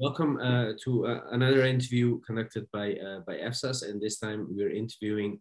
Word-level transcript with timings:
Welcome 0.00 0.38
uh, 0.40 0.74
to 0.84 1.06
uh, 1.06 1.20
another 1.32 1.64
interview 1.64 2.20
conducted 2.20 2.68
by 2.72 2.92
uh, 2.92 3.18
by 3.26 3.34
EFSAS, 3.38 3.82
and 3.82 4.00
this 4.00 4.20
time 4.20 4.46
we're 4.48 4.70
interviewing 4.70 5.40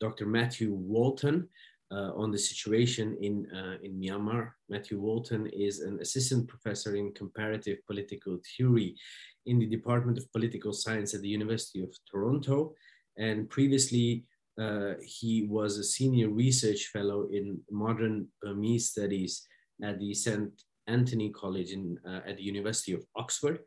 Dr. 0.00 0.24
Matthew 0.24 0.72
Walton 0.72 1.46
uh, 1.92 2.12
on 2.16 2.30
the 2.30 2.38
situation 2.38 3.18
in 3.20 3.46
uh, 3.54 3.76
in 3.82 4.00
Myanmar. 4.00 4.52
Matthew 4.70 4.98
Walton 4.98 5.48
is 5.48 5.80
an 5.80 5.98
assistant 6.00 6.48
professor 6.48 6.96
in 6.96 7.12
comparative 7.12 7.76
political 7.86 8.38
theory 8.56 8.96
in 9.44 9.58
the 9.58 9.66
Department 9.66 10.16
of 10.16 10.32
Political 10.32 10.72
Science 10.72 11.12
at 11.12 11.20
the 11.20 11.28
University 11.28 11.82
of 11.82 11.94
Toronto, 12.10 12.72
and 13.18 13.50
previously 13.50 14.24
uh, 14.58 14.94
he 15.04 15.42
was 15.42 15.76
a 15.76 15.84
senior 15.84 16.30
research 16.30 16.86
fellow 16.86 17.28
in 17.30 17.60
modern 17.70 18.28
Burmese 18.40 18.88
studies 18.92 19.46
at 19.84 19.98
the 19.98 20.14
St. 20.14 20.50
Antony 20.86 21.28
College 21.28 21.72
in, 21.72 21.98
at 22.26 22.38
the 22.38 22.42
University 22.42 22.94
of 22.94 23.04
Oxford 23.14 23.60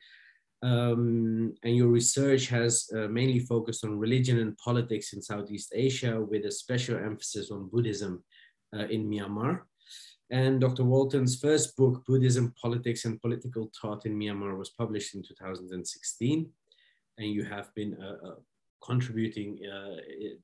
um, 0.64 1.54
and 1.64 1.76
your 1.76 1.90
research 1.90 2.48
has 2.48 2.90
uh, 2.96 3.08
mainly 3.10 3.40
focused 3.40 3.84
on 3.84 4.00
religion 4.00 4.40
and 4.40 4.58
politics 4.58 5.12
in 5.12 5.22
Southeast 5.22 5.74
Asia 5.76 6.22
with 6.22 6.46
a 6.46 6.52
special 6.52 6.98
emphasis 6.98 7.52
on 7.52 7.68
Buddhism 7.68 8.24
uh, 8.74 8.86
in 8.86 9.10
Myanmar. 9.10 9.64
And 10.30 10.62
Dr. 10.62 10.86
Walton's 10.86 11.38
first 11.40 11.76
book, 11.76 12.06
Buddhism, 12.08 12.54
Politics 12.60 13.04
and 13.04 13.22
Political 13.22 13.72
Thought 13.80 14.06
in 14.06 14.18
Myanmar, 14.18 14.58
was 14.58 14.70
published 14.70 15.16
in 15.16 15.22
2016. 15.22 16.50
And 17.18 17.28
you 17.28 17.44
have 17.44 17.74
been 17.76 17.98
uh, 18.02 18.28
uh 18.28 18.36
contributing 18.82 19.60
uh, 19.66 19.96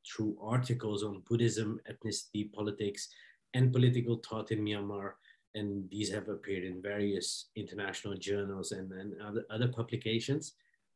through 0.07 0.38
articles 0.41 1.04
on 1.04 1.21
Buddhism, 1.29 1.77
ethnicity, 1.91 2.51
politics, 2.54 3.09
and 3.54 3.73
political 3.73 4.21
thought 4.26 4.51
in 4.51 4.59
Myanmar 4.63 5.12
and 5.55 5.89
these 5.89 6.12
have 6.12 6.30
appeared 6.30 6.63
in 6.63 6.81
various 6.81 7.49
international 7.55 8.16
journals 8.16 8.71
and, 8.71 8.91
and 8.91 9.13
other, 9.21 9.45
other 9.49 9.67
publications. 9.67 10.53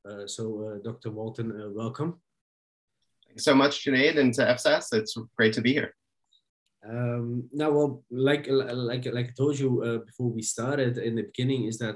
Uh, 0.08 0.28
so, 0.28 0.44
uh, 0.68 0.84
Dr. 0.84 1.12
Walton, 1.12 1.52
uh, 1.52 1.70
welcome. 1.70 2.20
Thanks 3.28 3.46
so 3.46 3.56
much, 3.56 3.84
Junaid, 3.84 4.18
and 4.18 4.34
to 4.36 4.42
EFSAS. 4.42 4.94
It's 4.94 5.18
great 5.36 5.54
to 5.54 5.62
be 5.62 5.74
here. 5.74 5.96
Um, 6.88 7.50
now, 7.54 7.72
well, 7.72 8.04
like 8.12 8.46
like 8.50 9.06
like 9.06 9.30
I 9.30 9.34
told 9.38 9.58
you 9.58 9.82
uh, 9.84 9.98
before 10.06 10.30
we 10.30 10.42
started 10.42 10.98
in 10.98 11.16
the 11.16 11.24
beginning, 11.24 11.66
is 11.66 11.78
that 11.78 11.96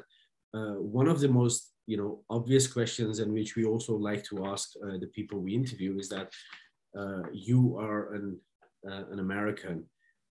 uh, 0.53 0.75
one 0.75 1.09
of 1.09 1.19
the 1.19 1.27
most 1.27 1.73
you 1.85 1.97
know 1.97 2.23
obvious 2.29 2.71
questions, 2.71 3.19
and 3.19 3.33
which 3.33 3.57
we 3.57 3.65
also 3.65 3.97
like 3.97 4.23
to 4.25 4.45
ask 4.45 4.71
uh, 4.81 4.97
the 4.97 5.07
people 5.07 5.39
we 5.39 5.53
interview, 5.53 5.99
is 5.99 6.07
that 6.09 6.31
you 7.33 7.77
are 7.77 8.13
an 8.13 8.39
an 8.83 9.19
American 9.19 9.83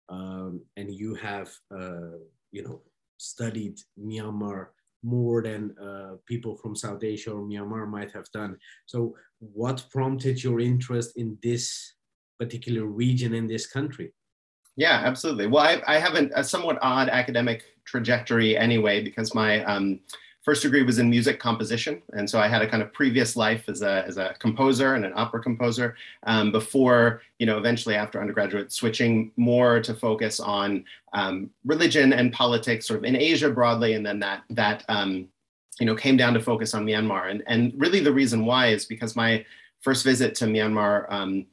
um, 0.09 0.61
and 0.77 0.93
you 0.93 1.15
have 1.15 1.51
uh, 1.71 2.19
you 2.53 2.63
know 2.63 2.81
studied 3.19 3.79
Myanmar 3.99 4.69
more 5.03 5.43
than 5.43 5.75
uh, 5.79 6.17
people 6.27 6.57
from 6.57 6.75
South 6.75 7.05
Asia 7.05 7.31
or 7.31 7.43
Myanmar 7.43 7.89
might 7.89 8.13
have 8.13 8.31
done. 8.33 8.57
So, 8.87 9.15
what 9.41 9.85
prompted 9.91 10.43
your 10.43 10.61
interest 10.61 11.17
in 11.17 11.39
this 11.43 11.95
particular 12.39 12.85
region 12.85 13.35
in 13.35 13.47
this 13.47 13.67
country? 13.67 14.13
Yeah, 14.77 15.01
absolutely. 15.05 15.47
Well, 15.47 15.65
I, 15.65 15.83
I 15.87 15.99
have 15.99 16.15
an, 16.15 16.31
a 16.35 16.45
somewhat 16.45 16.79
odd 16.83 17.09
academic 17.09 17.65
trajectory 17.87 18.59
anyway, 18.59 19.03
because 19.03 19.35
my 19.35 19.65
um, 19.65 20.01
first 20.47 20.63
degree 20.63 20.85
was 20.85 21.01
in 21.01 21.11
music 21.11 21.41
composition. 21.41 22.01
And 22.13 22.31
so 22.31 22.39
I 22.39 22.47
had 22.47 22.63
a 22.63 22.69
kind 22.69 22.81
of 22.81 22.93
previous 22.93 23.35
life 23.35 23.69
as 23.69 23.83
a, 23.83 24.05
as 24.07 24.17
a 24.17 24.37
composer 24.39 24.95
and 24.95 25.05
an 25.05 25.13
opera 25.17 25.43
composer 25.43 25.97
um, 26.23 26.53
before, 26.53 27.21
you 27.41 27.47
know, 27.47 27.59
eventually 27.59 27.97
after 27.97 28.21
undergraduate, 28.21 28.73
switching 28.73 29.33
more 29.37 29.81
to 29.81 29.93
focus 29.93 30.39
on 30.39 30.85
um, 31.15 31.51
religion 31.65 32.13
and 32.13 32.33
politics 32.33 32.87
sort 32.87 32.99
of 33.01 33.05
in 33.05 33.17
Asia 33.17 33.51
broadly. 33.51 33.95
And 33.95 34.07
then 34.07 34.21
that, 34.21 34.45
that 34.51 34.85
um, 34.89 35.27
you 35.81 35.87
know, 35.87 35.97
came 35.97 36.17
down 36.17 36.33
to 36.35 36.41
focus 36.41 36.75
on 36.75 36.87
Myanmar. 36.87 37.29
And, 37.29 37.43
and 37.49 37.73
really 37.77 37.99
the 37.99 38.13
reason 38.13 38.47
why 38.47 38.69
is 38.69 38.85
because 38.85 39.17
my 39.17 39.45
first 39.81 40.05
visit 40.05 40.37
to 40.37 40.45
Myanmar 40.45 41.07
um, 41.13 41.47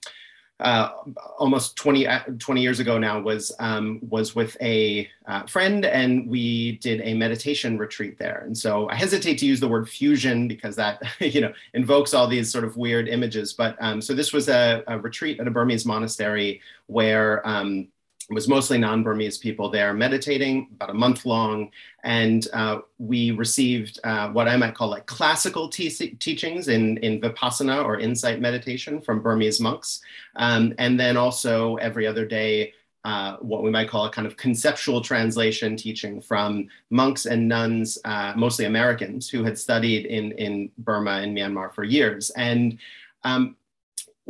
uh, 0.60 0.92
almost 1.40 1.76
20, 1.76 2.08
uh, 2.08 2.20
20 2.40 2.62
years 2.62 2.80
ago 2.80 2.98
now 2.98 3.20
was 3.20 3.52
um, 3.60 4.00
was 4.10 4.36
with 4.36 4.56
a 4.62 5.10
uh, 5.26 5.44
friend 5.46 5.84
and 5.86 6.28
we 6.28 6.78
did 6.78 7.02
a 7.02 7.14
meditation 7.14 7.78
retreat 7.78 8.18
there. 8.20 8.44
And 8.46 8.58
so 8.58 8.88
i 8.90 8.96
hesitate 8.96 9.38
to 9.40 9.46
use 9.46 9.60
the 9.60 9.68
word 9.68 9.90
fusion 9.90 10.48
because 10.48 10.76
that 10.76 11.02
you 11.20 11.42
know 11.42 11.54
invokes 11.74 12.14
all 12.14 12.28
these 12.28 12.52
sort 12.52 12.64
of 12.64 12.78
weird 12.78 13.08
images. 13.08 13.54
But 13.54 13.76
um, 13.82 14.02
so 14.02 14.14
this 14.14 14.32
was 14.32 14.48
a, 14.48 14.84
a, 14.88 15.00
retreat 15.00 15.40
at 15.40 15.48
a 15.48 15.52
burmese 15.52 15.86
monastery 15.86 16.62
where 16.88 17.46
um, 17.48 17.88
it 18.30 18.34
was 18.34 18.48
mostly 18.48 18.78
non-Burmese 18.78 19.38
people 19.38 19.70
there 19.70 19.94
meditating 19.94 20.68
about 20.76 20.90
a 20.90 20.94
month 20.94 21.26
long, 21.26 21.72
and 22.04 22.48
uh, 22.54 22.80
we 22.98 23.32
received 23.32 24.00
uh, 24.04 24.30
what 24.30 24.48
I 24.48 24.56
might 24.58 24.76
call 24.76 24.90
like 24.90 25.06
classical 25.06 25.68
te- 25.68 26.16
teachings 26.20 26.68
in, 26.68 26.98
in 26.98 27.20
vipassana 27.20 27.84
or 27.84 28.00
insight 28.00 28.40
meditation 28.40 29.02
from 29.02 29.22
Burmese 29.22 29.60
monks, 29.60 30.02
um, 30.36 30.74
and 30.78 31.00
then 31.00 31.18
also 31.18 31.76
every 31.78 32.08
other 32.08 32.26
day. 32.26 32.74
Uh, 33.06 33.36
what 33.42 33.64
we 33.64 33.70
might 33.70 33.90
call 33.90 34.06
a 34.06 34.10
kind 34.10 34.26
of 34.26 34.38
conceptual 34.38 35.02
translation 35.02 35.76
teaching 35.76 36.22
from 36.22 36.70
monks 36.90 37.26
and 37.26 37.50
nuns, 37.50 37.98
uh, 38.06 38.32
mostly 38.38 38.64
Americans, 38.64 39.30
who 39.30 39.44
had 39.44 39.60
studied 39.60 40.06
in, 40.06 40.32
in 40.34 40.72
Burma 40.78 41.16
and 41.22 41.36
Myanmar 41.36 41.74
for 41.74 41.84
years. 41.84 42.30
And 42.30 42.80
um, 43.26 43.58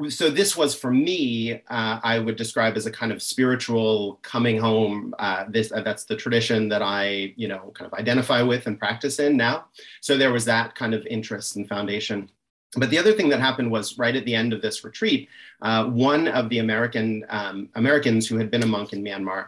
so 0.10 0.30
this 0.30 0.58
was 0.58 0.74
for 0.74 0.92
me 0.92 1.54
uh, 1.70 2.00
i 2.04 2.18
would 2.18 2.36
describe 2.36 2.76
as 2.76 2.86
a 2.86 2.92
kind 2.92 3.12
of 3.12 3.22
spiritual 3.22 4.20
coming 4.24 4.58
home 4.58 5.14
uh, 5.20 5.46
this 5.50 5.72
uh, 5.72 5.82
that's 5.82 6.06
the 6.06 6.16
tradition 6.16 6.68
that 6.68 6.82
i 6.82 7.34
you 7.36 7.48
know 7.48 7.72
kind 7.76 7.92
of 7.92 7.98
identify 7.98 8.42
with 8.42 8.68
and 8.68 8.80
practice 8.80 9.20
in 9.20 9.38
now. 9.38 9.66
So 10.02 10.18
there 10.18 10.32
was 10.32 10.46
that 10.46 10.76
kind 10.76 10.94
of 10.94 11.06
interest 11.08 11.56
and 11.56 11.68
foundation. 11.68 12.30
But 12.76 12.90
the 12.90 12.98
other 12.98 13.14
thing 13.14 13.30
that 13.30 13.40
happened 13.40 13.72
was 13.72 13.98
right 14.00 14.16
at 14.16 14.26
the 14.26 14.34
end 14.34 14.52
of 14.52 14.62
this 14.62 14.84
retreat 14.84 15.30
uh, 15.62 15.86
one 15.86 16.28
of 16.28 16.50
the 16.50 16.60
american 16.60 17.24
um, 17.30 17.70
americans 17.76 18.28
who 18.28 18.38
had 18.38 18.50
been 18.50 18.64
a 18.64 18.68
monk 18.68 18.94
in 18.94 19.04
myanmar 19.04 19.48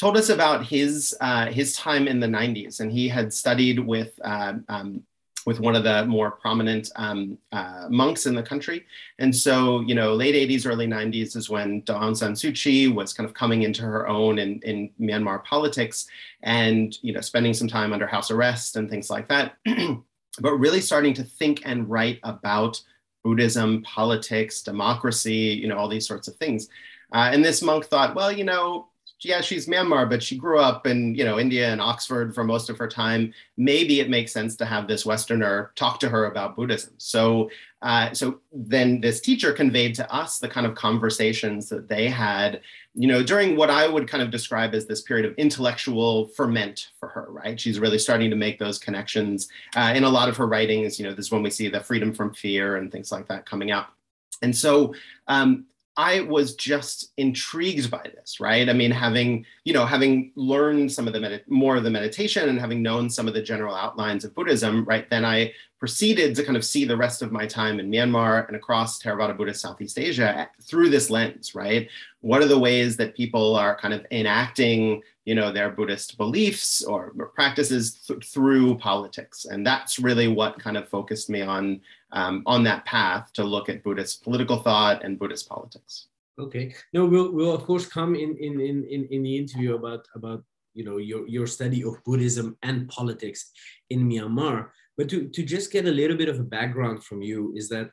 told 0.00 0.16
us 0.16 0.28
about 0.28 0.66
his 0.66 1.16
uh, 1.20 1.46
his 1.46 1.76
time 1.76 2.08
in 2.08 2.18
the 2.18 2.26
90s 2.26 2.80
and 2.80 2.90
he 2.90 3.08
had 3.08 3.32
studied 3.32 3.78
with 3.78 4.12
uh, 4.24 4.54
um, 4.68 5.04
with 5.46 5.60
one 5.60 5.76
of 5.76 5.84
the 5.84 6.06
more 6.06 6.30
prominent 6.30 6.90
um, 6.96 7.38
uh, 7.52 7.86
monks 7.90 8.26
in 8.26 8.34
the 8.34 8.42
country. 8.42 8.86
And 9.18 9.34
so, 9.34 9.80
you 9.82 9.94
know, 9.94 10.14
late 10.14 10.34
80s, 10.34 10.66
early 10.66 10.86
90s 10.86 11.36
is 11.36 11.50
when 11.50 11.82
Aung 11.82 12.16
San 12.16 12.32
Suu 12.32 12.54
Kyi 12.54 12.88
was 12.88 13.12
kind 13.12 13.28
of 13.28 13.34
coming 13.34 13.62
into 13.62 13.82
her 13.82 14.08
own 14.08 14.38
in, 14.38 14.60
in 14.60 14.90
Myanmar 15.00 15.44
politics 15.44 16.06
and, 16.42 16.96
you 17.02 17.12
know, 17.12 17.20
spending 17.20 17.54
some 17.54 17.68
time 17.68 17.92
under 17.92 18.06
house 18.06 18.30
arrest 18.30 18.76
and 18.76 18.88
things 18.88 19.10
like 19.10 19.28
that. 19.28 19.56
but 20.40 20.54
really 20.54 20.80
starting 20.80 21.14
to 21.14 21.24
think 21.24 21.62
and 21.64 21.88
write 21.88 22.20
about 22.22 22.80
Buddhism, 23.22 23.82
politics, 23.82 24.62
democracy, 24.62 25.58
you 25.60 25.68
know, 25.68 25.76
all 25.76 25.88
these 25.88 26.06
sorts 26.06 26.28
of 26.28 26.36
things. 26.36 26.68
Uh, 27.12 27.30
and 27.32 27.44
this 27.44 27.62
monk 27.62 27.86
thought, 27.86 28.14
well, 28.14 28.32
you 28.32 28.44
know, 28.44 28.88
yeah, 29.24 29.40
she's 29.40 29.66
Myanmar, 29.66 30.08
but 30.08 30.22
she 30.22 30.36
grew 30.36 30.58
up 30.58 30.86
in 30.86 31.14
you 31.14 31.24
know 31.24 31.38
India 31.38 31.70
and 31.70 31.80
Oxford 31.80 32.34
for 32.34 32.44
most 32.44 32.70
of 32.70 32.78
her 32.78 32.88
time. 32.88 33.32
Maybe 33.56 34.00
it 34.00 34.10
makes 34.10 34.32
sense 34.32 34.56
to 34.56 34.64
have 34.64 34.86
this 34.86 35.04
Westerner 35.06 35.72
talk 35.74 36.00
to 36.00 36.08
her 36.08 36.26
about 36.26 36.56
Buddhism. 36.56 36.94
So, 36.98 37.50
uh, 37.82 38.12
so 38.12 38.40
then 38.52 39.00
this 39.00 39.20
teacher 39.20 39.52
conveyed 39.52 39.94
to 39.96 40.14
us 40.14 40.38
the 40.38 40.48
kind 40.48 40.66
of 40.66 40.74
conversations 40.74 41.68
that 41.68 41.88
they 41.88 42.08
had, 42.08 42.60
you 42.94 43.08
know, 43.08 43.22
during 43.22 43.56
what 43.56 43.70
I 43.70 43.86
would 43.86 44.08
kind 44.08 44.22
of 44.22 44.30
describe 44.30 44.74
as 44.74 44.86
this 44.86 45.02
period 45.02 45.26
of 45.26 45.34
intellectual 45.36 46.28
ferment 46.28 46.90
for 46.98 47.08
her. 47.08 47.26
Right, 47.30 47.60
she's 47.60 47.80
really 47.80 47.98
starting 47.98 48.30
to 48.30 48.36
make 48.36 48.58
those 48.58 48.78
connections 48.78 49.48
uh, 49.76 49.92
in 49.94 50.04
a 50.04 50.08
lot 50.08 50.28
of 50.28 50.36
her 50.36 50.46
writings. 50.46 50.98
You 50.98 51.06
know, 51.06 51.14
this 51.14 51.26
is 51.26 51.32
when 51.32 51.42
we 51.42 51.50
see 51.50 51.68
the 51.68 51.80
freedom 51.80 52.12
from 52.12 52.34
fear 52.34 52.76
and 52.76 52.92
things 52.92 53.10
like 53.10 53.28
that 53.28 53.46
coming 53.46 53.70
up. 53.70 53.94
And 54.42 54.54
so 54.54 54.94
um, 55.28 55.66
I 55.96 56.20
was 56.22 56.54
just 56.56 57.12
intrigued 57.16 57.90
by 57.90 58.02
this, 58.14 58.40
right? 58.40 58.68
I 58.68 58.72
mean, 58.72 58.90
having 58.90 59.46
you 59.64 59.72
know, 59.72 59.86
having 59.86 60.32
learned 60.34 60.90
some 60.92 61.06
of 61.06 61.12
the 61.12 61.40
more 61.48 61.76
of 61.76 61.84
the 61.84 61.90
meditation 61.90 62.48
and 62.48 62.60
having 62.60 62.82
known 62.82 63.08
some 63.08 63.28
of 63.28 63.34
the 63.34 63.42
general 63.42 63.74
outlines 63.74 64.24
of 64.24 64.34
Buddhism, 64.34 64.84
right? 64.84 65.08
Then 65.08 65.24
I 65.24 65.52
proceeded 65.78 66.34
to 66.34 66.42
kind 66.42 66.56
of 66.56 66.64
see 66.64 66.84
the 66.84 66.96
rest 66.96 67.20
of 67.20 67.30
my 67.30 67.46
time 67.46 67.78
in 67.78 67.90
Myanmar 67.90 68.46
and 68.46 68.56
across 68.56 69.02
Theravada 69.02 69.36
Buddhist 69.36 69.60
Southeast 69.60 69.98
Asia 69.98 70.48
through 70.62 70.88
this 70.88 71.10
lens, 71.10 71.54
right? 71.54 71.88
What 72.22 72.42
are 72.42 72.48
the 72.48 72.58
ways 72.58 72.96
that 72.96 73.14
people 73.14 73.54
are 73.54 73.76
kind 73.76 73.92
of 73.92 74.06
enacting, 74.10 75.02
you 75.26 75.34
know, 75.34 75.52
their 75.52 75.70
Buddhist 75.70 76.16
beliefs 76.16 76.82
or 76.82 77.12
practices 77.34 77.94
th- 78.06 78.24
through 78.24 78.78
politics? 78.78 79.44
And 79.44 79.66
that's 79.66 79.98
really 79.98 80.26
what 80.26 80.58
kind 80.58 80.78
of 80.78 80.88
focused 80.88 81.28
me 81.28 81.42
on 81.42 81.82
um, 82.14 82.42
on 82.46 82.64
that 82.64 82.84
path 82.86 83.32
to 83.34 83.44
look 83.44 83.68
at 83.68 83.82
Buddhist 83.82 84.24
political 84.24 84.62
thought 84.62 85.04
and 85.04 85.18
Buddhist 85.18 85.48
politics. 85.48 86.08
Okay. 86.38 86.74
No, 86.92 87.04
we'll, 87.06 87.32
we'll 87.32 87.54
of 87.54 87.64
course 87.64 87.86
come 87.86 88.14
in, 88.14 88.36
in, 88.38 88.60
in, 88.60 89.06
in 89.10 89.22
the 89.22 89.36
interview 89.36 89.74
about, 89.74 90.06
about 90.14 90.42
you 90.72 90.84
know, 90.84 90.96
your, 90.96 91.28
your 91.28 91.46
study 91.46 91.84
of 91.84 92.02
Buddhism 92.04 92.56
and 92.62 92.88
politics 92.88 93.50
in 93.90 94.08
Myanmar. 94.08 94.68
But 94.96 95.08
to, 95.10 95.28
to 95.28 95.42
just 95.42 95.72
get 95.72 95.86
a 95.86 95.92
little 95.92 96.16
bit 96.16 96.28
of 96.28 96.40
a 96.40 96.44
background 96.44 97.04
from 97.04 97.20
you 97.22 97.52
is 97.54 97.68
that, 97.68 97.90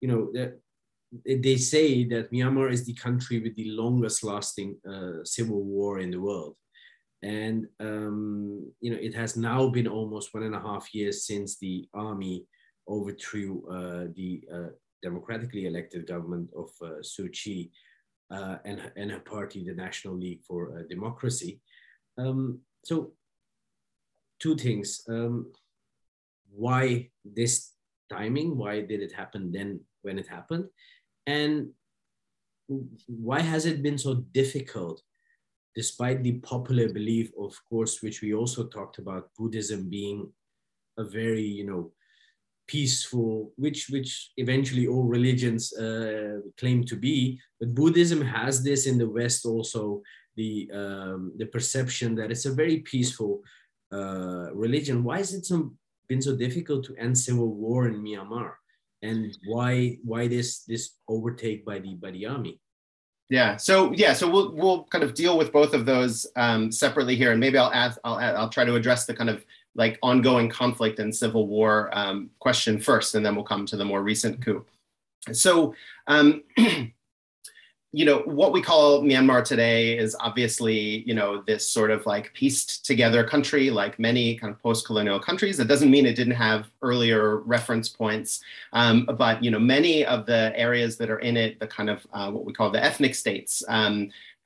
you 0.00 0.08
know, 0.08 0.30
that 0.34 0.58
they 1.26 1.56
say 1.56 2.04
that 2.08 2.32
Myanmar 2.32 2.72
is 2.72 2.84
the 2.84 2.94
country 2.94 3.40
with 3.40 3.54
the 3.56 3.70
longest 3.70 4.24
lasting 4.24 4.76
uh, 4.88 5.24
civil 5.24 5.62
war 5.62 5.98
in 5.98 6.10
the 6.10 6.20
world. 6.20 6.56
And 7.22 7.68
um, 7.78 8.72
you 8.80 8.90
know, 8.90 8.98
it 9.00 9.14
has 9.14 9.36
now 9.36 9.68
been 9.68 9.86
almost 9.86 10.34
one 10.34 10.42
and 10.42 10.54
a 10.54 10.60
half 10.60 10.92
years 10.92 11.24
since 11.24 11.58
the 11.58 11.86
army 11.94 12.46
overthrew 12.88 13.62
uh, 13.70 14.12
the 14.14 14.42
uh, 14.52 14.70
democratically 15.02 15.66
elected 15.66 16.06
government 16.06 16.48
of 16.56 16.70
uh, 16.82 17.00
Suu 17.00 17.32
Kyi 17.32 17.70
and, 18.30 18.80
and 18.96 19.10
her 19.10 19.20
party, 19.20 19.64
the 19.64 19.74
National 19.74 20.14
League 20.14 20.42
for 20.46 20.84
Democracy. 20.88 21.60
Um, 22.16 22.60
so, 22.84 23.12
two 24.40 24.56
things. 24.56 25.02
Um, 25.08 25.52
why 26.50 27.10
this 27.24 27.72
timing? 28.10 28.56
Why 28.56 28.80
did 28.80 29.00
it 29.00 29.12
happen 29.12 29.52
then 29.52 29.80
when 30.02 30.18
it 30.18 30.28
happened? 30.28 30.66
And 31.26 31.70
why 33.06 33.40
has 33.40 33.66
it 33.66 33.82
been 33.82 33.98
so 33.98 34.14
difficult 34.32 35.02
despite 35.74 36.22
the 36.22 36.32
popular 36.40 36.92
belief, 36.92 37.30
of 37.38 37.58
course, 37.68 38.02
which 38.02 38.20
we 38.20 38.34
also 38.34 38.66
talked 38.66 38.98
about, 38.98 39.30
Buddhism 39.38 39.88
being 39.88 40.30
a 40.98 41.04
very, 41.04 41.42
you 41.42 41.64
know, 41.64 41.92
peaceful, 42.66 43.52
which 43.56 43.88
which 43.90 44.30
eventually 44.36 44.86
all 44.86 45.04
religions 45.04 45.72
uh, 45.74 46.40
claim 46.58 46.84
to 46.84 46.96
be. 46.96 47.40
But 47.60 47.74
Buddhism 47.74 48.20
has 48.20 48.62
this 48.62 48.86
in 48.86 48.98
the 48.98 49.08
West 49.08 49.44
also 49.46 50.02
the 50.36 50.70
um, 50.72 51.32
the 51.36 51.46
perception 51.46 52.14
that 52.16 52.30
it's 52.30 52.46
a 52.46 52.52
very 52.52 52.78
peaceful 52.78 53.42
uh, 53.92 54.52
religion. 54.54 55.04
Why 55.04 55.18
is 55.18 55.34
it 55.34 55.46
so 55.46 55.72
been 56.08 56.22
so 56.22 56.36
difficult 56.36 56.84
to 56.86 56.96
end 56.96 57.16
civil 57.16 57.54
war 57.54 57.88
in 57.88 58.02
Myanmar, 58.02 58.52
and 59.02 59.36
why 59.46 59.98
why 60.04 60.28
this 60.28 60.64
this 60.64 60.96
overtake 61.08 61.64
by 61.64 61.78
the 61.78 61.94
by 61.94 62.10
the 62.10 62.26
army? 62.26 62.60
Yeah. 63.28 63.56
So 63.56 63.92
yeah. 63.92 64.12
So 64.12 64.30
we'll 64.30 64.54
we'll 64.54 64.84
kind 64.84 65.04
of 65.04 65.14
deal 65.14 65.38
with 65.38 65.52
both 65.52 65.72
of 65.74 65.86
those 65.86 66.26
um, 66.36 66.70
separately 66.70 67.16
here, 67.16 67.32
and 67.32 67.40
maybe 67.40 67.58
I'll 67.58 67.72
ask 67.72 67.98
I'll 68.04 68.18
I'll 68.18 68.50
try 68.50 68.64
to 68.64 68.74
address 68.74 69.06
the 69.06 69.14
kind 69.14 69.30
of 69.30 69.44
like 69.74 69.98
ongoing 70.02 70.48
conflict 70.48 70.98
and 70.98 71.14
civil 71.14 71.46
war 71.46 71.90
um, 71.92 72.30
question 72.38 72.78
first, 72.78 73.14
and 73.14 73.24
then 73.24 73.34
we'll 73.34 73.44
come 73.44 73.66
to 73.66 73.76
the 73.76 73.84
more 73.84 74.02
recent 74.02 74.44
coup. 74.44 74.64
So. 75.32 75.74
Um, 76.06 76.42
you 77.94 78.06
know 78.06 78.20
what 78.20 78.52
we 78.52 78.62
call 78.62 79.02
Myanmar 79.02 79.44
today 79.44 79.98
is 79.98 80.16
obviously 80.18 81.02
you 81.06 81.14
know 81.14 81.42
this 81.42 81.68
sort 81.68 81.90
of 81.90 82.06
like 82.06 82.32
pieced 82.32 82.86
together 82.86 83.22
country 83.22 83.70
like 83.70 83.98
many 83.98 84.34
kind 84.36 84.50
of 84.52 84.62
post-colonial 84.62 85.20
countries. 85.20 85.58
That 85.58 85.68
doesn't 85.68 85.90
mean 85.90 86.06
it 86.06 86.16
didn't 86.16 86.34
have 86.34 86.70
earlier 86.80 87.36
reference 87.40 87.90
points, 87.90 88.42
um, 88.72 89.06
but 89.18 89.44
you 89.44 89.50
know 89.50 89.58
many 89.58 90.06
of 90.06 90.24
the 90.24 90.52
areas 90.56 90.96
that 90.96 91.10
are 91.10 91.18
in 91.18 91.36
it, 91.36 91.60
the 91.60 91.66
kind 91.66 91.90
of 91.90 92.06
uh, 92.14 92.30
what 92.30 92.46
we 92.46 92.54
call 92.54 92.70
the 92.70 92.82
ethnic 92.82 93.14
states. 93.14 93.62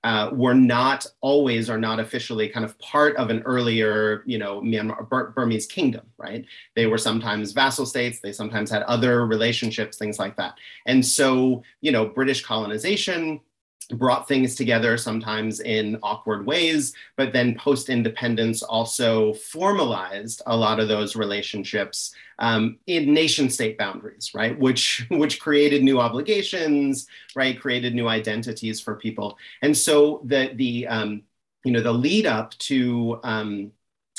Uh, 0.06 0.30
were 0.32 0.54
not 0.54 1.04
always 1.20 1.68
or 1.68 1.78
not 1.78 1.98
officially 1.98 2.48
kind 2.48 2.64
of 2.64 2.78
part 2.78 3.16
of 3.16 3.28
an 3.28 3.42
earlier, 3.42 4.22
you 4.24 4.38
know, 4.38 4.60
Myanmar 4.60 5.08
Bur- 5.08 5.32
Burmese 5.34 5.66
kingdom, 5.66 6.06
right? 6.16 6.44
They 6.76 6.86
were 6.86 6.96
sometimes 6.96 7.50
vassal 7.50 7.86
states. 7.86 8.20
They 8.20 8.30
sometimes 8.30 8.70
had 8.70 8.82
other 8.84 9.26
relationships, 9.26 9.98
things 9.98 10.16
like 10.20 10.36
that. 10.36 10.54
And 10.86 11.04
so, 11.04 11.64
you 11.80 11.90
know, 11.90 12.06
British 12.06 12.44
colonization 12.44 13.40
brought 13.88 14.28
things 14.28 14.54
together 14.54 14.96
sometimes 14.96 15.60
in 15.60 15.98
awkward 16.02 16.46
ways, 16.46 16.92
but 17.16 17.32
then 17.32 17.56
post 17.56 17.88
independence 17.88 18.62
also 18.62 19.32
formalized 19.34 20.42
a 20.46 20.56
lot 20.56 20.80
of 20.80 20.88
those 20.88 21.16
relationships 21.16 22.14
um, 22.38 22.78
in 22.86 23.14
nation 23.14 23.48
state 23.48 23.78
boundaries, 23.78 24.32
right? 24.34 24.58
Which, 24.58 25.06
which 25.10 25.40
created 25.40 25.82
new 25.82 26.00
obligations, 26.00 27.06
right? 27.34 27.58
Created 27.60 27.94
new 27.94 28.08
identities 28.08 28.80
for 28.80 28.96
people. 28.96 29.38
And 29.62 29.76
so 29.76 30.20
the, 30.24 30.52
the, 30.54 30.86
um, 30.88 31.22
you 31.64 31.72
know, 31.72 31.80
the 31.80 31.92
lead 31.92 32.26
up 32.26 32.56
to, 32.58 33.20
um, 33.24 33.72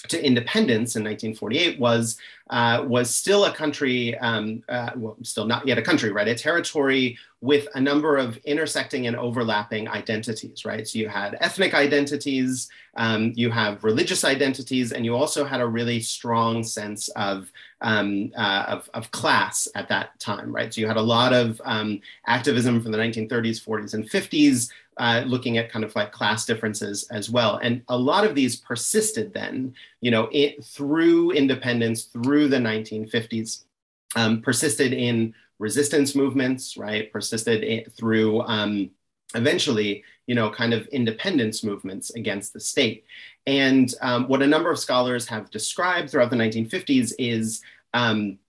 to 0.10 0.26
independence 0.26 0.96
in 0.96 1.04
1948 1.04 1.80
was 1.80 2.18
uh, 2.50 2.84
was 2.88 3.14
still 3.14 3.46
a 3.46 3.52
country, 3.52 4.18
um, 4.20 4.64
uh, 4.70 4.92
well, 4.96 5.18
still 5.22 5.46
not 5.46 5.68
yet 5.68 5.78
a 5.78 5.82
country, 5.82 6.12
right? 6.12 6.30
A 6.30 6.36
territory 6.36 7.18
with 7.42 7.68
a 7.76 7.82
number 7.82 8.16
of 8.18 8.38
intersecting 8.46 9.08
and 9.08 9.16
overlapping 9.16 9.88
identities, 9.90 10.64
right? 10.64 10.88
So 10.88 10.98
you 10.98 11.10
had 11.10 11.38
ethnic 11.42 11.74
identities, 11.74 12.70
um, 12.96 13.34
you 13.36 13.52
have 13.52 13.84
religious 13.84 14.24
identities, 14.24 14.94
and 14.94 15.04
you 15.04 15.16
also 15.16 15.44
had 15.44 15.60
a 15.60 15.68
really 15.68 16.00
strong 16.00 16.64
sense 16.64 17.10
of 17.10 17.52
um, 17.82 18.32
uh, 18.36 18.66
of, 18.70 18.90
of, 18.96 19.12
class 19.12 19.68
at 19.76 19.88
that 19.90 20.20
time, 20.20 20.52
right? 20.56 20.74
So 20.74 20.82
you 20.82 20.88
had 20.88 20.98
a 20.98 21.02
lot 21.02 21.32
of 21.32 21.62
um, 21.64 22.02
activism 22.26 22.82
from 22.82 22.92
the 22.92 22.98
1930s, 22.98 23.64
40s, 23.64 23.94
and 23.94 24.10
50s 24.10 24.72
uh, 25.00 25.24
looking 25.26 25.58
at 25.58 25.72
kind 25.72 25.86
of 25.86 25.96
like 25.96 26.12
class 26.12 26.46
differences 26.46 27.08
as 27.12 27.30
well. 27.30 27.58
And 27.58 27.82
a 27.88 27.98
lot 27.98 28.26
of 28.26 28.36
these 28.36 28.56
persisted 28.56 29.34
then, 29.34 29.74
you 30.02 30.12
know, 30.12 30.30
it, 30.32 30.64
through 30.64 31.32
independence, 31.32 32.06
through 32.06 32.50
the 32.50 32.58
1950s, 32.58 33.64
um, 34.16 34.42
persisted 34.42 34.94
in 34.94 35.34
resistance 35.60 36.16
movements, 36.16 36.78
right? 36.78 37.12
Persisted 37.12 37.64
in, 37.64 37.86
through 37.92 38.42
um, 38.42 38.92
eventually, 39.36 40.04
you 40.26 40.36
know, 40.36 40.50
kind 40.50 40.74
of 40.74 40.88
independence 40.88 41.64
movements 41.64 42.12
against 42.12 42.54
the 42.54 42.60
state. 42.60 43.06
And 43.46 43.94
um, 44.02 44.28
what 44.28 44.42
a 44.42 44.48
number 44.48 44.72
of 44.72 44.80
scholars 44.80 45.28
have 45.28 45.52
described 45.52 46.10
throughout 46.10 46.30
the 46.30 46.36
1950s 46.36 47.14
is 47.18 47.62
um, 47.94 48.40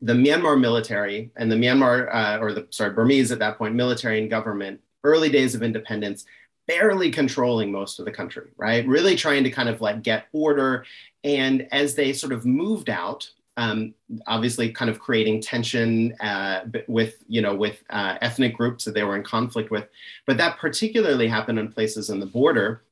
the 0.00 0.12
Myanmar 0.12 0.58
military 0.60 1.30
and 1.36 1.50
the 1.50 1.56
Myanmar, 1.56 2.14
uh, 2.14 2.38
or 2.40 2.52
the 2.52 2.66
sorry, 2.70 2.92
Burmese 2.92 3.32
at 3.32 3.38
that 3.38 3.58
point, 3.58 3.74
military 3.74 4.20
and 4.20 4.30
government 4.30 4.80
early 5.06 5.30
days 5.30 5.54
of 5.54 5.62
independence, 5.62 6.26
barely 6.66 7.10
controlling 7.10 7.70
most 7.70 7.98
of 7.98 8.04
the 8.04 8.10
country, 8.10 8.48
right? 8.56 8.86
Really 8.86 9.16
trying 9.16 9.44
to 9.44 9.50
kind 9.50 9.68
of 9.68 9.80
like 9.80 10.02
get 10.02 10.26
order. 10.32 10.84
And 11.24 11.68
as 11.72 11.94
they 11.94 12.12
sort 12.12 12.32
of 12.32 12.44
moved 12.44 12.90
out, 12.90 13.30
um, 13.56 13.94
obviously 14.26 14.70
kind 14.70 14.90
of 14.90 14.98
creating 14.98 15.40
tension 15.40 16.12
uh, 16.20 16.66
with, 16.88 17.24
you 17.26 17.40
know, 17.40 17.54
with 17.54 17.82
uh, 17.88 18.18
ethnic 18.20 18.54
groups 18.54 18.84
that 18.84 18.94
they 18.94 19.04
were 19.04 19.16
in 19.16 19.22
conflict 19.22 19.70
with. 19.70 19.86
But 20.26 20.36
that 20.38 20.58
particularly 20.58 21.28
happened 21.28 21.58
in 21.58 21.72
places 21.72 22.10
on 22.10 22.20
the 22.20 22.26
border 22.26 22.82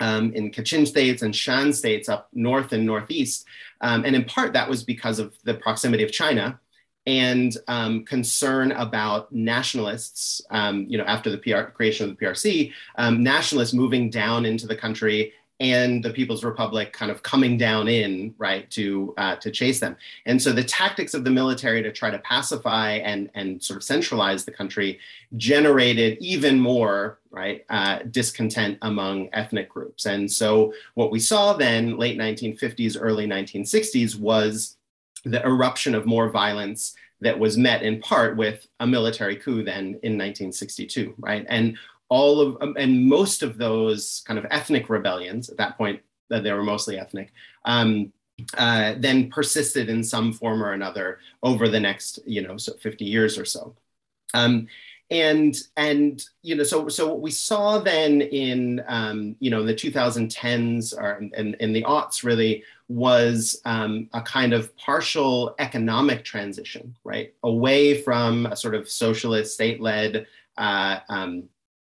um, 0.00 0.32
in 0.32 0.50
Kachin 0.50 0.86
states 0.86 1.22
and 1.22 1.34
Shan 1.36 1.72
states 1.72 2.08
up 2.08 2.28
north 2.32 2.72
and 2.72 2.86
northeast. 2.86 3.46
Um, 3.80 4.04
and 4.04 4.16
in 4.16 4.24
part, 4.24 4.52
that 4.54 4.68
was 4.68 4.82
because 4.82 5.18
of 5.18 5.34
the 5.44 5.54
proximity 5.54 6.04
of 6.04 6.12
China, 6.12 6.58
and 7.06 7.56
um, 7.68 8.04
concern 8.04 8.72
about 8.72 9.30
nationalists, 9.32 10.40
um, 10.50 10.86
you 10.88 10.96
know, 10.96 11.04
after 11.04 11.30
the 11.30 11.38
PR, 11.38 11.70
creation 11.70 12.08
of 12.08 12.16
the 12.16 12.24
PRC, 12.24 12.72
um, 12.96 13.22
nationalists 13.22 13.74
moving 13.74 14.08
down 14.08 14.46
into 14.46 14.66
the 14.66 14.76
country 14.76 15.32
and 15.60 16.04
the 16.04 16.10
People's 16.10 16.42
Republic 16.42 16.92
kind 16.92 17.10
of 17.10 17.22
coming 17.22 17.56
down 17.56 17.86
in, 17.86 18.34
right, 18.38 18.68
to 18.72 19.14
uh, 19.16 19.36
to 19.36 19.50
chase 19.50 19.78
them. 19.78 19.96
And 20.26 20.40
so 20.40 20.52
the 20.52 20.64
tactics 20.64 21.14
of 21.14 21.22
the 21.22 21.30
military 21.30 21.82
to 21.82 21.92
try 21.92 22.10
to 22.10 22.18
pacify 22.18 22.92
and 22.92 23.30
and 23.34 23.62
sort 23.62 23.76
of 23.76 23.84
centralize 23.84 24.44
the 24.44 24.50
country 24.50 24.98
generated 25.36 26.18
even 26.20 26.58
more, 26.58 27.20
right, 27.30 27.64
uh, 27.70 28.00
discontent 28.10 28.78
among 28.82 29.28
ethnic 29.32 29.68
groups. 29.68 30.06
And 30.06 30.30
so 30.30 30.74
what 30.94 31.12
we 31.12 31.20
saw 31.20 31.52
then, 31.52 31.98
late 31.98 32.18
1950s, 32.18 32.96
early 33.00 33.26
1960s, 33.26 34.18
was 34.18 34.76
the 35.24 35.44
eruption 35.44 35.94
of 35.94 36.06
more 36.06 36.28
violence 36.30 36.94
that 37.20 37.38
was 37.38 37.56
met 37.56 37.82
in 37.82 38.00
part 38.00 38.36
with 38.36 38.66
a 38.80 38.86
military 38.86 39.36
coup 39.36 39.64
then 39.64 39.98
in 40.02 40.18
1962, 40.18 41.14
right? 41.18 41.46
And 41.48 41.76
all 42.08 42.40
of 42.40 42.56
um, 42.60 42.76
and 42.78 43.06
most 43.06 43.42
of 43.42 43.56
those 43.56 44.22
kind 44.26 44.38
of 44.38 44.46
ethnic 44.50 44.88
rebellions 44.88 45.48
at 45.48 45.56
that 45.56 45.78
point, 45.78 46.00
that 46.28 46.42
they 46.42 46.52
were 46.52 46.62
mostly 46.62 46.98
ethnic, 46.98 47.32
um, 47.64 48.12
uh, 48.56 48.94
then 48.98 49.30
persisted 49.30 49.88
in 49.88 50.02
some 50.02 50.32
form 50.32 50.62
or 50.62 50.72
another 50.72 51.18
over 51.42 51.68
the 51.68 51.80
next, 51.80 52.18
you 52.26 52.42
know, 52.42 52.56
so 52.56 52.74
50 52.74 53.04
years 53.04 53.38
or 53.38 53.44
so. 53.44 53.74
Um, 54.32 54.66
and 55.14 55.56
and 55.76 56.24
you 56.42 56.56
know 56.56 56.64
so 56.64 56.88
so 56.88 57.06
what 57.08 57.20
we 57.20 57.30
saw 57.30 57.78
then 57.78 58.20
in 58.20 58.82
um, 58.88 59.36
you 59.38 59.48
know 59.48 59.62
the 59.64 59.72
2010s 59.74 60.92
or 60.98 61.18
in, 61.36 61.54
in 61.60 61.72
the 61.72 61.82
aughts 61.84 62.24
really 62.24 62.64
was 62.88 63.60
um, 63.64 64.08
a 64.12 64.20
kind 64.20 64.52
of 64.52 64.76
partial 64.76 65.54
economic 65.58 66.24
transition 66.24 66.94
right? 67.04 67.32
Away 67.44 68.02
from 68.02 68.46
a 68.46 68.56
sort 68.56 68.74
of 68.74 68.88
socialist 68.88 69.54
state-led 69.54 70.26
uh, 70.58 70.98
um, 71.08 71.44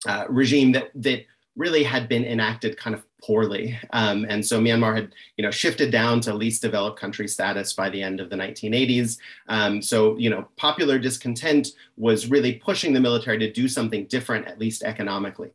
uh, 0.07 0.25
regime 0.29 0.71
that 0.73 0.91
that 0.95 1.25
really 1.55 1.83
had 1.83 2.07
been 2.07 2.25
enacted 2.25 2.77
kind 2.77 2.93
of 2.93 3.03
poorly. 3.25 3.77
Um, 3.91 4.25
and 4.29 4.45
so 4.45 4.59
Myanmar 4.61 4.95
had, 4.95 5.15
you 5.35 5.43
know, 5.43 5.49
shifted 5.49 5.91
down 5.91 6.21
to 6.21 6.33
least 6.33 6.61
developed 6.61 6.99
country 6.99 7.27
status 7.27 7.73
by 7.73 7.89
the 7.89 8.01
end 8.01 8.19
of 8.19 8.29
the 8.29 8.35
1980s. 8.35 9.17
Um, 9.49 9.81
so, 9.81 10.15
you 10.17 10.29
know, 10.29 10.47
popular 10.57 10.99
discontent 10.99 11.69
was 11.97 12.29
really 12.29 12.53
pushing 12.53 12.93
the 12.93 12.99
military 12.99 13.39
to 13.39 13.51
do 13.51 13.67
something 13.67 14.05
different, 14.05 14.47
at 14.47 14.59
least 14.59 14.83
economically. 14.83 15.51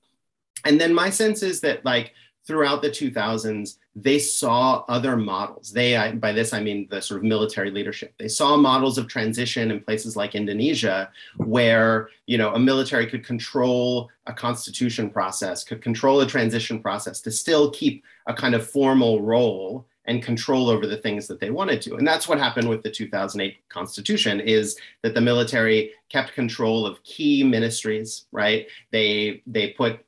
And 0.64 0.80
then 0.80 0.92
my 0.92 1.10
sense 1.10 1.42
is 1.42 1.60
that 1.60 1.84
like 1.84 2.12
throughout 2.46 2.82
the 2.82 2.90
2000s, 2.90 3.76
they 3.94 4.18
saw 4.18 4.84
other 4.88 5.16
models. 5.16 5.72
They, 5.72 5.96
I, 5.96 6.12
by 6.12 6.32
this, 6.32 6.52
I 6.52 6.60
mean 6.60 6.86
the 6.90 7.02
sort 7.02 7.18
of 7.18 7.24
military 7.24 7.70
leadership. 7.70 8.14
They 8.18 8.28
saw 8.28 8.56
models 8.56 8.98
of 8.98 9.08
transition 9.08 9.70
in 9.70 9.80
places 9.80 10.16
like 10.16 10.34
Indonesia, 10.34 11.10
where 11.36 12.08
you 12.26 12.38
know 12.38 12.54
a 12.54 12.58
military 12.58 13.06
could 13.06 13.24
control 13.24 14.08
a 14.26 14.32
constitution 14.32 15.10
process, 15.10 15.64
could 15.64 15.82
control 15.82 16.20
a 16.20 16.26
transition 16.26 16.80
process 16.80 17.20
to 17.22 17.30
still 17.30 17.70
keep 17.70 18.04
a 18.26 18.34
kind 18.34 18.54
of 18.54 18.68
formal 18.68 19.20
role 19.22 19.86
and 20.06 20.22
control 20.22 20.68
over 20.68 20.86
the 20.86 20.96
things 20.96 21.26
that 21.26 21.40
they 21.40 21.50
wanted 21.50 21.80
to. 21.82 21.96
And 21.96 22.06
that's 22.06 22.26
what 22.26 22.38
happened 22.38 22.68
with 22.68 22.82
the 22.82 22.90
2008 22.90 23.68
constitution 23.68 24.40
is 24.40 24.76
that 25.02 25.14
the 25.14 25.20
military 25.20 25.92
kept 26.08 26.32
control 26.32 26.86
of 26.86 27.02
key 27.04 27.44
ministries, 27.44 28.26
right? 28.32 28.66
They 28.92 29.42
they 29.46 29.70
put 29.70 30.04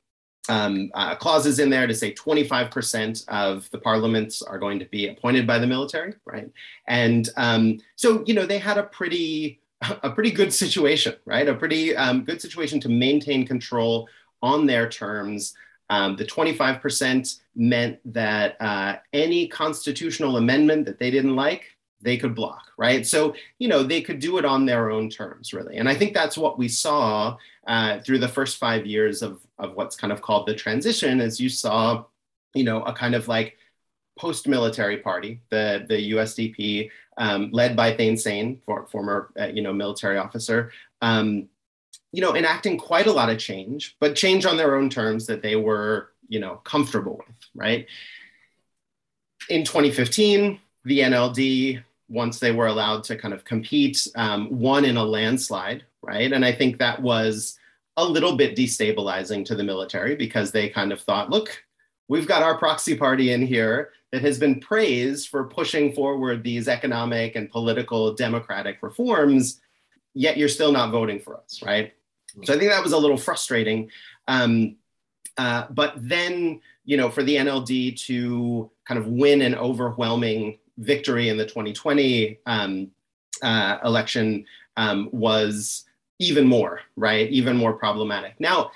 um, 0.49 0.91
uh, 0.93 1.15
clauses 1.15 1.59
in 1.59 1.69
there 1.69 1.87
to 1.87 1.93
say 1.93 2.13
25% 2.13 3.27
of 3.29 3.69
the 3.71 3.77
parliaments 3.77 4.41
are 4.41 4.59
going 4.59 4.79
to 4.79 4.85
be 4.85 5.07
appointed 5.07 5.47
by 5.47 5.57
the 5.57 5.67
military, 5.67 6.13
right? 6.25 6.49
And 6.87 7.29
um, 7.37 7.79
so, 7.95 8.23
you 8.25 8.33
know, 8.33 8.45
they 8.45 8.57
had 8.57 8.77
a 8.77 8.83
pretty, 8.83 9.61
a 10.03 10.09
pretty 10.09 10.31
good 10.31 10.53
situation, 10.53 11.15
right? 11.25 11.47
A 11.47 11.55
pretty 11.55 11.95
um, 11.95 12.23
good 12.23 12.41
situation 12.41 12.79
to 12.81 12.89
maintain 12.89 13.47
control 13.47 14.07
on 14.41 14.65
their 14.65 14.89
terms. 14.89 15.53
Um, 15.89 16.15
the 16.15 16.25
25% 16.25 17.39
meant 17.55 17.99
that 18.13 18.57
uh, 18.59 18.95
any 19.13 19.47
constitutional 19.47 20.37
amendment 20.37 20.85
that 20.85 20.99
they 20.99 21.11
didn't 21.11 21.35
like, 21.35 21.65
they 22.01 22.17
could 22.17 22.35
block, 22.35 22.65
right? 22.77 23.05
So, 23.05 23.33
you 23.59 23.67
know, 23.67 23.81
they 23.83 24.01
could 24.01 24.19
do 24.19 24.37
it 24.37 24.45
on 24.45 24.65
their 24.65 24.91
own 24.91 25.09
terms, 25.09 25.53
really. 25.53 25.77
And 25.77 25.87
I 25.87 25.95
think 25.95 26.13
that's 26.13 26.37
what 26.37 26.57
we 26.57 26.67
saw 26.67 27.37
uh, 27.65 27.99
through 28.01 28.19
the 28.19 28.27
first 28.27 28.57
five 28.57 28.85
years 28.85 29.21
of, 29.21 29.39
of 29.63 29.75
what's 29.75 29.95
kind 29.95 30.11
of 30.11 30.21
called 30.21 30.47
the 30.47 30.53
transition, 30.53 31.21
as 31.21 31.39
you 31.39 31.49
saw, 31.49 32.03
you 32.53 32.63
know, 32.63 32.83
a 32.83 32.93
kind 32.93 33.15
of 33.15 33.27
like 33.27 33.57
post-military 34.17 34.97
party, 34.97 35.41
the, 35.49 35.85
the 35.87 36.11
USDP, 36.11 36.89
um, 37.17 37.49
led 37.51 37.75
by 37.75 37.95
Thein 37.95 38.17
Sein, 38.17 38.61
for, 38.65 38.85
former, 38.87 39.31
uh, 39.39 39.47
you 39.47 39.61
know, 39.61 39.73
military 39.73 40.17
officer, 40.17 40.71
um, 41.01 41.49
you 42.11 42.21
know, 42.21 42.35
enacting 42.35 42.77
quite 42.77 43.07
a 43.07 43.11
lot 43.11 43.29
of 43.29 43.39
change, 43.39 43.95
but 43.99 44.15
change 44.15 44.45
on 44.45 44.57
their 44.57 44.75
own 44.75 44.89
terms 44.89 45.25
that 45.25 45.41
they 45.41 45.55
were, 45.55 46.11
you 46.27 46.39
know, 46.39 46.55
comfortable 46.63 47.17
with, 47.17 47.35
right? 47.55 47.87
In 49.49 49.63
2015, 49.63 50.59
the 50.85 50.99
NLD 50.99 51.83
once 52.09 52.39
they 52.39 52.51
were 52.51 52.67
allowed 52.67 53.03
to 53.05 53.17
kind 53.17 53.33
of 53.33 53.43
compete, 53.43 54.07
um, 54.15 54.47
won 54.51 54.85
in 54.85 54.97
a 54.97 55.03
landslide, 55.03 55.83
right? 56.01 56.31
And 56.31 56.45
I 56.45 56.51
think 56.51 56.77
that 56.77 57.01
was 57.01 57.57
a 57.97 58.05
little 58.05 58.35
bit 58.35 58.55
destabilizing 58.55 59.45
to 59.45 59.55
the 59.55 59.63
military 59.63 60.15
because 60.15 60.51
they 60.51 60.69
kind 60.69 60.91
of 60.91 61.01
thought, 61.01 61.29
look, 61.29 61.63
we've 62.07 62.27
got 62.27 62.43
our 62.43 62.57
proxy 62.57 62.95
party 62.95 63.31
in 63.31 63.45
here 63.45 63.91
that 64.11 64.21
has 64.21 64.37
been 64.37 64.59
praised 64.59 65.29
for 65.29 65.45
pushing 65.45 65.93
forward 65.93 66.43
these 66.43 66.67
economic 66.67 67.35
and 67.35 67.49
political 67.49 68.13
democratic 68.13 68.77
reforms, 68.81 69.61
yet 70.13 70.37
you're 70.37 70.49
still 70.49 70.71
not 70.71 70.91
voting 70.91 71.19
for 71.19 71.37
us, 71.37 71.61
right? 71.63 71.93
So 72.43 72.53
I 72.53 72.57
think 72.57 72.71
that 72.71 72.83
was 72.83 72.93
a 72.93 72.97
little 72.97 73.17
frustrating. 73.17 73.91
Um, 74.27 74.77
uh, 75.37 75.65
but 75.69 75.93
then, 75.97 76.61
you 76.85 76.97
know, 76.97 77.09
for 77.09 77.23
the 77.23 77.35
NLD 77.35 77.99
to 78.05 78.71
kind 78.85 78.99
of 78.99 79.07
win 79.07 79.41
an 79.41 79.55
overwhelming 79.55 80.59
victory 80.77 81.29
in 81.29 81.37
the 81.37 81.45
2020 81.45 82.39
um, 82.45 82.91
uh, 83.41 83.77
election 83.83 84.45
um, 84.77 85.09
was 85.11 85.85
even 86.23 86.45
more, 86.47 86.81
right? 86.95 87.29
Even 87.29 87.57
more 87.57 87.73
problematic. 87.73 88.39
Now, 88.39 88.71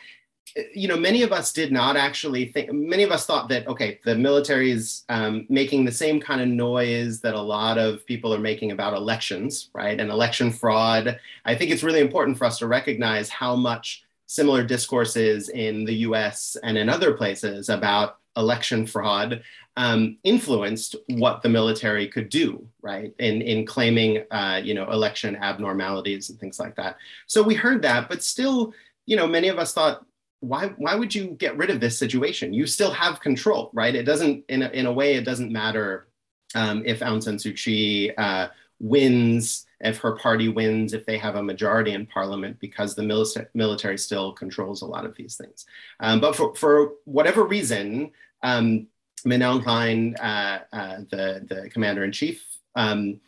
you 0.74 0.88
know, 0.88 0.98
many 0.98 1.24
of 1.24 1.32
us 1.32 1.52
did 1.52 1.72
not 1.72 1.98
actually 1.98 2.46
think, 2.46 2.72
many 2.72 3.04
of 3.04 3.12
us 3.12 3.26
thought 3.26 3.50
that, 3.50 3.68
okay, 3.68 4.00
the 4.06 4.16
military 4.16 4.72
is 4.72 5.04
um, 5.10 5.46
making 5.50 5.86
the 5.86 5.92
same 5.92 6.20
kind 6.20 6.42
of 6.42 6.48
noise 6.48 7.20
that 7.22 7.34
a 7.34 7.42
lot 7.42 7.78
of 7.78 8.06
people 8.06 8.34
are 8.34 8.40
making 8.40 8.72
about 8.72 8.94
elections, 8.94 9.70
right? 9.74 10.00
And 10.00 10.10
election 10.10 10.52
fraud. 10.52 11.20
I 11.46 11.56
think 11.56 11.72
it's 11.72 11.84
really 11.84 12.00
important 12.00 12.38
for 12.38 12.46
us 12.46 12.58
to 12.60 12.68
recognize 12.68 13.30
how 13.30 13.56
much 13.56 14.04
similar 14.26 14.64
discourses 14.64 15.50
in 15.50 15.86
the 15.86 15.96
US 15.96 16.58
and 16.64 16.78
in 16.78 16.90
other 16.90 17.14
places 17.14 17.70
about 17.70 18.18
election 18.38 18.86
fraud 18.86 19.42
um, 19.76 20.18
influenced 20.24 20.96
what 21.08 21.42
the 21.42 21.50
military 21.50 22.08
could 22.08 22.30
do, 22.30 22.68
right, 22.82 23.14
in, 23.20 23.42
in 23.42 23.66
claiming, 23.66 24.24
uh, 24.32 24.60
you 24.64 24.74
know, 24.74 24.90
election 24.90 25.36
abnormalities 25.36 26.30
and 26.30 26.40
things 26.40 26.60
like 26.60 26.76
that. 26.76 26.98
So 27.28 27.44
we 27.44 27.54
heard 27.54 27.82
that, 27.84 28.10
but 28.10 28.24
still, 28.24 28.74
you 29.06 29.16
know, 29.16 29.28
many 29.28 29.50
of 29.50 29.60
us 29.60 29.74
thought, 29.74 30.06
why, 30.40 30.68
why 30.78 30.96
would 30.96 31.14
you 31.14 31.36
get 31.40 31.58
rid 31.58 31.70
of 31.70 31.80
this 31.80 31.98
situation? 31.98 32.54
You 32.54 32.66
still 32.68 32.92
have 32.92 33.20
control, 33.20 33.70
right? 33.74 33.94
It 33.94 34.04
doesn't, 34.04 34.46
in 34.50 34.64
a, 34.64 34.70
in 34.70 34.86
a 34.86 34.94
way, 34.94 35.16
it 35.16 35.26
doesn't 35.26 35.52
matter 35.52 36.08
um, 36.56 36.84
if 36.86 37.00
Aung 37.02 37.22
San 37.22 37.38
Suu 37.38 37.56
Kyi 37.56 38.16
uh, 38.18 38.48
wins, 38.80 39.66
if 39.80 39.98
her 40.00 40.16
party 40.16 40.50
wins, 40.50 40.94
if 40.94 41.06
they 41.06 41.18
have 41.18 41.36
a 41.36 41.44
majority 41.44 41.92
in 41.92 42.06
parliament, 42.06 42.60
because 42.60 42.96
the 42.96 43.04
military, 43.04 43.48
military 43.54 43.98
still 43.98 44.32
controls 44.32 44.82
a 44.82 44.86
lot 44.86 45.06
of 45.06 45.16
these 45.16 45.36
things. 45.36 45.66
Um, 46.00 46.20
but 46.20 46.36
for, 46.36 46.56
for 46.56 46.94
whatever 47.06 47.44
reason, 47.44 48.12
um, 48.44 48.88
Aung 49.26 50.16
uh, 50.20 50.60
uh, 50.72 50.98
the, 51.10 51.46
the 51.48 51.70
commander 51.70 52.04
in 52.04 52.12
chief, 52.12 52.44
um, 52.76 53.20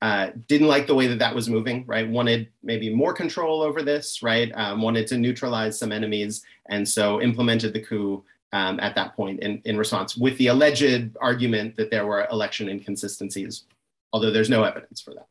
uh, 0.00 0.30
didn't 0.46 0.68
like 0.68 0.86
the 0.86 0.94
way 0.94 1.08
that 1.08 1.18
that 1.18 1.34
was 1.34 1.48
moving, 1.48 1.84
right? 1.86 2.08
Wanted 2.08 2.48
maybe 2.62 2.94
more 2.94 3.12
control 3.12 3.62
over 3.62 3.82
this, 3.82 4.22
right? 4.22 4.52
Um, 4.54 4.80
wanted 4.80 5.06
to 5.08 5.18
neutralize 5.18 5.78
some 5.78 5.90
enemies, 5.90 6.44
and 6.68 6.88
so 6.88 7.20
implemented 7.20 7.72
the 7.72 7.80
coup 7.80 8.24
um, 8.52 8.78
at 8.80 8.94
that 8.94 9.16
point 9.16 9.40
in, 9.40 9.60
in 9.64 9.76
response 9.76 10.16
with 10.16 10.38
the 10.38 10.48
alleged 10.48 11.16
argument 11.20 11.76
that 11.76 11.90
there 11.90 12.06
were 12.06 12.26
election 12.30 12.68
inconsistencies, 12.68 13.64
although 14.12 14.30
there's 14.30 14.50
no 14.50 14.62
evidence 14.62 15.00
for 15.00 15.14
that. 15.14 15.26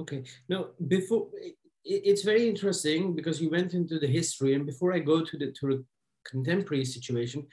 Okay, 0.00 0.24
now 0.48 0.68
before 0.88 1.28
it's 1.84 2.22
very 2.22 2.48
interesting 2.48 3.14
because 3.14 3.40
you 3.40 3.50
went 3.50 3.74
into 3.74 3.98
the 3.98 4.06
history, 4.06 4.54
and 4.54 4.64
before 4.66 4.92
I 4.92 4.98
go 4.98 5.24
to 5.24 5.36
the 5.36 5.52
to 5.52 5.66
the 5.66 5.84
contemporary 6.24 6.84
situation, 6.84 7.46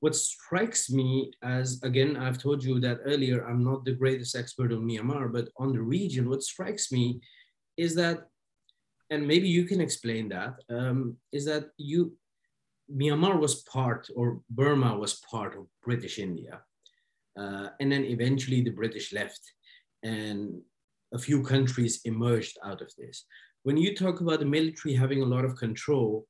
what 0.00 0.14
strikes 0.14 0.90
me 0.90 1.32
as, 1.42 1.80
again, 1.82 2.16
I've 2.16 2.38
told 2.38 2.62
you 2.62 2.78
that 2.80 3.00
earlier, 3.04 3.46
I'm 3.46 3.64
not 3.64 3.84
the 3.84 3.92
greatest 3.92 4.36
expert 4.36 4.72
on 4.72 4.86
Myanmar, 4.86 5.32
but 5.32 5.48
on 5.58 5.72
the 5.72 5.80
region, 5.80 6.28
what 6.28 6.42
strikes 6.42 6.92
me 6.92 7.20
is 7.76 7.94
that, 7.94 8.28
and 9.10 9.26
maybe 9.26 9.48
you 9.48 9.64
can 9.64 9.80
explain 9.80 10.28
that, 10.28 10.54
um, 10.70 11.16
is 11.32 11.44
that 11.46 11.70
you, 11.78 12.12
Myanmar 12.94 13.38
was 13.40 13.62
part, 13.62 14.08
or 14.14 14.40
Burma 14.50 14.96
was 14.96 15.14
part 15.30 15.56
of 15.56 15.66
British 15.82 16.18
India. 16.18 16.60
Uh, 17.38 17.68
and 17.80 17.90
then 17.92 18.04
eventually 18.04 18.62
the 18.62 18.70
British 18.70 19.12
left 19.12 19.40
and 20.02 20.60
a 21.12 21.18
few 21.18 21.42
countries 21.42 22.00
emerged 22.04 22.56
out 22.64 22.80
of 22.80 22.90
this. 22.96 23.24
When 23.62 23.76
you 23.76 23.94
talk 23.94 24.20
about 24.20 24.40
the 24.40 24.46
military 24.46 24.94
having 24.94 25.22
a 25.22 25.26
lot 25.26 25.44
of 25.44 25.56
control, 25.56 26.26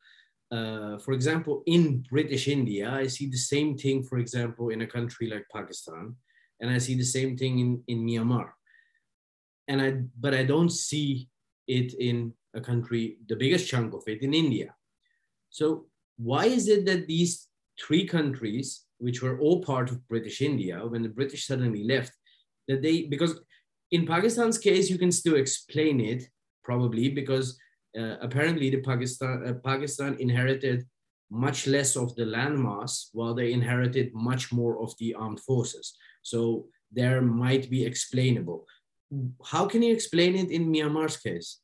uh, 0.51 0.99
for 0.99 1.13
example, 1.13 1.63
in 1.67 2.05
British 2.09 2.49
India, 2.49 2.91
I 2.91 3.09
see 3.09 3.29
the 3.29 3.37
same 3.37 3.77
thing, 3.77 4.03
for 4.05 4.19
example, 4.19 4.71
in 4.71 4.83
a 4.83 4.87
country 4.87 5.29
like 5.29 5.47
Pakistan, 5.53 6.15
and 6.61 6.71
I 6.71 6.79
see 6.79 6.95
the 6.95 7.05
same 7.05 7.37
thing 7.37 7.59
in, 7.59 7.83
in 7.89 8.07
Myanmar. 8.07 8.51
And 9.69 9.83
I, 9.83 10.03
but 10.19 10.35
I 10.35 10.45
don't 10.45 10.71
see 10.71 11.29
it 11.67 11.95
in 11.95 12.33
a 12.55 12.61
country, 12.61 13.19
the 13.29 13.37
biggest 13.37 13.69
chunk 13.69 13.93
of 13.93 14.05
it 14.07 14.23
in 14.23 14.33
India. 14.33 14.75
So 15.51 15.87
why 16.17 16.47
is 16.47 16.69
it 16.69 16.87
that 16.87 17.07
these 17.07 17.49
three 17.85 18.07
countries, 18.07 18.85
which 18.99 19.23
were 19.23 19.41
all 19.41 19.63
part 19.63 19.91
of 19.91 20.07
British 20.09 20.41
India, 20.41 20.81
when 20.87 21.03
the 21.03 21.09
British 21.09 21.47
suddenly 21.47 21.85
left, 21.85 22.13
that 22.69 22.83
they, 22.83 23.03
because 23.03 23.41
in 23.91 24.07
Pakistan's 24.07 24.59
case, 24.59 24.89
you 24.89 24.99
can 24.99 25.13
still 25.13 25.37
explain 25.37 26.01
it 26.01 26.25
probably 26.65 27.09
because 27.09 27.59
uh, 27.99 28.17
apparently 28.21 28.71
the 28.71 28.81
Pakistan, 28.81 29.47
uh, 29.47 29.55
Pakistan 29.65 30.17
inherited 30.19 30.87
much 31.31 31.67
less 31.67 31.97
of 31.97 32.15
the 32.15 32.25
landmass 32.25 33.09
while 33.13 33.35
they 33.35 33.53
inherited 33.53 34.15
much 34.15 34.53
more 34.53 34.81
of 34.81 34.97
the 34.99 35.15
armed 35.15 35.41
forces. 35.41 35.97
So 36.23 36.67
there 36.93 37.21
might 37.21 37.69
be 37.69 37.85
explainable. 37.85 38.67
How 39.45 39.67
can 39.67 39.83
you 39.83 39.93
explain 39.93 40.37
it 40.37 40.51
in 40.51 40.73
Myanmar's 40.73 41.17
case? 41.17 41.59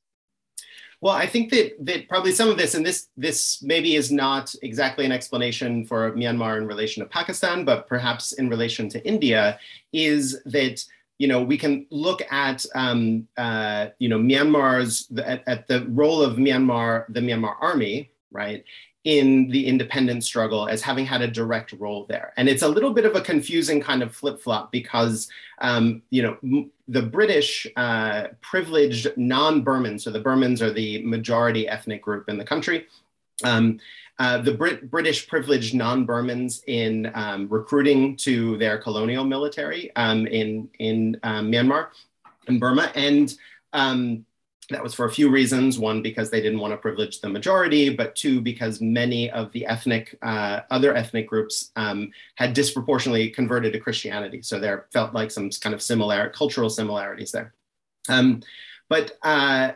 Well, 1.01 1.15
I 1.15 1.27
think 1.27 1.51
that 1.51 1.85
that 1.85 2.09
probably 2.09 2.31
some 2.31 2.49
of 2.49 2.57
this, 2.57 2.75
and 2.75 2.87
this 2.87 3.09
this 3.17 3.61
maybe 3.61 3.97
is 3.97 4.13
not 4.13 4.55
exactly 4.63 5.05
an 5.05 5.11
explanation 5.11 5.85
for 5.85 6.13
Myanmar 6.13 6.59
in 6.59 6.67
relation 6.67 7.03
to 7.03 7.09
Pakistan, 7.09 7.65
but 7.65 7.89
perhaps 7.89 8.33
in 8.33 8.49
relation 8.49 8.89
to 8.91 9.05
India, 9.05 9.59
is 9.93 10.41
that 10.45 10.85
you 11.19 11.29
know, 11.29 11.43
we 11.43 11.57
can 11.57 11.87
look 11.91 12.23
at, 12.33 12.65
um, 12.75 13.29
uh, 13.37 13.89
you 13.99 14.09
know, 14.09 14.19
Myanmar's, 14.19 15.09
at, 15.19 15.47
at, 15.47 15.69
the 15.69 15.87
role 15.89 16.23
of 16.23 16.37
Myanmar, 16.37 17.05
the 17.09 17.21
Myanmar 17.21 17.55
army, 17.61 18.11
right, 18.31 18.65
in 19.05 19.49
the 19.49 19.67
independence 19.67 20.27
struggle 20.27 20.69
as 20.69 20.81
having 20.81 21.05
had 21.05 21.23
a 21.23 21.29
direct 21.29 21.73
role 21.73 22.07
there. 22.09 22.33
And 22.37 22.49
it's 22.49 22.63
a 22.63 22.69
little 22.69 22.93
bit 22.93 23.05
of 23.05 23.17
a 23.17 23.21
confusing 23.21 23.81
kind 23.81 24.03
of 24.03 24.15
flip 24.15 24.41
flop 24.41 24.71
because, 24.71 25.29
um, 25.61 26.03
you 26.11 26.23
know, 26.23 26.69
the 26.89 27.03
British 27.03 27.67
uh, 27.77 28.29
privileged 28.41 29.09
non 29.17 29.65
Burmans, 29.65 30.03
so 30.03 30.11
the 30.11 30.21
Burmans 30.21 30.61
are 30.61 30.73
the 30.73 31.05
majority 31.05 31.69
ethnic 31.69 32.03
group 32.03 32.29
in 32.29 32.39
the 32.39 32.45
country, 32.45 32.87
Um, 33.45 33.81
uh, 34.23 34.39
the 34.39 34.55
Brit- 34.55 34.89
British 34.89 35.27
privileged 35.27 35.75
non-Burmans 35.75 36.63
in 36.69 37.11
um, 37.15 37.49
recruiting 37.49 38.17
to 38.19 38.57
their 38.57 38.79
colonial 38.79 39.25
military 39.25 39.91
um, 39.97 40.29
in 40.29 40.69
in 40.79 41.19
um, 41.25 41.51
Myanmar, 41.51 41.89
in 42.47 42.61
Burma, 42.61 42.93
and 42.95 43.35
um, 43.73 44.25
that 44.71 44.81
was 44.81 44.95
for 44.95 45.07
a 45.07 45.11
few 45.11 45.29
reasons. 45.29 45.77
One, 45.77 46.03
because 46.03 46.31
they 46.31 46.41
didn't 46.41 46.61
want 46.61 46.73
to 46.73 46.77
privilege 46.77 47.21
the 47.21 47.29
majority, 47.29 47.97
but 47.97 48.15
two, 48.15 48.41
because 48.41 48.81
many 48.81 49.29
of 49.29 49.51
the 49.51 49.67
ethnic 49.67 50.17
uh, 50.23 50.61
other 50.71 50.95
ethnic 50.95 51.27
groups 51.29 51.73
um, 51.75 52.13
had 52.37 52.55
disproportionately 52.55 53.29
converted 53.29 53.73
to 53.73 53.81
Christianity. 53.81 54.41
So 54.43 54.61
there 54.61 54.87
felt 54.93 55.13
like 55.13 55.33
some 55.33 55.51
kind 55.51 55.75
of 55.75 55.83
similar 55.83 56.29
cultural 56.29 56.71
similarities 56.71 57.33
there. 57.33 57.55
Um, 58.09 58.43
but 58.89 59.19
uh, 59.23 59.73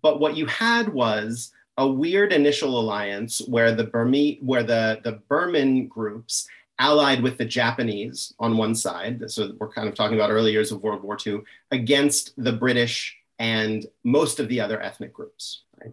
but 0.00 0.20
what 0.20 0.38
you 0.38 0.46
had 0.46 0.88
was 0.88 1.52
a 1.76 1.86
weird 1.86 2.32
initial 2.32 2.78
alliance 2.78 3.42
where 3.48 3.74
the 3.74 3.84
Burmese, 3.84 4.38
where 4.40 4.62
the, 4.62 5.00
the 5.02 5.12
Burman 5.28 5.88
groups 5.88 6.46
allied 6.78 7.22
with 7.22 7.38
the 7.38 7.44
Japanese 7.44 8.34
on 8.38 8.56
one 8.56 8.74
side, 8.74 9.30
so 9.30 9.52
we're 9.58 9.68
kind 9.68 9.88
of 9.88 9.94
talking 9.94 10.16
about 10.16 10.30
early 10.30 10.52
years 10.52 10.72
of 10.72 10.82
World 10.82 11.02
War 11.02 11.16
II, 11.24 11.40
against 11.70 12.32
the 12.42 12.52
British 12.52 13.16
and 13.38 13.86
most 14.04 14.40
of 14.40 14.48
the 14.48 14.60
other 14.60 14.80
ethnic 14.80 15.12
groups, 15.12 15.62
right? 15.80 15.92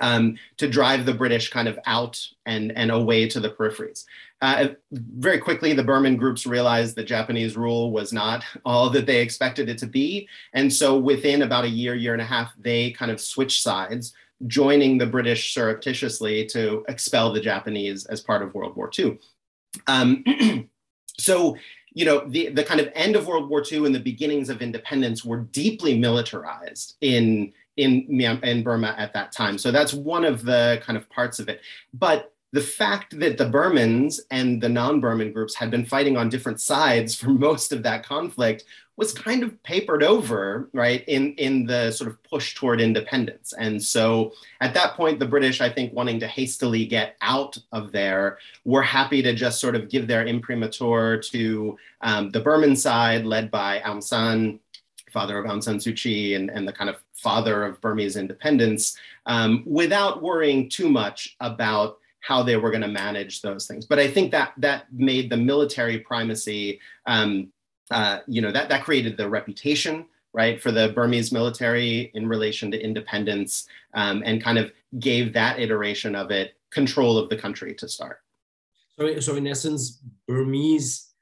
um, 0.00 0.36
to 0.56 0.68
drive 0.68 1.04
the 1.04 1.14
British 1.14 1.50
kind 1.50 1.68
of 1.68 1.78
out 1.86 2.20
and, 2.46 2.72
and 2.76 2.90
away 2.90 3.28
to 3.28 3.40
the 3.40 3.50
peripheries. 3.50 4.04
Uh, 4.40 4.68
very 4.90 5.38
quickly, 5.38 5.72
the 5.72 5.84
Burman 5.84 6.16
groups 6.16 6.46
realized 6.46 6.96
that 6.96 7.04
Japanese 7.04 7.56
rule 7.56 7.92
was 7.92 8.12
not 8.12 8.44
all 8.64 8.90
that 8.90 9.06
they 9.06 9.20
expected 9.20 9.68
it 9.68 9.78
to 9.78 9.86
be. 9.86 10.28
And 10.52 10.72
so 10.72 10.96
within 10.96 11.42
about 11.42 11.64
a 11.64 11.68
year, 11.68 11.94
year 11.94 12.12
and 12.12 12.22
a 12.22 12.26
half, 12.26 12.52
they 12.58 12.90
kind 12.90 13.10
of 13.10 13.20
switched 13.20 13.62
sides 13.62 14.14
joining 14.46 14.98
the 14.98 15.06
British 15.06 15.54
surreptitiously 15.54 16.46
to 16.46 16.84
expel 16.88 17.32
the 17.32 17.40
Japanese 17.40 18.06
as 18.06 18.20
part 18.20 18.42
of 18.42 18.54
World 18.54 18.76
War 18.76 18.90
II. 18.96 19.18
Um, 19.86 20.24
so, 21.18 21.56
you 21.92 22.04
know, 22.04 22.26
the, 22.28 22.48
the 22.48 22.64
kind 22.64 22.80
of 22.80 22.90
end 22.94 23.16
of 23.16 23.26
World 23.26 23.48
War 23.48 23.62
II 23.70 23.86
and 23.86 23.94
the 23.94 24.00
beginnings 24.00 24.48
of 24.48 24.62
independence 24.62 25.24
were 25.24 25.38
deeply 25.38 25.98
militarized 25.98 26.96
in, 27.00 27.52
in, 27.76 28.20
in 28.42 28.62
Burma 28.62 28.94
at 28.98 29.12
that 29.14 29.32
time. 29.32 29.58
So 29.58 29.70
that's 29.70 29.92
one 29.92 30.24
of 30.24 30.44
the 30.44 30.80
kind 30.82 30.96
of 30.96 31.08
parts 31.10 31.38
of 31.38 31.48
it. 31.48 31.60
But 31.92 32.32
the 32.52 32.60
fact 32.60 33.18
that 33.18 33.38
the 33.38 33.46
Burmans 33.46 34.20
and 34.30 34.62
the 34.62 34.68
non 34.68 35.00
Burman 35.00 35.32
groups 35.32 35.54
had 35.54 35.70
been 35.70 35.86
fighting 35.86 36.16
on 36.16 36.28
different 36.28 36.60
sides 36.60 37.14
for 37.14 37.28
most 37.30 37.72
of 37.72 37.82
that 37.82 38.04
conflict 38.04 38.64
was 39.02 39.12
kind 39.12 39.42
of 39.42 39.50
papered 39.64 40.04
over, 40.14 40.68
right, 40.72 41.02
in, 41.08 41.34
in 41.34 41.66
the 41.66 41.90
sort 41.90 42.08
of 42.10 42.22
push 42.22 42.54
toward 42.54 42.80
independence. 42.80 43.52
And 43.64 43.82
so 43.94 44.32
at 44.60 44.74
that 44.74 44.94
point, 44.94 45.18
the 45.18 45.32
British, 45.34 45.60
I 45.60 45.70
think, 45.76 45.92
wanting 45.92 46.20
to 46.20 46.28
hastily 46.28 46.84
get 46.86 47.16
out 47.20 47.58
of 47.72 47.90
there, 47.90 48.38
were 48.64 48.86
happy 48.98 49.20
to 49.22 49.32
just 49.34 49.60
sort 49.60 49.74
of 49.74 49.90
give 49.94 50.06
their 50.06 50.24
imprimatur 50.24 51.18
to 51.32 51.76
um, 52.08 52.30
the 52.30 52.44
Burman 52.48 52.76
side, 52.76 53.24
led 53.34 53.50
by 53.50 53.80
Aung 53.80 54.02
San, 54.10 54.60
father 55.16 55.36
of 55.38 55.46
Aung 55.50 55.62
San 55.62 55.78
Suu 55.78 55.94
Kyi, 56.00 56.34
and, 56.36 56.48
and 56.48 56.64
the 56.68 56.72
kind 56.72 56.88
of 56.88 56.96
father 57.26 57.64
of 57.64 57.80
Burmese 57.80 58.16
independence, 58.16 58.96
um, 59.26 59.64
without 59.66 60.22
worrying 60.22 60.68
too 60.68 60.88
much 60.88 61.36
about 61.40 61.98
how 62.20 62.40
they 62.44 62.56
were 62.56 62.70
going 62.70 62.88
to 62.88 62.88
manage 63.04 63.42
those 63.42 63.66
things. 63.66 63.84
But 63.84 63.98
I 63.98 64.08
think 64.14 64.30
that 64.30 64.52
that 64.58 64.80
made 64.92 65.28
the 65.28 65.36
military 65.52 65.98
primacy 65.98 66.78
um, 67.06 67.50
uh, 67.90 68.18
you 68.26 68.40
know, 68.40 68.52
that, 68.52 68.68
that 68.68 68.84
created 68.84 69.16
the 69.16 69.28
reputation, 69.28 70.06
right, 70.32 70.60
for 70.62 70.70
the 70.70 70.90
Burmese 70.94 71.32
military 71.32 72.10
in 72.14 72.28
relation 72.28 72.70
to 72.70 72.80
independence 72.80 73.66
um, 73.94 74.22
and 74.24 74.42
kind 74.42 74.58
of 74.58 74.72
gave 74.98 75.32
that 75.32 75.58
iteration 75.58 76.14
of 76.14 76.30
it 76.30 76.54
control 76.70 77.18
of 77.18 77.28
the 77.28 77.36
country 77.36 77.74
to 77.74 77.88
start. 77.88 78.20
So, 78.98 79.20
so 79.20 79.36
in 79.36 79.46
essence, 79.46 80.02
Burmese 80.26 81.12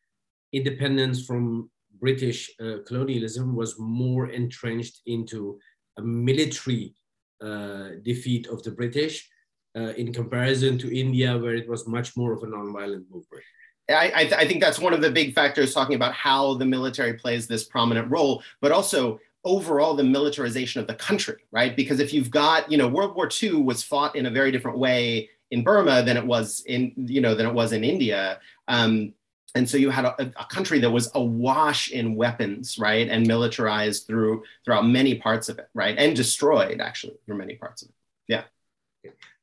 independence 0.52 1.24
from 1.24 1.70
British 2.00 2.50
uh, 2.60 2.78
colonialism 2.86 3.54
was 3.54 3.78
more 3.78 4.30
entrenched 4.30 5.02
into 5.06 5.58
a 5.98 6.02
military 6.02 6.94
uh, 7.42 7.90
defeat 8.02 8.46
of 8.48 8.62
the 8.62 8.70
British 8.70 9.28
uh, 9.76 9.92
in 9.96 10.12
comparison 10.12 10.78
to 10.78 10.98
India, 10.98 11.38
where 11.38 11.54
it 11.54 11.68
was 11.68 11.86
much 11.86 12.16
more 12.16 12.32
of 12.32 12.42
a 12.42 12.46
non-violent 12.46 13.06
movement. 13.10 13.44
I, 13.90 14.12
I, 14.14 14.20
I, 14.38 14.46
think 14.46 14.60
that's 14.60 14.78
one 14.78 14.92
of 14.92 15.00
the 15.00 15.10
big 15.10 15.34
factors 15.34 15.74
talking 15.74 15.96
about 15.96 16.12
how 16.12 16.54
the 16.54 16.64
military 16.64 17.14
plays 17.14 17.46
this 17.46 17.64
prominent 17.64 18.10
role, 18.10 18.42
but 18.60 18.72
also 18.72 19.20
overall 19.44 19.94
the 19.94 20.04
militarization 20.04 20.80
of 20.80 20.86
the 20.86 20.94
country, 20.94 21.42
right? 21.50 21.74
Because 21.74 22.00
if 22.00 22.12
you've 22.12 22.30
got, 22.30 22.70
you 22.70 22.78
know, 22.78 22.88
World 22.88 23.16
War 23.16 23.28
II 23.42 23.62
was 23.62 23.82
fought 23.82 24.16
in 24.16 24.26
a 24.26 24.30
very 24.30 24.52
different 24.52 24.78
way 24.78 25.30
in 25.50 25.64
Burma 25.64 26.02
than 26.02 26.16
it 26.16 26.24
was 26.24 26.62
in, 26.66 26.92
you 26.96 27.20
know, 27.20 27.34
than 27.34 27.46
it 27.46 27.54
was 27.54 27.72
in 27.72 27.84
India. 27.84 28.38
Um, 28.68 29.14
and 29.54 29.68
so 29.68 29.76
you 29.76 29.90
had 29.90 30.04
a, 30.04 30.32
a, 30.36 30.44
country 30.44 30.78
that 30.78 30.90
was 30.90 31.10
awash 31.14 31.90
in 31.90 32.14
weapons, 32.14 32.78
right, 32.78 33.08
and 33.08 33.26
militarized 33.26 34.06
through 34.06 34.44
throughout 34.64 34.86
many 34.86 35.16
parts 35.16 35.48
of 35.48 35.58
it, 35.58 35.68
right, 35.74 35.98
and 35.98 36.14
destroyed 36.14 36.80
actually 36.80 37.16
through 37.26 37.36
many 37.36 37.56
parts 37.56 37.82
of 37.82 37.88
it. 37.88 37.94
Yeah. 38.28 38.44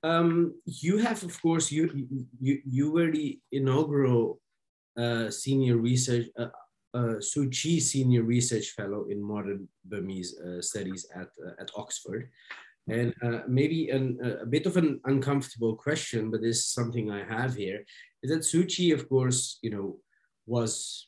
Um, 0.04 0.56
you 0.66 0.98
have, 1.00 1.24
of 1.24 1.42
course, 1.42 1.72
you 1.72 2.08
you 2.40 2.62
you 2.66 2.92
were 2.92 3.12
the 3.12 3.40
inaugural 3.52 4.40
senior 5.30 5.78
research 5.78 6.28
uh, 6.38 6.48
uh, 6.94 7.20
Suu 7.20 7.52
Kyi 7.52 7.80
Senior 7.80 8.24
Research 8.24 8.70
Fellow 8.70 9.06
in 9.10 9.22
Modern 9.22 9.68
Burmese 9.86 10.40
uh, 10.40 10.62
Studies 10.62 11.06
at 11.14 11.30
uh, 11.46 11.52
at 11.60 11.70
Oxford, 11.76 12.30
and 12.88 13.14
uh, 13.24 13.42
maybe 13.48 13.90
an, 13.90 14.18
a 14.42 14.46
bit 14.46 14.66
of 14.66 14.78
an 14.78 15.00
uncomfortable 15.06 15.76
question, 15.76 16.32
but 16.32 16.42
this 16.42 16.58
is 16.58 16.74
something 16.74 17.12
I 17.12 17.24
have 17.24 17.56
here. 17.56 17.84
Is 18.24 18.32
that 18.32 18.40
Suu 18.40 18.68
Kyi, 18.68 18.92
of 18.92 19.08
course, 19.10 19.60
you 19.62 19.70
know, 19.70 19.98
was 20.46 21.08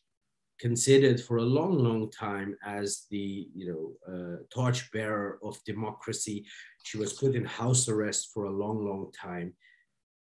considered 0.60 1.21
for 1.21 1.38
a 1.38 1.52
long, 1.58 1.78
long 1.80 2.12
time 2.12 2.56
as 2.65 3.06
the 3.10 3.47
you 3.56 3.65
know 3.69 4.13
uh, 4.13 4.38
torchbearer 4.54 5.39
of 5.41 5.63
democracy. 5.63 6.45
She 6.84 6.97
was 6.97 7.13
put 7.13 7.36
in 7.36 7.45
house 7.45 7.88
arrest 7.88 8.32
for 8.34 8.45
a 8.45 8.52
long, 8.52 8.86
long 8.86 9.12
time. 9.12 9.54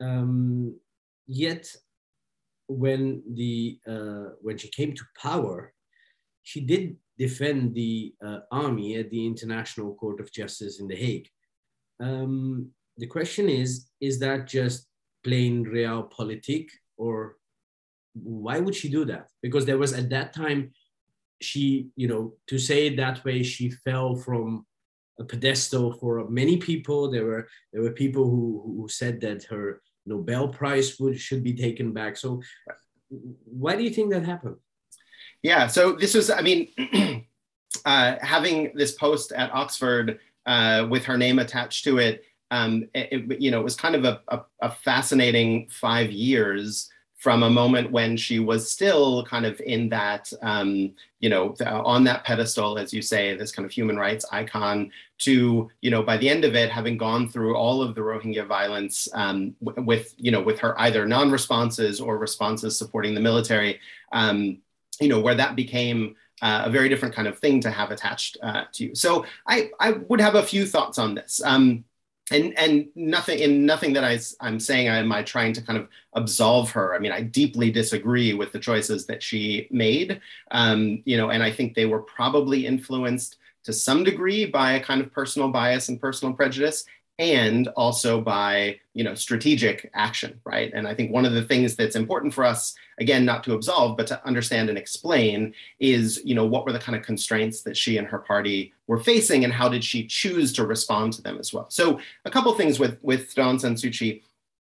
Um, 0.01 0.77
yet, 1.25 1.73
when 2.67 3.23
the 3.33 3.79
uh, 3.87 4.35
when 4.41 4.57
she 4.57 4.69
came 4.69 4.93
to 4.93 5.03
power, 5.21 5.73
she 6.43 6.61
did 6.61 6.97
defend 7.17 7.73
the 7.75 8.13
uh, 8.25 8.39
army 8.51 8.97
at 8.97 9.09
the 9.09 9.25
International 9.25 9.95
Court 9.95 10.19
of 10.19 10.31
Justice 10.31 10.79
in 10.79 10.87
The 10.87 10.95
Hague. 10.95 11.29
Um, 11.99 12.69
the 12.97 13.07
question 13.07 13.49
is: 13.49 13.87
Is 14.01 14.19
that 14.19 14.47
just 14.47 14.87
plain 15.23 15.65
realpolitik, 15.65 16.67
or 16.97 17.37
why 18.13 18.59
would 18.59 18.75
she 18.75 18.89
do 18.89 19.05
that? 19.05 19.29
Because 19.41 19.65
there 19.65 19.77
was 19.77 19.93
at 19.93 20.09
that 20.09 20.33
time, 20.33 20.71
she, 21.41 21.89
you 21.95 22.07
know, 22.07 22.33
to 22.47 22.57
say 22.57 22.87
it 22.87 22.97
that 22.97 23.23
way, 23.25 23.43
she 23.43 23.69
fell 23.69 24.15
from 24.15 24.65
a 25.19 25.23
pedestal 25.23 25.93
for 25.93 26.27
many 26.29 26.57
people. 26.57 27.09
There 27.09 27.25
were 27.25 27.47
there 27.71 27.81
were 27.81 27.91
people 27.91 28.23
who, 28.23 28.75
who 28.77 28.87
said 28.89 29.21
that 29.21 29.43
her 29.45 29.81
Nobel 30.05 30.47
Prize 30.49 30.99
would 30.99 31.19
should 31.19 31.43
be 31.43 31.53
taken 31.53 31.91
back. 31.91 32.17
So, 32.17 32.41
why 33.09 33.75
do 33.75 33.83
you 33.83 33.89
think 33.89 34.11
that 34.11 34.25
happened? 34.25 34.57
Yeah, 35.41 35.67
so 35.67 35.93
this 35.93 36.15
was, 36.15 36.29
I 36.29 36.41
mean, 36.41 36.69
uh, 37.85 38.15
having 38.21 38.71
this 38.75 38.93
post 38.93 39.31
at 39.31 39.53
Oxford 39.53 40.19
uh, 40.45 40.87
with 40.89 41.05
her 41.05 41.17
name 41.17 41.37
attached 41.37 41.83
to 41.83 41.99
it, 41.99 42.23
um, 42.51 42.87
it, 42.93 43.29
it, 43.31 43.41
you 43.41 43.51
know, 43.51 43.59
it 43.59 43.63
was 43.63 43.75
kind 43.75 43.95
of 43.95 44.05
a, 44.05 44.21
a, 44.29 44.41
a 44.61 44.71
fascinating 44.71 45.67
five 45.69 46.11
years 46.11 46.89
from 47.17 47.43
a 47.43 47.49
moment 47.49 47.91
when 47.91 48.17
she 48.17 48.39
was 48.39 48.69
still 48.69 49.25
kind 49.25 49.45
of 49.45 49.59
in 49.61 49.89
that, 49.89 50.31
um, 50.41 50.91
you 51.19 51.29
know, 51.29 51.55
on 51.65 52.03
that 52.03 52.23
pedestal, 52.23 52.77
as 52.77 52.93
you 52.93 53.01
say, 53.01 53.35
this 53.35 53.51
kind 53.51 53.65
of 53.65 53.71
human 53.71 53.97
rights 53.97 54.25
icon, 54.31 54.91
to, 55.17 55.71
you 55.81 55.89
know, 55.89 56.03
by 56.03 56.17
the 56.17 56.29
end 56.29 56.43
of 56.43 56.55
it, 56.55 56.69
having 56.69 56.97
gone 56.97 57.27
through 57.29 57.55
all 57.55 57.81
of 57.81 57.95
the 57.95 58.01
Rohingya 58.01 58.45
violence 58.45 59.07
um, 59.13 59.55
with, 59.61 60.13
you 60.17 60.29
know, 60.29 60.41
with 60.41 60.59
her 60.59 60.79
either 60.81 61.07
non-responses 61.07 62.01
or 62.01 62.17
responses 62.17 62.77
supporting 62.77 63.15
the 63.15 63.21
military, 63.21 63.79
um, 64.11 64.57
you 64.99 65.07
know, 65.07 65.21
where 65.21 65.35
that 65.35 65.55
became 65.55 66.15
uh, 66.41 66.63
a 66.65 66.69
very 66.69 66.89
different 66.89 67.15
kind 67.15 67.27
of 67.27 67.39
thing 67.39 67.61
to 67.61 67.71
have 67.71 67.91
attached 67.91 68.37
uh, 68.43 68.65
to 68.73 68.87
you. 68.87 68.95
So 68.95 69.25
I, 69.47 69.71
I 69.79 69.91
would 69.91 70.19
have 70.19 70.35
a 70.35 70.43
few 70.43 70.65
thoughts 70.65 70.99
on 70.99 71.15
this. 71.15 71.41
Um, 71.43 71.85
and 72.31 72.57
and 72.57 72.87
nothing 72.95 73.39
in 73.39 73.65
nothing 73.65 73.93
that 73.93 74.03
I, 74.03 74.19
I'm 74.41 74.59
saying 74.59 74.87
am 74.87 75.11
I 75.11 75.21
trying 75.23 75.53
to 75.53 75.61
kind 75.61 75.77
of 75.77 75.87
absolve 76.13 76.71
her. 76.71 76.95
I 76.95 76.99
mean, 76.99 77.11
I 77.11 77.21
deeply 77.21 77.71
disagree 77.71 78.33
with 78.33 78.51
the 78.51 78.59
choices 78.59 79.05
that 79.05 79.21
she 79.21 79.67
made. 79.69 80.21
Um, 80.51 81.03
you 81.05 81.17
know, 81.17 81.29
and 81.29 81.43
I 81.43 81.51
think 81.51 81.75
they 81.75 81.85
were 81.85 82.01
probably 82.01 82.65
influenced 82.65 83.37
to 83.65 83.73
some 83.73 84.03
degree 84.03 84.45
by 84.45 84.73
a 84.73 84.83
kind 84.83 85.01
of 85.01 85.11
personal 85.11 85.49
bias 85.49 85.89
and 85.89 85.99
personal 85.99 86.33
prejudice 86.33 86.85
and 87.17 87.69
also 87.69 88.19
by 88.19 88.77
you 88.93 89.03
know 89.03 89.15
strategic 89.15 89.89
action 89.93 90.39
right? 90.43 90.71
And 90.73 90.87
i 90.87 90.93
think 90.93 91.11
one 91.11 91.25
of 91.25 91.33
the 91.33 91.43
things 91.43 91.75
that's 91.75 91.95
important 91.95 92.33
for 92.33 92.43
us 92.43 92.75
again 92.99 93.25
not 93.25 93.43
to 93.45 93.53
absolve 93.53 93.97
but 93.97 94.07
to 94.07 94.25
understand 94.25 94.69
and 94.69 94.77
explain 94.77 95.53
is 95.79 96.21
you 96.25 96.35
know 96.35 96.45
what 96.45 96.65
were 96.65 96.73
the 96.73 96.79
kind 96.79 96.97
of 96.97 97.05
constraints 97.05 97.61
that 97.61 97.77
she 97.77 97.97
and 97.97 98.07
her 98.07 98.19
party 98.19 98.73
were 98.87 98.99
facing 98.99 99.43
and 99.43 99.53
how 99.53 99.69
did 99.69 99.83
she 99.83 100.05
choose 100.05 100.53
to 100.53 100.65
respond 100.65 101.13
to 101.13 101.21
them 101.21 101.37
as 101.39 101.51
well. 101.51 101.65
So 101.69 101.99
a 102.25 102.29
couple 102.29 102.53
things 102.53 102.79
with 102.79 102.97
with 103.01 103.33
Aung 103.35 103.59
San 103.59 103.75
Suu 103.75 103.91
Kyi 103.97 104.23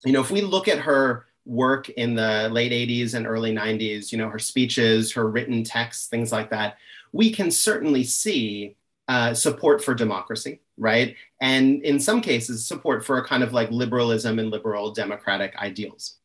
you 0.06 0.12
know, 0.12 0.22
if 0.22 0.32
we 0.32 0.42
look 0.42 0.68
at 0.68 0.80
her 0.80 1.26
work 1.46 1.90
in 1.90 2.16
the 2.16 2.50
late 2.52 2.72
80s 2.72 3.14
and 3.14 3.28
early 3.28 3.54
90s, 3.54 4.12
you 4.12 4.18
know, 4.18 4.30
her 4.30 4.40
speeches, 4.40 5.12
her 5.14 5.28
written 5.30 5.64
texts, 5.64 6.08
things 6.08 6.32
like 6.32 6.50
that, 6.50 6.78
we 7.12 7.32
can 7.32 7.52
certainly 7.52 8.04
see 8.04 8.76
uh, 9.08 9.34
support 9.34 9.84
for 9.84 9.94
democracy, 9.94 10.62
right? 10.78 11.16
And 11.42 11.84
in 11.84 12.00
some 12.00 12.22
cases, 12.22 12.66
support 12.66 13.06
for 13.06 13.18
a 13.18 13.26
kind 13.26 13.44
of 13.44 13.54
like 13.54 13.70
liberalism 13.72 14.40
and 14.40 14.50
liberal 14.50 14.92
democratic 14.92 15.56
ideals. 15.58 16.16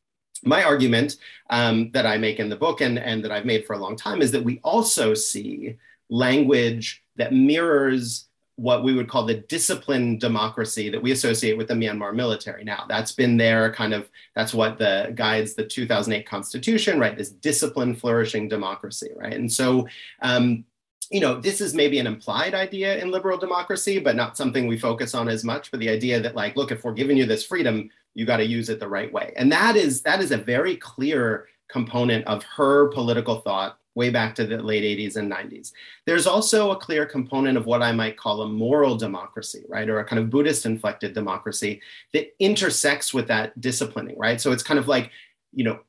My 0.45 0.63
argument 0.63 1.17
um, 1.51 1.91
that 1.93 2.07
I 2.07 2.17
make 2.17 2.39
in 2.39 2.49
the 2.49 2.57
book 2.57 2.81
and, 2.81 2.99
and 2.99 3.25
that 3.25 3.33
I've 3.33 3.45
made 3.45 3.67
for 3.67 3.73
a 3.73 3.79
long 3.79 3.97
time 3.97 4.23
is 4.23 4.31
that 4.33 4.45
we 4.45 4.61
also 4.63 5.15
see 5.15 5.77
language 6.09 7.03
that 7.17 7.33
mirrors 7.33 8.29
what 8.55 8.83
we 8.83 8.93
would 8.93 9.09
call 9.09 9.25
the 9.25 9.35
disciplined 9.35 10.21
democracy 10.21 10.91
that 10.91 11.01
we 11.01 11.13
associate 11.13 11.57
with 11.57 11.69
the 11.69 11.75
Myanmar 11.75 12.13
military. 12.13 12.65
Now, 12.65 12.87
that's 12.89 13.13
been 13.13 13.37
there 13.37 13.73
kind 13.73 13.95
of, 13.95 14.11
that's 14.35 14.53
what 14.53 14.79
the 14.79 15.13
guides 15.15 15.55
the 15.55 15.65
2008 15.65 16.27
constitution, 16.27 16.99
right? 16.99 17.17
This 17.17 17.31
disciplined, 17.31 18.01
flourishing 18.01 18.49
democracy, 18.49 19.11
right? 19.17 19.35
And 19.35 19.53
so, 19.53 19.87
um, 20.23 20.65
you 21.11 21.21
know, 21.21 21.41
this 21.41 21.61
is 21.61 21.75
maybe 21.75 21.99
an 21.99 22.07
implied 22.07 22.55
idea 22.55 22.99
in 22.99 23.11
liberal 23.11 23.39
democracy, 23.39 23.99
but 23.99 24.17
not 24.17 24.37
something 24.37 24.67
we 24.67 24.79
focus 24.79 25.15
on 25.15 25.29
as 25.29 25.45
much. 25.45 25.71
But 25.71 25.81
the 25.81 25.89
idea 25.89 26.21
that, 26.21 26.35
like, 26.35 26.57
look, 26.57 26.71
if 26.71 26.85
we're 26.85 26.93
giving 26.93 27.17
you 27.17 27.27
this 27.27 27.47
freedom, 27.47 27.91
you 28.15 28.27
got 28.27 28.39
to 28.39 28.47
use 28.47 28.69
it 28.69 28.81
the 28.81 28.89
right 28.89 29.13
way, 29.13 29.33
and 29.37 29.51
that 29.53 29.77
is 29.77 30.03
that 30.03 30.21
is 30.21 30.33
a 30.33 30.37
very 30.37 30.77
clear 30.77 31.47
component 31.69 32.27
of 32.27 32.43
her 32.45 32.89
political 32.89 33.41
thought 33.41 33.79
way 33.99 34.11
back 34.11 34.33
to 34.33 34.47
the 34.47 34.57
late 34.57 34.85
80s 34.85 35.17
and 35.17 35.31
90s. 35.31 35.73
There's 36.07 36.27
also 36.27 36.71
a 36.71 36.77
clear 36.77 37.05
component 37.05 37.59
of 37.59 37.67
what 37.67 37.83
I 37.83 37.91
might 37.91 38.17
call 38.17 38.43
a 38.43 38.49
moral 38.49 38.97
democracy, 38.97 39.65
right? 39.69 39.89
Or 39.89 39.99
a 39.99 40.05
kind 40.05 40.21
of 40.21 40.31
Buddhist 40.31 40.67
inflected 40.67 41.15
democracy 41.15 41.83
that 42.15 42.33
intersects 42.39 43.13
with 43.13 43.27
that 43.27 43.61
disciplining, 43.61 44.17
right? 44.17 44.41
So 44.41 44.53
it's 44.53 44.63
kind 44.63 44.79
of 44.79 44.87
like, 44.87 45.11
you 45.53 45.65
know, 45.65 45.81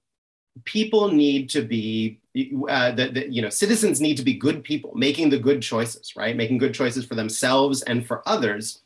people 0.65 1.10
need 1.10 1.50
to 1.50 1.62
be 1.62 2.19
uh, 2.69 2.91
the, 2.91 3.26
you 3.30 3.41
know 3.41 3.50
citizens 3.50 4.00
need 4.00 4.15
to 4.15 4.24
be 4.24 4.34
good 4.34 4.63
people 4.63 4.91
making 4.95 5.30
the 5.30 5.38
good 5.38 5.62
choices 5.62 6.15
right? 6.15 6.36
Making 6.36 6.58
good 6.58 6.74
choices 6.74 7.06
for 7.06 7.15
themselves 7.15 7.82
and 7.84 8.06
for 8.06 8.28
others. 8.28 8.82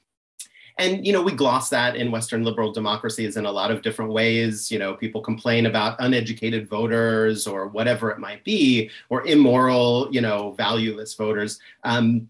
And 0.80 1.06
you 1.06 1.14
know 1.14 1.22
we 1.22 1.34
gloss 1.34 1.70
that 1.70 1.96
in 1.96 2.10
western 2.10 2.44
liberal 2.44 2.72
democracies 2.72 3.38
in 3.38 3.46
a 3.46 3.52
lot 3.52 3.70
of 3.70 3.82
different 3.82 4.12
ways. 4.12 4.72
You 4.72 4.80
know 4.80 4.96
people 4.96 5.22
complain 5.22 5.66
about 5.68 5.98
uneducated 6.00 6.68
voters 6.68 7.46
or 7.46 7.68
whatever 7.68 8.10
it 8.12 8.20
might 8.20 8.44
be 8.44 8.90
or 9.10 9.26
immoral 9.28 10.08
you 10.12 10.22
know 10.22 10.52
valueless 10.52 11.14
voters. 11.14 11.60
Um, 11.84 12.30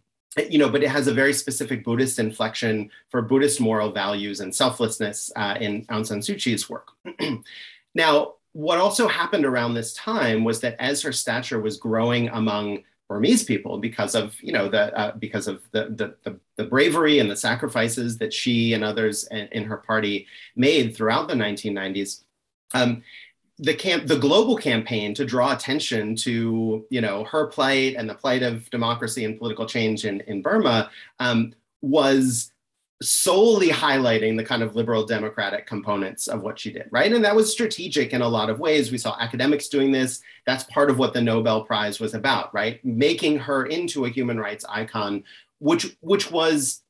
you 0.49 0.57
know, 0.57 0.69
but 0.69 0.83
it 0.83 0.89
has 0.89 1.07
a 1.07 1.13
very 1.13 1.33
specific 1.33 1.83
Buddhist 1.83 2.19
inflection 2.19 2.89
for 3.09 3.21
Buddhist 3.21 3.61
moral 3.61 3.91
values 3.91 4.39
and 4.39 4.53
selflessness 4.53 5.31
uh, 5.35 5.57
in 5.59 5.85
Aung 5.85 6.05
San 6.05 6.19
Suu 6.19 6.35
Kyi's 6.35 6.69
work. 6.69 6.91
now, 7.95 8.33
what 8.53 8.77
also 8.77 9.07
happened 9.07 9.45
around 9.45 9.73
this 9.73 9.93
time 9.93 10.43
was 10.43 10.61
that 10.61 10.75
as 10.79 11.01
her 11.01 11.11
stature 11.11 11.59
was 11.59 11.77
growing 11.77 12.29
among 12.29 12.83
Burmese 13.09 13.43
people 13.43 13.79
because 13.79 14.15
of 14.15 14.35
you 14.41 14.53
know 14.53 14.69
the 14.69 14.95
uh, 14.97 15.15
because 15.17 15.47
of 15.47 15.61
the, 15.71 15.85
the, 15.89 16.15
the 16.23 16.39
the 16.55 16.63
bravery 16.63 17.19
and 17.19 17.29
the 17.29 17.35
sacrifices 17.35 18.17
that 18.19 18.33
she 18.33 18.73
and 18.73 18.83
others 18.83 19.27
in, 19.29 19.47
in 19.51 19.63
her 19.65 19.77
party 19.77 20.27
made 20.55 20.95
throughout 20.95 21.27
the 21.27 21.33
1990s. 21.33 22.23
Um, 22.73 23.03
the 23.59 23.73
camp 23.73 24.07
the 24.07 24.17
global 24.17 24.55
campaign 24.55 25.13
to 25.15 25.25
draw 25.25 25.53
attention 25.53 26.15
to 26.15 26.85
you 26.89 27.01
know 27.01 27.23
her 27.25 27.47
plight 27.47 27.95
and 27.95 28.09
the 28.09 28.15
plight 28.15 28.41
of 28.41 28.69
democracy 28.69 29.25
and 29.25 29.37
political 29.37 29.65
change 29.65 30.05
in 30.05 30.21
in 30.21 30.41
Burma 30.41 30.89
um, 31.19 31.53
was 31.81 32.52
solely 33.11 33.69
highlighting 33.69 34.37
the 34.37 34.43
kind 34.43 34.63
of 34.63 34.75
liberal 34.75 35.05
democratic 35.05 35.67
components 35.67 36.27
of 36.27 36.41
what 36.41 36.59
she 36.59 36.71
did, 36.71 36.87
right? 36.91 37.11
And 37.11 37.23
that 37.23 37.35
was 37.35 37.51
strategic 37.51 38.13
in 38.13 38.21
a 38.21 38.27
lot 38.27 38.49
of 38.49 38.59
ways. 38.59 38.91
We 38.91 38.97
saw 38.97 39.17
academics 39.19 39.67
doing 39.67 39.91
this. 39.91 40.21
That's 40.45 40.63
part 40.65 40.89
of 40.89 40.97
what 40.97 41.13
the 41.13 41.21
Nobel 41.21 41.63
Prize 41.63 41.99
was 41.99 42.13
about, 42.13 42.53
right? 42.53 42.83
Making 42.85 43.39
her 43.39 43.65
into 43.65 44.05
a 44.05 44.09
human 44.09 44.39
rights 44.39 44.65
icon, 44.67 45.23
which 45.59 45.95
which 46.01 46.31
was, 46.31 46.81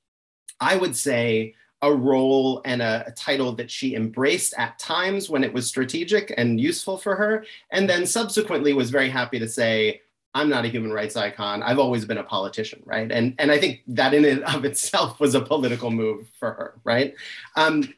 I 0.60 0.76
would 0.76 0.96
say, 0.96 1.56
a 1.82 1.94
role 1.94 2.62
and 2.64 2.82
a, 2.82 3.04
a, 3.08 3.12
title 3.12 3.52
that 3.52 3.70
she 3.70 3.94
embraced 3.94 4.54
at 4.58 4.80
times 4.80 5.30
when 5.30 5.44
it 5.44 5.54
was 5.54 5.68
strategic 5.68 6.34
and 6.38 6.60
useful 6.60 6.98
for 6.98 7.14
her, 7.14 7.46
and 7.72 7.90
then 7.90 8.06
subsequently 8.06 8.72
was 8.72 8.90
very 8.90 9.10
happy 9.10 9.38
to 9.38 9.50
say, 9.50 10.02
I'm 10.34 10.50
not 10.50 10.66
a 10.66 10.70
human 10.70 10.92
rights 10.92 11.16
icon. 11.16 11.62
I've 11.62 11.80
always 11.80 12.06
been 12.06 12.18
a 12.18 12.24
politician, 12.24 12.82
right? 12.86 13.12
And 13.12 13.36
and 13.38 13.52
I 13.52 13.60
think 13.60 13.82
that 13.88 14.14
in 14.14 14.26
and 14.26 14.44
of 14.44 14.66
itself 14.66 15.20
was 15.20 15.36
a 15.36 15.42
political 15.42 15.92
move 15.92 16.28
for 16.40 16.52
her, 16.52 16.74
right? 16.84 17.14
Um, 17.56 17.94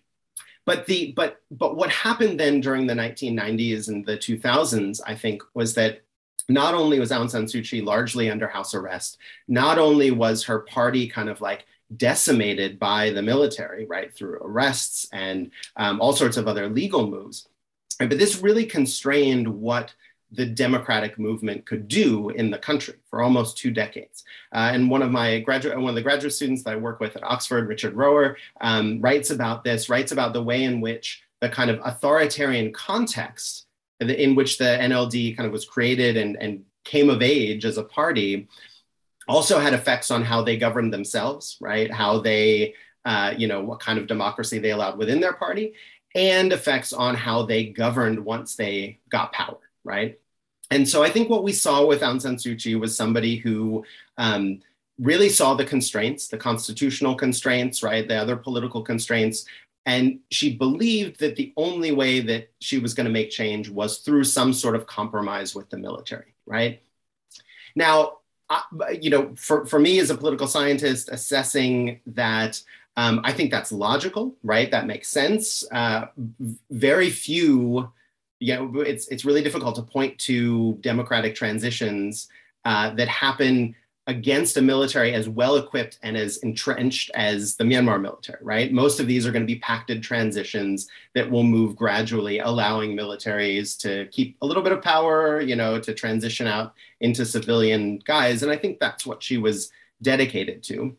but 0.66 0.86
the 0.88 1.14
but 1.16 1.42
but 1.52 1.76
what 1.76 1.92
happened 1.92 2.40
then 2.40 2.60
during 2.60 2.88
the 2.88 2.94
1990s 2.94 3.88
and 3.88 4.06
the 4.06 4.18
2000s, 4.18 5.00
I 5.06 5.16
think, 5.16 5.44
was 5.54 5.76
that 5.76 6.02
not 6.50 6.74
only 6.74 7.00
was 7.00 7.12
Aung 7.12 7.30
San 7.30 7.46
Suu 7.46 7.68
Kyi 7.68 7.82
largely 7.82 8.30
under 8.30 8.48
house 8.48 8.74
arrest, 8.74 9.18
not 9.48 9.80
only 9.80 10.12
was 10.12 10.44
her 10.44 10.60
party 10.60 11.08
kind 11.08 11.30
of 11.30 11.42
like 11.42 11.66
decimated 11.96 12.80
by 12.80 13.12
the 13.12 13.22
military, 13.22 13.86
right, 13.86 14.14
through 14.14 14.40
arrests 14.42 15.08
and 15.14 15.52
um, 15.78 16.02
all 16.02 16.14
sorts 16.14 16.38
of 16.38 16.48
other 16.48 16.68
legal 16.68 17.08
moves, 17.08 17.48
but 18.00 18.10
this 18.10 18.42
really 18.42 18.66
constrained 18.66 19.48
what 19.48 19.94
the 20.36 20.46
democratic 20.46 21.18
movement 21.18 21.66
could 21.66 21.88
do 21.88 22.30
in 22.30 22.50
the 22.50 22.58
country 22.58 22.96
for 23.10 23.22
almost 23.22 23.58
two 23.58 23.72
decades. 23.72 24.24
Uh, 24.54 24.72
and 24.74 24.90
one 24.90 25.02
of 25.02 25.12
my 25.12 25.40
graduate, 25.40 25.78
one 25.78 25.90
of 25.90 25.96
the 25.96 26.02
graduate 26.02 26.34
students 26.34 26.64
that 26.64 26.74
I 26.74 26.78
work 26.78 27.00
with 27.00 27.16
at 27.16 27.24
Oxford, 27.24 27.68
Richard 27.68 27.96
Roewer, 27.96 28.38
um, 28.62 29.02
writes 29.02 29.30
about 29.30 29.64
this, 29.64 29.90
writes 29.90 30.12
about 30.12 30.34
the 30.34 30.44
way 30.44 30.64
in 30.64 30.82
which 30.82 31.24
the 31.42 31.50
kind 31.50 31.70
of 31.70 31.80
authoritarian 31.84 32.72
context 32.74 33.68
in 34.00 34.36
which 34.36 34.58
the 34.58 34.66
NLD 34.66 35.38
kind 35.38 35.48
of 35.48 35.54
was 35.54 35.66
created 35.66 36.18
and, 36.18 36.36
and 36.42 36.64
came 36.84 37.10
of 37.10 37.22
age 37.22 37.64
as 37.64 37.78
a 37.78 37.84
party 37.84 38.48
also 39.28 39.58
had 39.58 39.74
effects 39.74 40.12
on 40.12 40.22
how 40.22 40.42
they 40.42 40.58
governed 40.58 40.94
themselves, 40.94 41.58
right? 41.62 41.92
How 41.92 42.20
they, 42.20 42.74
uh, 43.06 43.34
you 43.38 43.48
know, 43.48 43.62
what 43.62 43.80
kind 43.80 43.98
of 43.98 44.08
democracy 44.08 44.60
they 44.60 44.72
allowed 44.72 44.98
within 44.98 45.22
their 45.22 45.34
party, 45.34 45.74
and 46.14 46.52
effects 46.52 46.94
on 46.94 47.16
how 47.16 47.44
they 47.44 47.66
governed 47.66 48.24
once 48.24 48.56
they 48.56 49.00
got 49.10 49.32
power 49.32 49.58
right? 49.86 50.20
And 50.72 50.88
so 50.88 51.04
I 51.04 51.10
think 51.10 51.30
what 51.30 51.44
we 51.44 51.54
saw 51.54 51.86
with 51.86 52.02
Aung 52.02 52.22
San 52.22 52.38
Suu 52.38 52.62
Kyi 52.62 52.76
was 52.76 52.98
somebody 52.98 53.36
who 53.38 53.86
um, 54.18 54.62
really 55.00 55.30
saw 55.30 55.54
the 55.54 55.66
constraints, 55.66 56.28
the 56.28 56.38
constitutional 56.38 57.16
constraints, 57.16 57.84
right, 57.84 58.08
the 58.08 58.16
other 58.16 58.36
political 58.36 58.82
constraints, 58.82 59.46
and 59.86 60.20
she 60.32 60.56
believed 60.56 61.20
that 61.20 61.36
the 61.36 61.54
only 61.58 61.92
way 61.92 62.20
that 62.20 62.50
she 62.60 62.80
was 62.80 62.94
going 62.96 63.06
to 63.06 63.12
make 63.12 63.30
change 63.30 63.70
was 63.70 64.00
through 64.00 64.24
some 64.24 64.52
sort 64.52 64.76
of 64.76 64.88
compromise 64.88 65.54
with 65.54 65.70
the 65.70 65.78
military, 65.78 66.34
right? 66.48 66.82
Now, 67.76 68.18
I, 68.50 68.64
you 69.00 69.10
know, 69.10 69.34
for, 69.36 69.66
for 69.66 69.80
me 69.80 70.00
as 70.00 70.10
a 70.10 70.18
political 70.18 70.48
scientist, 70.48 71.10
assessing 71.12 72.00
that, 72.08 72.62
um, 72.98 73.22
I 73.24 73.32
think 73.32 73.52
that's 73.52 73.72
logical, 73.72 74.36
right? 74.44 74.72
That 74.72 74.88
makes 74.88 75.10
sense. 75.10 75.64
Uh, 75.72 76.08
very 76.72 77.10
few 77.12 77.92
yeah, 78.40 78.68
it's 78.78 79.08
it's 79.08 79.26
really 79.26 79.42
difficult 79.42 79.76
to 79.76 79.82
point 79.82 80.18
to 80.20 80.78
democratic 80.82 81.36
transitions 81.36 82.28
uh, 82.66 82.90
that 82.96 83.08
happen 83.08 83.76
against 84.08 84.58
a 84.58 84.62
military 84.62 85.14
as 85.14 85.28
well 85.28 85.56
equipped 85.56 85.98
and 86.04 86.16
as 86.16 86.38
entrenched 86.38 87.10
as 87.16 87.56
the 87.56 87.64
Myanmar 87.64 88.00
military, 88.00 88.38
right? 88.44 88.72
Most 88.72 89.00
of 89.00 89.08
these 89.08 89.26
are 89.26 89.32
going 89.32 89.42
to 89.42 89.52
be 89.52 89.60
pacted 89.60 90.04
transitions 90.04 90.88
that 91.16 91.30
will 91.30 91.44
move 91.44 91.76
gradually, 91.76 92.38
allowing 92.38 92.96
militaries 92.96 93.80
to 93.80 94.08
keep 94.12 94.38
a 94.42 94.46
little 94.46 94.62
bit 94.62 94.74
of 94.74 94.84
power, 94.84 95.42
you 95.42 95.56
know, 95.56 95.80
to 95.80 95.94
transition 95.94 96.46
out 96.46 96.76
into 97.00 97.26
civilian 97.26 97.98
guys. 98.06 98.44
And 98.44 98.52
I 98.52 98.58
think 98.58 98.80
that's 98.80 99.08
what 99.08 99.24
she 99.24 99.38
was 99.38 99.72
dedicated 100.04 100.62
to. 100.64 100.96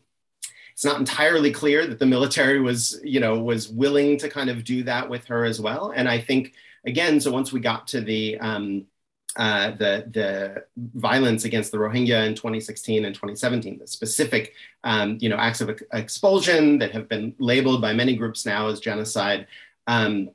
It's 0.73 0.83
not 0.85 0.99
entirely 0.99 1.51
clear 1.51 1.87
that 1.87 1.99
the 1.99 2.05
military 2.05 2.59
was, 2.59 2.99
you 3.03 3.21
know, 3.21 3.39
was 3.39 3.69
willing 3.69 4.17
to 4.19 4.29
kind 4.29 4.49
of 4.49 4.65
do 4.65 4.83
that 4.83 5.09
with 5.09 5.25
her 5.27 5.45
as 5.45 5.61
well. 5.61 5.93
And 5.95 6.09
I 6.09 6.19
think 6.19 6.53
again, 6.85 7.19
so 7.19 7.31
once 7.31 7.51
we 7.51 7.59
got 7.59 7.87
to 7.87 8.01
the 8.01 8.37
um, 8.39 8.85
uh, 9.35 9.71
the 9.71 10.05
the 10.11 10.63
violence 10.95 11.45
against 11.45 11.71
the 11.71 11.77
Rohingya 11.77 12.25
in 12.25 12.33
2016 12.33 13.05
and 13.05 13.13
2017, 13.13 13.79
the 13.79 13.87
specific 13.87 14.53
um, 14.83 15.17
you 15.21 15.29
know 15.29 15.37
acts 15.37 15.61
of 15.61 15.79
expulsion 15.93 16.79
that 16.79 16.91
have 16.91 17.07
been 17.07 17.35
labeled 17.39 17.81
by 17.81 17.93
many 17.93 18.15
groups 18.15 18.45
now 18.45 18.67
as 18.67 18.79
genocide. 18.79 19.47
Um, 19.85 20.31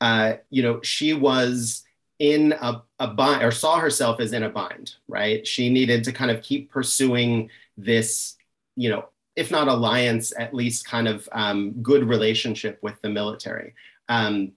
uh, 0.00 0.34
you 0.50 0.62
know, 0.62 0.80
she 0.82 1.14
was 1.14 1.84
in 2.18 2.52
a, 2.60 2.82
a 2.98 3.08
bind 3.08 3.42
or 3.42 3.50
saw 3.50 3.78
herself 3.78 4.20
as 4.20 4.32
in 4.32 4.42
a 4.42 4.48
bind, 4.48 4.94
right? 5.08 5.46
She 5.46 5.70
needed 5.70 6.04
to 6.04 6.12
kind 6.12 6.30
of 6.30 6.42
keep 6.42 6.70
pursuing 6.70 7.50
this, 7.76 8.36
you 8.76 8.90
know, 8.90 9.08
if 9.36 9.50
not 9.50 9.68
alliance, 9.68 10.32
at 10.38 10.54
least 10.54 10.86
kind 10.86 11.08
of 11.08 11.28
um, 11.32 11.72
good 11.82 12.08
relationship 12.08 12.78
with 12.82 13.00
the 13.02 13.08
military. 13.08 13.74
Um, 14.08 14.52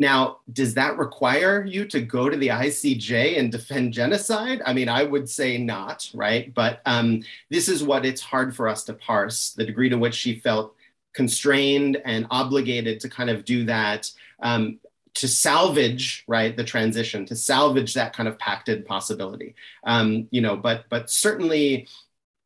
now, 0.00 0.38
does 0.50 0.72
that 0.74 0.96
require 0.96 1.62
you 1.62 1.84
to 1.84 2.00
go 2.00 2.30
to 2.30 2.36
the 2.36 2.48
ICJ 2.48 3.38
and 3.38 3.52
defend 3.52 3.92
genocide? 3.92 4.62
I 4.64 4.72
mean, 4.72 4.88
I 4.88 5.04
would 5.04 5.28
say 5.28 5.58
not, 5.58 6.10
right? 6.14 6.52
But 6.54 6.80
um, 6.86 7.22
this 7.50 7.68
is 7.68 7.84
what 7.84 8.06
it's 8.06 8.22
hard 8.22 8.56
for 8.56 8.66
us 8.66 8.82
to 8.84 8.94
parse 8.94 9.50
the 9.50 9.64
degree 9.66 9.90
to 9.90 9.98
which 9.98 10.14
she 10.14 10.36
felt 10.36 10.74
constrained 11.12 12.00
and 12.06 12.26
obligated 12.30 12.98
to 13.00 13.10
kind 13.10 13.28
of 13.28 13.44
do 13.44 13.66
that 13.66 14.10
um, 14.42 14.80
to 15.12 15.28
salvage 15.28 16.24
right 16.28 16.56
the 16.56 16.64
transition 16.64 17.26
to 17.26 17.34
salvage 17.34 17.94
that 17.94 18.14
kind 18.14 18.28
of 18.28 18.38
pacted 18.38 18.86
possibility 18.86 19.56
um, 19.84 20.28
you 20.30 20.40
know 20.40 20.56
but 20.56 20.84
but 20.88 21.10
certainly 21.10 21.88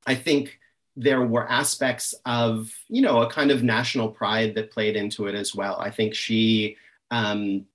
i 0.06 0.14
think 0.14 0.58
there 0.96 1.22
were 1.22 1.46
aspects 1.50 2.14
of 2.24 2.72
you 2.88 3.02
know 3.02 3.20
a 3.20 3.30
kind 3.30 3.50
of 3.50 3.62
national 3.62 4.08
pride 4.08 4.54
that 4.54 4.70
played 4.70 4.96
into 4.96 5.26
it 5.26 5.34
as 5.34 5.54
well 5.54 5.76
i 5.78 5.90
think 5.90 6.14
she 6.14 6.74
um, 7.10 7.66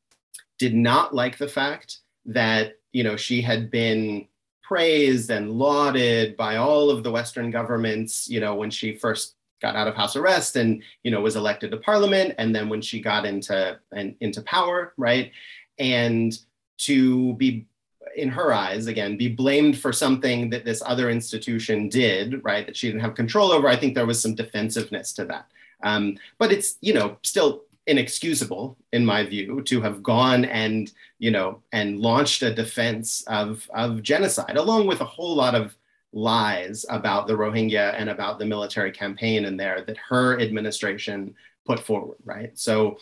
did 0.58 0.74
not 0.74 1.14
like 1.14 1.38
the 1.38 1.48
fact 1.48 2.00
that 2.26 2.74
you 2.92 3.04
know 3.04 3.16
she 3.16 3.42
had 3.42 3.72
been 3.72 4.28
praised 4.62 5.32
and 5.32 5.52
lauded 5.52 6.38
by 6.38 6.58
all 6.58 6.90
of 6.90 7.04
the 7.04 7.12
western 7.12 7.50
governments 7.50 8.30
you 8.30 8.40
know 8.40 8.54
when 8.54 8.70
she 8.70 8.96
first 8.96 9.36
got 9.62 9.76
out 9.76 9.88
of 9.88 9.96
house 9.96 10.16
arrest 10.16 10.56
and 10.56 10.82
you 11.04 11.12
know 11.12 11.22
was 11.22 11.36
elected 11.36 11.72
to 11.72 11.78
parliament 11.78 12.34
and 12.38 12.56
then 12.56 12.70
when 12.70 12.82
she 12.82 13.02
got 13.02 13.26
into 13.26 13.78
and 13.92 14.16
into 14.20 14.42
power 14.44 14.94
right? 14.98 15.32
And 15.78 16.38
to 16.80 17.34
be 17.34 17.68
in 18.16 18.30
her 18.30 18.52
eyes 18.52 18.88
again 18.88 19.18
be 19.18 19.28
blamed 19.28 19.78
for 19.78 19.94
something 19.94 20.50
that 20.50 20.66
this 20.66 20.82
other 20.86 21.10
institution 21.10 21.88
did 21.88 22.44
right 22.44 22.66
that 22.66 22.76
she 22.76 22.88
didn't 22.88 23.02
have 23.02 23.14
control 23.14 23.52
over 23.52 23.68
i 23.68 23.76
think 23.76 23.94
there 23.94 24.08
was 24.08 24.20
some 24.20 24.34
defensiveness 24.34 25.14
to 25.14 25.26
that. 25.26 25.46
Um, 25.84 26.18
but 26.38 26.52
it's 26.52 26.78
you 26.82 26.94
know 26.94 27.18
still 27.22 27.64
inexcusable 27.90 28.78
in 28.94 29.06
my 29.06 29.26
view 29.26 29.62
to 29.64 29.82
have 29.82 30.04
gone 30.04 30.46
and 30.46 30.92
you 31.18 31.32
know 31.32 31.62
and 31.72 32.00
launched 32.00 32.44
a 32.44 32.54
defense 32.54 33.24
of 33.28 33.70
of 33.74 34.02
genocide 34.04 34.58
along 34.58 34.88
with 34.88 35.02
a 35.02 35.06
whole 35.06 35.36
lot 35.36 35.56
of 35.56 35.76
lies 36.12 36.86
about 36.90 37.28
the 37.28 37.34
Rohingya 37.34 37.94
and 37.98 38.10
about 38.10 38.40
the 38.40 38.46
military 38.46 38.92
campaign 38.92 39.46
in 39.46 39.58
there 39.58 39.84
that 39.86 39.98
her 40.10 40.40
administration 40.40 41.36
put 41.66 41.80
forward, 41.80 42.18
right? 42.26 42.58
So, 42.58 42.98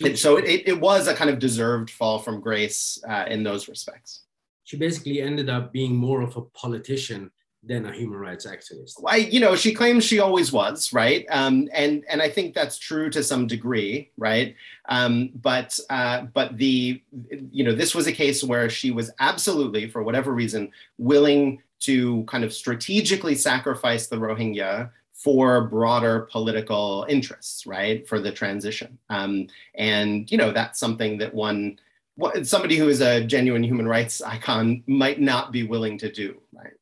it, 0.00 0.18
so 0.18 0.36
it, 0.36 0.62
it 0.66 0.80
was 0.80 1.08
a 1.08 1.14
kind 1.14 1.30
of 1.30 1.38
deserved 1.38 1.90
fall 1.90 2.18
from 2.18 2.40
grace 2.40 2.98
uh, 3.08 3.24
in 3.28 3.42
those 3.42 3.68
respects. 3.68 4.22
She 4.64 4.76
basically 4.76 5.20
ended 5.20 5.48
up 5.50 5.72
being 5.72 5.96
more 5.96 6.22
of 6.22 6.36
a 6.36 6.42
politician 6.42 7.30
than 7.62 7.86
a 7.86 7.92
human 7.92 8.18
rights 8.18 8.46
activist. 8.46 9.02
I, 9.06 9.16
you 9.16 9.40
know, 9.40 9.56
she 9.56 9.74
claims 9.74 10.04
she 10.04 10.20
always 10.20 10.52
was, 10.52 10.92
right? 10.92 11.26
Um, 11.30 11.68
and 11.72 12.04
and 12.08 12.22
I 12.22 12.28
think 12.28 12.54
that's 12.54 12.78
true 12.78 13.10
to 13.10 13.22
some 13.22 13.46
degree, 13.46 14.10
right? 14.16 14.54
Um, 14.88 15.30
but 15.34 15.78
uh, 15.90 16.22
but 16.32 16.56
the 16.56 17.02
you 17.50 17.64
know 17.64 17.74
this 17.74 17.94
was 17.94 18.06
a 18.06 18.12
case 18.12 18.44
where 18.44 18.70
she 18.70 18.90
was 18.90 19.10
absolutely, 19.18 19.88
for 19.88 20.02
whatever 20.02 20.32
reason, 20.32 20.70
willing 20.98 21.62
to 21.80 22.24
kind 22.24 22.44
of 22.44 22.52
strategically 22.52 23.34
sacrifice 23.34 24.06
the 24.06 24.16
Rohingya 24.16 24.90
for 25.12 25.62
broader 25.62 26.28
political 26.30 27.04
interests, 27.08 27.66
right? 27.66 28.06
For 28.06 28.20
the 28.20 28.30
transition. 28.30 28.98
Um, 29.10 29.48
and, 29.74 30.30
you 30.30 30.38
know, 30.38 30.52
that's 30.52 30.78
something 30.78 31.18
that 31.18 31.34
one, 31.34 31.78
somebody 32.44 32.76
who 32.76 32.88
is 32.88 33.00
a 33.00 33.24
genuine 33.24 33.64
human 33.64 33.88
rights 33.88 34.22
icon 34.22 34.84
might 34.86 35.20
not 35.20 35.50
be 35.50 35.64
willing 35.64 35.98
to 35.98 36.12
do, 36.12 36.40
right? 36.52 36.72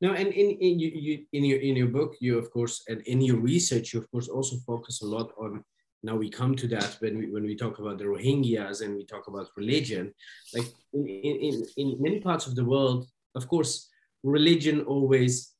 No, 0.00 0.12
and 0.12 0.28
in, 0.28 0.50
in, 0.58 0.78
you, 0.78 0.90
you, 0.94 1.24
in, 1.32 1.44
your, 1.44 1.58
in 1.58 1.74
your 1.74 1.88
book, 1.88 2.16
you, 2.20 2.38
of 2.38 2.50
course, 2.50 2.82
and 2.88 3.00
in 3.02 3.22
your 3.22 3.38
research, 3.38 3.94
you, 3.94 4.00
of 4.00 4.10
course, 4.10 4.28
also 4.28 4.56
focus 4.66 5.02
a 5.02 5.06
lot 5.06 5.32
on 5.38 5.64
now 6.02 6.14
we 6.14 6.30
come 6.30 6.54
to 6.56 6.68
that 6.68 6.96
when 7.00 7.18
we 7.18 7.30
when 7.30 7.44
we 7.44 7.56
talk 7.56 7.78
about 7.78 7.98
the 7.98 8.04
Rohingyas 8.04 8.80
and 8.82 8.94
we 8.94 9.04
talk 9.04 9.26
about 9.28 9.48
religion, 9.56 10.14
like 10.54 10.68
in, 10.92 11.06
in, 11.48 11.66
in 11.76 11.96
many 12.00 12.20
parts 12.20 12.46
of 12.46 12.54
the 12.54 12.64
world, 12.64 13.08
of 13.34 13.48
course, 13.48 13.88
religion 14.22 14.82
always, 14.82 15.54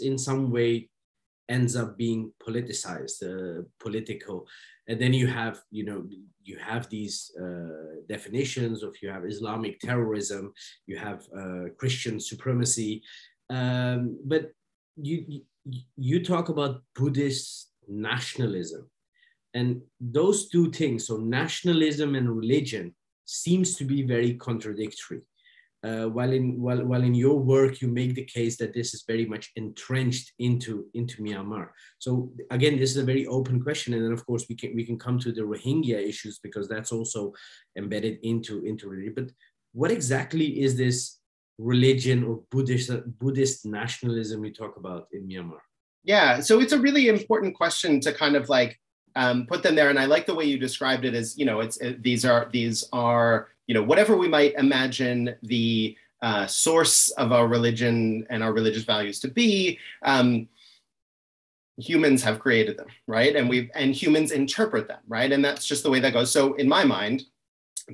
in 0.00 0.18
some 0.18 0.50
way, 0.50 0.88
ends 1.48 1.76
up 1.76 1.96
being 1.96 2.32
politicized, 2.44 3.22
uh, 3.22 3.62
political, 3.78 4.46
and 4.88 5.00
then 5.00 5.12
you 5.12 5.26
have, 5.26 5.60
you 5.70 5.84
know, 5.84 6.04
you 6.42 6.56
have 6.58 6.88
these 6.88 7.30
uh, 7.40 8.02
definitions 8.08 8.82
of 8.82 8.96
you 9.02 9.08
have 9.08 9.24
Islamic 9.24 9.78
terrorism, 9.78 10.52
you 10.86 10.96
have 10.96 11.20
uh, 11.36 11.66
Christian 11.78 12.18
supremacy, 12.18 13.02
um, 13.50 14.18
but 14.24 14.52
you 14.96 15.42
you 15.96 16.24
talk 16.24 16.48
about 16.48 16.82
Buddhist 16.94 17.70
nationalism, 17.88 18.88
and 19.54 19.82
those 20.00 20.48
two 20.48 20.70
things, 20.70 21.06
so 21.06 21.16
nationalism 21.16 22.14
and 22.14 22.34
religion, 22.34 22.94
seems 23.24 23.76
to 23.76 23.84
be 23.84 24.02
very 24.02 24.34
contradictory 24.34 25.22
uh, 25.82 26.04
while 26.04 26.32
in 26.32 26.60
while, 26.60 26.84
while 26.84 27.02
in 27.02 27.14
your 27.14 27.38
work 27.38 27.80
you 27.80 27.88
make 27.88 28.14
the 28.14 28.24
case 28.24 28.56
that 28.58 28.74
this 28.74 28.92
is 28.92 29.04
very 29.06 29.24
much 29.24 29.50
entrenched 29.56 30.32
into 30.38 30.86
into 30.94 31.22
Myanmar. 31.22 31.68
So 31.98 32.32
again, 32.50 32.78
this 32.78 32.90
is 32.90 32.98
a 32.98 33.04
very 33.04 33.26
open 33.26 33.62
question, 33.62 33.94
and 33.94 34.04
then 34.04 34.12
of 34.12 34.24
course 34.26 34.46
we 34.48 34.56
can 34.56 34.74
we 34.74 34.84
can 34.84 34.98
come 34.98 35.18
to 35.20 35.32
the 35.32 35.42
Rohingya 35.42 36.06
issues 36.06 36.38
because 36.38 36.68
that's 36.68 36.92
also 36.92 37.32
embedded 37.76 38.18
into 38.22 38.64
into 38.64 38.88
religion. 38.88 39.14
But 39.14 39.30
what 39.72 39.90
exactly 39.90 40.60
is 40.60 40.76
this 40.76 41.19
religion 41.60 42.24
or 42.24 42.40
Buddhist 42.50 42.90
Buddhist 43.18 43.66
nationalism 43.66 44.40
we 44.40 44.50
talk 44.50 44.76
about 44.76 45.08
in 45.12 45.28
Myanmar? 45.28 45.60
Yeah, 46.02 46.40
so 46.40 46.60
it's 46.60 46.72
a 46.72 46.78
really 46.78 47.08
important 47.08 47.54
question 47.54 48.00
to 48.00 48.12
kind 48.12 48.34
of 48.34 48.48
like 48.48 48.80
um, 49.16 49.46
put 49.46 49.62
them 49.62 49.74
there, 49.74 49.90
and 49.90 49.98
I 49.98 50.06
like 50.06 50.26
the 50.26 50.34
way 50.34 50.44
you 50.44 50.58
described 50.58 51.04
it 51.04 51.14
as 51.14 51.36
you 51.38 51.44
know 51.44 51.60
it's 51.60 51.76
it, 51.78 52.02
these 52.02 52.24
are 52.24 52.48
these 52.52 52.88
are 52.92 53.48
you 53.70 53.74
know, 53.74 53.84
whatever 53.84 54.16
we 54.16 54.26
might 54.26 54.54
imagine 54.54 55.32
the 55.44 55.96
uh, 56.22 56.44
source 56.44 57.10
of 57.10 57.30
our 57.30 57.46
religion 57.46 58.26
and 58.28 58.42
our 58.42 58.52
religious 58.52 58.82
values 58.82 59.20
to 59.20 59.28
be, 59.28 59.78
um, 60.02 60.48
humans 61.76 62.20
have 62.24 62.40
created 62.40 62.76
them, 62.76 62.88
right? 63.06 63.36
And 63.36 63.48
we 63.48 63.70
and 63.76 63.94
humans 63.94 64.32
interpret 64.32 64.88
them, 64.88 64.98
right? 65.06 65.30
And 65.30 65.44
that's 65.44 65.66
just 65.66 65.84
the 65.84 65.90
way 65.90 66.00
that 66.00 66.12
goes. 66.12 66.32
So 66.32 66.54
in 66.54 66.68
my 66.68 66.82
mind, 66.82 67.22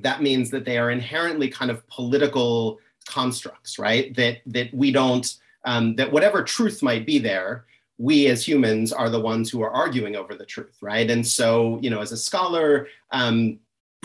that 0.01 0.23
means 0.23 0.49
that 0.49 0.65
they 0.65 0.79
are 0.79 0.89
inherently 0.89 1.47
kind 1.47 1.69
of 1.69 1.87
political 1.89 2.79
constructs, 3.07 3.79
right? 3.79 4.15
That 4.15 4.41
that 4.47 4.73
we 4.73 4.91
don't 4.91 5.33
um, 5.65 5.95
that 5.95 6.11
whatever 6.11 6.43
truth 6.43 6.81
might 6.81 7.05
be 7.05 7.19
there, 7.19 7.65
we 7.97 8.27
as 8.27 8.47
humans 8.47 8.93
are 8.93 9.09
the 9.09 9.19
ones 9.19 9.49
who 9.49 9.61
are 9.61 9.71
arguing 9.71 10.15
over 10.15 10.35
the 10.35 10.45
truth, 10.45 10.77
right? 10.81 11.09
And 11.09 11.25
so, 11.25 11.79
you 11.81 11.89
know, 11.89 12.01
as 12.01 12.11
a 12.11 12.17
scholar, 12.17 12.87
um, 13.11 13.59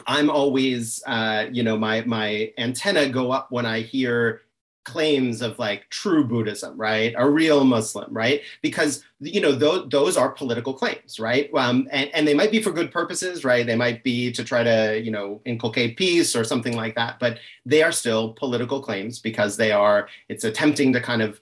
I'm 0.07 0.31
always, 0.31 1.03
uh, 1.07 1.47
you 1.53 1.63
know, 1.63 1.77
my 1.77 2.03
my 2.03 2.53
antenna 2.59 3.09
go 3.09 3.31
up 3.31 3.53
when 3.53 3.67
I 3.67 3.81
hear 3.81 4.43
claims 4.85 5.43
of 5.43 5.59
like 5.59 5.89
true 5.91 6.25
Buddhism, 6.25 6.77
right? 6.77 7.15
A 7.17 7.29
real 7.29 7.65
Muslim, 7.65 8.13
right? 8.13 8.43
Because 8.63 9.05
you 9.21 9.41
know 9.41 9.53
those 9.53 9.89
those 9.91 10.17
are 10.17 10.31
political 10.31 10.75
claims, 10.75 11.21
right? 11.21 11.51
Um, 11.55 11.89
and 11.91 12.11
and 12.15 12.27
they 12.27 12.35
might 12.35 12.51
be 12.51 12.63
for 12.63 12.73
good 12.73 12.91
purposes, 12.91 13.45
right? 13.45 13.67
They 13.67 13.77
might 13.77 14.03
be 14.03 14.33
to 14.33 14.45
try 14.45 14.63
to 14.63 15.01
you 15.03 15.11
know 15.11 15.41
inculcate 15.45 15.97
peace 15.97 16.35
or 16.35 16.45
something 16.45 16.77
like 16.77 16.95
that, 16.97 17.19
but 17.21 17.39
they 17.65 17.83
are 17.83 17.93
still 17.93 18.33
political 18.33 18.81
claims 18.81 19.19
because 19.19 19.57
they 19.57 19.73
are. 19.73 20.09
It's 20.29 20.45
attempting 20.45 20.93
to 20.95 21.01
kind 21.01 21.23
of 21.23 21.41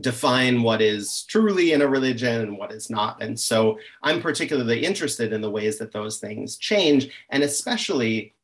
define 0.00 0.62
what 0.62 0.82
is 0.82 1.22
truly 1.22 1.72
in 1.72 1.80
a 1.80 1.88
religion 1.88 2.42
and 2.42 2.58
what 2.58 2.70
is 2.70 2.90
not. 2.90 3.22
And 3.22 3.38
so 3.38 3.78
I'm 4.02 4.20
particularly 4.20 4.84
interested 4.84 5.32
in 5.32 5.40
the 5.40 5.50
ways 5.50 5.78
that 5.78 5.92
those 5.92 6.18
things 6.18 6.58
change, 6.58 7.08
and 7.30 7.42
especially 7.42 8.34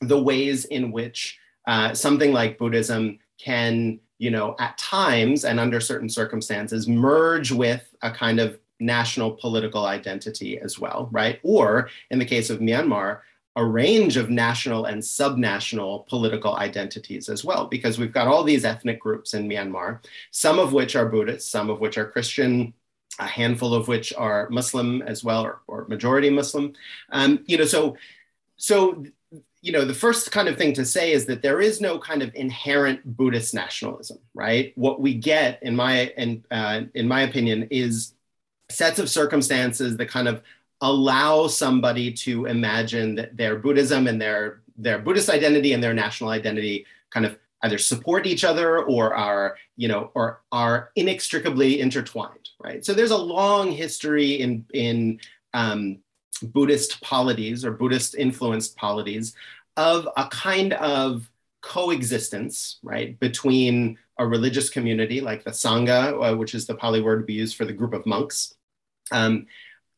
the 0.00 0.22
ways 0.22 0.66
in 0.66 0.92
which 0.92 1.38
uh, 1.66 1.94
something 1.94 2.32
like 2.32 2.58
Buddhism 2.58 3.18
can, 3.42 4.00
you 4.18 4.30
know, 4.30 4.54
at 4.58 4.76
times 4.78 5.44
and 5.44 5.58
under 5.58 5.80
certain 5.80 6.08
circumstances, 6.08 6.88
merge 6.88 7.50
with 7.50 7.82
a 8.02 8.10
kind 8.10 8.40
of 8.40 8.58
national 8.78 9.32
political 9.32 9.86
identity 9.86 10.58
as 10.58 10.78
well, 10.78 11.08
right? 11.12 11.38
Or 11.42 11.88
in 12.10 12.18
the 12.18 12.24
case 12.24 12.50
of 12.50 12.60
Myanmar, 12.60 13.20
a 13.56 13.64
range 13.64 14.16
of 14.16 14.30
national 14.30 14.84
and 14.84 15.02
subnational 15.02 16.06
political 16.06 16.56
identities 16.56 17.28
as 17.28 17.44
well, 17.44 17.66
because 17.66 17.98
we've 17.98 18.12
got 18.12 18.28
all 18.28 18.44
these 18.44 18.64
ethnic 18.64 19.00
groups 19.00 19.34
in 19.34 19.48
Myanmar, 19.48 20.02
some 20.30 20.58
of 20.58 20.72
which 20.72 20.96
are 20.96 21.08
Buddhist, 21.08 21.50
some 21.50 21.68
of 21.68 21.80
which 21.80 21.98
are 21.98 22.10
Christian, 22.10 22.72
a 23.18 23.26
handful 23.26 23.74
of 23.74 23.88
which 23.88 24.14
are 24.14 24.48
Muslim 24.50 25.02
as 25.02 25.24
well, 25.24 25.44
or, 25.44 25.60
or 25.66 25.86
majority 25.88 26.30
Muslim. 26.30 26.72
Um, 27.10 27.44
you 27.46 27.58
know, 27.58 27.64
so 27.64 27.96
so 28.56 29.04
you 29.62 29.72
know 29.72 29.84
the 29.84 29.94
first 29.94 30.30
kind 30.32 30.48
of 30.48 30.56
thing 30.56 30.72
to 30.74 30.84
say 30.84 31.12
is 31.12 31.26
that 31.26 31.42
there 31.42 31.60
is 31.60 31.80
no 31.80 31.98
kind 31.98 32.22
of 32.22 32.34
inherent 32.34 33.16
Buddhist 33.16 33.54
nationalism, 33.54 34.18
right? 34.34 34.72
What 34.76 35.00
we 35.00 35.14
get, 35.14 35.62
in 35.62 35.76
my 35.76 36.06
in 36.16 36.44
uh, 36.50 36.82
in 36.94 37.06
my 37.06 37.22
opinion, 37.22 37.68
is 37.70 38.14
sets 38.70 38.98
of 38.98 39.10
circumstances 39.10 39.96
that 39.96 40.08
kind 40.08 40.28
of 40.28 40.42
allow 40.80 41.46
somebody 41.46 42.10
to 42.12 42.46
imagine 42.46 43.14
that 43.16 43.36
their 43.36 43.56
Buddhism 43.56 44.06
and 44.06 44.20
their 44.20 44.62
their 44.76 44.98
Buddhist 44.98 45.28
identity 45.28 45.74
and 45.74 45.82
their 45.82 45.94
national 45.94 46.30
identity 46.30 46.86
kind 47.10 47.26
of 47.26 47.38
either 47.62 47.76
support 47.76 48.26
each 48.26 48.44
other 48.44 48.82
or 48.84 49.14
are 49.14 49.56
you 49.76 49.88
know 49.88 50.10
or 50.14 50.40
are 50.52 50.90
inextricably 50.96 51.80
intertwined 51.80 52.48
right 52.58 52.84
so 52.84 52.94
there's 52.94 53.10
a 53.10 53.16
long 53.16 53.70
history 53.70 54.40
in 54.40 54.64
in 54.72 55.20
um, 55.52 55.98
buddhist 56.42 57.00
polities 57.02 57.64
or 57.64 57.72
buddhist 57.72 58.14
influenced 58.14 58.76
polities 58.76 59.34
of 59.76 60.08
a 60.16 60.26
kind 60.28 60.72
of 60.74 61.30
coexistence 61.62 62.78
right 62.82 63.18
between 63.20 63.98
a 64.18 64.26
religious 64.26 64.70
community 64.70 65.20
like 65.20 65.44
the 65.44 65.50
sangha 65.50 66.32
uh, 66.32 66.36
which 66.36 66.54
is 66.54 66.66
the 66.66 66.74
pali 66.74 67.00
word 67.00 67.24
we 67.26 67.34
use 67.34 67.52
for 67.52 67.64
the 67.64 67.72
group 67.72 67.92
of 67.92 68.06
monks 68.06 68.54
um, 69.12 69.46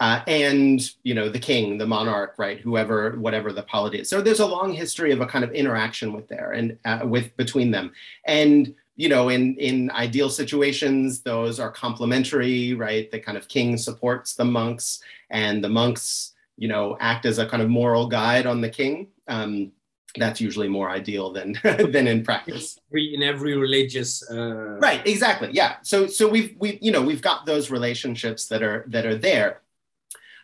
uh, 0.03 0.21
and 0.27 0.91
you 1.05 1.15
know 1.15 1.29
the 1.29 1.39
king, 1.39 1.79
the 1.79 1.87
monarch, 1.87 2.35
right? 2.37 2.59
Whoever, 2.59 3.13
whatever 3.21 3.53
the 3.53 3.63
polity 3.63 4.01
is. 4.01 4.09
So 4.09 4.21
there's 4.21 4.41
a 4.41 4.47
long 4.47 4.73
history 4.73 5.13
of 5.13 5.21
a 5.21 5.27
kind 5.27 5.45
of 5.45 5.53
interaction 5.53 6.13
with 6.13 6.27
there 6.27 6.51
and 6.51 6.77
uh, 6.85 7.03
with 7.05 7.37
between 7.37 7.71
them. 7.71 7.93
And 8.27 8.75
you 8.97 9.09
know, 9.09 9.29
in 9.29 9.55
in 9.59 9.93
ideal 9.93 10.29
situations, 10.29 11.21
those 11.21 11.61
are 11.61 11.71
complementary, 11.71 12.75
right? 12.75 13.13
The 13.13 13.21
kind 13.21 13.39
of 13.39 13.47
king 13.47 13.77
supports 13.77 14.35
the 14.35 14.45
monks, 14.45 15.01
and 15.31 15.63
the 15.63 15.69
monks, 15.69 16.32
you 16.63 16.69
know, 16.69 16.97
act 17.01 17.27
as 17.27 17.39
a 17.39 17.47
kind 17.47 17.63
of 17.63 17.69
moral 17.69 18.07
guide 18.07 18.47
on 18.47 18.61
the 18.61 18.71
king. 18.71 19.09
Um, 19.29 19.73
that's 20.17 20.41
usually 20.41 20.69
more 20.69 20.91
ideal 20.91 21.33
than 21.33 21.59
than 21.63 22.07
in 22.07 22.23
practice 22.23 22.79
in 22.93 23.23
every 23.23 23.57
religious 23.57 24.23
uh... 24.31 24.77
right 24.79 25.01
exactly 25.07 25.49
yeah 25.53 25.77
so 25.81 26.07
so 26.07 26.29
we've 26.29 26.55
we 26.59 26.79
you 26.83 26.93
know 26.93 27.01
we've 27.01 27.23
got 27.23 27.47
those 27.47 27.71
relationships 27.71 28.47
that 28.49 28.63
are 28.63 28.85
that 28.89 29.07
are 29.07 29.17
there 29.17 29.63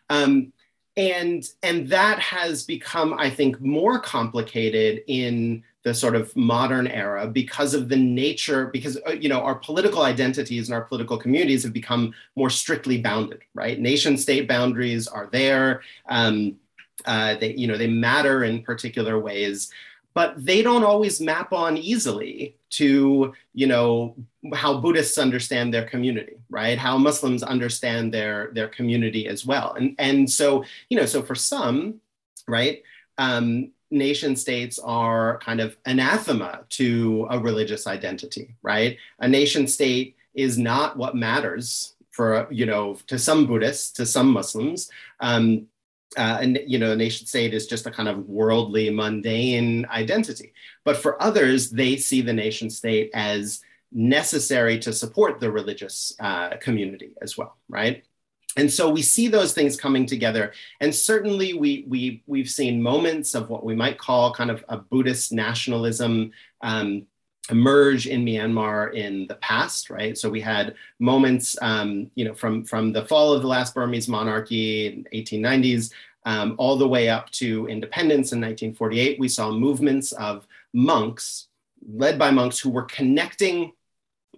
um, 0.09 0.53
and 0.99 1.49
and 1.63 1.89
that 1.89 2.19
has 2.19 2.65
become, 2.65 3.15
I 3.15 3.31
think, 3.31 3.61
more 3.61 4.01
complicated 4.01 5.03
in 5.07 5.63
the 5.85 5.95
sort 5.95 6.17
of 6.17 6.35
modern 6.37 6.87
era 6.87 7.27
because 7.27 7.73
of 7.75 7.89
the 7.89 7.97
nature, 7.97 8.67
because 8.67 8.99
uh, 9.07 9.13
you 9.13 9.29
know 9.29 9.41
our 9.41 9.55
political 9.55 10.03
identities 10.03 10.69
and 10.69 10.75
our 10.75 10.85
political 10.85 11.17
communities 11.17 11.63
have 11.63 11.73
become 11.73 12.13
more 12.37 12.51
strictly 12.51 12.99
bounded, 12.99 13.41
right? 13.55 13.79
Nation 13.79 14.17
state 14.17 14.49
boundaries 14.49 15.07
are 15.07 15.29
there. 15.33 15.83
Um, 16.09 16.57
uh, 17.07 17.37
they 17.37 17.55
you 17.55 17.67
know 17.67 17.77
they 17.77 17.87
matter 17.87 18.45
in 18.45 18.63
particular 18.63 19.19
ways 19.19 19.71
but 20.19 20.35
they 20.45 20.63
don't 20.63 20.83
always 20.83 21.21
map 21.21 21.53
on 21.53 21.77
easily 21.77 22.57
to 22.71 23.33
you 23.55 23.69
know 23.69 24.17
how 24.53 24.81
buddhists 24.81 25.17
understand 25.17 25.73
their 25.73 25.85
community 25.85 26.37
right 26.51 26.77
how 26.77 26.99
muslims 26.99 27.45
understand 27.45 28.13
their 28.13 28.51
their 28.53 28.67
community 28.67 29.29
as 29.29 29.47
well 29.47 29.75
and 29.75 29.95
and 29.99 30.29
so 30.29 30.65
you 30.89 30.97
know 30.99 31.07
so 31.07 31.23
for 31.23 31.37
some 31.37 32.01
right 32.49 32.83
um, 33.19 33.71
nation 33.91 34.37
states 34.37 34.79
are 34.79 35.39
kind 35.39 35.61
of 35.61 35.77
anathema 35.87 36.61
to 36.69 37.27
a 37.31 37.39
religious 37.39 37.87
identity 37.87 38.55
right 38.63 38.99
a 39.21 39.29
nation 39.29 39.67
state 39.67 40.17
is 40.35 40.59
not 40.59 40.97
what 40.97 41.17
matters 41.17 41.95
for 42.11 42.47
you 42.51 42.67
know 42.67 42.95
to 43.07 43.19
some 43.19 43.47
buddhists 43.47 43.91
to 43.93 44.05
some 44.05 44.31
muslims 44.31 44.91
um, 45.21 45.67
uh, 46.17 46.39
and 46.41 46.59
you 46.67 46.79
know, 46.79 46.93
a 46.93 46.97
nation 46.97 47.27
state 47.27 47.53
is 47.53 47.67
just 47.67 47.87
a 47.87 47.91
kind 47.91 48.09
of 48.09 48.27
worldly, 48.29 48.89
mundane 48.91 49.85
identity. 49.87 50.53
But 50.85 50.97
for 50.97 51.23
others, 51.23 51.71
they 51.71 51.97
see 51.97 52.23
the 52.23 52.33
nation 52.33 52.71
state 52.71 53.11
as 53.13 53.61
necessary 53.93 54.79
to 54.81 54.93
support 54.93 55.41
the 55.41 55.51
religious 55.51 56.15
uh, 56.21 56.57
community 56.61 57.13
as 57.21 57.37
well, 57.37 57.57
right? 57.69 58.05
And 58.57 58.73
so 58.73 58.89
we 58.89 59.03
see 59.03 59.29
those 59.29 59.53
things 59.53 59.77
coming 59.77 60.07
together, 60.07 60.53
and 60.81 60.93
certainly 60.93 61.55
we 61.55 61.85
we 61.87 62.23
we've 62.27 62.51
seen 62.51 62.83
moments 62.83 63.35
of 63.35 63.51
what 63.51 63.65
we 63.65 63.75
might 63.75 63.99
call 63.99 64.33
kind 64.33 64.51
of 64.51 64.65
a 64.69 64.79
Buddhist 64.79 65.33
nationalism. 65.33 66.33
Um, 66.63 67.07
emerge 67.51 68.07
in 68.07 68.27
Myanmar 68.27 68.93
in 68.93 69.27
the 69.27 69.37
past, 69.37 69.89
right? 69.89 70.19
So 70.19 70.29
we 70.29 70.39
had 70.39 70.75
moments, 70.99 71.57
um, 71.63 72.11
you 72.15 72.27
know, 72.27 72.35
from 72.35 72.65
from 72.65 72.93
the 72.93 73.07
fall 73.07 73.33
of 73.33 73.41
the 73.41 73.49
last 73.49 73.75
Burmese 73.75 74.09
monarchy 74.09 74.87
in 74.87 75.07
1890s 75.15 75.93
um, 76.25 76.57
all 76.59 76.77
the 76.77 76.87
way 76.87 77.09
up 77.09 77.31
to 77.31 77.67
independence 77.69 78.33
in 78.33 78.41
1948. 78.41 79.19
We 79.19 79.29
saw 79.29 79.51
movements 79.51 80.13
of 80.13 80.47
monks, 80.75 81.49
led 81.91 82.19
by 82.19 82.31
monks 82.31 82.59
who 82.59 82.69
were 82.69 82.83
connecting 82.83 83.73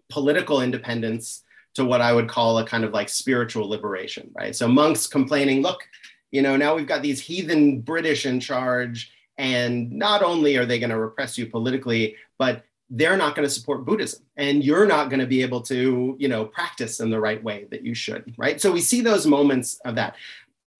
political 0.08 0.62
independence 0.62 1.42
to 1.74 1.84
what 1.84 2.00
I 2.00 2.12
would 2.12 2.28
call 2.28 2.58
a 2.58 2.66
kind 2.66 2.84
of 2.84 2.92
like 2.92 3.08
spiritual 3.08 3.68
liberation, 3.68 4.30
right? 4.34 4.54
So 4.54 4.66
monks 4.66 5.06
complaining, 5.06 5.62
look, 5.62 5.86
you 6.30 6.42
know, 6.42 6.56
now 6.56 6.74
we've 6.74 6.86
got 6.86 7.02
these 7.02 7.20
heathen 7.20 7.80
British 7.80 8.26
in 8.26 8.40
charge, 8.40 9.12
and 9.38 9.90
not 9.90 10.22
only 10.22 10.56
are 10.56 10.66
they 10.66 10.78
going 10.78 10.90
to 10.90 10.98
repress 10.98 11.38
you 11.38 11.46
politically, 11.46 12.16
but 12.38 12.64
they're 12.90 13.16
not 13.16 13.36
going 13.36 13.46
to 13.46 13.54
support 13.54 13.84
Buddhism 13.84 14.24
and 14.36 14.64
you're 14.64 14.86
not 14.86 15.10
going 15.10 15.20
to 15.20 15.26
be 15.26 15.42
able 15.42 15.60
to, 15.62 16.16
you 16.18 16.28
know, 16.28 16.44
practice 16.44 16.98
in 16.98 17.08
the 17.08 17.20
right 17.20 17.42
way 17.42 17.66
that 17.70 17.84
you 17.84 17.94
should, 17.94 18.34
right? 18.36 18.60
So 18.60 18.72
we 18.72 18.80
see 18.80 19.00
those 19.00 19.26
moments 19.26 19.80
of 19.84 19.94
that. 19.94 20.16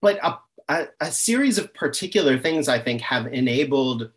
But 0.02 0.18
a, 0.22 0.38
a, 0.68 0.88
a 1.00 1.12
series 1.12 1.56
of 1.56 1.72
particular 1.72 2.36
things 2.36 2.68
I 2.68 2.80
think 2.80 3.00
have 3.02 3.26
enabled 3.28 4.10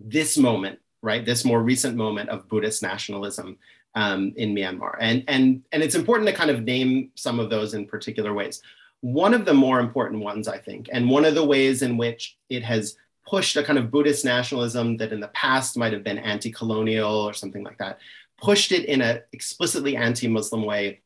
this 0.00 0.38
moment, 0.38 0.78
right? 1.02 1.24
This 1.24 1.44
more 1.44 1.62
recent 1.62 1.94
moment 1.94 2.30
of 2.30 2.48
Buddhist 2.48 2.82
nationalism 2.82 3.58
um, 3.96 4.32
in 4.36 4.54
Myanmar. 4.54 4.96
And, 5.00 5.24
and, 5.26 5.62
and 5.72 5.82
it's 5.82 5.94
important 5.94 6.28
to 6.28 6.34
kind 6.34 6.50
of 6.50 6.62
name 6.62 7.10
some 7.16 7.40
of 7.40 7.50
those 7.50 7.74
in 7.74 7.86
particular 7.86 8.32
ways. 8.34 8.62
One 9.00 9.34
of 9.34 9.44
the 9.44 9.54
more 9.54 9.80
important 9.80 10.22
ones, 10.22 10.46
I 10.46 10.58
think, 10.58 10.88
and 10.92 11.10
one 11.10 11.24
of 11.24 11.34
the 11.34 11.44
ways 11.44 11.82
in 11.82 11.96
which 11.96 12.36
it 12.48 12.62
has 12.62 12.96
pushed 13.26 13.56
a 13.56 13.62
kind 13.62 13.78
of 13.78 13.90
Buddhist 13.90 14.24
nationalism 14.24 14.96
that 14.98 15.12
in 15.12 15.20
the 15.20 15.28
past 15.28 15.76
might 15.76 15.92
have 15.92 16.04
been 16.04 16.18
anti 16.18 16.52
colonial 16.52 17.10
or 17.10 17.32
something 17.32 17.64
like 17.64 17.78
that, 17.78 17.98
pushed 18.40 18.70
it 18.70 18.84
in 18.84 19.00
an 19.02 19.22
explicitly 19.32 19.96
anti 19.96 20.28
Muslim 20.28 20.64
way 20.64 21.00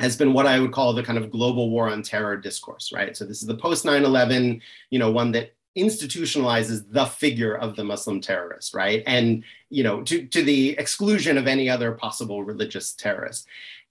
has 0.00 0.16
been 0.16 0.32
what 0.32 0.46
I 0.46 0.58
would 0.58 0.72
call 0.72 0.92
the 0.92 1.02
kind 1.02 1.18
of 1.18 1.30
global 1.30 1.70
war 1.70 1.88
on 1.88 2.02
terror 2.02 2.36
discourse, 2.36 2.92
right? 2.92 3.16
So 3.16 3.24
this 3.24 3.40
is 3.40 3.46
the 3.46 3.56
post 3.56 3.84
9 3.84 4.04
11, 4.04 4.60
you 4.90 4.98
know, 4.98 5.12
one 5.12 5.30
that 5.32 5.54
institutionalizes 5.76 6.84
the 6.90 7.06
figure 7.06 7.54
of 7.54 7.76
the 7.76 7.84
Muslim 7.84 8.20
terrorist, 8.20 8.74
right? 8.74 9.02
And, 9.06 9.44
you 9.70 9.82
know, 9.82 10.02
to, 10.02 10.26
to 10.26 10.42
the 10.42 10.70
exclusion 10.78 11.38
of 11.38 11.46
any 11.46 11.68
other 11.70 11.92
possible 11.92 12.44
religious 12.44 12.92
terrorist. 12.92 13.46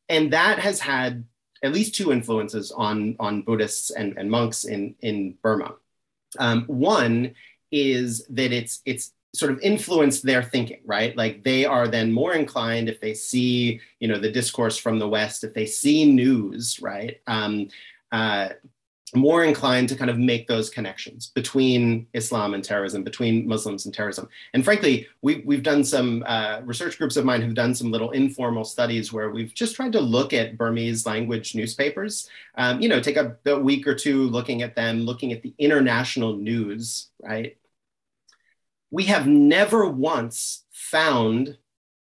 And 0.10 0.32
that 0.34 0.60
has 0.60 0.80
had 0.80 1.26
at 1.64 1.74
least 1.74 1.96
two 1.96 2.12
influences 2.12 2.72
on, 2.72 3.16
on 3.20 3.42
Buddhists 3.42 3.92
and, 3.92 4.18
and 4.18 4.30
monks 4.30 4.64
in, 4.64 4.96
in 5.02 5.36
Burma. 5.42 5.76
Um, 6.40 6.66
one 6.66 7.36
is 7.72 8.26
that 8.30 8.52
it's 8.52 8.82
it's 8.86 9.14
sort 9.34 9.52
of 9.52 9.60
influenced 9.62 10.24
their 10.24 10.44
thinking 10.44 10.82
right 10.86 11.16
like 11.16 11.42
they 11.44 11.66
are 11.66 11.88
then 11.88 12.12
more 12.12 12.34
inclined 12.34 12.90
if 12.90 13.00
they 13.00 13.14
see 13.14 13.80
you 14.00 14.08
know 14.08 14.20
the 14.20 14.32
discourse 14.32 14.78
from 14.78 15.00
the 15.00 15.08
west 15.08 15.46
if 15.46 15.54
they 15.54 15.66
see 15.66 16.06
news 16.06 16.82
right 16.82 17.22
um, 17.28 17.70
uh, 18.12 18.50
more 19.16 19.44
inclined 19.44 19.90
to 19.90 19.96
kind 19.96 20.10
of 20.10 20.18
make 20.18 20.48
those 20.48 20.70
connections 20.70 21.32
between 21.36 22.08
Islam 22.14 22.54
and 22.54 22.64
terrorism, 22.64 23.04
between 23.04 23.48
Muslims 23.48 23.86
and 23.86 23.94
terrorism. 23.94 24.30
And 24.54 24.64
frankly, 24.64 25.08
we, 25.22 25.44
we've 25.46 25.64
done 25.64 25.84
some 25.84 26.24
uh, 26.26 26.62
research 26.64 26.98
groups 26.98 27.18
of 27.18 27.26
mine 27.26 27.42
have 27.42 27.54
done 27.54 27.76
some 27.76 27.92
little 27.92 28.12
informal 28.12 28.64
studies 28.64 29.12
where 29.12 29.30
we've 29.30 29.54
just 29.54 29.76
tried 29.76 29.92
to 29.94 30.02
look 30.02 30.34
at 30.34 30.58
Burmese 30.58 31.06
language 31.06 31.56
newspapers. 31.56 32.30
Um, 32.56 32.82
you 32.82 32.90
know, 32.90 33.00
take 33.00 33.18
a, 33.18 33.38
a 33.46 33.60
week 33.60 33.88
or 33.88 33.96
two 33.96 34.28
looking 34.30 34.62
at 34.62 34.76
them, 34.76 35.02
looking 35.02 35.32
at 35.32 35.42
the 35.42 35.54
international 35.58 36.38
news, 36.38 37.10
right? 37.22 37.58
we 38.92 39.06
have 39.06 39.26
never 39.26 39.88
once 39.88 40.66
found 40.70 41.58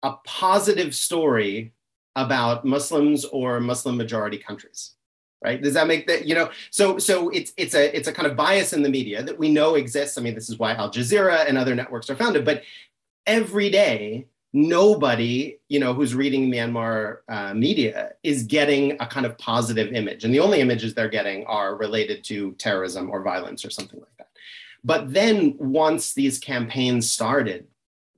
a 0.02 0.12
positive 0.24 0.94
story 0.94 1.72
about 2.16 2.64
Muslims 2.64 3.24
or 3.24 3.60
Muslim 3.60 3.96
majority 3.96 4.36
countries. 4.36 4.96
Right? 5.42 5.60
Does 5.60 5.74
that 5.74 5.86
make 5.86 6.06
that 6.06 6.26
you 6.26 6.34
know? 6.34 6.50
So 6.70 6.98
so 6.98 7.28
it's 7.30 7.52
it's 7.56 7.74
a 7.74 7.96
it's 7.96 8.08
a 8.08 8.12
kind 8.12 8.26
of 8.28 8.36
bias 8.36 8.72
in 8.72 8.82
the 8.82 8.88
media 8.88 9.22
that 9.22 9.38
we 9.38 9.50
know 9.50 9.74
exists. 9.74 10.16
I 10.16 10.22
mean, 10.22 10.34
this 10.34 10.48
is 10.48 10.58
why 10.58 10.74
Al 10.74 10.90
Jazeera 10.90 11.48
and 11.48 11.58
other 11.58 11.74
networks 11.74 12.08
are 12.10 12.16
founded. 12.16 12.44
But 12.44 12.62
every 13.26 13.68
day, 13.68 14.26
nobody 14.52 15.58
you 15.68 15.80
know 15.80 15.94
who's 15.94 16.14
reading 16.14 16.50
Myanmar 16.50 17.18
uh, 17.28 17.54
media 17.54 18.12
is 18.22 18.44
getting 18.44 18.92
a 19.00 19.06
kind 19.06 19.26
of 19.26 19.36
positive 19.38 19.92
image, 19.92 20.24
and 20.24 20.32
the 20.32 20.40
only 20.40 20.60
images 20.60 20.94
they're 20.94 21.08
getting 21.08 21.44
are 21.46 21.74
related 21.74 22.22
to 22.24 22.52
terrorism 22.52 23.10
or 23.10 23.22
violence 23.22 23.64
or 23.64 23.70
something 23.70 23.98
like 23.98 24.16
that. 24.18 24.28
But 24.84 25.12
then 25.12 25.56
once 25.58 26.12
these 26.14 26.38
campaigns 26.38 27.10
started 27.10 27.66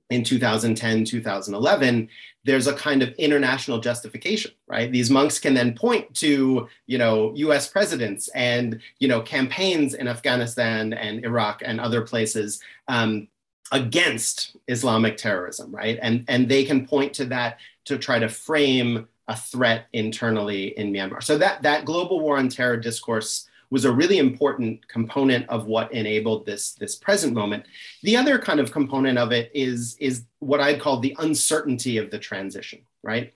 in 0.09 0.23
2010, 0.23 1.05
2011, 1.05 2.09
there's 2.43 2.67
a 2.67 2.73
kind 2.73 3.01
of 3.01 3.09
international 3.13 3.79
justification, 3.79 4.51
right? 4.67 4.91
These 4.91 5.09
monks 5.09 5.39
can 5.39 5.55
then 5.55 5.73
point 5.73 6.13
to, 6.15 6.67
you 6.85 6.97
know, 6.97 7.33
US 7.35 7.67
presidents 7.67 8.27
and, 8.29 8.79
you 8.99 9.07
know, 9.07 9.21
campaigns 9.21 9.95
in 9.95 10.07
Afghanistan 10.07 10.93
and 10.93 11.25
Iraq 11.25 11.63
and 11.65 11.81
other 11.81 12.01
places 12.01 12.61
um, 12.87 13.27
against 13.71 14.55
Islamic 14.67 15.17
terrorism, 15.17 15.73
right? 15.73 15.97
And, 16.01 16.23
and 16.27 16.47
they 16.47 16.63
can 16.63 16.85
point 16.85 17.13
to 17.15 17.25
that 17.25 17.59
to 17.85 17.97
try 17.97 18.19
to 18.19 18.29
frame 18.29 19.07
a 19.27 19.35
threat 19.35 19.87
internally 19.91 20.77
in 20.77 20.93
Myanmar. 20.93 21.23
So 21.23 21.39
that, 21.39 21.63
that 21.63 21.85
global 21.85 22.19
war 22.19 22.37
on 22.37 22.47
terror 22.47 22.77
discourse 22.77 23.47
was 23.69 23.85
a 23.85 23.91
really 23.91 24.17
important 24.17 24.87
component 24.87 25.47
of 25.49 25.65
what 25.65 25.91
enabled 25.91 26.45
this, 26.45 26.73
this 26.73 26.95
present 26.95 27.33
moment. 27.33 27.65
The 28.03 28.15
other 28.15 28.39
kind 28.39 28.59
of 28.59 28.71
component 28.71 29.17
of 29.17 29.31
it 29.31 29.51
is, 29.53 29.97
is 29.99 30.23
what 30.39 30.61
I'd 30.61 30.81
call 30.81 30.99
the 30.99 31.15
uncertainty 31.19 31.97
of 31.97 32.11
the 32.11 32.19
transition, 32.19 32.81
right? 33.03 33.33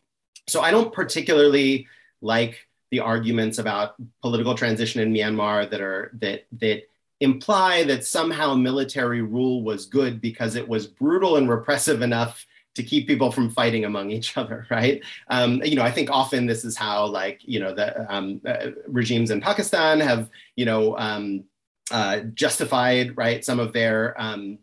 So 0.48 0.62
I 0.62 0.72
don't 0.72 0.94
particularly 0.94 1.88
like 2.22 2.68
the 2.92 3.00
arguments 3.00 3.60
about 3.60 3.96
political 4.22 4.56
transition 4.56 5.02
in 5.02 5.14
Myanmar 5.14 5.70
that 5.70 5.82
are 5.82 6.12
that 6.20 6.46
that 6.60 6.84
imply 7.20 7.84
that 7.84 8.06
somehow 8.06 8.56
military 8.56 9.22
rule 9.22 9.62
was 9.62 9.86
good 9.86 10.22
because 10.22 10.56
it 10.56 10.68
was 10.68 10.88
brutal 10.88 11.36
and 11.36 11.50
repressive 11.50 12.02
enough 12.02 12.46
to 12.76 12.84
keep 12.84 13.08
people 13.08 13.32
from 13.32 13.50
fighting 13.50 13.86
among 13.86 14.12
each 14.18 14.38
other, 14.38 14.66
right? 14.70 15.02
Um, 15.28 15.62
you 15.64 15.76
know, 15.76 15.84
I 15.84 15.92
think 15.92 16.10
often 16.10 16.46
this 16.46 16.66
is 16.66 16.78
how 16.78 17.06
like 17.08 17.42
you 17.44 17.60
know 17.60 17.74
the 17.74 18.12
um, 18.14 18.42
uh, 18.46 18.72
regimes 18.88 19.32
in 19.32 19.42
Pakistan 19.42 20.00
have 20.00 20.30
you 20.56 20.66
know 20.66 20.98
um, 20.98 21.44
uh, 21.92 22.20
justified 22.34 23.18
right 23.18 23.44
some 23.44 23.60
of 23.60 23.74
their 23.74 24.20
um, 24.22 24.60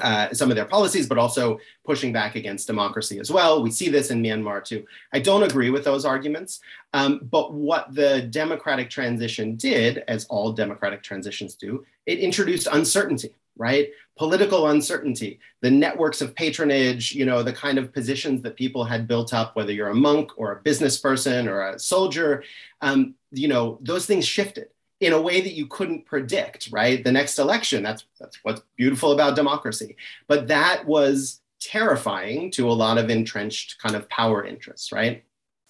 uh, 0.00 0.32
some 0.32 0.48
of 0.48 0.56
their 0.56 0.64
policies, 0.64 1.08
but 1.08 1.18
also 1.18 1.58
pushing 1.84 2.12
back 2.12 2.36
against 2.36 2.66
democracy 2.66 3.18
as 3.18 3.30
well. 3.30 3.62
We 3.62 3.70
see 3.70 3.88
this 3.88 4.10
in 4.10 4.22
Myanmar 4.22 4.64
too. 4.64 4.84
I 5.12 5.18
don't 5.18 5.42
agree 5.42 5.70
with 5.70 5.84
those 5.84 6.04
arguments, 6.04 6.60
um, 6.92 7.20
but 7.30 7.52
what 7.52 7.92
the 7.92 8.22
democratic 8.22 8.90
transition 8.90 9.56
did, 9.56 10.04
as 10.06 10.24
all 10.26 10.52
democratic 10.52 11.02
transitions 11.02 11.56
do, 11.56 11.84
it 12.06 12.20
introduced 12.20 12.68
uncertainty, 12.70 13.34
right? 13.58 13.90
Political 14.16 14.68
uncertainty, 14.68 15.40
the 15.60 15.70
networks 15.70 16.20
of 16.20 16.34
patronage, 16.34 17.12
you 17.12 17.26
know, 17.26 17.42
the 17.42 17.52
kind 17.52 17.78
of 17.78 17.92
positions 17.92 18.40
that 18.42 18.56
people 18.56 18.84
had 18.84 19.06
built 19.06 19.34
up, 19.34 19.54
whether 19.54 19.72
you're 19.72 19.88
a 19.88 19.94
monk 19.94 20.30
or 20.36 20.52
a 20.52 20.62
business 20.62 20.98
person 20.98 21.48
or 21.48 21.68
a 21.68 21.78
soldier, 21.78 22.44
um, 22.80 23.14
you 23.30 23.48
know, 23.48 23.78
those 23.82 24.06
things 24.06 24.26
shifted 24.26 24.68
in 25.00 25.12
a 25.12 25.20
way 25.20 25.40
that 25.40 25.52
you 25.52 25.66
couldn't 25.66 26.06
predict, 26.06 26.70
right? 26.72 27.04
The 27.04 27.12
next 27.12 27.38
election, 27.38 27.82
that's, 27.82 28.04
that's 28.18 28.38
what's 28.42 28.62
beautiful 28.76 29.12
about 29.12 29.36
democracy. 29.36 29.96
But 30.26 30.48
that 30.48 30.86
was 30.86 31.40
terrifying 31.60 32.50
to 32.52 32.68
a 32.68 32.72
lot 32.72 32.98
of 32.98 33.10
entrenched 33.10 33.78
kind 33.80 33.94
of 33.94 34.08
power 34.08 34.44
interests, 34.44 34.90
right? 34.90 35.24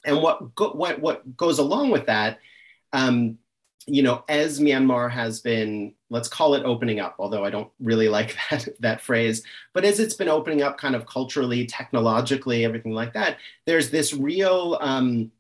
And 0.05 0.23
what, 0.23 0.55
go, 0.55 0.71
what, 0.71 1.01
what 1.01 1.37
goes 1.37 1.59
along 1.59 1.91
with 1.91 2.07
that, 2.07 2.39
um, 2.93 3.39
you 3.87 4.03
know, 4.03 4.25
as 4.29 4.61
Myanmar 4.61 5.11
has 5.11 5.41
been, 5.41 5.95
let's 6.11 6.29
call 6.29 6.55
it 6.55 6.65
opening 6.65 7.01
up, 7.01 7.17
although 7.19 7.45
I 7.45 7.51
don't 7.51 7.71
really 7.81 8.09
like 8.09 8.37
that, 8.51 8.69
that 8.81 9.01
phrase, 9.01 9.43
but 9.73 9.85
as 9.85 10.01
it's 10.01 10.15
been 10.15 10.29
opening 10.29 10.63
up 10.63 10.79
kind 10.79 10.95
of 10.95 11.07
culturally, 11.07 11.67
technologically, 11.67 12.65
everything 12.65 12.93
like 12.93 13.13
that, 13.15 13.39
there's 13.67 13.91
this 13.91 14.13
real, 14.15 14.79
um, 14.81 15.31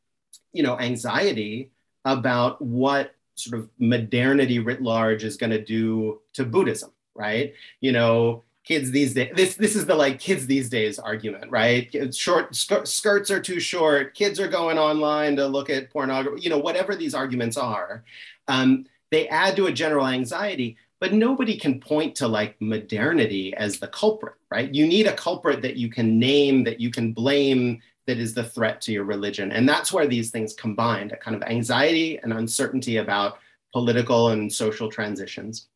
you 0.52 0.62
know, 0.62 0.78
anxiety 0.78 1.70
about 2.04 2.60
what 2.60 3.14
sort 3.34 3.60
of 3.60 3.68
modernity 3.78 4.58
writ 4.58 4.82
large 4.82 5.24
is 5.24 5.36
going 5.36 5.50
to 5.50 5.62
do 5.62 6.20
to 6.34 6.44
Buddhism, 6.44 6.90
right? 7.14 7.54
You 7.80 7.92
know, 7.92 8.44
kids 8.64 8.90
these 8.90 9.14
days, 9.14 9.32
this, 9.34 9.54
this 9.54 9.76
is 9.76 9.86
the 9.86 9.94
like 9.94 10.18
kids 10.18 10.46
these 10.46 10.68
days 10.68 10.98
argument, 10.98 11.50
right? 11.50 12.14
Short 12.14 12.54
sk- 12.54 12.86
skirts 12.86 13.30
are 13.30 13.40
too 13.40 13.60
short. 13.60 14.14
Kids 14.14 14.38
are 14.40 14.48
going 14.48 14.78
online 14.78 15.36
to 15.36 15.46
look 15.46 15.70
at 15.70 15.90
pornography, 15.90 16.42
you 16.42 16.50
know, 16.50 16.58
whatever 16.58 16.94
these 16.94 17.14
arguments 17.14 17.56
are. 17.56 18.04
Um, 18.48 18.86
they 19.10 19.28
add 19.28 19.56
to 19.56 19.66
a 19.66 19.72
general 19.72 20.06
anxiety, 20.06 20.76
but 21.00 21.12
nobody 21.12 21.56
can 21.56 21.80
point 21.80 22.14
to 22.16 22.28
like 22.28 22.60
modernity 22.60 23.54
as 23.54 23.78
the 23.78 23.88
culprit, 23.88 24.34
right? 24.50 24.74
You 24.74 24.86
need 24.86 25.06
a 25.06 25.14
culprit 25.14 25.62
that 25.62 25.76
you 25.76 25.88
can 25.90 26.18
name, 26.18 26.64
that 26.64 26.80
you 26.80 26.90
can 26.90 27.12
blame, 27.12 27.80
that 28.06 28.18
is 28.18 28.34
the 28.34 28.44
threat 28.44 28.80
to 28.80 28.92
your 28.92 29.04
religion. 29.04 29.52
And 29.52 29.68
that's 29.68 29.92
where 29.92 30.06
these 30.06 30.30
things 30.30 30.54
combined 30.54 31.12
a 31.12 31.16
kind 31.16 31.36
of 31.36 31.42
anxiety 31.42 32.18
and 32.18 32.32
uncertainty 32.32 32.96
about 32.96 33.38
political 33.72 34.30
and 34.30 34.52
social 34.52 34.90
transitions, 34.90 35.68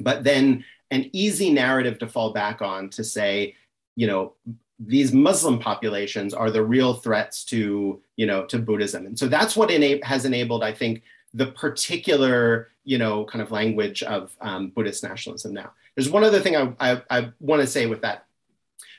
but 0.00 0.22
then 0.22 0.64
an 0.90 1.10
easy 1.12 1.50
narrative 1.50 1.98
to 1.98 2.06
fall 2.06 2.32
back 2.32 2.62
on 2.62 2.90
to 2.90 3.02
say, 3.02 3.56
you 3.96 4.06
know, 4.06 4.34
these 4.78 5.12
Muslim 5.12 5.58
populations 5.58 6.32
are 6.32 6.50
the 6.50 6.62
real 6.62 6.94
threats 6.94 7.44
to, 7.46 8.00
you 8.16 8.26
know, 8.26 8.44
to 8.46 8.58
Buddhism. 8.58 9.06
And 9.06 9.18
so 9.18 9.26
that's 9.26 9.56
what 9.56 9.70
ena- 9.70 10.04
has 10.04 10.24
enabled, 10.24 10.62
I 10.62 10.72
think, 10.72 11.02
the 11.38 11.46
particular, 11.46 12.68
you 12.84 12.98
know, 12.98 13.24
kind 13.24 13.42
of 13.42 13.50
language 13.50 14.02
of 14.02 14.36
um, 14.40 14.68
Buddhist 14.70 15.02
nationalism 15.02 15.54
now. 15.54 15.72
There's 15.94 16.10
one 16.10 16.24
other 16.24 16.40
thing 16.40 16.56
I, 16.56 16.72
I, 16.78 17.02
I 17.10 17.32
want 17.40 17.62
to 17.62 17.66
say 17.66 17.86
with 17.86 18.02
that 18.02 18.28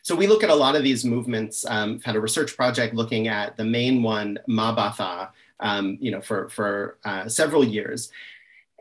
so 0.01 0.15
we 0.15 0.27
look 0.27 0.43
at 0.43 0.49
a 0.49 0.55
lot 0.55 0.75
of 0.75 0.83
these 0.83 1.05
movements. 1.05 1.65
Um, 1.67 1.99
had 2.01 2.15
a 2.15 2.21
research 2.21 2.55
project 2.55 2.95
looking 2.95 3.27
at 3.27 3.57
the 3.57 3.65
main 3.65 4.01
one, 4.01 4.39
Mabatha, 4.47 5.29
um, 5.59 5.97
you 5.99 6.11
know, 6.11 6.21
for 6.21 6.49
for 6.49 6.97
uh, 7.03 7.27
several 7.27 7.63
years. 7.63 8.11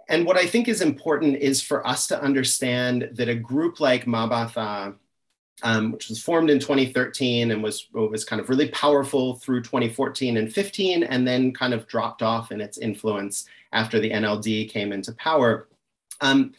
And 0.09 0.24
what 0.24 0.38
I 0.38 0.46
think 0.46 0.68
is 0.68 0.80
important 0.80 1.36
is 1.36 1.61
for 1.61 1.86
us 1.86 2.06
to 2.06 2.22
understand 2.22 3.11
that 3.12 3.28
a 3.28 3.34
group 3.34 3.78
like 3.78 4.06
Mabatha, 4.06 4.94
um, 5.62 5.92
which 5.92 6.09
was 6.09 6.22
formed 6.22 6.50
in 6.50 6.59
2013 6.59 7.50
and 7.50 7.62
was 7.62 7.88
was 7.92 8.24
kind 8.24 8.40
of 8.40 8.48
really 8.48 8.68
powerful 8.68 9.34
through 9.34 9.62
2014 9.62 10.36
and 10.36 10.52
15, 10.52 11.02
and 11.02 11.26
then 11.26 11.52
kind 11.52 11.74
of 11.74 11.86
dropped 11.86 12.22
off 12.22 12.52
in 12.52 12.61
its 12.61 12.78
influence 12.78 13.46
after 13.72 14.00
the 14.00 14.11
NLD 14.11 14.70
came 14.70 14.92
into 14.92 15.12
power. 15.12 15.68
Um, 16.20 16.52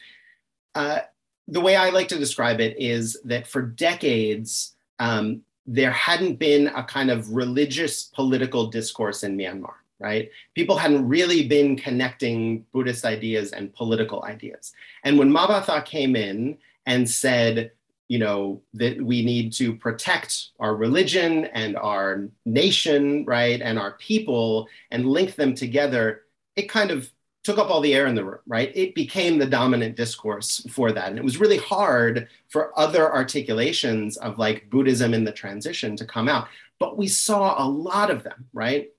uh, 0.75 0.99
the 1.47 1.61
way 1.61 1.75
I 1.75 1.89
like 1.89 2.07
to 2.09 2.19
describe 2.19 2.61
it 2.61 2.75
is 2.79 3.17
that 3.25 3.47
for 3.47 3.61
decades, 3.61 4.75
um, 4.99 5.41
there 5.65 5.91
hadn't 5.91 6.35
been 6.35 6.67
a 6.67 6.83
kind 6.83 7.09
of 7.09 7.31
religious 7.31 8.03
political 8.03 8.67
discourse 8.67 9.23
in 9.23 9.37
Myanmar, 9.37 9.73
right? 9.99 10.29
People 10.55 10.77
hadn't 10.77 11.07
really 11.07 11.47
been 11.47 11.75
connecting 11.75 12.65
Buddhist 12.71 13.05
ideas 13.05 13.51
and 13.51 13.73
political 13.73 14.23
ideas. 14.23 14.73
And 15.03 15.17
when 15.17 15.31
Mabatha 15.31 15.83
came 15.85 16.15
in 16.15 16.57
and 16.85 17.09
said, 17.09 17.71
you 18.09 18.17
know, 18.17 18.61
that 18.73 18.99
we 18.99 19.23
need 19.23 19.53
to 19.53 19.75
protect 19.75 20.49
our 20.59 20.75
religion 20.75 21.45
and 21.45 21.77
our 21.77 22.27
nation, 22.45 23.23
right, 23.25 23.61
and 23.61 23.77
our 23.79 23.91
people 23.93 24.67
and 24.89 25.05
link 25.05 25.35
them 25.35 25.53
together, 25.53 26.23
it 26.55 26.67
kind 26.67 26.89
of 26.89 27.09
took 27.43 27.59
up 27.59 27.69
all 27.69 27.81
the 27.81 27.93
air 27.93 28.07
in 28.07 28.15
the 28.15 28.25
room, 28.25 28.39
right? 28.47 28.71
It 28.75 28.95
became 28.95 29.37
the 29.37 29.45
dominant 29.45 29.95
discourse 29.95 30.65
for 30.71 30.91
that. 30.91 31.09
And 31.09 31.17
it 31.17 31.23
was 31.23 31.39
really 31.39 31.57
hard 31.57 32.27
for 32.49 32.77
other 32.77 33.13
articulations 33.13 34.17
of 34.17 34.39
like 34.39 34.69
Buddhism 34.69 35.13
in 35.13 35.23
the 35.23 35.31
transition 35.31 35.95
to 35.95 36.05
come 36.05 36.27
out. 36.27 36.47
But 36.79 36.97
we 36.97 37.07
saw 37.07 37.63
a 37.63 37.67
lot 37.67 38.09
of 38.09 38.23
them, 38.23 38.47
right? 38.53 38.89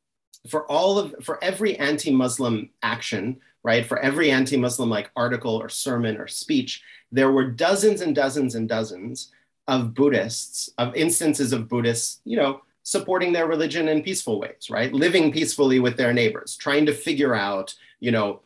For 0.48 0.70
all 0.70 0.98
of, 0.98 1.14
for 1.22 1.42
every 1.42 1.76
anti 1.76 2.12
Muslim 2.12 2.70
action, 2.82 3.40
right? 3.62 3.86
For 3.86 3.98
every 3.98 4.30
anti 4.30 4.56
Muslim 4.56 4.90
like 4.90 5.10
article 5.16 5.56
or 5.56 5.68
sermon 5.68 6.16
or 6.16 6.28
speech, 6.28 6.82
there 7.12 7.30
were 7.32 7.50
dozens 7.50 8.00
and 8.00 8.14
dozens 8.14 8.54
and 8.54 8.68
dozens 8.68 9.32
of 9.68 9.94
Buddhists, 9.94 10.70
of 10.78 10.94
instances 10.96 11.52
of 11.52 11.68
Buddhists, 11.68 12.20
you 12.24 12.36
know, 12.36 12.62
supporting 12.82 13.32
their 13.32 13.46
religion 13.46 13.88
in 13.88 14.02
peaceful 14.02 14.40
ways, 14.40 14.68
right? 14.70 14.92
Living 14.92 15.30
peacefully 15.30 15.78
with 15.78 15.96
their 15.96 16.12
neighbors, 16.12 16.56
trying 16.56 16.86
to 16.86 16.94
figure 16.94 17.34
out, 17.34 17.74
you 18.00 18.10
know, 18.10 18.40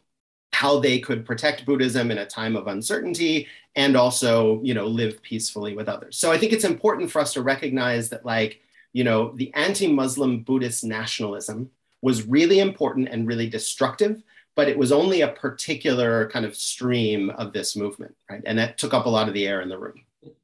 how 0.52 0.78
they 0.78 0.98
could 0.98 1.24
protect 1.24 1.66
Buddhism 1.66 2.10
in 2.10 2.18
a 2.18 2.26
time 2.26 2.56
of 2.56 2.66
uncertainty 2.66 3.46
and 3.74 3.96
also, 3.96 4.60
you 4.62 4.74
know, 4.74 4.86
live 4.86 5.20
peacefully 5.22 5.74
with 5.74 5.88
others. 5.88 6.16
So 6.16 6.30
I 6.30 6.38
think 6.38 6.52
it's 6.52 6.64
important 6.64 7.10
for 7.10 7.20
us 7.20 7.32
to 7.32 7.42
recognize 7.42 8.08
that, 8.10 8.24
like, 8.24 8.60
you 8.92 9.02
know, 9.02 9.32
the 9.34 9.52
anti-Muslim 9.54 10.42
Buddhist 10.42 10.84
nationalism 10.84 11.70
was 12.02 12.26
really 12.26 12.60
important 12.60 13.08
and 13.08 13.26
really 13.26 13.48
destructive, 13.48 14.22
but 14.56 14.68
it 14.68 14.78
was 14.78 14.92
only 14.92 15.22
a 15.22 15.28
particular 15.28 16.28
kind 16.30 16.44
of 16.44 16.54
stream 16.54 17.30
of 17.30 17.52
this 17.52 17.76
movement, 17.76 18.14
right? 18.30 18.42
And 18.46 18.58
that 18.58 18.78
took 18.78 18.94
up 18.94 19.06
a 19.06 19.10
lot 19.10 19.28
of 19.28 19.34
the 19.34 19.46
air 19.46 19.60
in 19.62 19.68
the 19.68 19.78
room. 19.78 20.00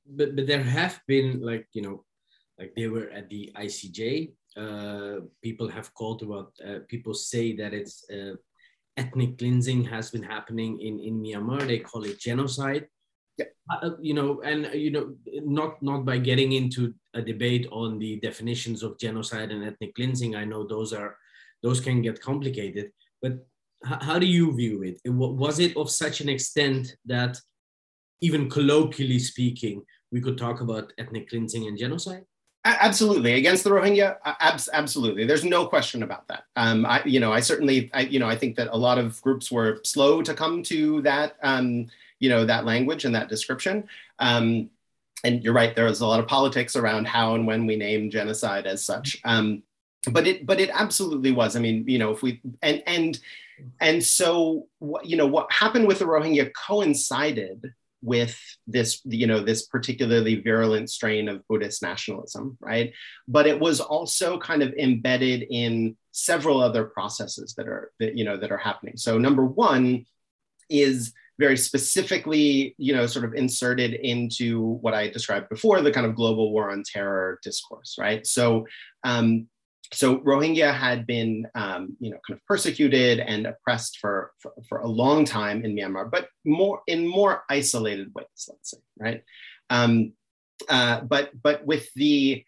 But 0.07 0.37
but 0.37 0.47
there 0.47 0.63
have 0.63 1.01
been 1.07 1.41
like 1.41 1.67
you 1.73 1.83
know 1.83 2.05
like 2.61 2.75
they 2.77 2.89
were 2.89 3.09
at 3.11 3.29
the 3.31 3.51
ICJ. 3.57 4.33
Uh, 4.57 5.21
people 5.43 5.69
have 5.69 5.95
called 5.95 6.23
about, 6.23 6.53
uh, 6.67 6.81
people 6.89 7.15
say 7.15 7.57
that 7.57 7.73
it's 7.73 8.05
uh, 8.11 8.35
ethnic 8.97 9.39
cleansing 9.39 9.85
has 9.85 10.11
been 10.11 10.23
happening 10.23 10.81
in, 10.81 11.01
in 11.01 11.23
Myanmar. 11.23 11.67
They 11.67 11.79
call 11.79 12.05
it 12.05 12.21
genocide. 12.21 12.87
Yeah. 13.39 13.47
Uh, 13.71 13.93
you 14.01 14.13
know, 14.13 14.43
and 14.43 14.67
uh, 14.67 14.71
you 14.71 14.91
know, 14.91 15.15
not 15.59 15.83
not 15.83 16.05
by 16.05 16.19
getting 16.19 16.53
into 16.53 16.93
a 17.15 17.23
debate 17.23 17.67
on 17.73 17.99
the 17.99 18.17
definitions 18.21 18.83
of 18.83 18.99
genocide 18.99 19.51
and 19.51 19.65
ethnic 19.65 19.95
cleansing. 19.95 20.37
I 20.37 20.45
know 20.45 20.67
those 20.67 20.93
are 20.93 21.17
those 21.63 21.81
can 21.81 22.03
get 22.03 22.21
complicated, 22.21 22.93
but 23.23 23.47
how 23.85 24.19
do 24.19 24.27
you 24.27 24.55
view 24.55 24.83
it? 24.83 25.01
Was 25.07 25.59
it 25.59 25.77
of 25.77 25.91
such 25.91 26.21
an 26.21 26.29
extent 26.29 26.97
that 27.07 27.41
even 28.21 28.51
colloquially 28.51 29.19
speaking, 29.19 29.83
we 30.13 30.21
could 30.21 30.37
talk 30.37 30.61
about 30.61 30.93
ethnic 30.99 31.29
cleansing 31.31 31.67
and 31.67 31.79
genocide? 31.79 32.25
Absolutely, 32.65 33.35
against 33.35 33.65
the 33.65 33.71
Rohingya, 33.71 34.17
abs- 34.25 34.69
absolutely. 34.71 35.25
There's 35.25 35.45
no 35.45 35.67
question 35.67 36.03
about 36.03 36.29
that. 36.29 36.45
Um, 36.57 36.85
I, 36.85 37.03
you 37.05 37.19
know, 37.19 37.33
I 37.33 37.41
certainly, 37.41 37.91
I, 37.95 38.03
you 38.03 38.19
know, 38.19 38.29
I 38.29 38.37
think 38.37 38.57
that 38.57 38.69
a 38.71 38.77
lot 38.77 38.99
of 38.99 39.21
groups 39.23 39.51
were 39.51 39.81
slow 39.83 40.21
to 40.21 40.35
come 40.35 40.63
to 40.65 41.01
that, 41.03 41.37
um, 41.43 41.87
you 42.19 42.29
know, 42.29 42.45
that 42.45 42.67
language 42.67 43.07
and 43.07 43.15
that 43.15 43.31
description. 43.31 43.89
Um, 44.19 44.69
and 45.25 45.43
you're 45.43 45.55
right, 45.55 45.75
there 45.75 45.87
is 45.87 46.03
a 46.03 46.07
lot 46.07 46.21
of 46.21 46.27
politics 46.27 46.77
around 46.77 47.07
how 47.07 47.35
and 47.35 47.47
when 47.47 47.65
we 47.65 47.77
name 47.77 48.11
genocide 48.11 48.67
as 48.67 48.85
such. 48.85 49.19
Um, 49.25 49.63
but 50.11 50.27
it, 50.27 50.45
but 50.45 50.61
it 50.61 50.69
absolutely 50.73 51.31
was. 51.33 51.57
I 51.57 51.61
mean, 51.61 51.85
you 51.89 51.99
know, 51.99 52.11
if 52.11 52.23
we 52.23 52.43
and 52.61 52.83
and 52.87 53.19
and 53.81 54.03
so, 54.05 54.67
you 55.03 55.17
know, 55.17 55.27
what 55.27 55.53
happened 55.53 55.87
with 55.87 55.99
the 55.99 56.05
Rohingya 56.05 56.51
coincided 56.55 57.73
with 58.03 58.39
this 58.67 59.03
you 59.05 59.27
know 59.27 59.41
this 59.41 59.67
particularly 59.67 60.41
virulent 60.41 60.89
strain 60.89 61.29
of 61.29 61.47
buddhist 61.49 61.83
nationalism 61.83 62.57
right 62.59 62.95
but 63.29 63.47
it 63.47 63.61
was 63.61 63.79
also 63.79 64.39
kind 64.39 64.63
of 64.63 64.73
embedded 64.79 65.45
in 65.51 65.95
several 66.11 66.63
other 66.63 66.85
processes 66.85 67.53
that 67.59 67.69
are 67.69 67.93
that 68.01 68.17
you 68.17 68.25
know 68.25 68.39
that 68.39 68.51
are 68.51 68.57
happening 68.57 68.97
so 68.97 69.19
number 69.19 69.45
one 69.45 70.07
is 70.71 71.13
very 71.41 71.57
specifically, 71.57 72.75
you 72.77 72.95
know, 72.95 73.07
sort 73.07 73.25
of 73.25 73.35
inserted 73.35 73.95
into 73.95 74.61
what 74.83 74.93
I 74.93 75.09
described 75.09 75.49
before, 75.49 75.81
the 75.81 75.91
kind 75.91 76.07
of 76.07 76.15
global 76.15 76.53
war 76.53 76.71
on 76.71 76.85
terror 76.85 77.41
discourse, 77.43 77.97
right? 77.99 78.27
So, 78.27 78.67
um, 79.05 79.49
so 79.93 80.19
Rohingya 80.19 80.73
had 80.73 81.07
been, 81.07 81.49
um, 81.55 81.97
you 81.99 82.11
know, 82.11 82.19
kind 82.27 82.39
of 82.39 82.47
persecuted 82.47 83.19
and 83.19 83.47
oppressed 83.47 83.99
for, 83.99 84.33
for, 84.39 84.53
for 84.69 84.79
a 84.79 84.89
long 84.89 85.25
time 85.25 85.65
in 85.65 85.75
Myanmar, 85.75 86.11
but 86.11 86.29
more 86.45 86.83
in 86.87 87.07
more 87.07 87.43
isolated 87.51 88.13
ways, 88.15 88.27
let's 88.49 88.71
say, 88.71 88.79
right? 88.99 89.25
Um, 89.69 90.13
uh, 90.69 91.01
but 91.01 91.31
but 91.43 91.65
with 91.67 91.93
the 91.95 92.45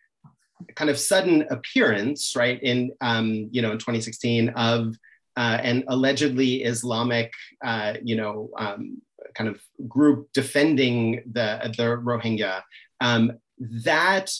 kind 0.76 0.90
of 0.90 0.98
sudden 0.98 1.46
appearance, 1.50 2.34
right, 2.36 2.62
in 2.62 2.92
um, 3.00 3.48
you 3.50 3.62
know 3.62 3.72
in 3.72 3.78
2016 3.78 4.50
of 4.50 4.96
uh, 5.36 5.58
an 5.62 5.84
allegedly 5.88 6.62
Islamic, 6.62 7.32
uh, 7.64 7.94
you 8.02 8.16
know, 8.16 8.50
um, 8.56 9.00
kind 9.34 9.48
of 9.48 9.60
group 9.88 10.28
defending 10.32 11.22
the 11.32 11.72
the 11.76 11.96
Rohingya, 11.96 12.62
um, 13.00 13.32
that 13.58 14.30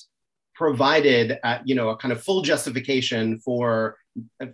provided, 0.63 1.41
uh, 1.43 1.59
you 1.65 1.75
know, 1.75 1.89
a 1.89 1.97
kind 1.97 2.13
of 2.13 2.23
full 2.23 2.41
justification 2.41 3.41
for 3.41 3.97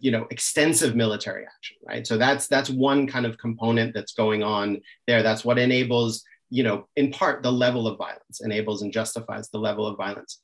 you 0.01 0.11
know 0.13 0.25
extensive 0.31 0.95
military 0.95 1.45
action 1.45 1.77
right? 1.87 2.07
So 2.07 2.17
that's 2.17 2.47
that's 2.47 2.71
one 2.71 3.07
kind 3.07 3.27
of 3.27 3.37
component 3.37 3.93
that's 3.93 4.15
going 4.15 4.43
on 4.43 4.81
there. 5.07 5.23
That's 5.23 5.45
what 5.45 5.59
enables 5.59 6.25
you 6.49 6.63
know 6.63 6.89
in 6.97 7.11
part 7.13 7.43
the 7.43 7.53
level 7.53 7.87
of 7.87 7.99
violence 7.99 8.41
enables 8.41 8.81
and 8.81 8.91
justifies 8.91 9.51
the 9.51 9.59
level 9.59 9.87
of 9.87 9.99
violence. 9.99 10.41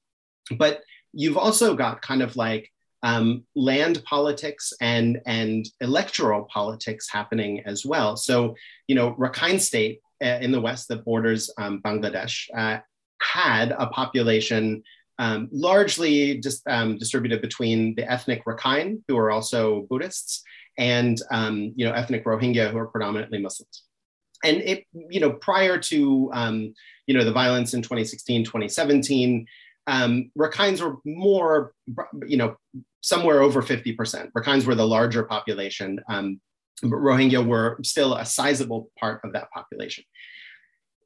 But 0.59 0.83
you've 1.15 1.39
also 1.39 1.75
got 1.75 2.03
kind 2.03 2.21
of 2.21 2.37
like 2.37 2.71
um, 3.03 3.45
land 3.55 4.03
politics 4.05 4.75
and 4.83 5.23
and 5.25 5.67
electoral 5.81 6.43
politics 6.59 7.09
happening 7.11 7.62
as 7.65 7.87
well. 7.87 8.19
So 8.19 8.55
you 8.87 8.97
know, 8.97 9.15
Rakhine 9.15 9.61
State 9.61 10.01
uh, 10.23 10.41
in 10.45 10.53
the 10.53 10.61
west 10.61 10.89
that 10.89 11.07
borders 11.07 11.51
um, 11.57 11.81
Bangladesh 11.81 12.49
uh, 12.55 12.81
had 13.23 13.73
a 13.73 13.87
population 13.87 14.83
um, 15.19 15.49
largely 15.53 16.39
just 16.39 16.62
um, 16.69 16.99
distributed 16.99 17.41
between 17.41 17.95
the 17.95 18.11
ethnic 18.11 18.45
Rakhine, 18.45 19.03
who 19.09 19.17
are 19.17 19.31
also 19.31 19.87
Buddhists, 19.91 20.43
and 20.77 21.21
um, 21.31 21.73
you 21.77 21.87
know 21.87 21.93
ethnic 21.93 22.25
Rohingya, 22.25 22.71
who 22.71 22.79
are 22.79 22.89
predominantly 22.89 23.41
Muslims. 23.41 23.85
And 24.45 24.59
it, 24.59 24.85
you 24.93 25.21
know, 25.21 25.33
prior 25.33 25.79
to 25.79 26.31
um, 26.33 26.75
you 27.07 27.17
know 27.17 27.25
the 27.25 27.33
violence 27.33 27.75
in 27.75 27.83
2016, 27.83 28.45
2017, 28.45 29.47
um, 29.87 30.31
Rakhines 30.39 30.81
were 30.81 30.97
more, 31.05 31.75
you 32.27 32.37
know, 32.37 32.57
somewhere 33.03 33.43
over 33.43 33.62
50%. 33.62 34.33
Rakhines 34.33 34.67
were 34.67 34.75
the 34.75 34.87
larger 34.87 35.23
population, 35.25 36.01
um, 36.09 36.41
but 36.83 36.91
Rohingya 36.91 37.47
were 37.47 37.79
still 37.83 38.15
a 38.15 38.25
sizable 38.25 38.91
part 38.99 39.21
of 39.25 39.33
that 39.35 39.51
population. 39.51 40.05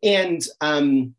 And 0.02 0.40
um, 0.60 1.14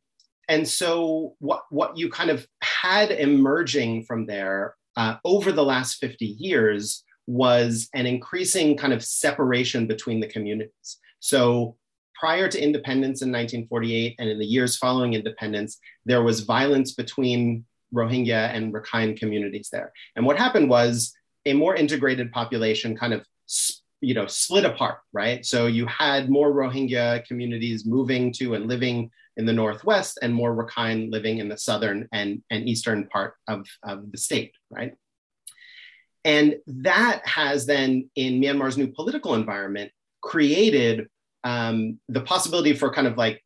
and 0.50 0.68
so 0.68 1.36
what 1.40 1.64
what 1.70 1.98
you 1.98 2.10
kind 2.10 2.32
of 2.32 2.46
had 2.62 3.12
emerging 3.12 4.04
from 4.04 4.26
there 4.26 4.76
uh, 4.98 5.16
over 5.24 5.52
the 5.52 5.64
last 5.64 6.00
50 6.00 6.26
years 6.26 7.06
was 7.28 7.88
an 7.94 8.08
increasing 8.08 8.76
kind 8.76 8.92
of 8.92 9.04
separation 9.04 9.86
between 9.86 10.20
the 10.20 10.28
communities. 10.28 10.98
So 11.20 11.78
prior 12.16 12.50
to 12.50 12.62
independence 12.62 13.22
in 13.22 13.30
1948 13.30 14.16
and 14.18 14.30
in 14.30 14.40
the 14.40 14.46
years 14.46 14.76
following 14.78 15.14
independence, 15.14 15.78
there 16.06 16.24
was 16.24 16.42
violence 16.42 16.94
between 16.94 17.66
Rohingya 17.94 18.54
and 18.54 18.74
Rakhine 18.74 19.18
communities 19.18 19.70
there. 19.72 19.94
And 20.16 20.26
what 20.26 20.38
happened 20.38 20.70
was 20.70 21.14
a 21.46 21.54
more 21.54 21.76
integrated 21.76 22.32
population 22.32 22.98
kind 22.98 23.14
of 23.14 23.24
you 24.02 24.14
know 24.16 24.26
split 24.26 24.66
apart, 24.66 25.00
right? 25.14 25.46
So 25.46 25.68
you 25.68 25.86
had 25.86 26.30
more 26.30 26.52
Rohingya 26.52 27.26
communities 27.26 27.86
moving 27.86 28.34
to 28.34 28.56
and 28.56 28.68
living 28.68 29.12
in 29.40 29.46
the 29.46 29.54
northwest 29.54 30.20
and 30.22 30.36
more 30.36 30.54
Rakhine 30.54 31.10
living 31.12 31.38
in 31.38 31.48
the 31.48 31.58
southern 31.58 32.10
and, 32.12 32.44
and 32.52 32.68
eastern 32.68 33.08
part 33.08 33.36
of, 33.48 33.66
of 33.84 34.12
the 34.12 34.18
state, 34.18 34.52
right? 34.70 34.94
And 36.26 36.58
that 36.68 37.26
has 37.26 37.66
then, 37.66 38.10
in 38.16 38.42
Myanmar's 38.42 38.78
new 38.78 38.90
political 38.90 39.36
environment, 39.36 39.92
created 40.22 41.08
um, 41.46 42.00
the 42.10 42.20
possibility 42.20 42.74
for 42.74 42.92
kind 42.92 43.08
of 43.08 43.18
like 43.18 43.42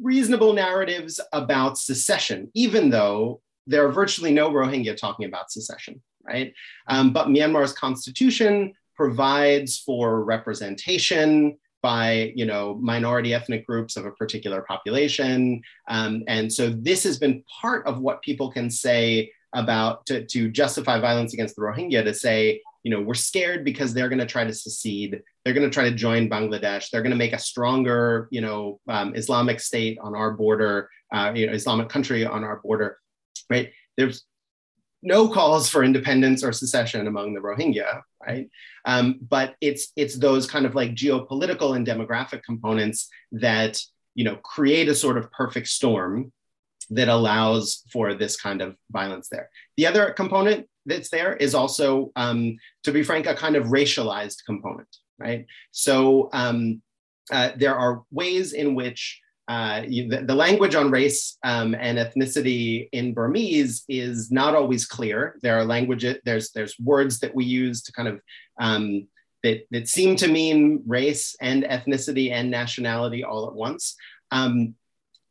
reasonable 0.00 0.52
narratives 0.52 1.20
about 1.32 1.78
secession, 1.78 2.50
even 2.54 2.90
though 2.90 3.40
there 3.68 3.86
are 3.86 3.92
virtually 3.92 4.32
no 4.32 4.50
Rohingya 4.50 4.96
talking 4.96 5.26
about 5.26 5.52
secession, 5.52 6.02
right? 6.26 6.52
Um, 6.88 7.12
but 7.12 7.28
Myanmar's 7.28 7.72
constitution 7.72 8.74
provides 8.96 9.78
for 9.78 10.24
representation 10.24 11.56
by 11.82 12.32
you 12.34 12.44
know 12.44 12.74
minority 12.80 13.34
ethnic 13.34 13.66
groups 13.66 13.96
of 13.96 14.04
a 14.04 14.10
particular 14.12 14.62
population 14.62 15.60
um, 15.88 16.22
and 16.26 16.52
so 16.52 16.70
this 16.70 17.04
has 17.04 17.18
been 17.18 17.42
part 17.60 17.86
of 17.86 18.00
what 18.00 18.22
people 18.22 18.50
can 18.50 18.70
say 18.70 19.30
about 19.54 20.04
to, 20.06 20.24
to 20.26 20.50
justify 20.50 20.98
violence 20.98 21.32
against 21.32 21.56
the 21.56 21.62
rohingya 21.62 22.04
to 22.04 22.12
say 22.12 22.60
you 22.88 22.90
know, 22.94 23.02
we're 23.02 23.14
scared 23.14 23.64
because 23.64 23.92
they're 23.92 24.08
going 24.08 24.18
to 24.18 24.26
try 24.26 24.44
to 24.44 24.54
secede. 24.54 25.20
They're 25.44 25.54
going 25.54 25.68
to 25.68 25.72
try 25.72 25.88
to 25.90 25.94
join 25.94 26.30
Bangladesh. 26.30 26.90
They're 26.90 27.02
going 27.02 27.10
to 27.10 27.16
make 27.16 27.32
a 27.32 27.38
stronger, 27.38 28.28
you 28.30 28.40
know, 28.40 28.80
um, 28.88 29.14
Islamic 29.14 29.60
state 29.60 29.98
on 30.00 30.14
our 30.14 30.30
border, 30.30 30.88
uh, 31.12 31.32
you 31.34 31.46
know, 31.46 31.52
Islamic 31.52 31.88
country 31.88 32.24
on 32.24 32.44
our 32.44 32.60
border, 32.60 32.98
right? 33.50 33.72
There's 33.96 34.24
no 35.02 35.28
calls 35.28 35.68
for 35.68 35.84
independence 35.84 36.42
or 36.42 36.52
secession 36.52 37.06
among 37.06 37.34
the 37.34 37.40
Rohingya, 37.40 38.02
right? 38.26 38.48
Um, 38.84 39.18
but 39.20 39.54
it's 39.60 39.92
it's 39.96 40.16
those 40.16 40.46
kind 40.46 40.66
of 40.66 40.74
like 40.74 40.94
geopolitical 40.94 41.76
and 41.76 41.86
demographic 41.86 42.42
components 42.42 43.08
that 43.32 43.80
you 44.14 44.24
know 44.24 44.36
create 44.36 44.88
a 44.88 44.94
sort 44.94 45.18
of 45.18 45.30
perfect 45.30 45.68
storm 45.68 46.32
that 46.90 47.08
allows 47.08 47.84
for 47.92 48.14
this 48.14 48.36
kind 48.36 48.62
of 48.62 48.76
violence 48.90 49.28
there. 49.28 49.50
The 49.76 49.86
other 49.86 50.10
component 50.12 50.66
that's 50.86 51.10
there 51.10 51.36
is 51.36 51.54
also, 51.54 52.10
um, 52.16 52.56
to 52.84 52.92
be 52.92 53.02
frank, 53.02 53.26
a 53.26 53.34
kind 53.34 53.56
of 53.56 53.66
racialized 53.66 54.44
component, 54.46 54.88
right? 55.18 55.44
So 55.70 56.30
um, 56.32 56.80
uh, 57.30 57.50
there 57.56 57.76
are 57.76 58.02
ways 58.10 58.54
in 58.54 58.74
which 58.74 59.20
uh, 59.48 59.80
the, 59.80 60.24
the, 60.26 60.34
language 60.34 60.74
on 60.74 60.90
race 60.90 61.38
um, 61.42 61.74
and 61.74 61.96
ethnicity 61.96 62.88
in 62.92 63.14
Burmese 63.14 63.84
is 63.88 64.30
not 64.30 64.54
always 64.54 64.84
clear. 64.84 65.38
There 65.40 65.58
are 65.58 65.64
languages, 65.64 66.18
there's 66.24 66.50
there's 66.50 66.78
words 66.78 67.20
that 67.20 67.34
we 67.34 67.46
use 67.46 67.82
to 67.84 67.92
kind 67.92 68.08
of 68.08 68.20
um, 68.60 69.08
that 69.42 69.66
that 69.70 69.88
seem 69.88 70.16
to 70.16 70.28
mean 70.28 70.82
race 70.86 71.34
and 71.40 71.64
ethnicity 71.64 72.30
and 72.30 72.50
nationality 72.50 73.24
all 73.24 73.48
at 73.48 73.54
once. 73.54 73.96
Um, 74.30 74.74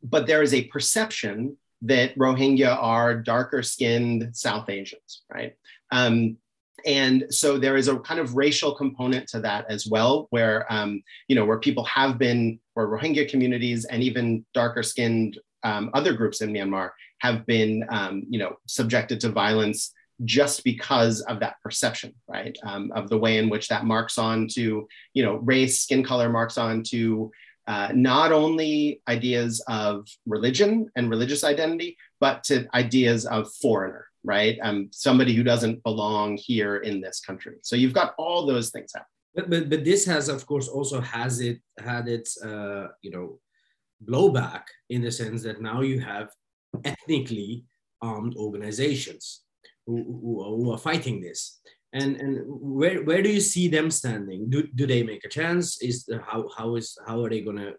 but 0.02 0.26
there 0.26 0.42
is 0.42 0.52
a 0.52 0.64
perception 0.64 1.56
that 1.82 2.16
Rohingya 2.16 2.76
are 2.76 3.14
darker 3.14 3.62
skinned 3.62 4.34
South 4.36 4.68
Asians, 4.68 5.22
right? 5.32 5.54
Um, 5.92 6.38
and 6.86 7.26
so 7.30 7.58
there 7.58 7.76
is 7.76 7.88
a 7.88 7.98
kind 7.98 8.20
of 8.20 8.36
racial 8.36 8.74
component 8.74 9.28
to 9.28 9.40
that 9.40 9.66
as 9.68 9.86
well, 9.86 10.26
where 10.30 10.70
um, 10.72 11.02
you 11.26 11.36
know 11.36 11.44
where 11.44 11.58
people 11.58 11.84
have 11.84 12.18
been, 12.18 12.60
where 12.78 12.86
Rohingya 12.86 13.28
communities 13.28 13.86
and 13.86 14.04
even 14.04 14.46
darker 14.54 14.84
skinned 14.84 15.36
um, 15.64 15.90
other 15.94 16.12
groups 16.12 16.42
in 16.42 16.52
Myanmar 16.52 16.90
have 17.18 17.44
been 17.44 17.84
um, 17.90 18.22
you 18.28 18.38
know 18.38 18.56
subjected 18.66 19.18
to 19.20 19.30
violence 19.30 19.92
just 20.24 20.62
because 20.62 21.20
of 21.22 21.40
that 21.40 21.56
perception, 21.60 22.14
right? 22.28 22.56
Um, 22.62 22.92
of 22.94 23.08
the 23.08 23.18
way 23.18 23.38
in 23.38 23.48
which 23.48 23.66
that 23.66 23.84
marks 23.84 24.16
on 24.16 24.46
to 24.54 24.86
you 25.12 25.22
know 25.24 25.34
race, 25.38 25.80
skin 25.80 26.04
color 26.04 26.28
marks 26.28 26.56
on 26.56 26.84
to 26.90 27.32
uh, 27.66 27.88
not 27.92 28.30
only 28.30 29.02
ideas 29.08 29.60
of 29.66 30.06
religion 30.24 30.88
and 30.94 31.10
religious 31.10 31.42
identity, 31.42 31.96
but 32.20 32.44
to 32.44 32.68
ideas 32.74 33.26
of 33.26 33.52
foreigner, 33.60 34.06
right? 34.22 34.56
Um, 34.62 34.88
somebody 34.92 35.34
who 35.34 35.42
doesn't 35.42 35.82
belong 35.82 36.36
here 36.36 36.76
in 36.76 37.00
this 37.00 37.18
country. 37.18 37.56
So 37.62 37.74
you've 37.74 37.92
got 37.92 38.14
all 38.18 38.46
those 38.46 38.70
things 38.70 38.92
happening. 38.94 39.17
But, 39.38 39.50
but, 39.50 39.70
but 39.70 39.84
this 39.84 40.04
has, 40.06 40.28
of 40.28 40.44
course, 40.46 40.66
also 40.66 41.00
has 41.00 41.38
it 41.38 41.60
had 41.78 42.08
its, 42.08 42.42
uh, 42.42 42.88
you 43.02 43.12
know, 43.12 43.38
blowback 44.04 44.64
in 44.90 45.00
the 45.00 45.12
sense 45.12 45.44
that 45.44 45.62
now 45.62 45.80
you 45.80 46.00
have 46.00 46.30
ethnically 46.84 47.64
armed 48.02 48.34
organizations 48.34 49.42
who, 49.86 50.02
who, 50.02 50.42
who 50.56 50.72
are 50.72 50.78
fighting 50.78 51.20
this. 51.20 51.60
And 51.92 52.16
and 52.16 52.42
where 52.46 53.04
where 53.04 53.22
do 53.22 53.30
you 53.30 53.40
see 53.40 53.68
them 53.68 53.92
standing? 53.92 54.50
Do, 54.50 54.66
do 54.74 54.88
they 54.88 55.04
make 55.04 55.24
a 55.24 55.28
chance? 55.28 55.80
Is 55.80 56.08
how 56.26 56.48
how 56.56 56.74
is 56.74 56.98
how 57.06 57.22
are 57.22 57.30
they 57.30 57.40
going 57.40 57.58
to 57.58 57.74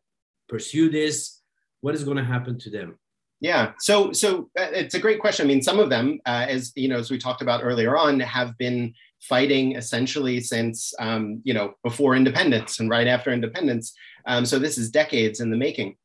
pursue 0.47 0.89
this? 0.89 1.41
What 1.81 1.93
is 1.93 2.05
going 2.05 2.17
to 2.17 2.23
happen 2.23 2.57
to 2.59 2.69
them? 2.69 2.97
Yeah. 3.41 3.73
So 3.79 4.13
so 4.13 4.49
uh, 4.57 4.71
it's 4.81 4.95
a 4.95 4.99
great 4.99 5.19
question. 5.19 5.45
I 5.45 5.49
mean 5.49 5.61
some 5.61 5.79
of 5.79 5.89
them 5.89 6.19
uh, 6.25 6.45
as 6.47 6.71
you 6.75 6.87
know 6.87 6.99
as 6.99 7.11
we 7.11 7.17
talked 7.17 7.41
about 7.41 7.63
earlier 7.63 7.97
on 7.97 8.21
have 8.21 8.57
been 8.57 8.93
fighting 9.21 9.75
essentially 9.75 10.39
since 10.39 10.93
um, 10.99 11.41
you 11.43 11.53
know 11.53 11.73
before 11.83 12.15
independence 12.15 12.79
and 12.79 12.89
right 12.89 13.07
after 13.07 13.31
independence 13.31 13.93
um, 14.25 14.45
so 14.45 14.59
this 14.59 14.77
is 14.77 14.89
decades 14.89 15.39
in 15.39 15.49
the 15.49 15.57
making 15.57 15.95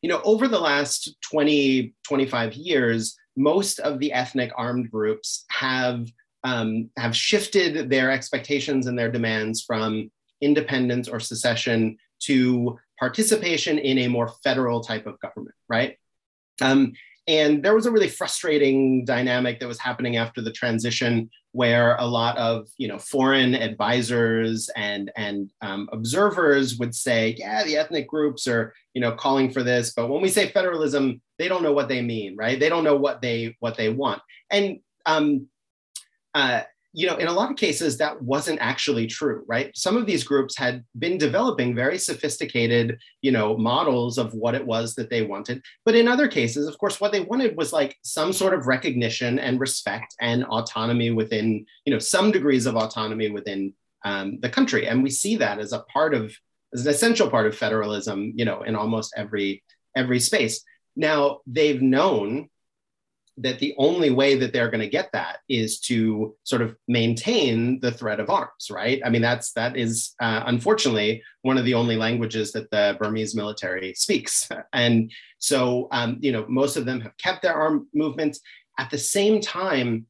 you 0.00 0.08
know 0.08 0.20
over 0.24 0.48
the 0.48 0.58
last 0.58 1.16
20 1.22 1.94
25 2.06 2.54
years 2.54 3.16
most 3.36 3.78
of 3.80 3.98
the 3.98 4.12
ethnic 4.12 4.52
armed 4.56 4.90
groups 4.90 5.44
have 5.48 6.06
um, 6.44 6.90
have 6.96 7.14
shifted 7.14 7.88
their 7.88 8.10
expectations 8.10 8.86
and 8.86 8.98
their 8.98 9.10
demands 9.10 9.62
from 9.62 10.10
independence 10.40 11.08
or 11.08 11.20
secession 11.20 11.96
to 12.20 12.78
participation 12.98 13.78
in 13.78 13.98
a 13.98 14.08
more 14.08 14.28
federal 14.44 14.80
type 14.80 15.06
of 15.06 15.18
government, 15.20 15.54
right? 15.68 15.96
Um, 16.60 16.92
and 17.28 17.62
there 17.62 17.74
was 17.74 17.86
a 17.86 17.90
really 17.90 18.08
frustrating 18.08 19.04
dynamic 19.04 19.60
that 19.60 19.68
was 19.68 19.78
happening 19.78 20.16
after 20.16 20.40
the 20.40 20.52
transition 20.52 21.30
where 21.52 21.96
a 21.96 22.06
lot 22.06 22.36
of 22.38 22.68
you 22.78 22.88
know 22.88 22.98
foreign 22.98 23.54
advisors 23.54 24.68
and 24.74 25.12
and 25.16 25.50
um, 25.60 25.88
observers 25.92 26.78
would 26.78 26.94
say 26.94 27.34
yeah 27.38 27.62
the 27.64 27.76
ethnic 27.76 28.08
groups 28.08 28.48
are 28.48 28.74
you 28.94 29.00
know 29.00 29.12
calling 29.12 29.50
for 29.50 29.62
this. 29.62 29.92
But 29.94 30.08
when 30.08 30.22
we 30.22 30.28
say 30.28 30.48
federalism 30.48 31.20
they 31.38 31.48
don't 31.48 31.62
know 31.62 31.72
what 31.72 31.88
they 31.88 32.02
mean 32.02 32.36
right? 32.36 32.58
They 32.58 32.68
don't 32.68 32.84
know 32.84 32.96
what 32.96 33.20
they 33.22 33.56
what 33.60 33.76
they 33.76 33.88
want. 33.88 34.22
And 34.50 34.80
um, 35.06 35.48
uh, 36.34 36.62
you 36.94 37.06
know, 37.06 37.16
in 37.16 37.26
a 37.26 37.32
lot 37.32 37.50
of 37.50 37.56
cases, 37.56 37.96
that 37.98 38.20
wasn't 38.20 38.58
actually 38.60 39.06
true, 39.06 39.44
right? 39.46 39.74
Some 39.74 39.96
of 39.96 40.06
these 40.06 40.24
groups 40.24 40.56
had 40.56 40.84
been 40.98 41.16
developing 41.16 41.74
very 41.74 41.96
sophisticated, 41.96 42.98
you 43.22 43.32
know, 43.32 43.56
models 43.56 44.18
of 44.18 44.34
what 44.34 44.54
it 44.54 44.66
was 44.66 44.94
that 44.96 45.08
they 45.08 45.22
wanted. 45.22 45.62
But 45.84 45.94
in 45.94 46.06
other 46.06 46.28
cases, 46.28 46.68
of 46.68 46.76
course, 46.76 47.00
what 47.00 47.10
they 47.10 47.20
wanted 47.20 47.56
was 47.56 47.72
like 47.72 47.96
some 48.02 48.32
sort 48.32 48.52
of 48.52 48.66
recognition 48.66 49.38
and 49.38 49.58
respect 49.58 50.14
and 50.20 50.44
autonomy 50.44 51.10
within, 51.10 51.64
you 51.86 51.92
know, 51.92 51.98
some 51.98 52.30
degrees 52.30 52.66
of 52.66 52.76
autonomy 52.76 53.30
within 53.30 53.72
um, 54.04 54.38
the 54.40 54.50
country. 54.50 54.86
And 54.86 55.02
we 55.02 55.10
see 55.10 55.36
that 55.36 55.58
as 55.58 55.72
a 55.72 55.80
part 55.80 56.12
of, 56.12 56.34
as 56.74 56.84
an 56.84 56.90
essential 56.90 57.30
part 57.30 57.46
of 57.46 57.56
federalism, 57.56 58.34
you 58.36 58.44
know, 58.44 58.62
in 58.62 58.76
almost 58.76 59.14
every 59.16 59.62
every 59.96 60.20
space. 60.20 60.62
Now 60.96 61.40
they've 61.46 61.80
known 61.80 62.48
that 63.42 63.58
the 63.58 63.74
only 63.78 64.10
way 64.10 64.36
that 64.36 64.52
they're 64.52 64.70
going 64.70 64.80
to 64.80 64.88
get 64.88 65.10
that 65.12 65.38
is 65.48 65.80
to 65.80 66.34
sort 66.44 66.62
of 66.62 66.76
maintain 66.88 67.80
the 67.80 67.90
threat 67.90 68.20
of 68.20 68.30
arms 68.30 68.70
right? 68.70 69.00
I 69.04 69.10
mean 69.10 69.22
that's 69.22 69.52
that 69.52 69.76
is 69.76 70.14
uh, 70.20 70.42
unfortunately 70.46 71.22
one 71.42 71.58
of 71.58 71.64
the 71.64 71.74
only 71.74 71.96
languages 71.96 72.52
that 72.52 72.70
the 72.70 72.96
burmese 72.98 73.34
military 73.34 73.94
speaks. 73.94 74.48
And 74.72 75.12
so 75.38 75.88
um, 75.90 76.18
you 76.20 76.32
know 76.32 76.46
most 76.48 76.76
of 76.76 76.84
them 76.84 77.00
have 77.00 77.16
kept 77.18 77.42
their 77.42 77.54
arm 77.54 77.88
movements. 77.94 78.40
At 78.78 78.90
the 78.90 78.98
same 78.98 79.40
time 79.40 80.06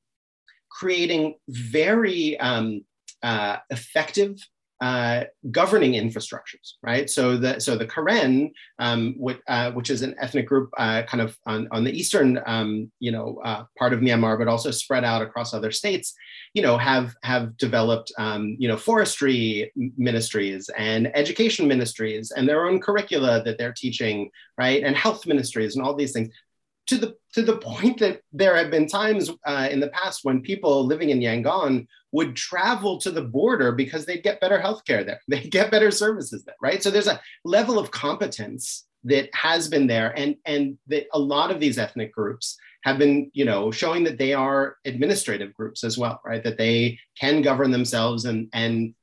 creating 0.70 1.34
very 1.48 2.38
um, 2.38 2.84
uh, 3.22 3.56
effective 3.70 4.36
uh, 4.82 5.22
governing 5.52 5.92
infrastructures, 5.92 6.72
right? 6.82 7.08
So 7.08 7.36
the 7.36 7.60
so 7.60 7.76
the 7.76 7.86
Karen, 7.86 8.52
um, 8.80 9.14
which, 9.16 9.38
uh, 9.46 9.70
which 9.70 9.90
is 9.90 10.02
an 10.02 10.16
ethnic 10.20 10.48
group, 10.48 10.70
uh, 10.76 11.04
kind 11.04 11.20
of 11.20 11.38
on, 11.46 11.68
on 11.70 11.84
the 11.84 11.96
eastern, 11.96 12.40
um, 12.46 12.90
you 12.98 13.12
know, 13.12 13.40
uh, 13.44 13.62
part 13.78 13.92
of 13.92 14.00
Myanmar, 14.00 14.36
but 14.36 14.48
also 14.48 14.72
spread 14.72 15.04
out 15.04 15.22
across 15.22 15.54
other 15.54 15.70
states, 15.70 16.14
you 16.52 16.62
know, 16.62 16.76
have 16.76 17.14
have 17.22 17.56
developed, 17.58 18.10
um, 18.18 18.56
you 18.58 18.66
know, 18.66 18.76
forestry 18.76 19.70
ministries 19.96 20.68
and 20.76 21.16
education 21.16 21.68
ministries 21.68 22.32
and 22.32 22.48
their 22.48 22.66
own 22.66 22.80
curricula 22.80 23.40
that 23.44 23.58
they're 23.58 23.72
teaching, 23.72 24.32
right, 24.58 24.82
and 24.82 24.96
health 24.96 25.28
ministries 25.28 25.76
and 25.76 25.84
all 25.84 25.94
these 25.94 26.12
things 26.12 26.28
to 26.86 26.98
the 26.98 27.16
to 27.34 27.42
the 27.42 27.56
point 27.56 27.98
that 28.00 28.20
there 28.32 28.56
have 28.56 28.70
been 28.70 28.86
times 28.86 29.30
uh, 29.46 29.68
in 29.70 29.80
the 29.80 29.88
past 29.88 30.20
when 30.22 30.42
people 30.42 30.84
living 30.84 31.10
in 31.10 31.20
Yangon 31.20 31.86
would 32.10 32.36
travel 32.36 32.98
to 32.98 33.10
the 33.10 33.22
border 33.22 33.72
because 33.72 34.04
they'd 34.04 34.22
get 34.22 34.40
better 34.40 34.58
healthcare 34.58 35.04
there, 35.04 35.20
they 35.28 35.40
get 35.40 35.70
better 35.70 35.90
services 35.90 36.44
there, 36.44 36.56
right? 36.60 36.82
So 36.82 36.90
there's 36.90 37.08
a 37.08 37.20
level 37.44 37.78
of 37.78 37.90
competence 37.90 38.86
that 39.04 39.28
has 39.34 39.68
been 39.68 39.86
there, 39.86 40.12
and 40.16 40.36
and 40.44 40.78
that 40.88 41.06
a 41.12 41.18
lot 41.18 41.50
of 41.50 41.60
these 41.60 41.78
ethnic 41.78 42.12
groups 42.12 42.56
have 42.84 42.98
been, 42.98 43.30
you 43.32 43.44
know, 43.44 43.70
showing 43.70 44.04
that 44.04 44.18
they 44.18 44.34
are 44.34 44.76
administrative 44.84 45.54
groups 45.54 45.84
as 45.84 45.96
well, 45.96 46.20
right? 46.24 46.42
That 46.42 46.58
they 46.58 46.98
can 47.18 47.42
govern 47.42 47.70
themselves 47.70 48.24
and 48.24 48.48
and 48.52 48.94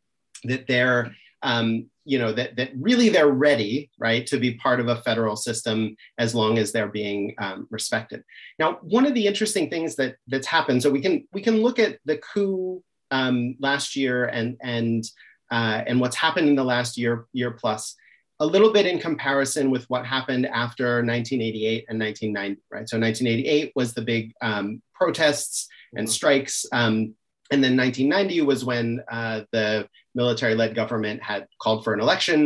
that 0.43 0.67
they're 0.67 1.13
um, 1.41 1.89
you 2.09 2.17
know 2.17 2.33
that 2.33 2.55
that 2.55 2.71
really 2.75 3.09
they're 3.09 3.29
ready 3.29 3.89
right 3.99 4.25
to 4.25 4.39
be 4.39 4.55
part 4.55 4.79
of 4.79 4.87
a 4.87 5.01
federal 5.03 5.35
system 5.35 5.95
as 6.17 6.33
long 6.33 6.57
as 6.57 6.71
they're 6.71 6.87
being 6.87 7.35
um, 7.37 7.67
respected 7.69 8.23
now 8.57 8.79
one 8.81 9.05
of 9.05 9.13
the 9.13 9.27
interesting 9.27 9.69
things 9.69 9.95
that 9.95 10.15
that's 10.27 10.47
happened 10.47 10.81
so 10.81 10.89
we 10.89 11.01
can 11.01 11.23
we 11.31 11.41
can 11.41 11.61
look 11.61 11.77
at 11.77 11.99
the 12.05 12.17
coup 12.17 12.83
um, 13.11 13.55
last 13.59 13.95
year 13.95 14.25
and 14.25 14.57
and 14.61 15.03
uh, 15.51 15.81
and 15.85 15.99
what's 15.99 16.15
happened 16.15 16.49
in 16.49 16.55
the 16.55 16.63
last 16.63 16.97
year 16.97 17.25
year 17.31 17.51
plus 17.51 17.95
a 18.39 18.45
little 18.45 18.73
bit 18.73 18.87
in 18.87 18.99
comparison 18.99 19.69
with 19.69 19.85
what 19.89 20.05
happened 20.05 20.47
after 20.47 21.03
1988 21.03 21.85
and 21.89 21.99
1990 21.99 22.61
right 22.71 22.89
so 22.89 22.99
1988 22.99 23.71
was 23.75 23.93
the 23.93 24.01
big 24.01 24.33
um, 24.41 24.81
protests 24.95 25.67
and 25.95 26.07
mm-hmm. 26.07 26.11
strikes 26.11 26.65
um, 26.71 27.13
and 27.51 27.63
then 27.63 27.75
1990 27.75 28.41
was 28.41 28.65
when 28.65 29.01
uh, 29.11 29.41
the 29.51 29.87
military 30.21 30.55
led 30.61 30.73
government 30.81 31.19
had 31.31 31.41
called 31.61 31.83
for 31.83 31.93
an 31.93 32.01
election, 32.05 32.39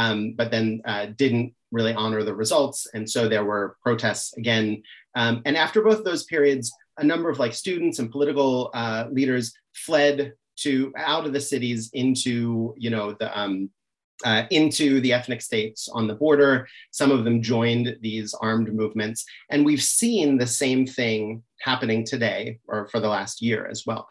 um, 0.00 0.18
but 0.38 0.50
then 0.50 0.66
uh, 0.92 1.06
didn't 1.22 1.48
really 1.76 1.94
honor 2.02 2.22
the 2.24 2.40
results. 2.44 2.78
And 2.94 3.04
so 3.14 3.20
there 3.28 3.44
were 3.50 3.76
protests 3.86 4.28
again. 4.42 4.82
Um, 5.20 5.34
and 5.46 5.54
after 5.64 5.80
both 5.82 6.00
those 6.02 6.24
periods, 6.24 6.66
a 6.96 7.04
number 7.12 7.28
of 7.30 7.38
like 7.38 7.54
students 7.54 7.98
and 7.98 8.10
political 8.16 8.70
uh, 8.82 9.04
leaders 9.18 9.46
fled 9.86 10.16
to 10.64 10.92
out 10.96 11.26
of 11.26 11.32
the 11.32 11.40
cities 11.52 11.90
into, 11.92 12.74
you 12.84 12.90
know, 12.94 13.06
the, 13.20 13.28
um, 13.38 13.70
uh, 14.24 14.42
into 14.50 15.00
the 15.00 15.12
ethnic 15.12 15.40
states 15.40 15.88
on 15.98 16.08
the 16.08 16.20
border. 16.24 16.66
Some 16.90 17.12
of 17.12 17.24
them 17.24 17.42
joined 17.54 17.96
these 18.00 18.34
armed 18.34 18.70
movements. 18.80 19.24
And 19.50 19.64
we've 19.64 19.82
seen 19.82 20.28
the 20.38 20.46
same 20.64 20.86
thing 20.98 21.42
happening 21.60 22.04
today 22.04 22.58
or 22.66 22.88
for 22.88 23.00
the 23.00 23.12
last 23.16 23.42
year 23.48 23.68
as 23.70 23.80
well. 23.86 24.04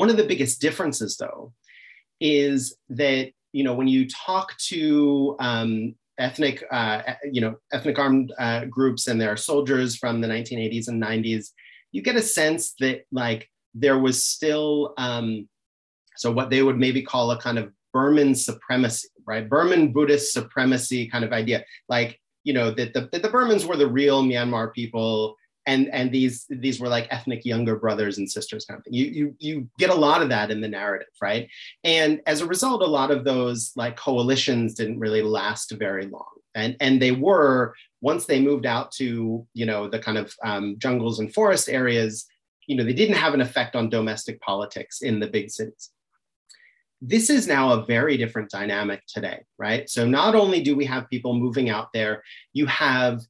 One 0.00 0.10
of 0.10 0.16
the 0.16 0.30
biggest 0.32 0.60
differences, 0.60 1.16
though, 1.16 1.52
is 2.20 2.76
that 2.90 3.30
you 3.52 3.64
know 3.64 3.74
when 3.74 3.88
you 3.88 4.08
talk 4.08 4.56
to 4.58 5.36
um, 5.40 5.94
ethnic 6.18 6.64
uh, 6.70 7.02
you 7.30 7.40
know 7.40 7.56
ethnic 7.72 7.98
armed 7.98 8.32
uh, 8.38 8.64
groups 8.66 9.06
and 9.08 9.20
their 9.20 9.36
soldiers 9.36 9.96
from 9.96 10.20
the 10.20 10.28
1980s 10.28 10.88
and 10.88 11.02
90s, 11.02 11.48
you 11.92 12.02
get 12.02 12.16
a 12.16 12.22
sense 12.22 12.74
that 12.80 13.02
like 13.10 13.48
there 13.74 13.98
was 13.98 14.24
still 14.24 14.94
um, 14.98 15.48
so 16.16 16.30
what 16.30 16.50
they 16.50 16.62
would 16.62 16.78
maybe 16.78 17.02
call 17.02 17.30
a 17.30 17.40
kind 17.40 17.58
of 17.58 17.72
Burman 17.92 18.34
supremacy, 18.34 19.08
right? 19.26 19.48
Burman 19.48 19.92
Buddhist 19.92 20.32
supremacy 20.32 21.08
kind 21.08 21.24
of 21.24 21.32
idea, 21.32 21.64
like 21.88 22.20
you 22.44 22.52
know 22.52 22.70
that 22.70 22.94
the, 22.94 23.08
that 23.12 23.22
the 23.22 23.28
Burmans 23.28 23.66
were 23.66 23.76
the 23.76 23.88
real 23.88 24.22
Myanmar 24.22 24.72
people 24.72 25.34
and 25.66 25.88
and 25.92 26.10
these 26.10 26.46
these 26.48 26.80
were 26.80 26.88
like 26.88 27.06
ethnic 27.10 27.44
younger 27.44 27.76
brothers 27.76 28.18
and 28.18 28.30
sisters 28.30 28.64
kind 28.64 28.78
of 28.78 28.84
thing. 28.84 28.94
You 28.94 29.06
you 29.06 29.36
you 29.38 29.68
get 29.78 29.90
a 29.90 29.94
lot 29.94 30.22
of 30.22 30.28
that 30.30 30.50
in 30.50 30.60
the 30.60 30.68
narrative, 30.68 31.08
right? 31.20 31.48
And 31.84 32.20
as 32.26 32.40
a 32.40 32.46
result, 32.46 32.82
a 32.82 32.86
lot 32.86 33.10
of 33.10 33.24
those 33.24 33.72
like 33.76 33.96
coalitions 33.96 34.74
didn't 34.74 34.98
really 34.98 35.22
last 35.22 35.72
very 35.72 36.06
long, 36.06 36.30
and 36.54 36.76
and 36.80 37.00
they 37.00 37.12
were 37.12 37.74
once 38.00 38.24
they 38.26 38.40
moved 38.40 38.66
out 38.66 38.90
to 38.92 39.46
you 39.52 39.66
know 39.66 39.88
the 39.88 39.98
kind 39.98 40.18
of 40.18 40.34
um, 40.44 40.76
jungles 40.78 41.20
and 41.20 41.32
forest 41.32 41.68
areas, 41.68 42.26
you 42.66 42.76
know 42.76 42.84
they 42.84 42.94
didn't 42.94 43.16
have 43.16 43.34
an 43.34 43.40
effect 43.40 43.76
on 43.76 43.90
domestic 43.90 44.40
politics 44.40 45.02
in 45.02 45.20
the 45.20 45.28
big 45.28 45.50
cities. 45.50 45.90
This 47.02 47.30
is 47.30 47.46
now 47.46 47.72
a 47.72 47.86
very 47.86 48.18
different 48.18 48.50
dynamic 48.50 49.02
today, 49.06 49.40
right? 49.58 49.88
So 49.88 50.06
not 50.06 50.34
only 50.34 50.62
do 50.62 50.76
we 50.76 50.84
have 50.84 51.08
people 51.08 51.32
moving 51.32 51.70
out 51.70 51.88
there, 51.94 52.22
you 52.52 52.66
have 52.66 53.20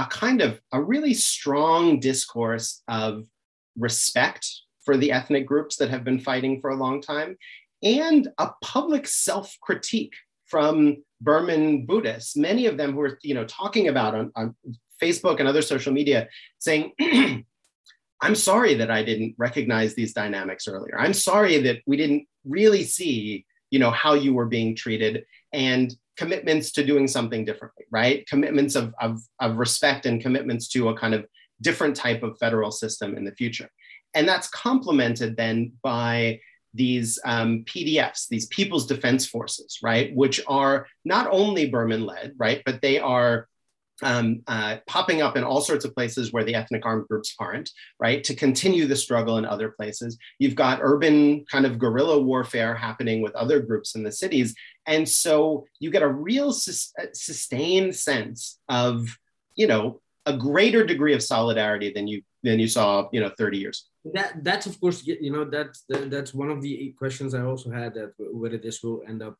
a 0.00 0.06
kind 0.06 0.40
of 0.40 0.60
a 0.72 0.82
really 0.82 1.14
strong 1.14 2.00
discourse 2.00 2.82
of 2.88 3.24
respect 3.78 4.46
for 4.84 4.96
the 4.96 5.12
ethnic 5.12 5.46
groups 5.46 5.76
that 5.76 5.90
have 5.90 6.04
been 6.04 6.18
fighting 6.18 6.60
for 6.60 6.70
a 6.70 6.76
long 6.76 7.02
time 7.02 7.36
and 7.82 8.28
a 8.38 8.50
public 8.62 9.06
self-critique 9.06 10.14
from 10.46 10.96
Burman 11.20 11.86
Buddhists, 11.86 12.36
many 12.36 12.66
of 12.66 12.76
them 12.76 12.92
who 12.94 13.00
are 13.00 13.18
you 13.22 13.34
know 13.34 13.44
talking 13.44 13.88
about 13.88 14.14
on, 14.14 14.32
on 14.34 14.54
Facebook 15.00 15.38
and 15.38 15.48
other 15.48 15.62
social 15.62 15.92
media 15.92 16.28
saying, 16.58 16.92
I'm 18.22 18.34
sorry 18.34 18.74
that 18.74 18.90
I 18.90 19.02
didn't 19.02 19.34
recognize 19.38 19.94
these 19.94 20.12
dynamics 20.12 20.66
earlier. 20.68 20.98
I'm 20.98 21.14
sorry 21.14 21.58
that 21.62 21.78
we 21.86 21.96
didn't 21.96 22.26
really 22.44 22.82
see, 22.84 23.46
you 23.70 23.78
know, 23.78 23.90
how 23.90 24.14
you 24.14 24.34
were 24.34 24.46
being 24.46 24.74
treated. 24.74 25.24
And 25.52 25.94
commitments 26.20 26.70
to 26.72 26.84
doing 26.84 27.08
something 27.08 27.46
differently, 27.46 27.86
right? 27.90 28.26
Commitments 28.28 28.74
of, 28.74 28.94
of, 29.00 29.22
of 29.40 29.56
respect 29.56 30.04
and 30.04 30.20
commitments 30.20 30.68
to 30.68 30.90
a 30.90 30.94
kind 30.94 31.14
of 31.14 31.24
different 31.62 31.96
type 31.96 32.22
of 32.22 32.36
federal 32.38 32.70
system 32.70 33.16
in 33.16 33.24
the 33.24 33.34
future. 33.36 33.70
And 34.12 34.28
that's 34.28 34.46
complemented 34.48 35.34
then 35.38 35.72
by 35.82 36.40
these 36.74 37.18
um, 37.24 37.64
PDFs, 37.64 38.28
these 38.28 38.46
People's 38.48 38.86
Defense 38.86 39.24
Forces, 39.24 39.78
right? 39.82 40.14
Which 40.14 40.42
are 40.46 40.86
not 41.06 41.26
only 41.30 41.70
Burman 41.70 42.04
led, 42.04 42.34
right? 42.36 42.60
But 42.66 42.82
they 42.82 42.98
are 42.98 43.48
um, 44.02 44.42
uh, 44.46 44.76
popping 44.86 45.22
up 45.22 45.36
in 45.36 45.44
all 45.44 45.60
sorts 45.60 45.84
of 45.84 45.94
places 45.94 46.32
where 46.32 46.44
the 46.44 46.54
ethnic 46.54 46.84
armed 46.84 47.08
groups 47.08 47.34
aren't, 47.38 47.70
right? 47.98 48.22
To 48.24 48.34
continue 48.34 48.86
the 48.86 48.96
struggle 48.96 49.38
in 49.38 49.44
other 49.44 49.70
places. 49.70 50.18
You've 50.38 50.54
got 50.54 50.80
urban 50.82 51.44
kind 51.50 51.66
of 51.66 51.78
guerrilla 51.78 52.20
warfare 52.20 52.74
happening 52.74 53.22
with 53.22 53.34
other 53.34 53.60
groups 53.60 53.94
in 53.94 54.02
the 54.02 54.12
cities. 54.12 54.54
And 54.86 55.08
so 55.08 55.66
you 55.78 55.90
get 55.90 56.02
a 56.02 56.08
real 56.08 56.52
sus- 56.52 56.92
uh, 57.00 57.06
sustained 57.12 57.94
sense 57.96 58.58
of, 58.68 59.08
you 59.54 59.66
know, 59.66 60.00
a 60.26 60.36
greater 60.36 60.84
degree 60.84 61.14
of 61.14 61.22
solidarity 61.22 61.92
than 61.92 62.06
you 62.06 62.22
than 62.42 62.58
you 62.58 62.68
saw, 62.68 63.06
you 63.12 63.20
know, 63.20 63.30
30 63.36 63.58
years. 63.58 63.88
That 64.14 64.42
that's 64.44 64.66
of 64.66 64.80
course, 64.80 65.06
you 65.06 65.30
know, 65.30 65.44
that's 65.44 65.84
that's 65.88 66.32
one 66.32 66.50
of 66.50 66.62
the 66.62 66.94
questions 66.98 67.34
I 67.34 67.42
also 67.42 67.70
had 67.70 67.94
that 67.94 68.12
whether 68.18 68.56
this 68.56 68.82
will 68.82 69.02
end 69.06 69.22
up 69.22 69.36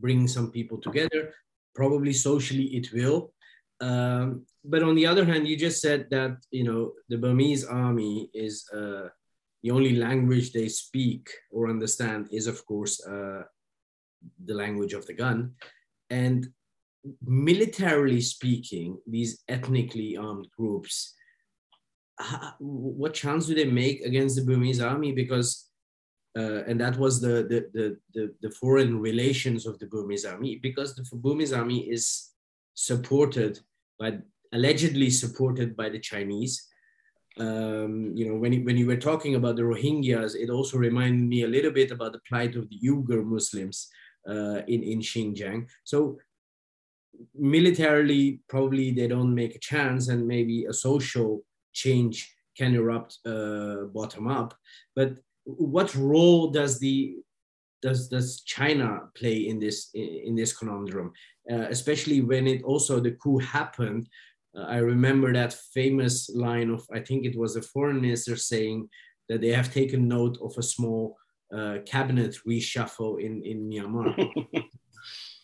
bringing 0.00 0.26
some 0.26 0.50
people 0.50 0.78
together 0.78 1.34
probably 1.74 2.12
socially 2.12 2.64
it 2.76 2.92
will. 2.92 3.32
Um, 3.80 4.46
but 4.64 4.82
on 4.82 4.94
the 4.94 5.06
other 5.06 5.24
hand, 5.24 5.48
you 5.48 5.56
just 5.56 5.80
said 5.80 6.06
that 6.10 6.36
you 6.50 6.64
know 6.64 6.92
the 7.08 7.18
Burmese 7.18 7.64
army 7.64 8.28
is 8.34 8.68
uh, 8.74 9.08
the 9.62 9.70
only 9.70 9.96
language 9.96 10.52
they 10.52 10.68
speak 10.68 11.30
or 11.50 11.68
understand 11.68 12.28
is 12.30 12.46
of 12.46 12.64
course 12.66 13.04
uh, 13.06 13.42
the 14.44 14.54
language 14.54 14.92
of 14.92 15.06
the 15.06 15.14
gun, 15.14 15.52
and 16.10 16.48
militarily 17.24 18.20
speaking, 18.20 18.98
these 19.06 19.42
ethnically 19.48 20.16
armed 20.16 20.48
groups, 20.56 21.14
what 22.58 23.14
chance 23.14 23.46
do 23.46 23.54
they 23.54 23.64
make 23.64 24.02
against 24.02 24.36
the 24.36 24.44
Burmese 24.44 24.80
army? 24.80 25.12
Because 25.12 25.70
uh, 26.38 26.62
and 26.68 26.80
that 26.80 26.96
was 26.96 27.20
the, 27.20 27.44
the, 27.48 27.68
the, 27.74 27.96
the, 28.14 28.34
the 28.40 28.50
foreign 28.52 29.00
relations 29.00 29.66
of 29.66 29.78
the 29.80 29.86
Burmese 29.86 30.24
army, 30.24 30.60
because 30.62 30.94
the 30.94 31.04
Burmese 31.12 31.52
army 31.52 31.90
is 31.90 32.30
supported 32.74 33.58
by, 34.00 34.18
allegedly 34.52 35.10
supported 35.10 35.76
by 35.76 35.88
the 35.90 36.00
Chinese. 36.00 36.66
Um, 37.38 38.12
you 38.16 38.28
know, 38.28 38.36
when, 38.36 38.52
you, 38.52 38.64
when 38.64 38.76
you 38.76 38.86
were 38.86 38.96
talking 38.96 39.36
about 39.36 39.56
the 39.56 39.62
Rohingyas, 39.62 40.34
it 40.34 40.50
also 40.50 40.78
reminded 40.78 41.28
me 41.28 41.42
a 41.42 41.48
little 41.48 41.70
bit 41.70 41.92
about 41.92 42.12
the 42.12 42.20
plight 42.28 42.56
of 42.56 42.68
the 42.68 42.78
Uyghur 42.82 43.24
Muslims 43.24 43.88
uh, 44.28 44.62
in, 44.66 44.82
in 44.82 45.00
Xinjiang. 45.00 45.66
So 45.84 46.18
militarily, 47.34 48.40
probably 48.48 48.90
they 48.90 49.06
don't 49.06 49.34
make 49.34 49.54
a 49.54 49.60
chance 49.60 50.08
and 50.08 50.26
maybe 50.26 50.64
a 50.64 50.72
social 50.72 51.42
change 51.72 52.34
can 52.56 52.74
erupt 52.74 53.18
uh, 53.26 53.84
bottom 53.92 54.26
up. 54.26 54.54
But 54.96 55.14
what 55.44 55.94
role 55.94 56.50
does 56.50 56.78
the 56.78 57.16
does 57.82 58.08
does 58.08 58.42
China 58.42 59.08
play 59.14 59.48
in 59.48 59.58
this 59.58 59.90
in 59.94 60.34
this 60.36 60.52
conundrum, 60.56 61.12
uh, 61.50 61.66
especially 61.70 62.20
when 62.20 62.46
it 62.46 62.62
also 62.62 63.00
the 63.00 63.12
coup 63.12 63.38
happened? 63.38 64.08
Uh, 64.56 64.62
I 64.62 64.78
remember 64.78 65.32
that 65.32 65.52
famous 65.74 66.30
line 66.30 66.70
of 66.70 66.86
I 66.92 67.00
think 67.00 67.24
it 67.24 67.36
was 67.36 67.56
a 67.56 67.62
foreign 67.62 68.00
minister 68.00 68.36
saying 68.36 68.88
that 69.28 69.40
they 69.40 69.52
have 69.52 69.72
taken 69.72 70.08
note 70.08 70.38
of 70.42 70.54
a 70.56 70.62
small 70.62 71.16
uh, 71.56 71.78
cabinet 71.86 72.36
reshuffle 72.46 73.20
in 73.20 73.42
in 73.42 73.68
Myanmar. 73.70 74.14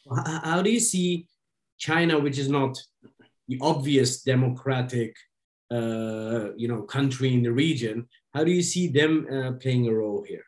How 0.45 0.63
do 0.63 0.71
you 0.71 0.81
see 0.81 1.27
China, 1.79 2.19
which 2.19 2.39
is 2.39 2.49
not 2.49 2.79
the 3.49 3.59
obvious 3.61 4.23
democratic 4.23 5.15
uh, 5.71 6.55
you 6.57 6.69
know 6.69 6.83
country 6.83 7.35
in 7.35 7.43
the 7.43 7.53
region, 7.53 8.07
how 8.33 8.45
do 8.45 8.53
you 8.53 8.63
see 8.63 8.89
them 8.89 9.27
uh, 9.33 9.53
playing 9.53 9.89
a 9.89 9.93
role 9.93 10.25
here? 10.27 10.45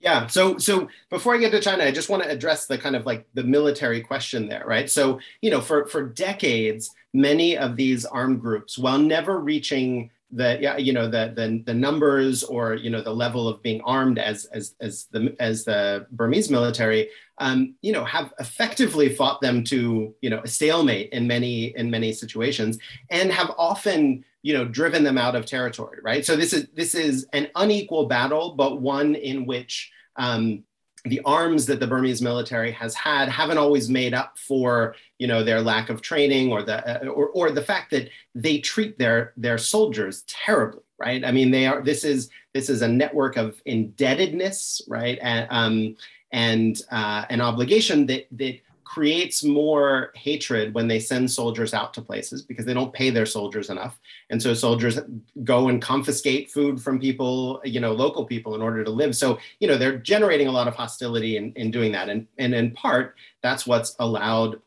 Yeah. 0.00 0.26
So 0.28 0.56
so 0.56 0.88
before 1.10 1.34
I 1.34 1.38
get 1.38 1.52
to 1.52 1.60
China, 1.60 1.84
I 1.84 1.90
just 1.90 2.08
want 2.08 2.22
to 2.22 2.30
address 2.30 2.66
the 2.66 2.78
kind 2.78 2.96
of 2.96 3.04
like 3.04 3.26
the 3.34 3.44
military 3.44 4.00
question 4.00 4.48
there, 4.48 4.64
right? 4.66 4.90
So 4.90 5.20
you 5.42 5.50
know, 5.50 5.60
for 5.60 5.86
for 5.86 6.02
decades, 6.02 6.90
many 7.12 7.56
of 7.56 7.76
these 7.76 8.06
armed 8.06 8.40
groups, 8.40 8.78
while 8.78 8.98
never 8.98 9.38
reaching 9.38 10.10
the 10.32 10.74
you 10.78 10.92
know 10.92 11.08
the 11.08 11.32
the 11.34 11.62
the 11.66 11.74
numbers 11.74 12.44
or 12.44 12.74
you 12.74 12.88
know 12.88 13.02
the 13.02 13.12
level 13.12 13.48
of 13.48 13.62
being 13.62 13.80
armed 13.82 14.18
as 14.18 14.44
as 14.46 14.74
as 14.80 15.06
the 15.10 15.34
as 15.40 15.64
the 15.64 16.06
Burmese 16.12 16.50
military 16.50 17.08
um, 17.38 17.74
you 17.82 17.92
know 17.92 18.04
have 18.04 18.32
effectively 18.38 19.08
fought 19.08 19.40
them 19.40 19.64
to 19.64 20.14
you 20.20 20.30
know 20.30 20.40
a 20.44 20.48
stalemate 20.48 21.10
in 21.12 21.26
many 21.26 21.76
in 21.76 21.90
many 21.90 22.12
situations 22.12 22.78
and 23.10 23.32
have 23.32 23.50
often 23.58 24.24
you 24.42 24.54
know 24.54 24.64
driven 24.64 25.04
them 25.04 25.18
out 25.18 25.36
of 25.36 25.46
territory 25.46 25.98
right? 26.02 26.24
So 26.24 26.36
this 26.36 26.52
is 26.52 26.68
this 26.74 26.94
is 26.94 27.26
an 27.32 27.48
unequal 27.54 28.06
battle 28.06 28.54
but 28.54 28.80
one 28.80 29.14
in 29.14 29.46
which 29.46 29.90
um, 30.16 30.64
the 31.04 31.20
arms 31.24 31.64
that 31.66 31.80
the 31.80 31.86
Burmese 31.86 32.20
military 32.20 32.72
has 32.72 32.94
had 32.94 33.28
haven't 33.28 33.56
always 33.56 33.88
made 33.88 34.12
up 34.12 34.36
for 34.38 34.94
you 35.18 35.26
know 35.26 35.42
their 35.42 35.62
lack 35.62 35.88
of 35.88 36.02
training 36.02 36.52
or 36.52 36.62
the 36.62 37.06
uh, 37.06 37.08
or, 37.08 37.28
or 37.28 37.50
the 37.50 37.62
fact 37.62 37.90
that 37.90 38.10
they 38.34 38.58
treat 38.58 38.98
their 38.98 39.32
their 39.36 39.58
soldiers 39.58 40.22
terribly 40.26 40.82
right? 40.98 41.24
I 41.24 41.32
mean 41.32 41.50
they 41.50 41.66
are 41.66 41.82
this 41.82 42.04
is 42.04 42.28
this 42.52 42.68
is 42.68 42.82
a 42.82 42.88
network 42.88 43.36
of 43.36 43.60
indebtedness 43.64 44.82
right? 44.88 45.18
And 45.22 45.46
um 45.50 45.96
and 46.32 46.80
uh, 46.92 47.24
an 47.28 47.40
obligation 47.40 48.06
that 48.06 48.26
that 48.32 48.60
creates 48.90 49.44
more 49.44 50.10
hatred 50.16 50.74
when 50.74 50.88
they 50.88 50.98
send 50.98 51.30
soldiers 51.30 51.72
out 51.72 51.94
to 51.94 52.02
places 52.02 52.42
because 52.42 52.66
they 52.66 52.74
don't 52.74 52.92
pay 52.92 53.08
their 53.08 53.24
soldiers 53.24 53.70
enough. 53.70 54.00
And 54.30 54.42
so 54.42 54.52
soldiers 54.52 54.98
go 55.44 55.68
and 55.68 55.80
confiscate 55.80 56.50
food 56.50 56.82
from 56.82 56.98
people 56.98 57.60
you 57.64 57.78
know 57.78 57.92
local 57.92 58.24
people 58.24 58.56
in 58.56 58.62
order 58.62 58.82
to 58.82 58.90
live. 58.90 59.14
So 59.14 59.38
you 59.60 59.68
know 59.68 59.78
they're 59.78 59.96
generating 59.98 60.48
a 60.48 60.50
lot 60.50 60.66
of 60.66 60.74
hostility 60.74 61.36
in, 61.36 61.52
in 61.52 61.70
doing 61.70 61.92
that. 61.92 62.08
And, 62.08 62.26
and 62.38 62.52
in 62.52 62.72
part 62.72 63.14
that's 63.44 63.64
what's 63.64 63.94
allowed 64.00 64.60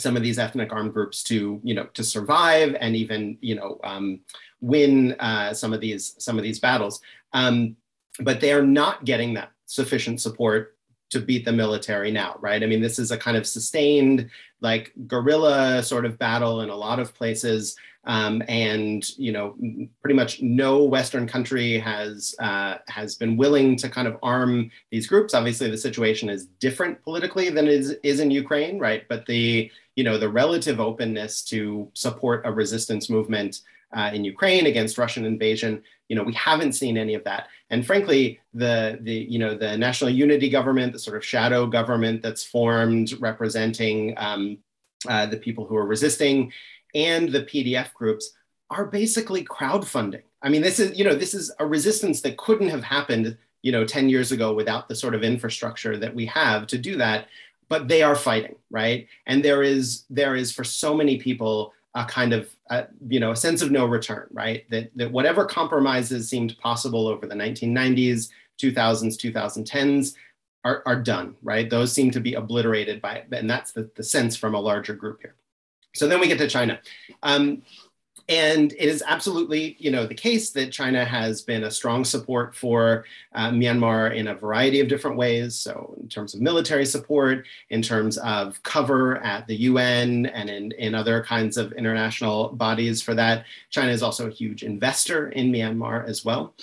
some 0.00 0.16
of 0.16 0.24
these 0.24 0.40
ethnic 0.40 0.72
armed 0.72 0.92
groups 0.92 1.22
to 1.24 1.60
you 1.62 1.74
know 1.74 1.86
to 1.94 2.02
survive 2.02 2.76
and 2.80 2.96
even 2.96 3.38
you 3.40 3.54
know 3.54 3.78
um, 3.84 4.18
win 4.60 5.12
uh, 5.20 5.54
some 5.54 5.72
of 5.72 5.80
these 5.80 6.16
some 6.18 6.38
of 6.38 6.42
these 6.42 6.58
battles. 6.58 7.00
Um, 7.34 7.76
but 8.18 8.40
they 8.40 8.52
are 8.52 8.66
not 8.66 9.04
getting 9.04 9.34
that 9.34 9.52
sufficient 9.66 10.20
support 10.20 10.76
to 11.10 11.20
beat 11.20 11.44
the 11.44 11.52
military 11.52 12.10
now, 12.10 12.36
right? 12.40 12.62
I 12.62 12.66
mean, 12.66 12.80
this 12.80 12.98
is 12.98 13.10
a 13.10 13.18
kind 13.18 13.36
of 13.36 13.46
sustained, 13.46 14.30
like 14.60 14.92
guerrilla 15.06 15.82
sort 15.82 16.04
of 16.04 16.18
battle 16.18 16.62
in 16.62 16.70
a 16.70 16.76
lot 16.76 16.98
of 16.98 17.14
places. 17.14 17.76
Um, 18.04 18.42
and 18.48 19.06
you 19.18 19.30
know, 19.30 19.56
pretty 20.00 20.14
much 20.14 20.40
no 20.40 20.84
Western 20.84 21.26
country 21.26 21.78
has 21.78 22.34
uh, 22.38 22.78
has 22.88 23.14
been 23.14 23.36
willing 23.36 23.76
to 23.76 23.90
kind 23.90 24.08
of 24.08 24.16
arm 24.22 24.70
these 24.90 25.06
groups. 25.06 25.34
Obviously, 25.34 25.70
the 25.70 25.76
situation 25.76 26.30
is 26.30 26.46
different 26.60 27.02
politically 27.02 27.50
than 27.50 27.66
it 27.66 27.74
is, 27.74 27.90
is 28.02 28.20
in 28.20 28.30
Ukraine, 28.30 28.78
right? 28.78 29.06
But 29.08 29.26
the 29.26 29.70
you 29.96 30.04
know 30.04 30.16
the 30.16 30.30
relative 30.30 30.80
openness 30.80 31.42
to 31.46 31.90
support 31.92 32.46
a 32.46 32.52
resistance 32.52 33.10
movement 33.10 33.60
uh, 33.92 34.10
in 34.14 34.24
Ukraine 34.24 34.66
against 34.66 34.96
Russian 34.96 35.26
invasion. 35.26 35.82
You 36.08 36.16
know, 36.16 36.22
we 36.22 36.34
haven't 36.34 36.72
seen 36.72 36.96
any 36.96 37.14
of 37.14 37.24
that. 37.24 37.48
And 37.70 37.86
frankly, 37.86 38.40
the 38.52 38.98
the 39.00 39.14
you 39.14 39.38
know 39.38 39.54
the 39.54 39.76
national 39.76 40.10
unity 40.10 40.50
government, 40.50 40.92
the 40.92 40.98
sort 40.98 41.16
of 41.16 41.24
shadow 41.24 41.66
government 41.66 42.22
that's 42.22 42.44
formed 42.44 43.12
representing 43.20 44.14
um, 44.16 44.58
uh, 45.08 45.26
the 45.26 45.36
people 45.36 45.64
who 45.66 45.76
are 45.76 45.86
resisting, 45.86 46.52
and 46.94 47.30
the 47.30 47.44
PDF 47.44 47.92
groups 47.94 48.32
are 48.70 48.86
basically 48.86 49.44
crowdfunding. 49.44 50.22
I 50.42 50.48
mean, 50.48 50.62
this 50.62 50.78
is 50.80 50.98
you 50.98 51.04
know 51.04 51.14
this 51.14 51.34
is 51.34 51.52
a 51.58 51.66
resistance 51.66 52.20
that 52.22 52.36
couldn't 52.36 52.70
have 52.70 52.82
happened 52.82 53.36
you 53.62 53.72
know 53.72 53.84
10 53.84 54.08
years 54.08 54.32
ago 54.32 54.54
without 54.54 54.88
the 54.88 54.94
sort 54.94 55.14
of 55.14 55.22
infrastructure 55.22 55.96
that 55.96 56.14
we 56.14 56.26
have 56.26 56.66
to 56.68 56.78
do 56.78 56.96
that 56.96 57.28
but 57.68 57.88
they 57.88 58.02
are 58.02 58.14
fighting 58.16 58.54
right 58.70 59.06
and 59.26 59.44
there 59.44 59.62
is 59.62 60.04
there 60.10 60.34
is 60.34 60.52
for 60.52 60.64
so 60.64 60.94
many 60.94 61.18
people 61.18 61.72
a 61.94 62.04
kind 62.04 62.32
of 62.32 62.48
you 63.08 63.18
know 63.18 63.32
a 63.32 63.36
sense 63.36 63.62
of 63.62 63.70
no 63.70 63.86
return 63.86 64.28
right? 64.32 64.68
That 64.70 64.90
that 64.96 65.10
whatever 65.10 65.44
compromises 65.44 66.28
seemed 66.28 66.56
possible 66.58 67.08
over 67.08 67.26
the 67.26 67.34
1990s 67.34 68.28
2000s 68.60 69.16
2010s 69.16 70.14
are, 70.64 70.82
are 70.86 71.00
done 71.00 71.36
right? 71.42 71.68
Those 71.68 71.92
seem 71.92 72.10
to 72.12 72.20
be 72.20 72.34
obliterated 72.34 73.00
by 73.00 73.24
and 73.32 73.50
that's 73.50 73.72
the, 73.72 73.90
the 73.96 74.02
sense 74.02 74.36
from 74.36 74.54
a 74.54 74.60
larger 74.60 74.94
group 74.94 75.20
here. 75.20 75.34
So 75.94 76.06
then 76.06 76.20
we 76.20 76.28
get 76.28 76.38
to 76.38 76.48
china. 76.48 76.80
Um, 77.22 77.62
and 78.30 78.72
it 78.74 78.88
is 78.88 79.02
absolutely, 79.04 79.74
you 79.80 79.90
know, 79.90 80.06
the 80.06 80.14
case 80.14 80.50
that 80.50 80.70
China 80.70 81.04
has 81.04 81.42
been 81.42 81.64
a 81.64 81.70
strong 81.70 82.04
support 82.04 82.54
for 82.54 83.04
uh, 83.34 83.50
Myanmar 83.50 84.14
in 84.14 84.28
a 84.28 84.36
variety 84.36 84.78
of 84.78 84.86
different 84.86 85.16
ways. 85.16 85.56
So, 85.56 85.96
in 86.00 86.08
terms 86.08 86.32
of 86.32 86.40
military 86.40 86.86
support, 86.86 87.44
in 87.70 87.82
terms 87.82 88.18
of 88.18 88.62
cover 88.62 89.16
at 89.16 89.48
the 89.48 89.56
UN 89.56 90.26
and 90.26 90.48
in, 90.48 90.70
in 90.72 90.94
other 90.94 91.24
kinds 91.24 91.56
of 91.56 91.72
international 91.72 92.50
bodies 92.50 93.02
for 93.02 93.14
that, 93.14 93.46
China 93.68 93.90
is 93.90 94.02
also 94.02 94.28
a 94.28 94.32
huge 94.32 94.62
investor 94.62 95.30
in 95.30 95.50
Myanmar 95.50 96.08
as 96.08 96.24
well. 96.24 96.54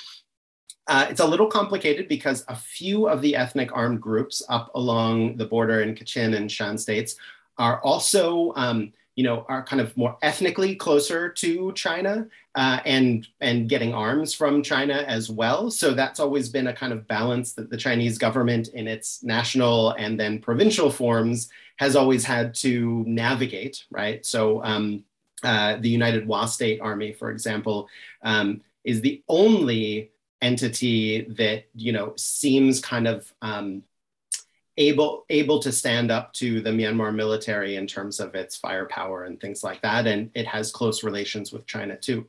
Uh, 0.87 1.05
it's 1.09 1.19
a 1.19 1.27
little 1.27 1.47
complicated 1.47 2.07
because 2.07 2.45
a 2.47 2.55
few 2.55 3.09
of 3.09 3.21
the 3.21 3.35
ethnic 3.35 3.75
armed 3.75 4.01
groups 4.01 4.41
up 4.47 4.71
along 4.73 5.35
the 5.35 5.45
border 5.45 5.81
in 5.81 5.95
Kachin 5.95 6.33
and 6.33 6.49
Shan 6.49 6.77
states 6.77 7.17
are 7.57 7.81
also 7.81 8.53
um, 8.55 8.93
you 9.17 9.23
know, 9.23 9.45
are 9.49 9.63
kind 9.63 9.81
of 9.81 9.97
more 9.97 10.15
ethnically 10.21 10.75
closer 10.75 11.27
to 11.27 11.73
China 11.73 12.27
uh, 12.53 12.79
and 12.85 13.27
and 13.41 13.67
getting 13.67 13.91
arms 13.91 14.31
from 14.31 14.61
China 14.61 14.93
as 15.07 15.27
well. 15.27 15.71
So 15.71 15.95
that's 15.95 16.19
always 16.19 16.49
been 16.49 16.67
a 16.67 16.73
kind 16.73 16.93
of 16.93 17.07
balance 17.07 17.53
that 17.53 17.71
the 17.71 17.77
Chinese 17.77 18.19
government, 18.19 18.67
in 18.69 18.87
its 18.87 19.23
national 19.23 19.91
and 19.93 20.19
then 20.19 20.37
provincial 20.39 20.91
forms, 20.91 21.49
has 21.77 21.95
always 21.95 22.23
had 22.23 22.53
to 22.55 23.03
navigate. 23.07 23.85
Right. 23.89 24.23
So 24.23 24.63
um, 24.63 25.03
uh, 25.43 25.77
the 25.77 25.89
United 25.89 26.27
Wa 26.27 26.45
State 26.45 26.79
Army, 26.79 27.11
for 27.11 27.31
example, 27.31 27.89
um, 28.21 28.61
is 28.83 29.01
the 29.01 29.23
only 29.27 30.11
entity 30.43 31.21
that 31.39 31.63
you 31.73 31.91
know 31.91 32.13
seems 32.17 32.79
kind 32.79 33.07
of 33.07 33.33
um, 33.41 33.81
able 34.77 35.25
able 35.29 35.59
to 35.59 35.71
stand 35.71 36.11
up 36.11 36.33
to 36.33 36.61
the 36.61 36.69
Myanmar 36.69 37.13
military 37.13 37.75
in 37.75 37.87
terms 37.87 38.19
of 38.19 38.35
its 38.35 38.55
firepower 38.55 39.23
and 39.25 39.39
things 39.39 39.63
like 39.63 39.81
that, 39.81 40.07
and 40.07 40.29
it 40.35 40.45
has 40.45 40.71
close 40.71 41.03
relations 41.03 41.51
with 41.51 41.65
China 41.65 41.97
too. 41.97 42.27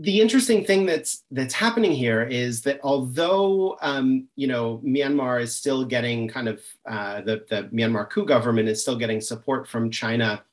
the 0.00 0.20
interesting 0.20 0.64
thing 0.64 0.86
that's 0.86 1.24
that's 1.32 1.54
happening 1.54 1.90
here 1.90 2.22
is 2.22 2.62
that 2.62 2.78
although 2.84 3.76
um, 3.82 4.28
you 4.36 4.46
know 4.46 4.80
Myanmar 4.84 5.42
is 5.42 5.54
still 5.54 5.84
getting 5.84 6.28
kind 6.28 6.48
of 6.48 6.62
uh, 6.88 7.20
the 7.22 7.44
the 7.50 7.64
Myanmar 7.72 8.08
coup 8.08 8.24
government 8.24 8.68
is 8.68 8.80
still 8.80 8.96
getting 8.96 9.20
support 9.20 9.66
from 9.66 9.90
China, 9.90 10.44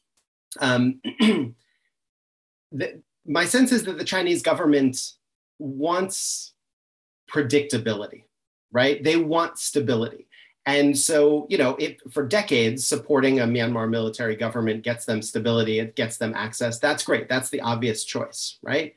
um, 0.59 0.99
the, 2.71 3.01
my 3.27 3.45
sense 3.45 3.71
is 3.71 3.83
that 3.83 3.97
the 3.99 4.03
Chinese 4.03 4.41
government 4.41 5.13
wants 5.59 6.53
predictability, 7.31 8.23
right? 8.76 9.01
They 9.01 9.15
want 9.15 9.57
stability. 9.57 10.28
And 10.65 10.97
so, 10.97 11.47
you 11.49 11.57
know, 11.57 11.78
for 12.11 12.28
decades, 12.28 12.86
supporting 12.86 13.39
a 13.39 13.45
Myanmar 13.45 13.89
military 13.89 14.36
government 14.36 14.84
gets 14.84 15.05
them 15.05 15.21
stability, 15.21 15.80
it 15.80 15.95
gets 15.95 16.17
them 16.17 16.34
access. 16.36 16.78
That's 16.78 17.05
great. 17.05 17.30
That's 17.30 17.49
the 17.49 17.61
obvious 17.61 18.03
choice, 18.03 18.57
right? 18.61 18.93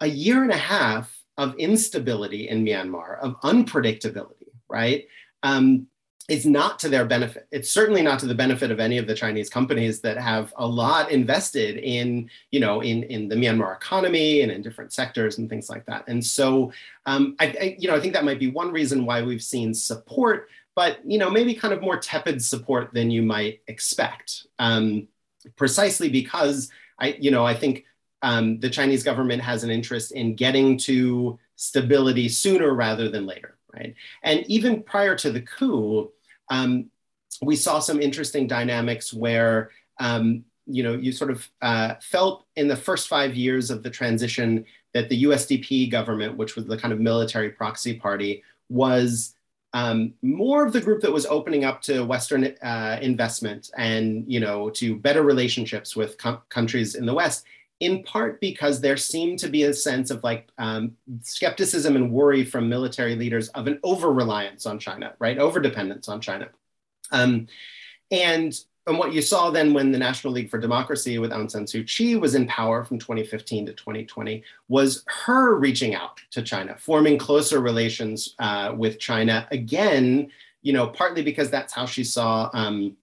A 0.00 0.08
year 0.08 0.42
and 0.42 0.50
a 0.50 0.56
half 0.56 1.16
of 1.38 1.54
instability 1.54 2.48
in 2.48 2.64
Myanmar, 2.64 3.20
of 3.20 3.40
unpredictability, 3.42 4.48
right? 4.68 5.06
Um, 5.44 5.86
is 6.28 6.46
not 6.46 6.78
to 6.78 6.88
their 6.88 7.04
benefit. 7.04 7.48
It's 7.50 7.70
certainly 7.70 8.00
not 8.00 8.20
to 8.20 8.26
the 8.26 8.34
benefit 8.34 8.70
of 8.70 8.78
any 8.78 8.96
of 8.98 9.06
the 9.06 9.14
Chinese 9.14 9.50
companies 9.50 10.00
that 10.02 10.16
have 10.18 10.54
a 10.56 10.66
lot 10.66 11.10
invested 11.10 11.78
in, 11.78 12.30
you 12.52 12.60
know, 12.60 12.80
in, 12.80 13.02
in 13.04 13.28
the 13.28 13.34
Myanmar 13.34 13.74
economy 13.74 14.42
and 14.42 14.52
in 14.52 14.62
different 14.62 14.92
sectors 14.92 15.38
and 15.38 15.50
things 15.50 15.68
like 15.68 15.84
that. 15.86 16.04
And 16.06 16.24
so, 16.24 16.72
um, 17.06 17.34
I, 17.40 17.46
I, 17.46 17.76
you 17.78 17.88
know, 17.88 17.96
I 17.96 18.00
think 18.00 18.14
that 18.14 18.24
might 18.24 18.38
be 18.38 18.50
one 18.50 18.70
reason 18.70 19.04
why 19.04 19.22
we've 19.22 19.42
seen 19.42 19.74
support 19.74 20.48
but 20.74 20.98
you 21.04 21.18
know 21.18 21.30
maybe 21.30 21.54
kind 21.54 21.74
of 21.74 21.82
more 21.82 21.98
tepid 21.98 22.42
support 22.42 22.92
than 22.92 23.10
you 23.10 23.22
might 23.22 23.60
expect 23.68 24.46
um, 24.58 25.06
precisely 25.56 26.08
because 26.08 26.70
i 26.98 27.16
you 27.20 27.30
know 27.30 27.44
i 27.44 27.54
think 27.54 27.84
um, 28.22 28.60
the 28.60 28.70
chinese 28.70 29.02
government 29.02 29.42
has 29.42 29.64
an 29.64 29.70
interest 29.70 30.12
in 30.12 30.34
getting 30.34 30.78
to 30.78 31.38
stability 31.56 32.28
sooner 32.28 32.74
rather 32.74 33.08
than 33.08 33.26
later 33.26 33.56
right? 33.74 33.94
And 34.22 34.44
even 34.48 34.82
prior 34.82 35.16
to 35.16 35.30
the 35.30 35.40
coup 35.40 36.10
um, 36.50 36.90
we 37.40 37.56
saw 37.56 37.78
some 37.78 38.00
interesting 38.00 38.46
dynamics 38.46 39.12
where 39.12 39.70
um, 39.98 40.44
you 40.66 40.82
know 40.82 40.94
you 40.94 41.12
sort 41.12 41.30
of 41.30 41.48
uh, 41.60 41.94
felt 42.00 42.44
in 42.56 42.68
the 42.68 42.76
first 42.76 43.08
five 43.08 43.34
years 43.34 43.70
of 43.70 43.82
the 43.82 43.90
transition 43.90 44.64
that 44.94 45.08
the 45.08 45.24
usdp 45.24 45.90
government 45.90 46.36
which 46.36 46.54
was 46.54 46.66
the 46.66 46.76
kind 46.76 46.92
of 46.92 47.00
military 47.00 47.50
proxy 47.50 47.98
party 47.98 48.42
was 48.68 49.34
um, 49.74 50.12
more 50.20 50.66
of 50.66 50.72
the 50.72 50.80
group 50.80 51.00
that 51.00 51.12
was 51.12 51.24
opening 51.24 51.64
up 51.64 51.80
to 51.82 52.04
Western 52.04 52.44
uh, 52.62 52.98
investment 53.00 53.70
and 53.76 54.24
you 54.30 54.38
know 54.38 54.68
to 54.70 54.96
better 54.96 55.22
relationships 55.22 55.96
with 55.96 56.18
com- 56.18 56.42
countries 56.50 56.94
in 56.94 57.06
the 57.06 57.14
West, 57.14 57.46
in 57.82 58.00
part 58.04 58.40
because 58.40 58.80
there 58.80 58.96
seemed 58.96 59.40
to 59.40 59.48
be 59.48 59.64
a 59.64 59.74
sense 59.74 60.12
of 60.12 60.22
like 60.22 60.48
um, 60.56 60.96
skepticism 61.20 61.96
and 61.96 62.12
worry 62.12 62.44
from 62.44 62.68
military 62.68 63.16
leaders 63.16 63.48
of 63.48 63.66
an 63.66 63.80
over 63.82 64.12
reliance 64.12 64.66
on 64.66 64.78
China, 64.78 65.14
right? 65.18 65.36
Over 65.36 65.58
dependence 65.58 66.08
on 66.08 66.20
China. 66.20 66.48
Um, 67.10 67.48
and 68.12 68.58
and 68.86 68.98
what 68.98 69.12
you 69.12 69.20
saw 69.20 69.50
then 69.50 69.74
when 69.74 69.90
the 69.90 69.98
National 69.98 70.32
League 70.32 70.48
for 70.48 70.58
Democracy 70.58 71.18
with 71.18 71.32
Aung 71.32 71.50
San 71.50 71.64
Suu 71.64 71.84
Kyi 71.84 72.14
was 72.14 72.36
in 72.36 72.46
power 72.46 72.84
from 72.84 73.00
2015 73.00 73.66
to 73.66 73.72
2020 73.72 74.44
was 74.68 75.04
her 75.06 75.56
reaching 75.56 75.94
out 75.94 76.20
to 76.30 76.42
China, 76.42 76.76
forming 76.78 77.18
closer 77.18 77.60
relations 77.60 78.36
uh, 78.38 78.72
with 78.76 79.00
China. 79.00 79.46
Again, 79.50 80.30
you 80.62 80.72
know, 80.72 80.86
partly 80.86 81.22
because 81.22 81.50
that's 81.50 81.72
how 81.72 81.86
she 81.86 82.04
saw, 82.04 82.48
um, 82.54 82.96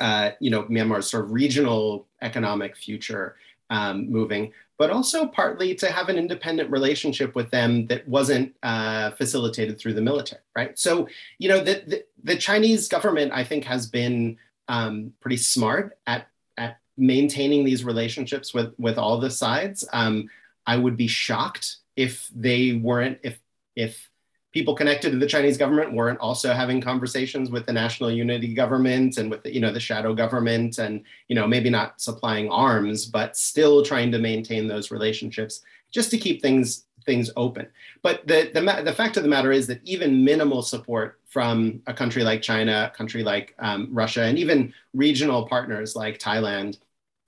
uh, 0.00 0.30
you 0.40 0.50
know, 0.50 0.64
Myanmar's 0.64 1.08
sort 1.08 1.24
of 1.24 1.32
regional 1.32 2.06
economic 2.20 2.76
future 2.76 3.36
um, 3.74 4.08
moving, 4.08 4.52
but 4.78 4.90
also 4.90 5.26
partly 5.26 5.74
to 5.74 5.90
have 5.90 6.08
an 6.08 6.16
independent 6.16 6.70
relationship 6.70 7.34
with 7.34 7.50
them 7.50 7.86
that 7.88 8.06
wasn't 8.06 8.54
uh, 8.62 9.10
facilitated 9.12 9.78
through 9.78 9.94
the 9.94 10.00
military, 10.00 10.42
right? 10.54 10.78
So, 10.78 11.08
you 11.38 11.48
know, 11.48 11.58
the, 11.58 11.82
the, 11.86 12.04
the 12.22 12.36
Chinese 12.36 12.86
government, 12.88 13.32
I 13.34 13.42
think, 13.42 13.64
has 13.64 13.88
been 13.88 14.36
um, 14.68 15.12
pretty 15.20 15.36
smart 15.36 15.98
at 16.06 16.28
at 16.56 16.78
maintaining 16.96 17.64
these 17.64 17.84
relationships 17.84 18.54
with 18.54 18.72
with 18.78 18.96
all 18.96 19.18
the 19.18 19.30
sides. 19.30 19.86
Um, 19.92 20.30
I 20.66 20.76
would 20.76 20.96
be 20.96 21.08
shocked 21.08 21.76
if 21.96 22.30
they 22.34 22.72
weren't 22.72 23.18
if 23.22 23.38
if 23.74 24.08
people 24.54 24.74
connected 24.74 25.10
to 25.10 25.18
the 25.18 25.26
Chinese 25.26 25.58
government 25.58 25.92
weren't 25.92 26.20
also 26.20 26.52
having 26.54 26.80
conversations 26.80 27.50
with 27.50 27.66
the 27.66 27.72
national 27.72 28.10
unity 28.10 28.54
government 28.54 29.18
and 29.18 29.28
with 29.30 29.42
the, 29.42 29.52
you 29.52 29.60
know 29.60 29.72
the 29.72 29.80
shadow 29.80 30.14
government 30.14 30.78
and 30.78 31.02
you 31.28 31.34
know 31.34 31.46
maybe 31.46 31.68
not 31.68 32.00
supplying 32.00 32.48
arms 32.48 33.04
but 33.04 33.36
still 33.36 33.84
trying 33.84 34.10
to 34.12 34.18
maintain 34.18 34.68
those 34.68 34.90
relationships 34.92 35.60
just 35.90 36.10
to 36.10 36.16
keep 36.16 36.40
things 36.40 36.84
things 37.04 37.30
open. 37.36 37.66
But 38.02 38.26
the, 38.26 38.50
the, 38.54 38.82
the 38.82 38.94
fact 38.94 39.18
of 39.18 39.24
the 39.24 39.28
matter 39.28 39.52
is 39.52 39.66
that 39.66 39.80
even 39.84 40.24
minimal 40.24 40.62
support 40.62 41.20
from 41.28 41.82
a 41.86 41.92
country 41.92 42.22
like 42.22 42.40
China, 42.40 42.90
a 42.90 42.96
country 42.96 43.22
like 43.22 43.54
um, 43.58 43.88
Russia, 43.92 44.22
and 44.22 44.38
even 44.38 44.72
regional 44.94 45.46
partners 45.46 45.94
like 45.94 46.18
Thailand 46.18 46.78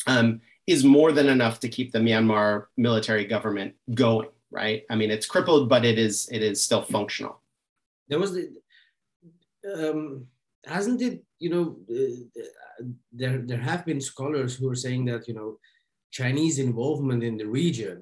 um, 0.07 0.41
is 0.66 0.83
more 0.83 1.12
than 1.12 1.29
enough 1.29 1.61
to 1.61 1.68
keep 1.68 1.93
the 1.93 1.99
Myanmar 1.99 2.66
military 2.79 3.27
government 3.27 3.74
going. 3.93 4.29
Right? 4.57 4.82
I 4.90 4.94
mean, 4.96 5.11
it's 5.11 5.26
crippled, 5.26 5.68
but 5.68 5.84
it 5.84 5.98
is 5.98 6.28
it 6.32 6.42
is 6.42 6.62
still 6.62 6.82
functional. 6.82 7.40
There 8.09 8.18
was 8.18 8.32
the, 8.34 8.44
um, 9.74 10.26
hasn't 10.64 11.02
it? 11.02 11.22
You 11.38 11.50
know, 11.50 11.64
uh, 11.90 12.84
there 13.12 13.38
there 13.38 13.64
have 13.70 13.84
been 13.84 14.00
scholars 14.00 14.57
who 14.57 14.70
are 14.70 14.82
saying 14.86 15.04
that 15.07 15.28
you 15.28 15.34
know 15.34 15.59
Chinese 16.11 16.59
involvement 16.59 17.22
in 17.22 17.36
the 17.36 17.46
region 17.46 17.98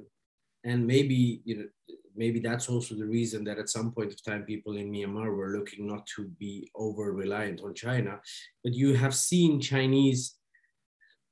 and 0.64 0.86
maybe 0.86 1.42
you 1.44 1.57
know 1.57 1.68
maybe 2.16 2.40
that's 2.40 2.68
also 2.68 2.94
the 2.94 3.05
reason 3.05 3.44
that 3.44 3.59
at 3.59 3.68
some 3.68 3.90
point 3.90 4.12
of 4.12 4.24
time 4.24 4.44
people 4.44 4.76
in 4.76 4.90
Myanmar 4.90 5.34
were 5.36 5.57
looking 5.57 5.86
not 5.86 6.07
to 6.14 6.28
be 6.38 6.70
over 6.76 7.12
reliant 7.12 7.61
on 7.61 7.74
China, 7.74 8.20
but 8.62 8.72
you 8.72 8.94
have 8.94 9.14
seen 9.14 9.61
Chinese 9.61 10.36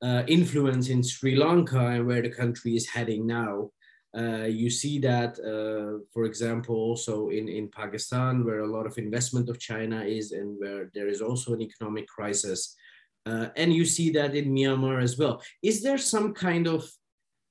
uh, 0.02 0.24
influence 0.26 0.88
in 0.88 1.02
Sri 1.02 1.36
Lanka 1.36 1.78
and 1.78 2.06
where 2.06 2.22
the 2.22 2.30
country 2.30 2.74
is 2.74 2.88
heading 2.88 3.26
now. 3.26 3.70
Uh, 4.16 4.44
you 4.44 4.68
see 4.68 4.98
that, 4.98 5.38
uh, 5.40 6.04
for 6.12 6.24
example, 6.24 6.76
also 6.76 7.28
in, 7.28 7.48
in 7.48 7.68
Pakistan, 7.68 8.44
where 8.44 8.60
a 8.60 8.70
lot 8.70 8.86
of 8.86 8.98
investment 8.98 9.48
of 9.48 9.58
China 9.58 10.02
is 10.02 10.32
and 10.32 10.56
where 10.60 10.90
there 10.94 11.08
is 11.08 11.22
also 11.22 11.54
an 11.54 11.62
economic 11.62 12.06
crisis. 12.06 12.76
Uh, 13.24 13.48
and 13.56 13.72
you 13.72 13.84
see 13.84 14.10
that 14.10 14.34
in 14.34 14.52
Myanmar 14.52 15.02
as 15.02 15.16
well. 15.16 15.42
Is 15.62 15.82
there 15.82 15.98
some 15.98 16.34
kind 16.34 16.66
of 16.66 16.90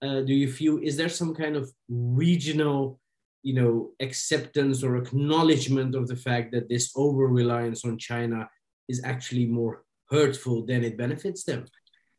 uh, 0.02 0.22
do 0.22 0.34
you 0.34 0.52
feel 0.52 0.80
is 0.82 0.98
there 0.98 1.10
some 1.10 1.34
kind 1.34 1.56
of 1.56 1.72
regional 1.90 3.00
you 3.44 3.54
know 3.54 3.92
acceptance 4.00 4.84
or 4.84 4.98
acknowledgement 4.98 5.96
of 5.96 6.08
the 6.08 6.16
fact 6.16 6.52
that 6.52 6.70
this 6.70 6.92
over 6.96 7.28
reliance 7.28 7.86
on 7.86 7.98
china 7.98 8.50
is 8.88 9.02
actually 9.04 9.46
more 9.46 9.84
hurtful 10.10 10.66
than 10.66 10.84
it 10.84 10.98
benefits 10.98 11.44
them 11.44 11.66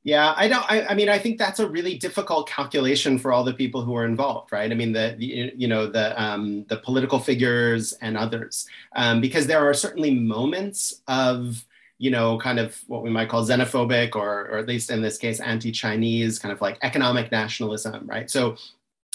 yeah 0.04 0.34
i 0.36 0.48
don't 0.48 0.70
I, 0.70 0.86
I, 0.86 0.94
mean 0.94 1.08
i 1.08 1.18
think 1.18 1.38
that's 1.38 1.60
a 1.60 1.68
really 1.68 1.96
difficult 1.96 2.48
calculation 2.48 3.18
for 3.18 3.32
all 3.32 3.44
the 3.44 3.54
people 3.54 3.82
who 3.82 3.94
are 3.96 4.04
involved 4.04 4.52
right 4.52 4.70
i 4.70 4.74
mean 4.74 4.92
the, 4.92 5.14
the 5.18 5.52
you 5.56 5.68
know 5.68 5.86
the 5.86 6.20
um, 6.20 6.64
the 6.68 6.76
political 6.78 7.18
figures 7.18 7.92
and 7.94 8.16
others 8.16 8.66
um, 8.96 9.20
because 9.20 9.46
there 9.46 9.68
are 9.68 9.74
certainly 9.74 10.14
moments 10.14 11.02
of 11.08 11.64
you 12.02 12.10
know, 12.10 12.36
kind 12.36 12.58
of 12.58 12.76
what 12.88 13.04
we 13.04 13.10
might 13.10 13.28
call 13.28 13.46
xenophobic, 13.46 14.16
or, 14.16 14.48
or 14.48 14.58
at 14.58 14.66
least 14.66 14.90
in 14.90 15.00
this 15.00 15.18
case, 15.18 15.38
anti-Chinese, 15.38 16.36
kind 16.36 16.50
of 16.50 16.60
like 16.60 16.76
economic 16.82 17.30
nationalism, 17.30 18.04
right? 18.08 18.28
So 18.28 18.56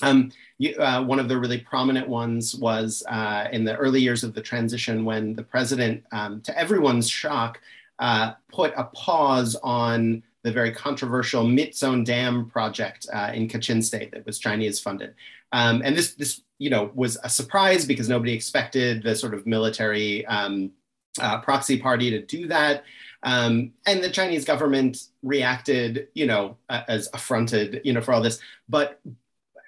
um, 0.02 0.32
you, 0.58 0.74
uh, 0.76 1.04
one 1.04 1.20
of 1.20 1.28
the 1.28 1.38
really 1.38 1.58
prominent 1.58 2.08
ones 2.08 2.56
was 2.56 3.04
uh, 3.10 3.50
in 3.52 3.66
the 3.66 3.76
early 3.76 4.00
years 4.00 4.24
of 4.24 4.34
the 4.34 4.42
transition 4.42 5.04
when 5.04 5.36
the 5.36 5.44
president, 5.44 6.06
um, 6.14 6.40
to 6.44 6.58
everyone's 6.58 7.10
shock, 7.10 7.60
uh, 8.00 8.36
put 8.54 8.74
a 8.78 8.86
pause 8.86 9.58
on 9.64 10.24
the 10.48 10.54
very 10.54 10.72
controversial 10.72 11.44
Myitsone 11.44 12.06
Dam 12.06 12.50
project 12.50 13.06
uh, 13.14 13.32
in 13.34 13.50
Kachin 13.50 13.84
State 13.84 14.12
that 14.12 14.26
was 14.26 14.40
Chinese 14.40 14.80
funded. 14.80 15.14
Um, 15.52 15.82
and 15.84 15.94
this, 15.94 16.14
this, 16.14 16.42
you 16.58 16.70
know, 16.70 16.90
was 16.96 17.18
a 17.22 17.28
surprise 17.30 17.84
because 17.84 18.08
nobody 18.08 18.32
expected 18.32 19.04
the 19.04 19.14
sort 19.14 19.34
of 19.34 19.46
military 19.46 20.26
um, 20.28 20.72
uh, 21.20 21.42
proxy 21.42 21.78
party 21.78 22.10
to 22.12 22.22
do 22.22 22.48
that. 22.48 22.86
Um, 23.24 23.74
and 23.86 24.02
the 24.02 24.10
Chinese 24.10 24.46
government 24.46 25.08
reacted, 25.22 26.08
you 26.14 26.28
know, 26.28 26.56
as 26.70 27.10
affronted, 27.14 27.82
you 27.84 27.92
know, 27.92 28.00
for 28.00 28.14
all 28.14 28.22
this. 28.22 28.40
But 28.70 29.02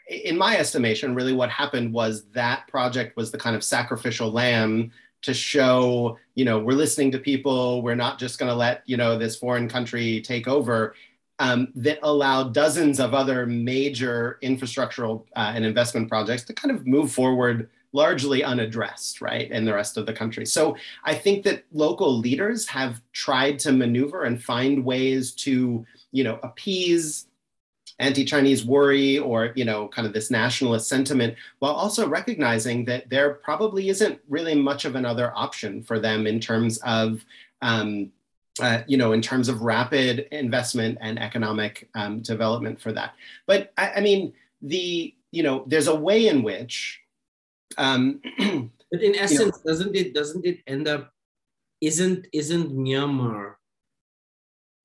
in 0.08 0.38
my 0.38 0.58
estimation, 0.58 1.14
really 1.14 1.34
what 1.34 1.50
happened 1.50 1.92
was 1.92 2.24
that 2.32 2.70
project 2.70 3.18
was 3.18 3.32
the 3.32 3.38
kind 3.38 3.58
of 3.58 3.66
sacrificial 3.66 4.32
lamb 4.32 4.92
to 5.22 5.34
show, 5.34 6.18
you 6.36 6.46
know, 6.46 6.60
we're 6.60 6.74
listening 6.74 7.12
to 7.12 7.20
people. 7.20 7.82
We're 7.82 7.96
not 7.96 8.20
just 8.20 8.40
going 8.40 8.50
to 8.50 8.56
let, 8.56 8.84
you 8.86 8.98
know, 8.98 9.18
this 9.18 9.36
foreign 9.36 9.68
country 9.68 10.22
take 10.22 10.48
over. 10.48 10.96
Um, 11.42 11.70
that 11.76 12.00
allowed 12.04 12.54
dozens 12.54 13.00
of 13.00 13.14
other 13.14 13.46
major 13.46 14.40
infrastructural 14.44 15.24
uh, 15.38 15.54
and 15.56 15.64
investment 15.64 16.10
projects 16.10 16.44
to 16.44 16.54
kind 16.54 16.76
of 16.76 16.86
move 16.86 17.14
forward 17.14 17.70
largely 17.94 18.44
unaddressed, 18.44 19.22
right, 19.22 19.50
in 19.50 19.64
the 19.64 19.74
rest 19.74 19.96
of 19.96 20.06
the 20.06 20.12
country. 20.14 20.46
So 20.46 20.76
I 21.06 21.16
think 21.16 21.44
that 21.46 21.64
local 21.72 22.18
leaders 22.18 22.68
have 22.68 23.02
tried 23.14 23.58
to 23.60 23.72
maneuver 23.72 24.26
and 24.26 24.44
find 24.44 24.84
ways 24.84 25.32
to, 25.36 25.86
you 26.12 26.24
know, 26.26 26.40
appease 26.44 27.29
anti-Chinese 28.00 28.66
worry 28.66 29.20
or 29.20 29.52
you 29.56 29.66
know 29.66 29.88
kind 29.90 30.08
of 30.08 30.14
this 30.14 30.32
nationalist 30.32 30.88
sentiment, 30.88 31.36
while 31.60 31.74
also 31.74 32.08
recognizing 32.08 32.86
that 32.86 33.10
there 33.10 33.36
probably 33.36 33.90
isn't 33.90 34.20
really 34.30 34.56
much 34.56 34.86
of 34.86 34.96
another 34.96 35.32
option 35.36 35.84
for 35.84 36.00
them 36.00 36.28
in 36.28 36.40
terms 36.40 36.78
of 36.80 37.24
um, 37.62 38.12
uh, 38.62 38.82
you 38.88 38.98
know, 38.98 39.14
in 39.14 39.22
terms 39.22 39.48
of 39.48 39.62
rapid 39.62 40.28
investment 40.32 40.98
and 41.02 41.20
economic 41.20 41.90
um, 41.96 42.20
development 42.20 42.80
for 42.80 42.92
that. 42.92 43.14
But 43.46 43.72
I, 43.78 43.94
I, 43.94 44.00
mean, 44.02 44.34
the 44.62 45.14
you 45.32 45.44
know, 45.44 45.64
there's 45.68 45.88
a 45.88 45.96
way 45.96 46.28
in 46.28 46.44
which. 46.44 47.02
Um, 47.78 48.22
but 48.92 49.02
in 49.02 49.16
essence, 49.16 49.40
you 49.40 49.46
know, 49.46 49.52
doesn't 49.66 49.96
it 49.96 50.14
doesn't 50.14 50.46
it 50.46 50.60
end 50.68 50.88
up? 50.88 51.14
Isn't 51.82 52.28
isn't 52.34 52.76
Myanmar? 52.76 53.56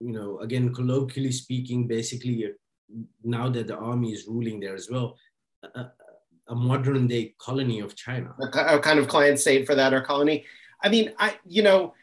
You 0.00 0.12
know, 0.12 0.38
again, 0.40 0.72
colloquially 0.72 1.32
speaking, 1.32 1.86
basically, 1.86 2.52
now 3.22 3.48
that 3.48 3.66
the 3.66 3.76
army 3.76 4.12
is 4.12 4.26
ruling 4.26 4.60
there 4.60 4.74
as 4.74 4.90
well, 4.90 5.16
a, 5.74 5.86
a 6.48 6.54
modern 6.54 7.06
day 7.06 7.34
colony 7.38 7.80
of 7.80 7.96
China, 7.96 8.34
a, 8.40 8.78
kind 8.78 8.98
of 8.98 9.08
client 9.08 9.38
state 9.38 9.66
for 9.66 9.74
that 9.74 9.94
or 9.94 10.00
colony. 10.00 10.44
I 10.82 10.88
mean, 10.88 11.12
I 11.18 11.36
you 11.46 11.62
know 11.62 11.94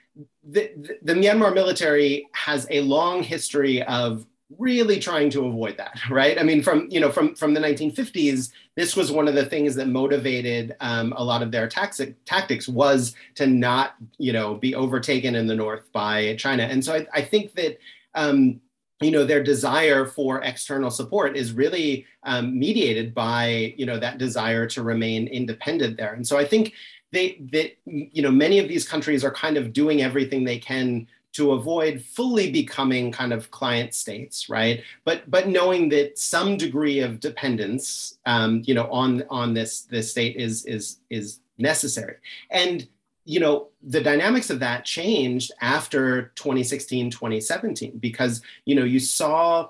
the, 0.43 0.71
the, 0.75 0.97
the, 1.03 1.13
Myanmar 1.13 1.53
military 1.53 2.27
has 2.34 2.67
a 2.69 2.82
long 2.82 3.23
history 3.23 3.82
of 3.84 4.25
really 4.57 4.99
trying 4.99 5.29
to 5.29 5.45
avoid 5.45 5.77
that, 5.77 5.97
right? 6.09 6.39
I 6.39 6.43
mean, 6.43 6.63
from 6.63 6.88
you 6.89 6.99
know 6.99 7.11
from 7.11 7.36
from 7.36 7.53
the 7.53 7.61
1950s, 7.61 8.51
this 8.75 8.95
was 8.95 9.11
one 9.11 9.27
of 9.27 9.36
the 9.36 9.45
things 9.45 9.75
that 9.75 9.88
motivated 9.88 10.75
um, 10.79 11.13
a 11.15 11.23
lot 11.23 11.43
of 11.43 11.51
their 11.51 11.67
taxic, 11.67 12.15
tactics 12.25 12.67
was 12.67 13.15
to 13.36 13.47
not 13.47 13.95
you 14.17 14.34
know 14.34 14.55
be 14.55 14.75
overtaken 14.75 15.36
in 15.36 15.47
the 15.47 15.55
north 15.55 15.91
by 15.91 16.36
China, 16.38 16.63
and 16.63 16.84
so 16.84 16.95
I, 16.95 17.07
I 17.13 17.21
think 17.21 17.53
that. 17.55 17.77
Um, 18.13 18.59
you 19.02 19.12
know 19.12 19.26
their 19.26 19.43
desire 19.43 20.06
for 20.06 20.41
external 20.41 20.91
support 20.91 21.36
is 21.36 21.54
really 21.54 22.06
um, 22.24 22.58
mediated 22.58 23.14
by 23.14 23.74
you 23.78 23.86
know 23.86 23.99
that 23.99 24.18
desire 24.18 24.68
to 24.68 24.84
remain 24.84 25.28
independent 25.28 25.97
there 25.97 26.14
and 26.14 26.28
so 26.28 26.38
i 26.38 26.45
think 26.45 26.74
they 27.12 27.41
that 27.52 27.72
you 27.86 28.22
know 28.22 28.32
many 28.32 28.60
of 28.60 28.68
these 28.68 28.88
countries 28.88 29.24
are 29.24 29.32
kind 29.32 29.58
of 29.58 29.74
doing 29.74 30.02
everything 30.02 30.43
they 30.43 30.60
can 30.60 31.08
to 31.34 31.54
avoid 31.54 32.02
fully 32.02 32.52
becoming 32.52 33.12
kind 33.12 33.32
of 33.32 33.52
client 33.52 33.93
states, 33.93 34.49
right? 34.49 34.84
But 35.06 35.30
but 35.30 35.47
knowing 35.47 35.89
that 35.89 36.18
some 36.18 36.58
degree 36.58 36.99
of 36.99 37.20
dependence, 37.20 38.18
um, 38.26 38.64
you 38.66 38.74
know, 38.74 38.91
on 38.91 39.24
on 39.30 39.54
this 39.54 39.82
this 39.82 40.12
state 40.12 40.36
is 40.36 40.66
is 40.66 40.99
is 41.10 41.39
necessary. 41.58 42.18
And 42.49 42.88
you 43.26 43.39
know 43.39 43.69
the 43.84 44.01
dynamics 44.01 44.49
of 44.49 44.59
that 44.59 44.86
changed 44.86 45.51
after 45.61 46.32
2016 46.36 47.11
2017 47.11 47.97
because 47.99 48.41
you 48.65 48.76
know 48.76 48.84
you 48.84 48.99
saw 48.99 49.69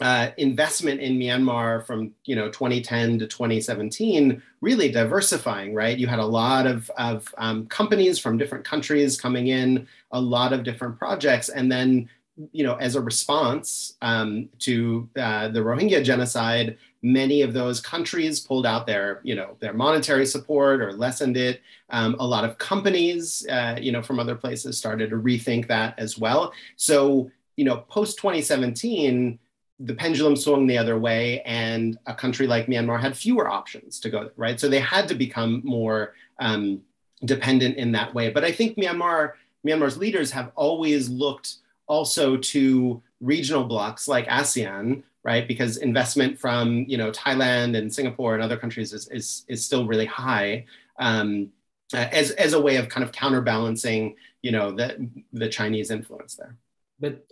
uh, 0.00 0.30
investment 0.38 1.00
in 1.00 1.18
Myanmar 1.18 1.86
from 1.86 2.12
you 2.24 2.34
know 2.34 2.48
2010 2.48 3.18
to 3.20 3.26
2017 3.26 4.42
really 4.60 4.90
diversifying, 4.90 5.74
right? 5.74 5.98
You 5.98 6.06
had 6.06 6.18
a 6.18 6.24
lot 6.24 6.66
of, 6.66 6.90
of 6.96 7.32
um, 7.38 7.66
companies 7.66 8.18
from 8.18 8.38
different 8.38 8.64
countries 8.64 9.20
coming 9.20 9.48
in, 9.48 9.86
a 10.10 10.20
lot 10.20 10.52
of 10.52 10.64
different 10.64 10.98
projects, 10.98 11.48
and 11.50 11.70
then 11.70 12.08
you 12.52 12.64
know 12.64 12.74
as 12.76 12.96
a 12.96 13.00
response 13.00 13.96
um, 14.02 14.48
to 14.60 15.08
uh, 15.16 15.48
the 15.48 15.60
Rohingya 15.60 16.02
genocide, 16.02 16.78
many 17.02 17.42
of 17.42 17.52
those 17.52 17.80
countries 17.80 18.40
pulled 18.40 18.64
out 18.64 18.86
their 18.86 19.20
you 19.24 19.34
know 19.34 19.56
their 19.60 19.72
monetary 19.72 20.26
support 20.26 20.80
or 20.80 20.92
lessened 20.92 21.36
it. 21.36 21.60
Um, 21.90 22.16
a 22.18 22.26
lot 22.26 22.44
of 22.44 22.58
companies 22.58 23.46
uh, 23.48 23.76
you 23.80 23.92
know 23.92 24.02
from 24.02 24.18
other 24.18 24.36
places 24.36 24.78
started 24.78 25.10
to 25.10 25.16
rethink 25.16 25.66
that 25.68 25.98
as 25.98 26.18
well. 26.18 26.52
So 26.76 27.30
you 27.56 27.64
know 27.64 27.78
post 27.88 28.18
2017 28.18 29.38
the 29.80 29.94
pendulum 29.94 30.36
swung 30.36 30.66
the 30.66 30.78
other 30.78 30.98
way 30.98 31.40
and 31.42 31.98
a 32.06 32.14
country 32.14 32.46
like 32.46 32.66
Myanmar 32.66 33.00
had 33.00 33.16
fewer 33.16 33.48
options 33.48 33.98
to 34.00 34.10
go, 34.10 34.30
right? 34.36 34.60
So 34.60 34.68
they 34.68 34.78
had 34.78 35.08
to 35.08 35.14
become 35.14 35.60
more 35.64 36.14
um, 36.38 36.82
dependent 37.24 37.76
in 37.76 37.90
that 37.92 38.14
way. 38.14 38.30
But 38.30 38.44
I 38.44 38.52
think 38.52 38.76
Myanmar, 38.76 39.32
Myanmar's 39.66 39.96
leaders 39.96 40.30
have 40.30 40.52
always 40.54 41.08
looked 41.08 41.56
also 41.86 42.36
to 42.36 43.02
regional 43.20 43.64
blocs 43.64 44.06
like 44.06 44.26
ASEAN, 44.28 45.02
right? 45.24 45.46
Because 45.46 45.76
investment 45.76 46.38
from 46.38 46.84
you 46.88 46.98
know 46.98 47.10
Thailand 47.10 47.76
and 47.76 47.92
Singapore 47.92 48.34
and 48.34 48.42
other 48.42 48.56
countries 48.56 48.92
is 48.92 49.08
is, 49.08 49.44
is 49.48 49.64
still 49.64 49.86
really 49.86 50.06
high 50.06 50.66
um, 50.98 51.50
as 51.94 52.30
as 52.32 52.52
a 52.52 52.60
way 52.60 52.76
of 52.76 52.88
kind 52.88 53.04
of 53.04 53.12
counterbalancing 53.12 54.16
you 54.42 54.52
know 54.52 54.72
the 54.72 55.08
the 55.32 55.48
Chinese 55.48 55.90
influence 55.90 56.36
there. 56.36 56.56
But 56.98 57.24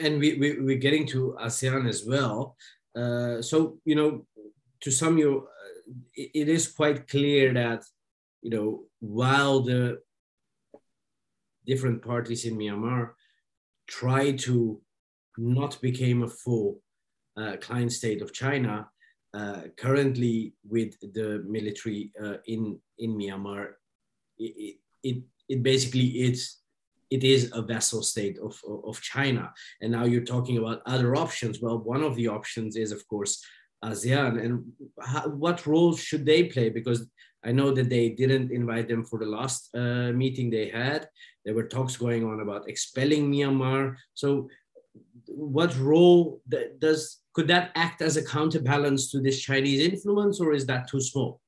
and 0.00 0.18
we, 0.18 0.34
we 0.34 0.60
we're 0.60 0.78
getting 0.78 1.06
to 1.08 1.36
ASEAN 1.40 1.88
as 1.88 2.04
well. 2.06 2.56
Uh, 2.94 3.42
so 3.42 3.78
you 3.84 3.94
know, 3.94 4.26
to 4.80 4.90
sum 4.90 5.18
you, 5.18 5.46
uh, 5.48 5.92
it, 6.14 6.30
it 6.34 6.48
is 6.48 6.68
quite 6.68 7.08
clear 7.08 7.52
that 7.52 7.84
you 8.42 8.50
know 8.50 8.84
while 9.00 9.60
the 9.60 10.00
different 11.66 12.02
parties 12.02 12.44
in 12.44 12.56
Myanmar 12.56 13.10
try 13.86 14.32
to 14.32 14.80
not 15.36 15.80
become 15.80 16.22
a 16.22 16.26
uh, 16.26 16.72
client 17.60 17.92
state 17.92 18.22
of 18.22 18.32
China, 18.32 18.88
uh, 19.34 19.62
currently 19.76 20.54
with 20.66 20.98
the 21.00 21.44
military 21.46 22.12
uh, 22.22 22.38
in 22.46 22.78
in 22.98 23.16
Myanmar, 23.16 23.72
it, 24.38 24.76
it, 25.02 25.22
it 25.48 25.62
basically 25.62 26.06
is 26.28 26.56
it 27.10 27.22
is 27.22 27.50
a 27.52 27.62
vassal 27.62 28.02
state 28.02 28.38
of, 28.38 28.60
of 28.84 29.00
China. 29.00 29.52
And 29.80 29.92
now 29.92 30.04
you're 30.04 30.24
talking 30.24 30.58
about 30.58 30.82
other 30.86 31.14
options. 31.14 31.60
Well, 31.60 31.78
one 31.78 32.02
of 32.02 32.16
the 32.16 32.28
options 32.28 32.76
is, 32.76 32.90
of 32.92 33.06
course, 33.06 33.44
ASEAN. 33.84 34.44
And 34.44 34.64
how, 35.00 35.28
what 35.28 35.66
role 35.66 35.94
should 35.96 36.26
they 36.26 36.44
play? 36.44 36.68
Because 36.68 37.06
I 37.44 37.52
know 37.52 37.70
that 37.70 37.88
they 37.88 38.08
didn't 38.08 38.50
invite 38.50 38.88
them 38.88 39.04
for 39.04 39.20
the 39.20 39.26
last 39.26 39.70
uh, 39.74 40.10
meeting 40.12 40.50
they 40.50 40.68
had. 40.68 41.08
There 41.44 41.54
were 41.54 41.68
talks 41.68 41.96
going 41.96 42.24
on 42.24 42.40
about 42.40 42.68
expelling 42.68 43.30
Myanmar. 43.30 43.94
So, 44.14 44.48
what 45.28 45.76
role 45.78 46.40
does 46.78 47.18
could 47.32 47.48
that 47.48 47.70
act 47.74 48.00
as 48.00 48.16
a 48.16 48.24
counterbalance 48.24 49.10
to 49.10 49.20
this 49.20 49.40
Chinese 49.40 49.80
influence, 49.80 50.40
or 50.40 50.52
is 50.52 50.64
that 50.66 50.88
too 50.88 51.00
small? 51.00 51.40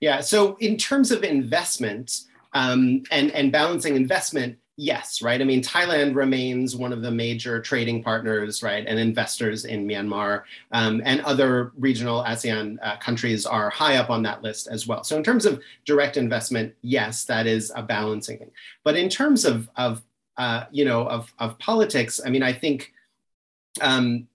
Yeah. 0.00 0.20
So, 0.20 0.56
in 0.56 0.76
terms 0.76 1.10
of 1.10 1.22
investment 1.22 2.22
um, 2.54 3.02
and 3.10 3.30
and 3.32 3.52
balancing 3.52 3.94
investment, 3.94 4.58
yes, 4.76 5.22
right? 5.22 5.40
I 5.40 5.44
mean, 5.44 5.62
Thailand 5.62 6.16
remains 6.16 6.74
one 6.74 6.92
of 6.92 7.02
the 7.02 7.10
major 7.10 7.60
trading 7.60 8.02
partners, 8.02 8.62
right, 8.62 8.84
and 8.86 8.98
investors 8.98 9.64
in 9.64 9.86
Myanmar, 9.86 10.42
um, 10.72 11.02
and 11.04 11.20
other 11.20 11.72
regional 11.76 12.24
ASEAN 12.24 12.78
uh, 12.82 12.96
countries 12.96 13.46
are 13.46 13.70
high 13.70 13.96
up 13.96 14.10
on 14.10 14.22
that 14.22 14.42
list 14.42 14.66
as 14.66 14.86
well. 14.86 15.04
So, 15.04 15.16
in 15.16 15.22
terms 15.22 15.46
of 15.46 15.60
direct 15.84 16.16
investment, 16.16 16.74
yes, 16.82 17.24
that 17.26 17.46
is 17.46 17.70
a 17.76 17.82
balancing 17.82 18.38
thing. 18.38 18.50
But 18.84 18.96
in 18.96 19.08
terms 19.08 19.44
of 19.44 19.68
of 19.76 20.02
uh, 20.36 20.64
you 20.70 20.84
know 20.84 21.06
of 21.06 21.32
of 21.38 21.58
politics, 21.58 22.20
I 22.24 22.30
mean, 22.30 22.42
I 22.42 22.52
think 22.52 22.92
um, 23.80 24.26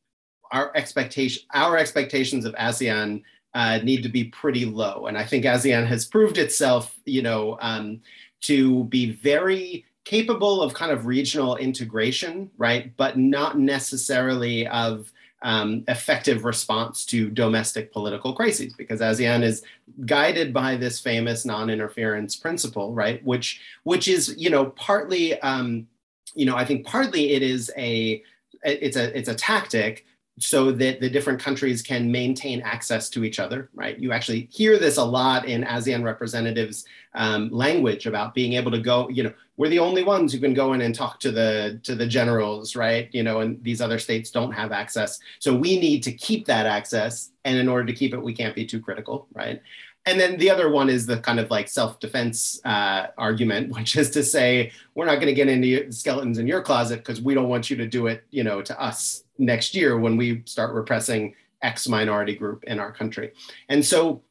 our 0.51 0.75
expectation 0.75 1.43
our 1.53 1.77
expectations 1.77 2.45
of 2.45 2.53
ASEAN. 2.55 3.23
Uh, 3.53 3.79
need 3.79 4.03
to 4.03 4.09
be 4.09 4.25
pretty 4.25 4.65
low, 4.65 5.07
and 5.07 5.17
I 5.17 5.25
think 5.25 5.45
ASEAN 5.45 5.87
has 5.87 6.05
proved 6.05 6.37
itself, 6.37 6.95
you 7.05 7.23
know, 7.23 7.57
um, 7.59 8.01
to 8.41 8.83
be 8.83 9.13
very 9.13 9.85
capable 10.07 10.61
of 10.61 10.73
kind 10.73 10.91
of 10.91 11.05
regional 11.05 11.57
integration, 11.57 12.49
right? 12.57 12.95
But 12.95 13.17
not 13.17 13.59
necessarily 13.59 14.67
of 14.67 15.11
um, 15.41 15.83
effective 15.87 16.45
response 16.45 17.05
to 17.05 17.29
domestic 17.29 17.91
political 17.91 18.33
crises, 18.33 18.73
because 18.73 19.01
ASEAN 19.01 19.43
is 19.43 19.63
guided 20.05 20.53
by 20.53 20.75
this 20.75 20.99
famous 20.99 21.45
non-interference 21.45 22.35
principle, 22.35 22.93
right? 22.93 23.23
Which 23.23 23.61
which 23.83 24.07
is 24.07 24.35
you 24.37 24.49
know 24.49 24.67
partly 24.67 25.39
um, 25.41 25.87
you 26.33 26.45
know 26.45 26.55
I 26.55 26.65
think 26.65 26.85
partly 26.85 27.33
it 27.33 27.43
is 27.43 27.71
a 27.77 28.23
it's 28.63 28.97
a 28.97 29.17
it's 29.17 29.29
a 29.29 29.35
tactic 29.35 30.05
so 30.39 30.71
that 30.71 30.99
the 31.01 31.09
different 31.09 31.39
countries 31.39 31.81
can 31.81 32.11
maintain 32.11 32.61
access 32.61 33.09
to 33.09 33.23
each 33.23 33.39
other, 33.39 33.69
right? 33.73 33.97
You 33.97 34.11
actually 34.11 34.47
hear 34.51 34.77
this 34.77 34.97
a 34.97 35.03
lot 35.03 35.45
in 35.45 35.63
ASEAN 35.63 36.03
representatives' 36.03 36.85
um, 37.15 37.49
language 37.51 38.05
about 38.05 38.35
being 38.35 38.53
able 38.53 38.69
to 38.69 38.79
go, 38.79 39.09
you 39.09 39.23
know, 39.23 39.33
we're 39.57 39.69
the 39.69 39.79
only 39.79 40.03
ones 40.03 40.31
who 40.31 40.39
can 40.39 40.53
go 40.53 40.73
in 40.73 40.81
and 40.81 40.93
talk 40.93 41.19
to 41.21 41.31
the 41.31 41.79
to 41.83 41.95
the 41.95 42.07
generals, 42.07 42.75
right? 42.75 43.09
You 43.11 43.23
know, 43.23 43.41
and 43.41 43.61
these 43.63 43.81
other 43.81 43.99
states 43.99 44.31
don't 44.31 44.51
have 44.51 44.71
access. 44.71 45.19
So 45.39 45.55
we 45.55 45.79
need 45.79 46.03
to 46.03 46.11
keep 46.11 46.45
that 46.45 46.65
access. 46.65 47.31
And 47.43 47.57
in 47.57 47.67
order 47.67 47.85
to 47.85 47.93
keep 47.93 48.13
it, 48.13 48.21
we 48.21 48.33
can't 48.33 48.55
be 48.55 48.65
too 48.65 48.79
critical, 48.79 49.27
right? 49.33 49.61
and 50.07 50.17
then 50.17 50.37
the 50.37 50.49
other 50.49 50.69
one 50.69 50.89
is 50.89 51.05
the 51.05 51.17
kind 51.17 51.37
of 51.37 51.51
like 51.51 51.67
self-defense 51.67 52.61
uh, 52.63 53.07
argument, 53.17 53.71
which 53.75 53.97
is 53.97 54.09
to 54.11 54.23
say 54.23 54.71
we're 54.95 55.05
not 55.05 55.15
going 55.15 55.27
to 55.27 55.33
get 55.33 55.49
into 55.49 55.91
skeletons 55.91 56.37
in 56.37 56.47
your 56.47 56.61
closet 56.61 56.99
because 56.99 57.21
we 57.21 57.33
don't 57.33 57.49
want 57.49 57.69
you 57.69 57.75
to 57.75 57.85
do 57.85 58.07
it, 58.07 58.23
you 58.31 58.43
know, 58.43 58.61
to 58.61 58.81
us 58.81 59.25
next 59.37 59.75
year 59.75 59.99
when 59.99 60.15
we 60.15 60.41
start 60.45 60.73
repressing 60.73 61.35
X 61.61 61.89
minority 61.89 62.35
group 62.35 62.63
in 62.63 62.79
our 62.79 62.91
country. 62.91 63.33
And 63.67 63.85
so, 63.85 64.23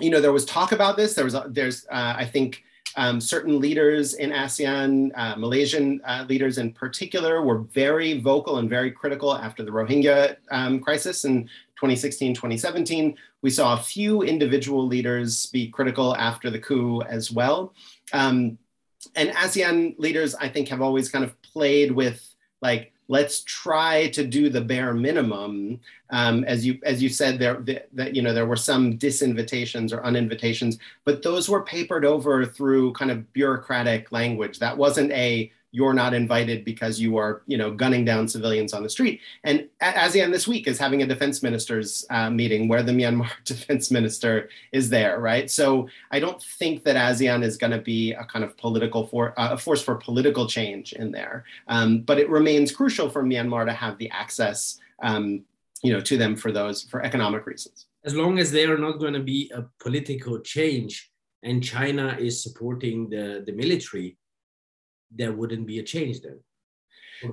you 0.00 0.10
know, 0.10 0.20
there 0.20 0.32
was 0.32 0.44
talk 0.44 0.72
about 0.72 0.96
this. 0.96 1.14
There 1.14 1.24
was, 1.24 1.36
there's, 1.48 1.86
uh, 1.86 2.14
I 2.16 2.24
think, 2.24 2.64
um, 2.96 3.20
certain 3.20 3.60
leaders 3.60 4.14
in 4.14 4.30
ASEAN, 4.30 5.10
uh, 5.14 5.36
Malaysian 5.36 6.00
uh, 6.04 6.26
leaders 6.28 6.58
in 6.58 6.72
particular, 6.72 7.42
were 7.42 7.58
very 7.58 8.20
vocal 8.20 8.58
and 8.58 8.68
very 8.68 8.90
critical 8.90 9.34
after 9.34 9.62
the 9.62 9.70
Rohingya 9.70 10.36
um, 10.50 10.80
crisis 10.80 11.24
in 11.24 11.44
2016, 11.76 12.34
2017. 12.34 13.16
We 13.42 13.50
saw 13.50 13.74
a 13.74 13.78
few 13.82 14.22
individual 14.22 14.86
leaders 14.86 15.46
be 15.46 15.68
critical 15.68 16.14
after 16.16 16.50
the 16.50 16.58
coup 16.58 17.02
as 17.02 17.30
well. 17.30 17.74
Um, 18.12 18.58
and 19.14 19.30
ASEAN 19.30 19.98
leaders, 19.98 20.34
I 20.34 20.48
think, 20.48 20.68
have 20.68 20.82
always 20.82 21.08
kind 21.08 21.24
of 21.24 21.40
played 21.42 21.92
with 21.92 22.26
like 22.60 22.92
let's 23.10 23.42
try 23.42 24.08
to 24.10 24.24
do 24.24 24.48
the 24.48 24.60
bare 24.60 24.94
minimum. 24.94 25.80
Um, 26.10 26.44
as 26.44 26.64
you 26.64 26.78
as 26.84 27.02
you 27.02 27.08
said, 27.08 27.40
there 27.40 27.60
that 27.92 28.14
you 28.14 28.22
know 28.22 28.32
there 28.32 28.46
were 28.46 28.56
some 28.56 28.96
disinvitations 28.96 29.92
or 29.92 30.00
uninvitations, 30.02 30.78
but 31.04 31.22
those 31.22 31.48
were 31.48 31.62
papered 31.62 32.04
over 32.04 32.46
through 32.46 32.92
kind 32.92 33.10
of 33.10 33.30
bureaucratic 33.32 34.12
language. 34.12 34.60
That 34.60 34.78
wasn't 34.78 35.10
a 35.10 35.52
you're 35.72 35.92
not 35.92 36.14
invited 36.14 36.64
because 36.64 37.00
you 37.00 37.16
are, 37.16 37.42
you 37.46 37.56
know, 37.56 37.70
gunning 37.70 38.04
down 38.04 38.26
civilians 38.26 38.72
on 38.72 38.82
the 38.82 38.88
street. 38.88 39.20
And 39.44 39.68
ASEAN 39.80 40.32
this 40.32 40.48
week 40.48 40.66
is 40.66 40.78
having 40.78 41.02
a 41.02 41.06
defense 41.06 41.42
ministers 41.42 42.04
uh, 42.10 42.28
meeting 42.30 42.66
where 42.66 42.82
the 42.82 42.92
Myanmar 42.92 43.30
defense 43.44 43.90
minister 43.90 44.48
is 44.72 44.88
there, 44.90 45.20
right? 45.20 45.50
So 45.50 45.88
I 46.10 46.18
don't 46.18 46.42
think 46.42 46.82
that 46.84 46.96
ASEAN 46.96 47.44
is 47.44 47.56
going 47.56 47.72
to 47.72 47.80
be 47.80 48.12
a 48.12 48.24
kind 48.24 48.44
of 48.44 48.56
political 48.56 49.06
for 49.06 49.38
uh, 49.38 49.50
a 49.52 49.58
force 49.58 49.82
for 49.82 49.94
political 49.94 50.46
change 50.46 50.92
in 50.94 51.12
there, 51.12 51.44
um, 51.68 52.00
but 52.00 52.18
it 52.18 52.28
remains 52.28 52.72
crucial 52.72 53.08
for 53.08 53.22
Myanmar 53.22 53.66
to 53.66 53.72
have 53.72 53.96
the 53.98 54.10
access, 54.10 54.78
um, 55.02 55.44
you 55.82 55.92
know, 55.92 56.00
to 56.00 56.16
them 56.16 56.34
for 56.34 56.50
those 56.50 56.82
for 56.82 57.02
economic 57.02 57.46
reasons. 57.46 57.86
As 58.04 58.14
long 58.14 58.38
as 58.38 58.50
they 58.50 58.64
are 58.64 58.78
not 58.78 58.98
going 58.98 59.12
to 59.12 59.22
be 59.22 59.50
a 59.54 59.64
political 59.78 60.40
change, 60.40 61.10
and 61.42 61.62
China 61.62 62.16
is 62.18 62.42
supporting 62.42 63.08
the 63.08 63.42
the 63.46 63.52
military 63.52 64.16
there 65.10 65.32
wouldn't 65.32 65.66
be 65.66 65.78
a 65.78 65.82
change 65.82 66.20
then. 66.20 66.40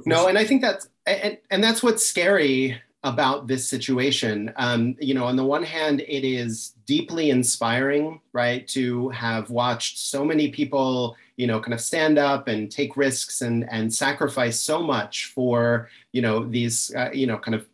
No, 0.06 0.28
and 0.28 0.38
I 0.38 0.46
think 0.46 0.62
that's 0.62 0.90
and, 1.06 1.38
and 1.50 1.64
that's 1.64 1.82
what's 1.82 2.04
scary 2.04 2.82
about 3.04 3.48
this 3.48 3.68
situation. 3.68 4.52
Um, 4.58 4.96
you 5.00 5.14
know, 5.14 5.26
on 5.26 5.36
the 5.36 5.46
one 5.46 5.64
hand, 5.64 6.02
it 6.02 6.28
is 6.28 6.74
deeply 6.86 7.30
inspiring, 7.30 8.20
right, 8.34 8.68
to 8.70 9.10
have 9.10 9.50
watched 9.50 9.98
so 10.00 10.26
many 10.26 10.50
people, 10.50 11.16
you 11.38 11.48
know, 11.48 11.60
kind 11.62 11.74
of 11.74 11.80
stand 11.80 12.18
up 12.18 12.48
and 12.48 12.72
take 12.72 12.98
risks 12.98 13.42
and 13.42 13.68
and 13.72 13.94
sacrifice 13.94 14.60
so 14.60 14.82
much 14.82 15.32
for, 15.34 15.90
you 16.12 16.22
know, 16.22 16.44
these, 16.44 16.94
uh, 16.96 17.10
you 17.14 17.28
know, 17.28 17.38
kind 17.38 17.56
of 17.56 17.66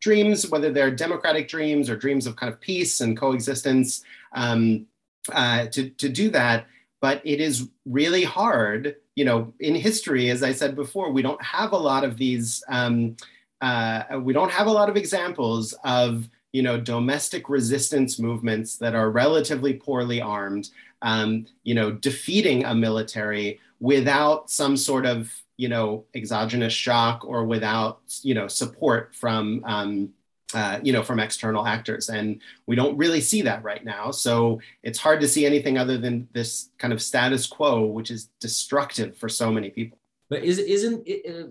dreams, 0.00 0.50
whether 0.50 0.70
they're 0.70 0.90
democratic 0.90 1.48
dreams 1.48 1.88
or 1.88 1.96
dreams 1.96 2.26
of 2.26 2.36
kind 2.36 2.52
of 2.52 2.60
peace 2.60 3.00
and 3.00 3.16
coexistence. 3.16 4.04
Um, 4.32 4.86
uh, 5.32 5.66
to 5.68 5.88
to 5.88 6.08
do 6.08 6.28
that, 6.30 6.66
but 7.00 7.22
it 7.24 7.40
is 7.40 7.68
really 7.86 8.24
hard 8.24 8.96
you 9.16 9.24
know, 9.24 9.52
in 9.60 9.74
history, 9.74 10.30
as 10.30 10.42
I 10.42 10.52
said 10.52 10.74
before, 10.74 11.10
we 11.10 11.22
don't 11.22 11.42
have 11.42 11.72
a 11.72 11.76
lot 11.78 12.04
of 12.04 12.16
these, 12.16 12.62
um, 12.68 13.16
uh, 13.60 14.02
we 14.20 14.32
don't 14.32 14.50
have 14.50 14.66
a 14.66 14.72
lot 14.72 14.88
of 14.88 14.96
examples 14.96 15.72
of, 15.84 16.28
you 16.52 16.62
know, 16.62 16.80
domestic 16.80 17.48
resistance 17.48 18.18
movements 18.18 18.76
that 18.76 18.94
are 18.94 19.10
relatively 19.10 19.74
poorly 19.74 20.20
armed, 20.20 20.70
um, 21.02 21.46
you 21.62 21.74
know, 21.74 21.92
defeating 21.92 22.64
a 22.64 22.74
military 22.74 23.60
without 23.80 24.50
some 24.50 24.76
sort 24.76 25.06
of, 25.06 25.32
you 25.56 25.68
know, 25.68 26.04
exogenous 26.14 26.72
shock 26.72 27.24
or 27.24 27.44
without, 27.44 28.00
you 28.22 28.34
know, 28.34 28.48
support 28.48 29.14
from, 29.14 29.62
um, 29.64 30.12
uh, 30.54 30.78
you 30.82 30.92
know, 30.92 31.02
from 31.02 31.18
external 31.20 31.66
actors. 31.66 32.08
And 32.08 32.40
we 32.66 32.76
don't 32.76 32.96
really 32.96 33.20
see 33.20 33.42
that 33.42 33.62
right 33.64 33.84
now. 33.84 34.10
So 34.10 34.60
it's 34.82 34.98
hard 34.98 35.20
to 35.20 35.28
see 35.28 35.44
anything 35.44 35.76
other 35.78 35.98
than 35.98 36.28
this 36.32 36.70
kind 36.78 36.92
of 36.92 37.02
status 37.02 37.46
quo, 37.46 37.84
which 37.84 38.10
is 38.10 38.28
destructive 38.40 39.16
for 39.16 39.28
so 39.28 39.50
many 39.50 39.70
people. 39.70 39.98
But 40.30 40.44
is, 40.44 40.58
isn't 40.58 41.02
it, 41.06 41.20
uh, 41.28 41.48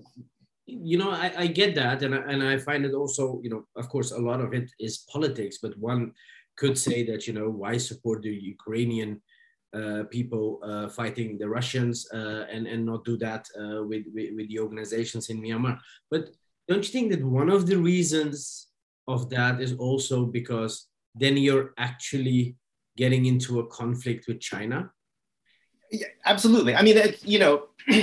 you 0.65 0.97
know, 0.97 1.11
I, 1.11 1.33
I 1.37 1.47
get 1.47 1.75
that. 1.75 2.01
And 2.03 2.15
I, 2.15 2.19
and 2.19 2.41
I 2.41 2.57
find 2.57 2.85
it 2.85 2.93
also, 2.93 3.39
you 3.43 3.49
know, 3.49 3.65
of 3.75 3.89
course, 3.89 4.11
a 4.11 4.19
lot 4.19 4.41
of 4.41 4.53
it 4.53 4.71
is 4.79 5.05
politics, 5.11 5.59
but 5.61 5.77
one 5.77 6.13
could 6.55 6.77
say 6.77 7.05
that, 7.07 7.27
you 7.27 7.33
know, 7.33 7.49
why 7.49 7.77
support 7.77 8.21
the 8.21 8.33
Ukrainian 8.33 9.21
uh, 9.73 10.03
people 10.11 10.59
uh, 10.63 10.87
fighting 10.87 11.37
the 11.37 11.49
Russians 11.49 12.07
uh, 12.13 12.45
and, 12.51 12.67
and 12.67 12.85
not 12.85 13.03
do 13.05 13.17
that 13.17 13.47
uh, 13.59 13.83
with, 13.83 14.05
with, 14.13 14.35
with 14.35 14.47
the 14.47 14.59
organizations 14.59 15.29
in 15.29 15.41
Myanmar. 15.41 15.79
But 16.11 16.29
don't 16.67 16.85
you 16.85 16.91
think 16.91 17.11
that 17.11 17.23
one 17.25 17.49
of 17.49 17.65
the 17.65 17.77
reasons 17.77 18.67
of 19.07 19.29
that 19.29 19.61
is 19.61 19.73
also 19.73 20.25
because 20.25 20.87
then 21.15 21.37
you're 21.37 21.73
actually 21.77 22.55
getting 22.97 23.25
into 23.25 23.59
a 23.59 23.67
conflict 23.67 24.27
with 24.27 24.39
China? 24.39 24.91
Yeah, 25.91 26.07
absolutely. 26.25 26.75
I 26.75 26.81
mean, 26.81 26.97
you 27.23 27.39
know, 27.39 27.67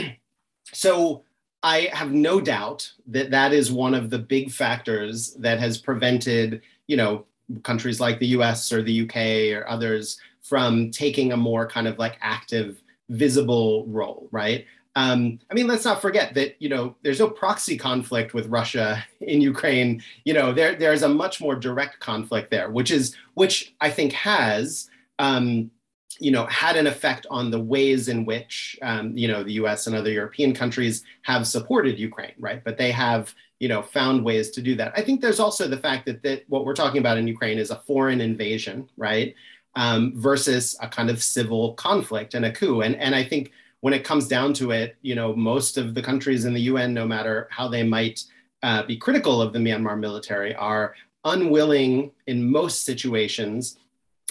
so 0.72 1.24
I 1.62 1.90
have 1.92 2.12
no 2.12 2.40
doubt 2.40 2.90
that 3.08 3.30
that 3.30 3.52
is 3.52 3.72
one 3.72 3.94
of 3.94 4.10
the 4.10 4.18
big 4.18 4.50
factors 4.50 5.34
that 5.34 5.58
has 5.58 5.78
prevented, 5.78 6.62
you 6.86 6.96
know, 6.96 7.26
countries 7.62 8.00
like 8.00 8.18
the 8.18 8.28
US 8.28 8.72
or 8.72 8.82
the 8.82 9.02
UK 9.02 9.56
or 9.56 9.68
others 9.68 10.18
from 10.42 10.90
taking 10.90 11.32
a 11.32 11.36
more 11.36 11.66
kind 11.66 11.86
of 11.86 11.98
like 11.98 12.16
active, 12.20 12.82
visible 13.08 13.84
role, 13.86 14.28
right? 14.30 14.64
Um, 14.96 15.38
I 15.50 15.54
mean, 15.54 15.68
let's 15.68 15.84
not 15.84 16.02
forget 16.02 16.34
that 16.34 16.56
you 16.60 16.68
know 16.68 16.96
there's 17.02 17.20
no 17.20 17.30
proxy 17.30 17.76
conflict 17.76 18.34
with 18.34 18.48
Russia 18.48 19.04
in 19.20 19.40
Ukraine. 19.40 20.02
You 20.24 20.34
know, 20.34 20.52
there 20.52 20.74
there's 20.74 21.02
a 21.02 21.08
much 21.08 21.40
more 21.40 21.54
direct 21.54 22.00
conflict 22.00 22.50
there, 22.50 22.70
which 22.70 22.90
is 22.90 23.16
which 23.34 23.74
I 23.80 23.90
think 23.90 24.12
has 24.12 24.90
um, 25.18 25.70
you 26.18 26.32
know 26.32 26.46
had 26.46 26.76
an 26.76 26.88
effect 26.88 27.26
on 27.30 27.50
the 27.50 27.60
ways 27.60 28.08
in 28.08 28.24
which 28.24 28.78
um, 28.82 29.16
you 29.16 29.28
know 29.28 29.44
the 29.44 29.54
U.S. 29.54 29.86
and 29.86 29.94
other 29.94 30.10
European 30.10 30.54
countries 30.54 31.04
have 31.22 31.46
supported 31.46 31.98
Ukraine, 31.98 32.34
right? 32.38 32.62
But 32.64 32.76
they 32.76 32.90
have 32.90 33.32
you 33.60 33.68
know 33.68 33.82
found 33.82 34.24
ways 34.24 34.50
to 34.50 34.62
do 34.62 34.74
that. 34.74 34.92
I 34.96 35.02
think 35.02 35.20
there's 35.20 35.40
also 35.40 35.68
the 35.68 35.78
fact 35.78 36.04
that 36.06 36.22
that 36.24 36.42
what 36.48 36.64
we're 36.64 36.74
talking 36.74 36.98
about 36.98 37.16
in 37.16 37.28
Ukraine 37.28 37.58
is 37.58 37.70
a 37.70 37.82
foreign 37.86 38.20
invasion, 38.20 38.88
right? 38.96 39.36
Um, 39.76 40.14
versus 40.16 40.76
a 40.80 40.88
kind 40.88 41.10
of 41.10 41.22
civil 41.22 41.74
conflict 41.74 42.34
and 42.34 42.44
a 42.44 42.50
coup, 42.50 42.80
and 42.80 42.96
and 42.96 43.14
I 43.14 43.22
think 43.22 43.52
when 43.80 43.94
it 43.94 44.04
comes 44.04 44.28
down 44.28 44.52
to 44.54 44.72
it, 44.72 44.96
you 45.02 45.14
know, 45.14 45.34
most 45.34 45.76
of 45.76 45.94
the 45.94 46.02
countries 46.02 46.44
in 46.44 46.52
the 46.52 46.60
UN, 46.62 46.92
no 46.92 47.06
matter 47.06 47.48
how 47.50 47.68
they 47.68 47.82
might 47.82 48.24
uh, 48.62 48.82
be 48.82 48.96
critical 48.96 49.40
of 49.40 49.52
the 49.52 49.58
Myanmar 49.58 49.98
military, 49.98 50.54
are 50.54 50.94
unwilling 51.24 52.10
in 52.26 52.50
most 52.50 52.84
situations 52.84 53.78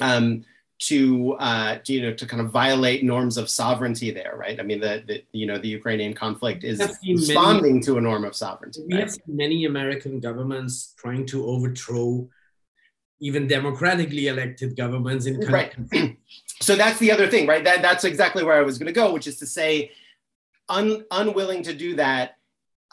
um, 0.02 0.45
to, 0.80 1.34
uh, 1.39 1.78
to, 1.84 1.93
you 1.93 2.02
know 2.02 2.14
to 2.14 2.26
kind 2.26 2.41
of 2.41 2.52
violate 2.52 3.04
norms 3.04 3.38
of 3.38 3.50
sovereignty 3.50 4.12
there, 4.12 4.36
right? 4.38 4.60
I 4.60 4.64
mean, 4.64 4.80
the, 4.80 5.04
the 5.06 5.24
you 5.34 5.45
know 5.45 5.58
the 5.58 5.68
Ukrainian 5.68 6.14
conflict 6.14 6.64
is 6.64 6.80
responding 7.06 7.74
many, 7.74 7.86
to 7.86 7.97
a 7.97 8.02
norm 8.02 8.24
of 8.24 8.36
sovereignty. 8.36 8.84
We 8.88 8.95
right? 8.95 9.04
have 9.04 9.18
many 9.28 9.66
American 9.66 10.20
governments 10.20 10.93
trying 10.97 11.26
to 11.28 11.45
overthrow 11.45 12.30
even 13.20 13.47
democratically 13.47 14.28
elected 14.28 14.78
governments 14.78 15.26
in 15.26 15.41
countries. 15.41 15.89
Right. 15.91 16.18
So 16.62 16.76
that's 16.76 16.99
the 16.99 17.12
other 17.12 17.28
thing, 17.28 17.47
right? 17.47 17.64
That, 17.64 17.82
that's 17.82 18.03
exactly 18.03 18.43
where 18.43 18.57
I 18.57 18.62
was 18.62 18.78
going 18.78 18.88
to 18.88 18.93
go, 18.93 19.14
which 19.14 19.28
is 19.28 19.38
to 19.38 19.45
say, 19.45 19.91
un, 20.68 21.05
unwilling 21.12 21.64
to 21.64 21.74
do 21.74 21.95
that 21.95 22.38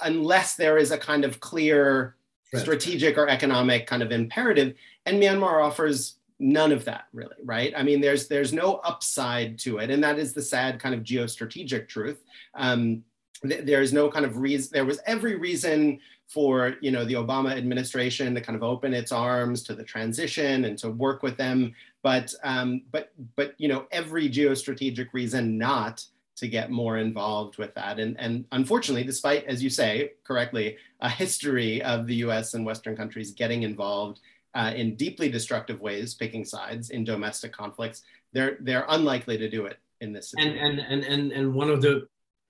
unless 0.03 0.57
there 0.57 0.79
is 0.79 0.91
a 0.91 0.99
kind 0.99 1.25
of 1.25 1.41
clear 1.41 2.17
right. 2.53 2.61
strategic 2.61 3.19
or 3.19 3.29
economic 3.29 3.87
kind 3.87 4.03
of 4.03 4.13
imperative. 4.13 4.75
And 5.05 5.21
Myanmar 5.21 5.65
offers 5.65 6.17
none 6.39 6.71
of 6.71 6.85
that 6.85 7.07
really 7.15 7.35
right 7.45 7.73
i 7.79 7.83
mean 7.83 7.99
there's 7.99 8.29
there's 8.29 8.53
no 8.53 8.75
upside 8.85 9.59
to 9.59 9.79
it 9.79 9.89
and 9.89 10.05
that 10.05 10.19
is 10.19 10.35
the 10.35 10.43
sad 10.43 10.79
kind 10.79 10.95
of 10.95 11.03
geostrategic 11.03 11.89
truth 11.89 12.23
um, 12.57 13.03
th- 13.43 13.65
there's 13.65 13.95
no 13.95 14.11
kind 14.11 14.27
of 14.27 14.37
reason 14.37 14.69
there 14.71 14.85
was 14.85 15.01
every 15.07 15.37
reason 15.37 15.99
for 16.29 16.75
you 16.81 16.91
know 16.91 17.05
the 17.05 17.15
Obama 17.15 17.57
administration 17.57 18.35
to 18.35 18.41
kind 18.41 18.57
of 18.57 18.63
open 18.63 18.93
its 18.93 19.13
arms 19.13 19.63
to 19.63 19.75
the 19.75 19.85
transition 19.85 20.65
and 20.65 20.77
to 20.79 20.91
work 20.91 21.23
with 21.23 21.37
them, 21.37 21.73
but 22.07 22.33
um, 22.45 22.83
but 22.93 23.11
but 23.35 23.55
you 23.59 23.67
know 23.67 23.89
every 23.91 24.31
geostrategic 24.31 25.09
reason 25.13 25.59
not 25.59 26.05
to 26.37 26.47
get 26.47 26.71
more 26.71 26.99
involved 26.99 27.59
with 27.59 27.75
that. 27.75 27.99
And 27.99 28.15
and 28.21 28.45
unfortunately, 28.53 29.03
despite 29.03 29.45
as 29.47 29.61
you 29.61 29.71
say 29.71 30.13
correctly, 30.23 30.77
a 31.01 31.09
history 31.09 31.83
of 31.83 32.07
the 32.07 32.15
U.S. 32.27 32.55
and 32.55 32.65
Western 32.65 32.97
countries 32.97 33.33
getting 33.33 33.65
involved 33.65 34.21
uh, 34.55 34.73
in 34.77 34.95
deeply 34.95 35.29
destructive 35.29 35.81
ways, 35.81 36.15
picking 36.15 36.45
sides 36.45 36.91
in 36.91 37.03
domestic 37.03 37.53
conflicts, 37.53 38.03
they're 38.33 38.57
they're 38.61 38.87
unlikely 38.89 39.37
to 39.39 39.51
do 39.51 39.67
it 39.67 39.79
in 40.01 40.13
this. 40.13 40.31
Situation. 40.31 40.59
And 40.59 40.79
and 40.79 40.93
and 40.93 41.05
and 41.13 41.33
and 41.33 41.55
one 41.55 41.71
of 41.71 41.83
the 41.83 42.07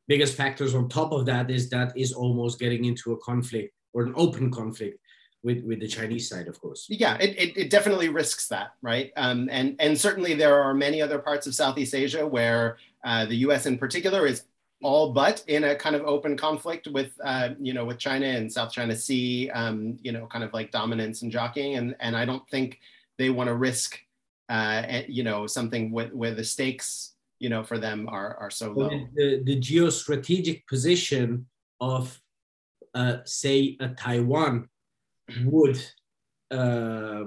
biggest 0.07 0.35
factors 0.37 0.75
on 0.75 0.91
top 0.91 1.13
of 1.13 1.25
that 1.25 1.51
is 1.51 1.71
that 1.71 1.97
is 1.97 2.13
almost 2.13 2.61
getting 2.61 2.85
into 2.85 3.13
a 3.13 3.17
conflict 3.21 3.73
or 3.95 4.03
an 4.03 4.13
open 4.17 4.51
conflict 4.51 4.99
with, 5.47 5.65
with 5.65 5.79
the 5.79 5.87
Chinese 5.87 6.29
side, 6.29 6.49
of 6.49 6.61
course. 6.61 6.87
Yeah, 6.91 7.17
it, 7.19 7.31
it, 7.39 7.57
it 7.57 7.71
definitely 7.71 8.09
risks 8.09 8.49
that, 8.49 8.73
right? 8.83 9.13
Um, 9.17 9.49
and, 9.51 9.77
and 9.79 9.99
certainly 9.99 10.35
there 10.35 10.61
are 10.61 10.75
many 10.75 11.01
other 11.01 11.21
parts 11.21 11.47
of 11.47 11.55
Southeast 11.55 11.95
Asia 11.95 12.27
where 12.27 12.79
uh, 13.05 13.27
the 13.27 13.37
US 13.47 13.65
in 13.67 13.79
particular 13.79 14.27
is 14.27 14.43
all 14.83 15.13
but 15.13 15.45
in 15.47 15.63
a 15.65 15.77
kind 15.77 15.95
of 15.95 16.03
open 16.03 16.37
conflict 16.37 16.89
with, 16.89 17.13
uh, 17.25 17.51
you 17.61 17.73
know, 17.73 17.85
with 17.85 17.99
China 17.99 18.27
and 18.27 18.53
South 18.53 18.73
China 18.73 18.97
Sea, 18.97 19.49
um, 19.51 19.97
you 20.03 20.11
know, 20.11 20.27
kind 20.27 20.43
of 20.43 20.53
like 20.53 20.73
dominance 20.73 21.23
and 21.23 21.31
jockeying. 21.31 21.77
And, 21.77 21.95
and 22.01 22.17
I 22.17 22.25
don't 22.25 22.47
think 22.51 22.81
they 23.17 23.31
want 23.31 23.47
to 23.47 23.55
risk, 23.55 24.01
uh, 24.49 24.83
you 25.07 25.23
know, 25.23 25.47
something 25.47 25.93
with, 25.93 26.13
where 26.13 26.35
the 26.35 26.45
stakes 26.45 27.13
you 27.39 27.51
know, 27.51 27.63
for 27.63 27.79
them 27.79 28.09
are, 28.09 28.37
are 28.39 28.51
so 28.51 28.73
low. 28.73 28.89
The, 29.15 29.43
the 29.45 29.61
geostrategic 29.61 30.67
position 30.67 31.47
of, 31.81 32.19
uh, 32.95 33.19
say, 33.25 33.77
a 33.79 33.89
Taiwan 33.89 34.71
would 35.45 35.81
uh, 36.51 37.25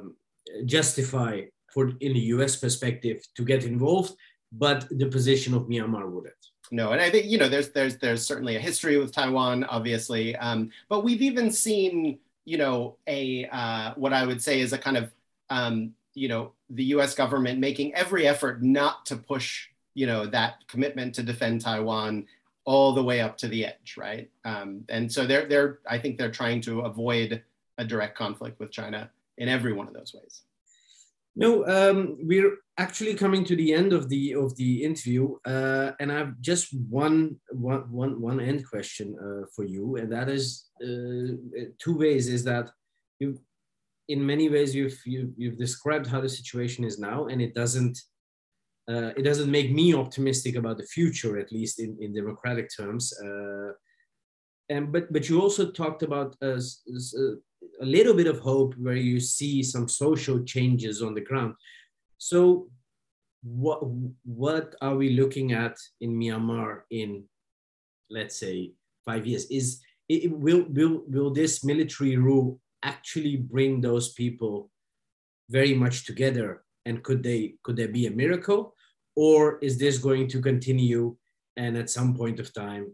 justify, 0.65 1.41
for 1.73 1.89
in 1.99 2.13
the 2.13 2.25
U.S. 2.35 2.55
perspective, 2.55 3.25
to 3.35 3.43
get 3.43 3.65
involved, 3.65 4.13
but 4.51 4.87
the 4.89 5.07
position 5.07 5.53
of 5.53 5.63
Myanmar 5.63 6.09
wouldn't. 6.09 6.35
No, 6.71 6.91
and 6.91 7.01
I 7.01 7.09
think 7.09 7.25
you 7.25 7.37
know, 7.37 7.49
there's 7.49 7.69
there's 7.69 7.97
there's 7.97 8.25
certainly 8.25 8.55
a 8.55 8.59
history 8.59 8.97
with 8.97 9.11
Taiwan, 9.11 9.63
obviously, 9.63 10.35
um, 10.35 10.69
but 10.87 11.03
we've 11.03 11.21
even 11.21 11.51
seen, 11.51 12.19
you 12.45 12.57
know, 12.57 12.97
a 13.07 13.47
uh, 13.51 13.93
what 13.95 14.13
I 14.13 14.25
would 14.25 14.41
say 14.41 14.59
is 14.59 14.73
a 14.73 14.77
kind 14.77 14.97
of 14.97 15.11
um, 15.49 15.93
you 16.13 16.27
know 16.27 16.53
the 16.69 16.85
U.S. 16.85 17.15
government 17.15 17.59
making 17.59 17.95
every 17.95 18.27
effort 18.27 18.61
not 18.61 19.05
to 19.07 19.15
push 19.15 19.69
you 19.95 20.05
know 20.05 20.25
that 20.27 20.67
commitment 20.67 21.15
to 21.15 21.23
defend 21.23 21.61
Taiwan 21.61 22.27
all 22.65 22.93
the 22.93 23.03
way 23.03 23.19
up 23.21 23.35
to 23.35 23.47
the 23.47 23.65
edge, 23.65 23.95
right? 23.97 24.29
Um, 24.45 24.83
and 24.89 25.11
so 25.11 25.25
they're 25.25 25.47
they're 25.47 25.79
I 25.89 25.97
think 25.97 26.17
they're 26.17 26.29
trying 26.31 26.61
to 26.61 26.81
avoid 26.81 27.41
a 27.79 27.83
direct 27.83 28.15
conflict 28.15 28.59
with 28.59 28.71
China 28.71 29.09
in 29.39 29.49
every 29.49 29.73
one 29.73 29.87
of 29.87 29.93
those 29.93 30.13
ways. 30.13 30.43
No, 31.35 31.65
um, 31.65 32.17
we're 32.21 32.57
actually 32.77 33.15
coming 33.15 33.43
to 33.45 33.55
the 33.55 33.73
end 33.73 33.93
of 33.93 34.09
the 34.09 34.33
of 34.33 34.55
the 34.57 34.83
interview, 34.83 35.37
uh, 35.45 35.91
and 35.99 36.11
I've 36.11 36.39
just 36.41 36.65
one 36.89 37.37
one 37.51 37.91
one 37.91 38.21
one 38.21 38.39
end 38.39 38.67
question 38.69 39.15
uh, 39.17 39.45
for 39.55 39.63
you, 39.63 39.95
and 39.95 40.11
that 40.11 40.27
is 40.27 40.69
uh, 40.83 41.69
two 41.83 41.97
ways. 41.97 42.27
Is 42.27 42.43
that 42.43 42.69
you 43.19 43.39
in 44.09 44.25
many 44.25 44.49
ways 44.49 44.75
you've 44.75 44.99
you, 45.05 45.33
you've 45.37 45.57
described 45.57 46.07
how 46.07 46.19
the 46.19 46.27
situation 46.27 46.83
is 46.83 46.99
now 46.99 47.27
and 47.27 47.41
it 47.41 47.53
doesn't 47.53 47.97
uh, 48.89 49.11
it 49.15 49.23
doesn't 49.23 49.51
make 49.51 49.71
me 49.71 49.93
optimistic 49.93 50.55
about 50.55 50.77
the 50.77 50.87
future 50.87 51.37
at 51.37 51.51
least 51.51 51.79
in, 51.79 51.95
in 52.01 52.13
democratic 52.13 52.69
terms 52.75 53.13
uh, 53.23 53.71
and 54.69 54.91
but 54.91 55.13
but 55.13 55.29
you 55.29 55.39
also 55.39 55.71
talked 55.71 56.03
about 56.03 56.35
uh, 56.41 56.59
a 57.81 57.85
little 57.85 58.13
bit 58.13 58.27
of 58.27 58.39
hope 58.39 58.73
where 58.77 58.95
you 58.95 59.19
see 59.19 59.63
some 59.63 59.87
social 59.87 60.43
changes 60.43 61.01
on 61.01 61.13
the 61.13 61.21
ground. 61.21 61.55
So 62.17 62.69
what 63.43 63.79
what 64.25 64.75
are 64.81 64.95
we 64.95 65.11
looking 65.11 65.53
at 65.53 65.77
in 66.01 66.19
myanmar 66.19 66.81
in 66.91 67.23
let's 68.09 68.37
say 68.37 68.73
five 69.05 69.25
years? 69.25 69.45
Is 69.45 69.81
it, 70.09 70.31
will 70.31 70.65
will 70.69 71.03
will 71.07 71.31
this 71.31 71.63
military 71.63 72.17
rule 72.17 72.59
actually 72.83 73.37
bring 73.37 73.81
those 73.81 74.13
people 74.13 74.69
very 75.49 75.73
much 75.73 76.05
together? 76.05 76.63
And 76.85 77.03
could 77.03 77.23
they 77.23 77.55
could 77.63 77.75
there 77.75 77.87
be 77.87 78.07
a 78.07 78.11
miracle? 78.11 78.75
Or 79.15 79.59
is 79.59 79.77
this 79.77 79.97
going 79.97 80.27
to 80.29 80.41
continue 80.41 81.15
and 81.57 81.77
at 81.77 81.89
some 81.89 82.15
point 82.15 82.39
of 82.39 82.53
time 82.53 82.91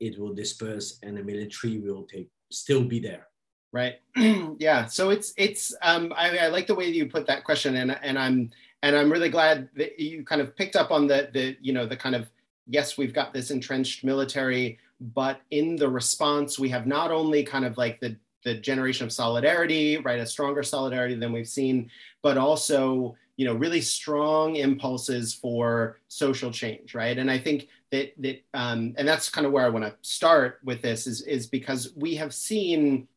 it 0.00 0.18
will 0.18 0.34
disperse 0.34 0.98
and 1.02 1.16
the 1.16 1.22
military 1.22 1.78
will 1.78 2.04
take 2.04 2.30
still 2.50 2.84
be 2.84 3.00
there 3.00 3.26
right 3.72 3.96
yeah 4.58 4.86
so 4.86 5.10
it's 5.10 5.32
it's 5.36 5.74
um 5.82 6.12
I, 6.16 6.38
I 6.38 6.48
like 6.48 6.66
the 6.66 6.74
way 6.74 6.88
you 6.88 7.06
put 7.06 7.26
that 7.26 7.44
question 7.44 7.76
and 7.76 7.98
and 8.02 8.18
i'm 8.18 8.50
and 8.82 8.96
i'm 8.96 9.12
really 9.12 9.28
glad 9.28 9.68
that 9.76 9.98
you 10.00 10.24
kind 10.24 10.40
of 10.40 10.56
picked 10.56 10.76
up 10.76 10.90
on 10.90 11.06
the 11.06 11.30
the 11.32 11.56
you 11.60 11.72
know 11.72 11.86
the 11.86 11.96
kind 11.96 12.14
of 12.14 12.30
yes 12.66 12.96
we've 12.96 13.14
got 13.14 13.32
this 13.32 13.50
entrenched 13.50 14.04
military 14.04 14.78
but 15.00 15.40
in 15.50 15.76
the 15.76 15.88
response 15.88 16.58
we 16.58 16.68
have 16.68 16.86
not 16.86 17.10
only 17.10 17.44
kind 17.44 17.64
of 17.64 17.76
like 17.76 18.00
the 18.00 18.16
the 18.44 18.54
generation 18.54 19.04
of 19.04 19.12
solidarity, 19.12 19.98
right? 19.98 20.20
A 20.20 20.26
stronger 20.26 20.62
solidarity 20.62 21.14
than 21.14 21.32
we've 21.32 21.48
seen, 21.48 21.90
but 22.22 22.38
also, 22.38 23.16
you 23.36 23.44
know, 23.44 23.54
really 23.54 23.80
strong 23.80 24.56
impulses 24.56 25.34
for 25.34 25.98
social 26.08 26.50
change, 26.50 26.94
right? 26.94 27.18
And 27.18 27.30
I 27.30 27.38
think 27.38 27.68
that 27.90 28.12
that 28.18 28.42
um, 28.54 28.94
and 28.96 29.06
that's 29.06 29.28
kind 29.28 29.46
of 29.46 29.52
where 29.52 29.64
I 29.64 29.68
want 29.68 29.84
to 29.84 29.94
start 30.02 30.60
with 30.64 30.82
this 30.82 31.06
is 31.06 31.22
is 31.22 31.46
because 31.46 31.92
we 31.96 32.14
have 32.16 32.34
seen 32.34 33.08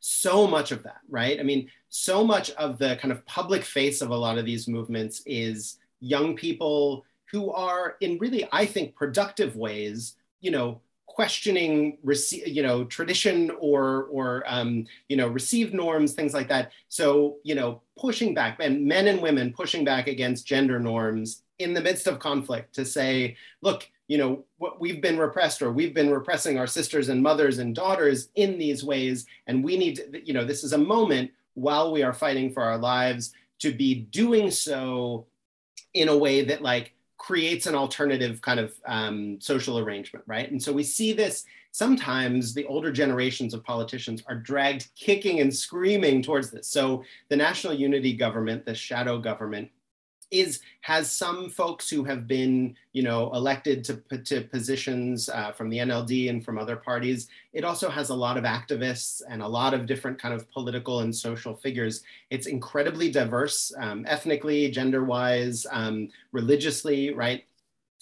so 0.00 0.46
much 0.46 0.72
of 0.72 0.82
that, 0.82 1.00
right? 1.08 1.38
I 1.38 1.42
mean, 1.42 1.70
so 1.88 2.24
much 2.24 2.50
of 2.52 2.78
the 2.78 2.96
kind 2.96 3.12
of 3.12 3.24
public 3.26 3.64
face 3.64 4.00
of 4.00 4.10
a 4.10 4.16
lot 4.16 4.38
of 4.38 4.44
these 4.44 4.66
movements 4.66 5.22
is 5.26 5.78
young 6.00 6.34
people 6.34 7.04
who 7.30 7.52
are 7.52 7.96
in 8.00 8.18
really, 8.18 8.48
I 8.50 8.66
think, 8.66 8.96
productive 8.96 9.56
ways, 9.56 10.16
you 10.40 10.50
know, 10.50 10.80
questioning 11.06 11.98
you 12.46 12.62
know 12.62 12.84
tradition 12.84 13.50
or 13.58 14.04
or 14.12 14.44
um, 14.46 14.86
you 15.08 15.16
know 15.16 15.26
received 15.26 15.74
norms 15.74 16.12
things 16.12 16.32
like 16.32 16.48
that 16.48 16.70
so 16.88 17.36
you 17.42 17.54
know 17.54 17.82
pushing 17.98 18.32
back 18.32 18.56
and 18.60 18.86
men 18.86 19.08
and 19.08 19.20
women 19.20 19.52
pushing 19.52 19.84
back 19.84 20.06
against 20.06 20.46
gender 20.46 20.78
norms 20.78 21.42
in 21.58 21.74
the 21.74 21.80
midst 21.80 22.06
of 22.06 22.20
conflict 22.20 22.72
to 22.72 22.84
say 22.84 23.36
look 23.60 23.88
you 24.10 24.18
know 24.18 24.44
what 24.58 24.80
we've 24.80 25.00
been 25.00 25.18
repressed 25.18 25.62
or 25.62 25.70
we've 25.70 25.94
been 25.94 26.10
repressing 26.10 26.58
our 26.58 26.66
sisters 26.66 27.08
and 27.10 27.22
mothers 27.22 27.58
and 27.58 27.76
daughters 27.76 28.28
in 28.34 28.58
these 28.58 28.82
ways 28.82 29.24
and 29.46 29.62
we 29.62 29.76
need 29.76 29.94
to, 29.96 30.26
you 30.26 30.34
know 30.34 30.44
this 30.44 30.64
is 30.64 30.72
a 30.72 30.78
moment 30.94 31.30
while 31.54 31.92
we 31.92 32.02
are 32.02 32.12
fighting 32.12 32.52
for 32.52 32.62
our 32.62 32.76
lives 32.76 33.32
to 33.60 33.72
be 33.72 33.94
doing 33.94 34.50
so 34.50 35.26
in 35.94 36.08
a 36.08 36.16
way 36.16 36.44
that 36.44 36.60
like 36.60 36.92
creates 37.18 37.66
an 37.66 37.74
alternative 37.74 38.40
kind 38.40 38.58
of 38.58 38.72
um, 38.86 39.38
social 39.40 39.78
arrangement, 39.78 40.24
right? 40.26 40.50
And 40.50 40.60
so 40.60 40.72
we 40.72 40.82
see 40.82 41.12
this 41.12 41.44
sometimes 41.70 42.54
the 42.54 42.64
older 42.64 42.90
generations 42.90 43.52
of 43.52 43.62
politicians 43.62 44.22
are 44.26 44.34
dragged 44.34 44.88
kicking 44.96 45.40
and 45.40 45.54
screaming 45.54 46.22
towards 46.22 46.50
this. 46.50 46.66
So 46.66 47.04
the 47.28 47.36
national 47.36 47.74
unity 47.74 48.14
government, 48.14 48.64
the 48.64 48.74
shadow 48.74 49.18
government, 49.18 49.70
is 50.30 50.60
has 50.82 51.10
some 51.10 51.50
folks 51.50 51.90
who 51.90 52.04
have 52.04 52.26
been 52.26 52.76
you 52.92 53.02
know 53.02 53.32
elected 53.34 53.84
to, 53.84 54.18
to 54.18 54.42
positions 54.42 55.28
uh, 55.28 55.52
from 55.52 55.68
the 55.68 55.78
NLD 55.78 56.30
and 56.30 56.44
from 56.44 56.58
other 56.58 56.76
parties. 56.76 57.28
It 57.52 57.64
also 57.64 57.90
has 57.90 58.10
a 58.10 58.14
lot 58.14 58.36
of 58.36 58.44
activists 58.44 59.22
and 59.28 59.42
a 59.42 59.48
lot 59.48 59.74
of 59.74 59.86
different 59.86 60.20
kind 60.20 60.34
of 60.34 60.50
political 60.50 61.00
and 61.00 61.14
social 61.14 61.54
figures. 61.54 62.02
It's 62.30 62.46
incredibly 62.46 63.10
diverse, 63.10 63.72
um, 63.78 64.04
ethnically, 64.06 64.70
gender-wise, 64.70 65.66
um, 65.70 66.08
religiously, 66.32 67.12
right? 67.12 67.44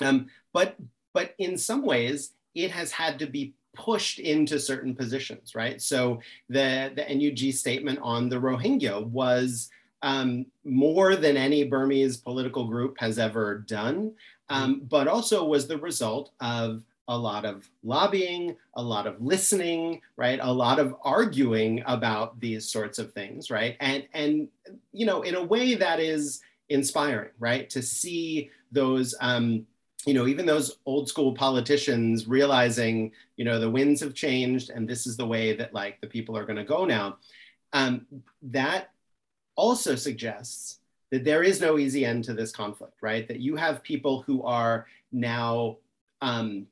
Um, 0.00 0.28
but 0.52 0.76
but 1.12 1.34
in 1.38 1.56
some 1.58 1.84
ways, 1.84 2.32
it 2.54 2.70
has 2.70 2.92
had 2.92 3.18
to 3.20 3.26
be 3.26 3.54
pushed 3.74 4.18
into 4.18 4.58
certain 4.58 4.94
positions, 4.94 5.54
right? 5.54 5.80
So 5.80 6.20
the 6.48 6.92
the 6.94 7.06
NUG 7.14 7.54
statement 7.54 7.98
on 8.02 8.28
the 8.28 8.36
Rohingya 8.36 9.06
was 9.06 9.70
um, 10.02 10.46
more 10.64 11.16
than 11.16 11.36
any 11.36 11.64
Burmese 11.64 12.16
political 12.16 12.64
group 12.66 12.96
has 12.98 13.18
ever 13.18 13.58
done, 13.66 14.12
um, 14.48 14.82
but 14.88 15.08
also 15.08 15.44
was 15.44 15.66
the 15.66 15.78
result 15.78 16.30
of 16.40 16.82
a 17.08 17.16
lot 17.16 17.46
of 17.46 17.68
lobbying, 17.82 18.54
a 18.74 18.82
lot 18.82 19.06
of 19.06 19.20
listening, 19.20 20.00
right? 20.16 20.38
A 20.42 20.52
lot 20.52 20.78
of 20.78 20.94
arguing 21.02 21.82
about 21.86 22.38
these 22.38 22.70
sorts 22.70 22.98
of 22.98 23.12
things, 23.12 23.50
right? 23.50 23.76
And 23.80 24.06
and 24.12 24.48
you 24.92 25.06
know, 25.06 25.22
in 25.22 25.34
a 25.34 25.42
way 25.42 25.74
that 25.74 26.00
is 26.00 26.40
inspiring, 26.68 27.30
right? 27.38 27.68
To 27.70 27.82
see 27.82 28.50
those. 28.70 29.14
Um, 29.20 29.66
you 30.06 30.14
know, 30.14 30.28
even 30.28 30.46
those 30.46 30.78
old 30.86 31.08
school 31.08 31.34
politicians 31.34 32.28
realizing, 32.28 33.10
you 33.36 33.44
know, 33.44 33.58
the 33.58 33.68
winds 33.68 34.00
have 34.00 34.14
changed 34.14 34.70
and 34.70 34.88
this 34.88 35.06
is 35.06 35.16
the 35.16 35.26
way 35.26 35.54
that 35.56 35.74
like 35.74 36.00
the 36.00 36.06
people 36.06 36.38
are 36.38 36.46
going 36.46 36.56
to 36.56 36.64
go 36.64 36.84
now. 36.86 37.18
Um, 37.74 38.06
that 38.42 38.90
also 39.58 39.96
suggests 39.96 40.78
that 41.10 41.24
there 41.24 41.42
is 41.42 41.60
no 41.60 41.78
easy 41.78 42.04
end 42.04 42.24
to 42.24 42.32
this 42.32 42.52
conflict, 42.52 42.94
right? 43.02 43.26
That 43.28 43.40
you 43.40 43.56
have 43.56 43.82
people 43.82 44.22
who 44.22 44.42
are 44.44 44.86
now 45.10 45.78
um, 46.22 46.66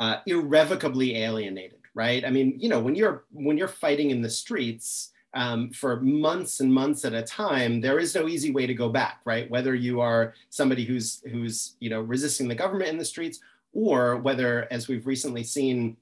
uh, 0.00 0.18
irrevocably 0.26 1.16
alienated, 1.16 1.80
right? 1.94 2.24
I 2.24 2.30
mean, 2.30 2.54
you 2.58 2.68
know, 2.68 2.78
when 2.78 2.94
you're 2.94 3.24
when 3.32 3.58
you're 3.58 3.68
fighting 3.68 4.10
in 4.10 4.22
the 4.22 4.30
streets 4.30 5.10
um, 5.34 5.70
for 5.70 6.00
months 6.00 6.60
and 6.60 6.72
months 6.72 7.04
at 7.04 7.14
a 7.14 7.22
time, 7.22 7.80
there 7.80 7.98
is 7.98 8.14
no 8.14 8.28
easy 8.28 8.52
way 8.52 8.66
to 8.66 8.74
go 8.74 8.88
back, 8.88 9.20
right? 9.24 9.50
Whether 9.50 9.74
you 9.74 10.00
are 10.00 10.34
somebody 10.50 10.84
who's 10.84 11.22
who's 11.30 11.74
you 11.80 11.90
know 11.90 12.00
resisting 12.00 12.48
the 12.48 12.54
government 12.54 12.90
in 12.90 12.98
the 12.98 13.04
streets, 13.04 13.40
or 13.72 14.18
whether, 14.18 14.68
as 14.70 14.86
we've 14.88 15.06
recently 15.06 15.42
seen 15.42 15.96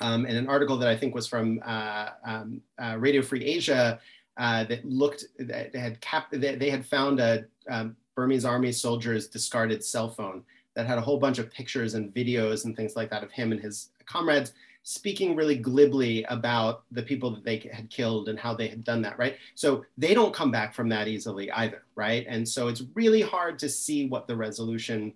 um, 0.00 0.26
in 0.26 0.36
an 0.36 0.48
article 0.48 0.76
that 0.78 0.88
I 0.88 0.96
think 0.96 1.14
was 1.14 1.26
from 1.26 1.60
uh, 1.64 2.08
um, 2.24 2.62
uh, 2.80 2.96
Radio 2.98 3.22
Free 3.22 3.44
Asia 3.44 3.98
uh, 4.40 4.64
that 4.64 4.82
looked 4.86 5.26
that 5.38 5.74
had 5.74 6.00
cap 6.00 6.28
they, 6.32 6.70
had 6.70 6.84
found 6.84 7.20
a 7.20 7.44
um, 7.68 7.94
Burmese 8.16 8.46
army 8.46 8.72
soldier's 8.72 9.28
discarded 9.28 9.84
cell 9.84 10.08
phone 10.08 10.42
that 10.74 10.86
had 10.86 10.96
a 10.96 11.00
whole 11.00 11.18
bunch 11.18 11.38
of 11.38 11.52
pictures 11.52 11.92
and 11.92 12.12
videos 12.14 12.64
and 12.64 12.74
things 12.74 12.96
like 12.96 13.10
that 13.10 13.22
of 13.22 13.30
him 13.30 13.52
and 13.52 13.60
his 13.60 13.90
comrades 14.06 14.54
speaking 14.82 15.36
really 15.36 15.56
glibly 15.56 16.24
about 16.24 16.84
the 16.90 17.02
people 17.02 17.30
that 17.30 17.44
they 17.44 17.58
had 17.70 17.90
killed 17.90 18.30
and 18.30 18.38
how 18.38 18.54
they 18.54 18.66
had 18.66 18.82
done 18.82 19.02
that, 19.02 19.18
right? 19.18 19.36
So 19.54 19.84
they 19.98 20.14
don't 20.14 20.34
come 20.34 20.50
back 20.50 20.72
from 20.72 20.88
that 20.88 21.06
easily 21.06 21.50
either, 21.50 21.82
right? 21.94 22.24
And 22.26 22.48
so 22.48 22.68
it's 22.68 22.82
really 22.94 23.20
hard 23.20 23.58
to 23.58 23.68
see 23.68 24.08
what 24.08 24.26
the 24.26 24.36
resolution 24.36 25.12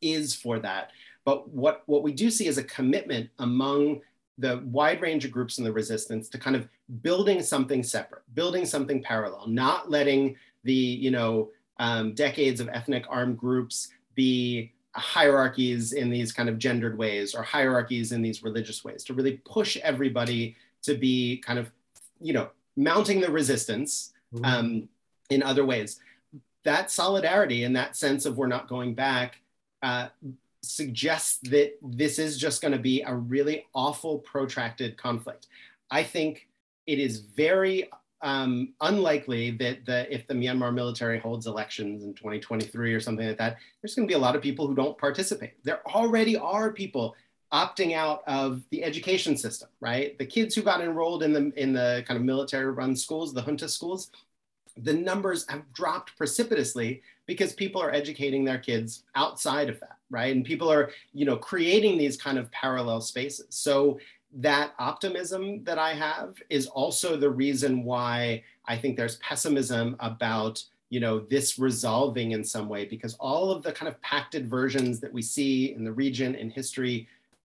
is 0.00 0.34
for 0.34 0.58
that. 0.60 0.90
But 1.26 1.50
what, 1.50 1.82
what 1.84 2.02
we 2.02 2.12
do 2.12 2.30
see 2.30 2.46
is 2.46 2.56
a 2.56 2.64
commitment 2.64 3.28
among 3.38 4.00
the 4.38 4.62
wide 4.64 5.00
range 5.00 5.24
of 5.24 5.30
groups 5.30 5.58
in 5.58 5.64
the 5.64 5.72
resistance 5.72 6.28
to 6.28 6.38
kind 6.38 6.56
of 6.56 6.68
building 7.02 7.42
something 7.42 7.82
separate, 7.82 8.22
building 8.34 8.66
something 8.66 9.02
parallel, 9.02 9.46
not 9.46 9.90
letting 9.90 10.36
the 10.64 10.72
you 10.72 11.10
know 11.10 11.50
um, 11.78 12.14
decades 12.14 12.60
of 12.60 12.68
ethnic 12.68 13.04
armed 13.08 13.38
groups 13.38 13.88
be 14.14 14.72
hierarchies 14.96 15.92
in 15.92 16.08
these 16.08 16.32
kind 16.32 16.48
of 16.48 16.58
gendered 16.58 16.96
ways 16.96 17.34
or 17.34 17.42
hierarchies 17.42 18.12
in 18.12 18.22
these 18.22 18.42
religious 18.42 18.84
ways, 18.84 19.04
to 19.04 19.14
really 19.14 19.40
push 19.44 19.76
everybody 19.78 20.56
to 20.82 20.94
be 20.94 21.38
kind 21.38 21.58
of, 21.58 21.70
you 22.20 22.32
know, 22.32 22.48
mounting 22.76 23.20
the 23.20 23.30
resistance 23.30 24.12
mm-hmm. 24.32 24.44
um, 24.44 24.88
in 25.30 25.42
other 25.42 25.64
ways. 25.64 26.00
That 26.64 26.90
solidarity 26.90 27.64
and 27.64 27.74
that 27.76 27.96
sense 27.96 28.24
of 28.24 28.38
we're 28.38 28.46
not 28.46 28.68
going 28.68 28.94
back 28.94 29.40
uh, 29.82 30.08
suggests 30.64 31.38
that 31.50 31.74
this 31.82 32.18
is 32.18 32.38
just 32.38 32.62
going 32.62 32.72
to 32.72 32.78
be 32.78 33.02
a 33.02 33.14
really 33.14 33.66
awful, 33.74 34.18
protracted 34.18 34.96
conflict. 34.96 35.46
I 35.90 36.02
think 36.02 36.48
it 36.86 36.98
is 36.98 37.20
very 37.20 37.88
um, 38.22 38.72
unlikely 38.80 39.50
that 39.52 39.84
the, 39.84 40.12
if 40.12 40.26
the 40.26 40.34
Myanmar 40.34 40.72
military 40.72 41.18
holds 41.18 41.46
elections 41.46 42.04
in 42.04 42.14
2023 42.14 42.94
or 42.94 43.00
something 43.00 43.26
like 43.26 43.38
that, 43.38 43.58
there's 43.82 43.94
going 43.94 44.08
to 44.08 44.10
be 44.10 44.16
a 44.16 44.18
lot 44.18 44.34
of 44.34 44.42
people 44.42 44.66
who 44.66 44.74
don't 44.74 44.96
participate. 44.96 45.62
There 45.62 45.86
already 45.86 46.36
are 46.36 46.72
people 46.72 47.14
opting 47.52 47.94
out 47.94 48.22
of 48.26 48.62
the 48.70 48.82
education 48.82 49.36
system, 49.36 49.68
right? 49.80 50.18
The 50.18 50.26
kids 50.26 50.54
who 50.54 50.62
got 50.62 50.80
enrolled 50.80 51.22
in 51.22 51.32
the 51.32 51.52
in 51.56 51.72
the 51.72 52.02
kind 52.06 52.18
of 52.18 52.24
military-run 52.24 52.96
schools, 52.96 53.32
the 53.32 53.42
junta 53.42 53.68
schools, 53.68 54.10
the 54.76 54.92
numbers 54.92 55.46
have 55.48 55.72
dropped 55.72 56.16
precipitously 56.16 57.02
because 57.26 57.52
people 57.52 57.80
are 57.80 57.92
educating 57.92 58.44
their 58.44 58.58
kids 58.58 59.04
outside 59.14 59.68
of 59.68 59.80
that, 59.80 59.96
right? 60.10 60.34
And 60.34 60.44
people 60.44 60.70
are, 60.70 60.90
you 61.12 61.24
know, 61.24 61.36
creating 61.36 61.98
these 61.98 62.16
kind 62.16 62.38
of 62.38 62.50
parallel 62.52 63.00
spaces. 63.00 63.46
So 63.50 63.98
that 64.36 64.74
optimism 64.78 65.62
that 65.64 65.78
I 65.78 65.94
have 65.94 66.36
is 66.50 66.66
also 66.66 67.16
the 67.16 67.30
reason 67.30 67.84
why 67.84 68.42
I 68.66 68.76
think 68.76 68.96
there's 68.96 69.16
pessimism 69.16 69.96
about 70.00 70.62
you 70.90 71.00
know 71.00 71.18
this 71.18 71.58
resolving 71.58 72.32
in 72.32 72.44
some 72.44 72.68
way 72.68 72.84
because 72.84 73.14
all 73.14 73.50
of 73.50 73.62
the 73.62 73.72
kind 73.72 73.88
of 73.88 74.00
pacted 74.02 74.48
versions 74.48 75.00
that 75.00 75.12
we 75.12 75.22
see 75.22 75.72
in 75.72 75.82
the 75.82 75.92
region 75.92 76.34
in 76.34 76.50
history 76.50 77.08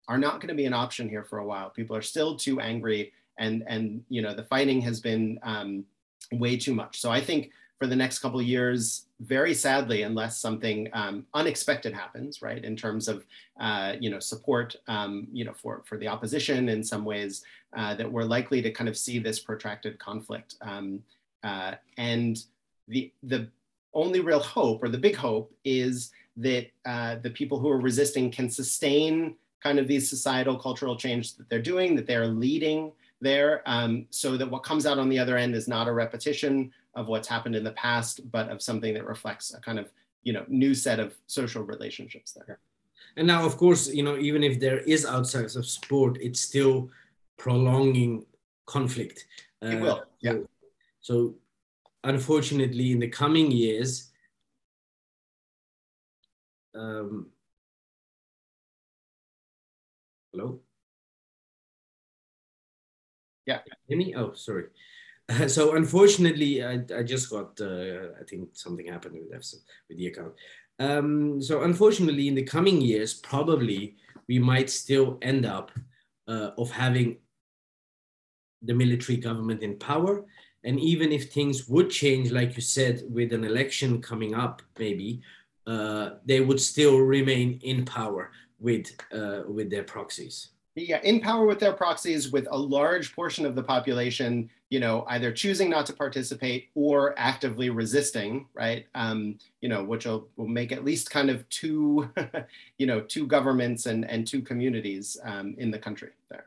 are 0.09 0.18
not 0.18 0.40
going 0.40 0.48
to 0.48 0.55
be 0.55 0.66
an 0.66 0.72
option 0.72 1.09
here 1.09 1.24
for 1.24 1.38
a 1.38 1.44
while. 1.44 1.68
People 1.68 1.97
are 1.97 2.02
still 2.02 2.36
too 2.36 2.60
angry, 2.60 3.12
and 3.38 3.64
and 3.66 4.05
you 4.09 4.22
know 4.22 4.34
the 4.34 4.44
fighting 4.44 4.80
has 4.82 5.01
been 5.01 5.38
um, 5.43 5.84
way 6.32 6.56
too 6.56 6.74
much. 6.74 7.01
So 7.01 7.10
I 7.10 7.20
think 7.20 7.51
for 7.78 7.86
the 7.86 7.96
next 7.96 8.20
couple 8.20 8.40
of 8.40 8.46
years, 8.46 9.06
very 9.20 9.52
sadly, 9.52 10.02
unless 10.02 10.38
something 10.38 10.88
um, 10.92 11.26
unexpected 11.34 11.92
happens, 11.92 12.40
right, 12.40 12.64
in 12.64 12.76
terms 12.76 13.08
of 13.08 13.26
uh, 13.60 13.94
you 14.00 14.10
know 14.10 14.18
support, 14.18 14.76
um, 14.88 15.26
you 15.32 15.44
know, 15.44 15.52
for 15.52 15.82
for 15.84 15.98
the 15.98 16.08
opposition 16.08 16.68
in 16.68 16.82
some 16.82 17.04
ways, 17.04 17.44
uh, 17.76 17.94
that 17.94 18.10
we're 18.10 18.24
likely 18.24 18.62
to 18.62 18.70
kind 18.70 18.88
of 18.88 18.96
see 18.96 19.18
this 19.18 19.38
protracted 19.38 19.98
conflict. 19.98 20.54
Um, 20.62 21.02
uh, 21.44 21.74
and 21.98 22.42
the 22.88 23.12
the 23.22 23.48
only 23.92 24.20
real 24.20 24.40
hope, 24.40 24.82
or 24.82 24.88
the 24.88 24.98
big 24.98 25.16
hope, 25.16 25.52
is 25.64 26.12
that 26.36 26.68
uh, 26.84 27.16
the 27.22 27.30
people 27.30 27.58
who 27.58 27.68
are 27.70 27.80
resisting 27.80 28.30
can 28.30 28.50
sustain 28.50 29.34
kind 29.62 29.78
of 29.78 29.88
these 29.88 30.08
societal 30.08 30.56
cultural 30.56 30.96
change 30.96 31.34
that 31.36 31.48
they're 31.48 31.62
doing, 31.62 31.96
that 31.96 32.06
they're 32.06 32.28
leading 32.28 32.92
there, 33.20 33.62
um, 33.66 34.06
so 34.10 34.36
that 34.36 34.50
what 34.50 34.62
comes 34.62 34.86
out 34.86 34.98
on 34.98 35.08
the 35.08 35.18
other 35.18 35.36
end 35.36 35.54
is 35.54 35.66
not 35.66 35.88
a 35.88 35.92
repetition 35.92 36.70
of 36.97 37.06
what's 37.06 37.28
happened 37.28 37.55
in 37.55 37.62
the 37.62 37.73
past, 37.73 38.31
but 38.32 38.48
of 38.48 38.60
something 38.60 38.94
that 38.94 39.06
reflects 39.06 39.55
a 39.55 39.60
kind 39.60 39.78
of 39.78 39.93
you 40.23 40.32
know 40.32 40.44
new 40.48 40.74
set 40.74 40.98
of 40.98 41.14
social 41.27 41.62
relationships 41.62 42.32
there. 42.32 42.59
And 43.16 43.27
now, 43.27 43.44
of 43.47 43.56
course, 43.56 43.89
you 43.89 44.02
know 44.02 44.16
even 44.18 44.43
if 44.43 44.59
there 44.59 44.78
is 44.78 45.06
outside 45.06 45.55
of 45.56 45.66
sport, 45.66 46.18
it's 46.20 46.40
still 46.40 46.90
prolonging 47.36 48.27
conflict. 48.66 49.27
It 49.62 49.77
uh, 49.77 49.81
will, 49.81 50.05
yeah. 50.20 50.32
So, 50.32 50.47
so, 51.01 51.35
unfortunately, 52.02 52.93
in 52.93 52.98
the 52.98 53.09
coming 53.09 53.51
years. 53.52 54.10
Um, 56.74 57.28
hello. 60.32 60.60
Yeah. 63.47 63.60
Hear 63.89 63.97
me? 63.97 64.14
Oh, 64.14 64.32
sorry. 64.35 64.64
so 65.48 65.74
unfortunately, 65.74 66.64
I, 66.64 66.84
I 66.96 67.02
just 67.02 67.30
got, 67.30 67.60
uh, 67.60 68.12
I 68.20 68.24
think 68.28 68.50
something 68.52 68.86
happened 68.86 69.18
with, 69.28 69.54
with 69.88 69.98
the 69.98 70.06
account. 70.06 70.34
Um, 70.78 71.40
so 71.42 71.62
unfortunately, 71.62 72.28
in 72.28 72.34
the 72.34 72.42
coming 72.42 72.80
years, 72.80 73.14
probably 73.14 73.96
we 74.28 74.38
might 74.38 74.70
still 74.70 75.18
end 75.22 75.46
up 75.46 75.70
uh, 76.28 76.50
of 76.58 76.70
having 76.70 77.18
the 78.62 78.74
military 78.74 79.16
government 79.16 79.62
in 79.62 79.78
power. 79.78 80.24
And 80.64 80.80
even 80.80 81.12
if 81.12 81.32
things 81.32 81.68
would 81.68 81.90
change, 81.90 82.32
like 82.32 82.56
you 82.56 82.62
said, 82.62 83.02
with 83.08 83.32
an 83.32 83.44
election 83.44 84.02
coming 84.02 84.34
up, 84.34 84.62
maybe 84.78 85.22
uh, 85.66 86.10
they 86.24 86.40
would 86.40 86.60
still 86.60 86.98
remain 86.98 87.60
in 87.62 87.84
power 87.84 88.30
with 88.58 88.86
uh, 89.12 89.42
with 89.46 89.70
their 89.70 89.82
proxies 89.82 90.50
yeah, 90.76 91.00
in 91.02 91.20
power 91.20 91.46
with 91.46 91.58
their 91.58 91.72
proxies, 91.72 92.30
with 92.30 92.46
a 92.50 92.56
large 92.56 93.14
portion 93.14 93.46
of 93.46 93.54
the 93.54 93.62
population, 93.62 94.50
you 94.68 94.78
know, 94.78 95.04
either 95.08 95.32
choosing 95.32 95.70
not 95.70 95.86
to 95.86 95.94
participate 95.94 96.68
or 96.74 97.14
actively 97.18 97.70
resisting, 97.70 98.46
right? 98.52 98.86
Um, 98.94 99.38
you 99.62 99.68
know, 99.68 99.82
which 99.82 100.04
will, 100.04 100.28
will 100.36 100.48
make 100.48 100.72
at 100.72 100.84
least 100.84 101.10
kind 101.10 101.30
of 101.30 101.48
two, 101.48 102.10
you 102.78 102.86
know, 102.86 103.00
two 103.00 103.26
governments 103.26 103.86
and, 103.86 104.08
and 104.08 104.26
two 104.26 104.42
communities 104.42 105.16
um, 105.24 105.54
in 105.58 105.70
the 105.70 105.78
country 105.78 106.10
there. 106.30 106.46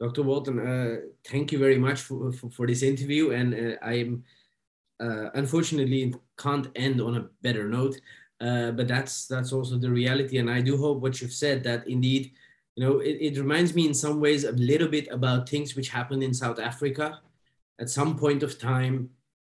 Dr. 0.00 0.22
Walton, 0.22 0.58
uh, 0.58 0.96
thank 1.28 1.52
you 1.52 1.58
very 1.58 1.78
much 1.78 2.00
for, 2.00 2.32
for, 2.32 2.50
for 2.50 2.66
this 2.66 2.82
interview. 2.82 3.30
And 3.30 3.54
uh, 3.54 3.76
I 3.80 3.92
am 3.94 4.24
uh, 5.00 5.30
unfortunately 5.34 6.14
can't 6.36 6.68
end 6.74 7.00
on 7.00 7.16
a 7.16 7.28
better 7.42 7.68
note. 7.68 8.00
Uh, 8.40 8.72
but 8.72 8.88
that's 8.88 9.26
that's 9.26 9.52
also 9.52 9.76
the 9.76 9.90
reality. 9.90 10.38
And 10.38 10.50
i 10.50 10.60
do 10.60 10.76
hope 10.76 11.00
what 11.00 11.20
you've 11.20 11.32
said 11.32 11.62
that 11.64 11.86
indeed 11.86 12.32
you 12.76 12.84
know 12.84 12.98
it, 12.98 13.16
it 13.20 13.38
reminds 13.38 13.74
me 13.74 13.86
in 13.86 13.94
some 13.94 14.20
ways 14.20 14.44
a 14.44 14.52
little 14.52 14.88
bit 14.88 15.08
about 15.08 15.48
things 15.48 15.76
which 15.76 15.88
happened 15.88 16.22
in 16.22 16.34
south 16.34 16.58
africa. 16.58 17.20
At 17.80 17.90
some 17.90 18.16
point 18.16 18.42
of 18.42 18.58
time 18.58 19.10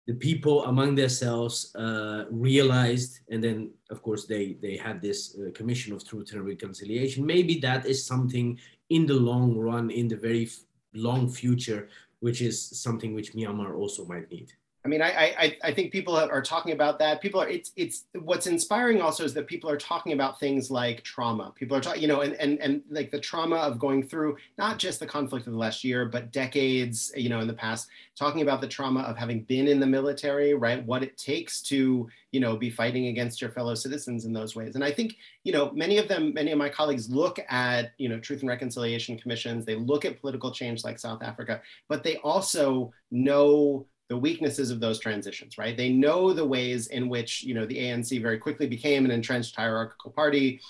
the 0.07 0.15
people 0.15 0.65
among 0.65 0.95
themselves 0.95 1.75
uh, 1.75 2.25
realized 2.31 3.21
and 3.31 3.43
then 3.43 3.71
of 3.91 4.03
course 4.03 4.27
they 4.27 4.57
they 4.63 4.77
had 4.77 5.03
this 5.03 5.37
uh, 5.37 5.51
commission 5.53 5.93
of 5.93 6.07
truth 6.07 6.33
and 6.33 6.47
reconciliation. 6.47 7.27
Maybe 7.27 7.59
that 7.61 7.85
is 7.85 8.07
something 8.07 8.59
in 8.91 9.07
the 9.07 9.15
long 9.15 9.57
run 9.57 9.91
in 9.91 10.07
the 10.09 10.17
very 10.17 10.49
long 10.95 11.29
future 11.29 11.89
which 12.21 12.41
is 12.43 12.57
something 12.81 13.15
which 13.15 13.35
myanmar 13.35 13.77
also 13.77 14.05
might 14.07 14.31
need 14.31 14.53
I 14.89 14.91
mean, 14.91 15.03
I, 15.03 15.35
I, 15.39 15.57
I 15.65 15.73
think 15.75 15.93
people 15.93 16.17
are 16.17 16.41
talking 16.41 16.73
about 16.73 16.99
that. 17.01 17.21
People 17.21 17.43
are, 17.43 17.49
it's, 17.49 17.73
it's, 17.77 18.07
what's 18.21 18.47
inspiring 18.47 19.03
also 19.03 19.23
is 19.23 19.35
that 19.35 19.47
people 19.47 19.69
are 19.69 19.77
talking 19.77 20.15
about 20.15 20.41
things 20.41 20.71
like 20.71 21.03
trauma. 21.03 21.53
People 21.55 21.77
are 21.77 21.81
talking, 21.83 22.01
you 22.01 22.09
know, 22.09 22.23
and, 22.23 22.33
and, 22.37 22.59
and 22.61 22.81
like 22.89 23.11
the 23.11 23.21
trauma 23.21 23.57
of 23.57 23.79
going 23.79 24.03
through 24.03 24.39
not 24.57 24.79
just 24.79 24.99
the 24.99 25.07
conflict 25.07 25.47
of 25.47 25.53
the 25.53 25.59
last 25.59 25.85
year, 25.85 26.07
but 26.07 26.33
decades, 26.33 27.13
you 27.15 27.29
know, 27.29 27.41
in 27.41 27.47
the 27.47 27.53
past, 27.53 27.89
talking 28.17 28.41
about 28.41 28.63
the 28.63 28.67
trauma 28.67 29.01
of 29.03 29.19
having 29.19 29.43
been 29.43 29.69
in 29.69 29.79
the 29.79 29.87
military, 29.87 30.55
right? 30.55 30.83
What 30.87 31.03
it 31.03 31.19
takes 31.19 31.61
to, 31.65 32.09
you 32.33 32.41
know, 32.41 32.57
be 32.57 32.71
fighting 32.71 33.09
against 33.09 33.43
your 33.43 33.51
fellow 33.51 33.75
citizens 33.75 34.25
in 34.25 34.33
those 34.33 34.57
ways. 34.57 34.75
And 34.75 34.83
I 34.83 34.91
think, 34.91 35.17
you 35.45 35.53
know, 35.53 35.71
many 35.73 35.99
of 35.99 36.09
them, 36.09 36.33
many 36.33 36.51
of 36.51 36.57
my 36.57 36.71
colleagues 36.71 37.11
look 37.11 37.39
at, 37.51 37.93
you 37.99 38.09
know, 38.09 38.19
truth 38.19 38.41
and 38.41 38.49
reconciliation 38.49 39.19
commissions, 39.19 39.67
they 39.67 39.77
look 39.77 40.07
at 40.07 40.19
political 40.19 40.51
change 40.51 40.83
like 40.83 40.99
South 40.99 41.23
Africa, 41.23 41.61
but 41.91 42.03
they 42.03 42.17
also 42.17 42.91
know 43.11 43.87
the 44.09 44.17
weaknesses 44.17 44.71
of 44.71 44.81
those 44.81 44.99
transitions, 44.99 45.59
right? 45.59 45.77
They 45.77 45.91
know 45.91 46.33
the 46.33 46.47
ways 46.47 46.87
in 46.89 47.09
which, 47.09 47.43
you 47.43 47.55
know, 47.55 47.67
the 47.67 47.79
ANC 47.79 48.21
very 48.23 48.39
quickly 48.39 48.67
became 48.67 49.05
an 49.05 49.11
entrenched 49.11 49.55
hierarchical 49.55 50.11
party, 50.11 50.61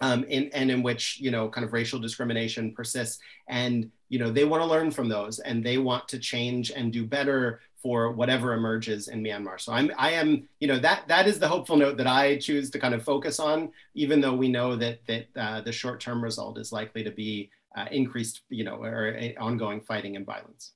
um, 0.00 0.24
in, 0.24 0.50
and 0.54 0.70
in 0.70 0.82
which, 0.82 1.20
you 1.20 1.30
know, 1.30 1.48
kind 1.48 1.64
of 1.64 1.72
racial 1.72 2.00
discrimination 2.00 2.72
persists. 2.72 3.20
And, 3.48 3.90
you 4.08 4.18
know, 4.18 4.30
they 4.30 4.44
want 4.44 4.62
to 4.62 4.68
learn 4.68 4.90
from 4.90 5.08
those 5.08 5.38
and 5.38 5.62
they 5.62 5.78
want 5.78 6.08
to 6.08 6.18
change 6.18 6.70
and 6.70 6.92
do 6.92 7.06
better 7.06 7.60
for 7.80 8.10
whatever 8.10 8.54
emerges 8.54 9.08
in 9.08 9.22
Myanmar. 9.22 9.60
So 9.60 9.72
I'm, 9.72 9.92
I 9.96 10.12
am, 10.12 10.48
you 10.58 10.66
know, 10.66 10.78
that 10.80 11.06
that 11.06 11.28
is 11.28 11.38
the 11.38 11.46
hopeful 11.46 11.76
note 11.76 11.96
that 11.98 12.08
I 12.08 12.38
choose 12.38 12.70
to 12.70 12.78
kind 12.78 12.94
of 12.94 13.04
focus 13.04 13.38
on, 13.38 13.70
even 13.94 14.20
though 14.20 14.34
we 14.34 14.48
know 14.48 14.74
that 14.76 14.98
that 15.06 15.26
uh, 15.36 15.60
the 15.60 15.70
short-term 15.70 16.24
result 16.24 16.58
is 16.58 16.72
likely 16.72 17.04
to 17.04 17.12
be 17.12 17.50
uh, 17.76 17.86
increased, 17.92 18.40
you 18.48 18.64
know, 18.64 18.82
or 18.82 19.16
uh, 19.16 19.40
ongoing 19.40 19.80
fighting 19.80 20.16
and 20.16 20.26
violence 20.26 20.72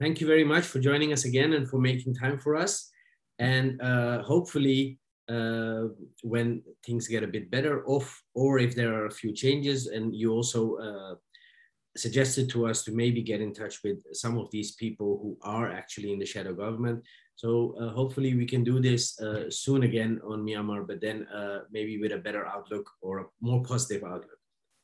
thank 0.00 0.20
you 0.20 0.26
very 0.26 0.44
much 0.44 0.64
for 0.64 0.80
joining 0.80 1.12
us 1.12 1.24
again 1.24 1.52
and 1.52 1.68
for 1.68 1.78
making 1.78 2.14
time 2.14 2.38
for 2.38 2.56
us. 2.56 2.90
And 3.38 3.80
uh, 3.80 4.22
hopefully, 4.22 4.98
uh, 5.28 5.84
when 6.22 6.62
things 6.84 7.08
get 7.08 7.22
a 7.22 7.26
bit 7.26 7.50
better 7.50 7.84
off, 7.86 8.22
or 8.34 8.58
if 8.58 8.74
there 8.74 8.94
are 8.94 9.06
a 9.06 9.10
few 9.10 9.32
changes, 9.32 9.86
and 9.86 10.14
you 10.14 10.32
also 10.32 10.76
uh, 10.76 11.14
suggested 11.96 12.50
to 12.50 12.66
us 12.66 12.82
to 12.84 12.92
maybe 12.92 13.22
get 13.22 13.40
in 13.40 13.54
touch 13.54 13.82
with 13.82 13.98
some 14.12 14.36
of 14.38 14.50
these 14.50 14.72
people 14.72 15.18
who 15.22 15.36
are 15.42 15.70
actually 15.70 16.12
in 16.12 16.18
the 16.18 16.26
shadow 16.26 16.52
government. 16.52 17.02
So 17.36 17.74
uh, 17.80 17.90
hopefully 17.90 18.34
we 18.34 18.46
can 18.46 18.62
do 18.64 18.80
this 18.80 19.18
uh, 19.20 19.50
soon 19.50 19.84
again 19.84 20.20
on 20.24 20.44
Myanmar, 20.44 20.86
but 20.86 21.00
then 21.00 21.26
uh, 21.28 21.60
maybe 21.72 21.98
with 21.98 22.12
a 22.12 22.18
better 22.18 22.46
outlook 22.46 22.88
or 23.00 23.18
a 23.20 23.24
more 23.40 23.62
positive 23.62 24.04
outlook. 24.04 24.33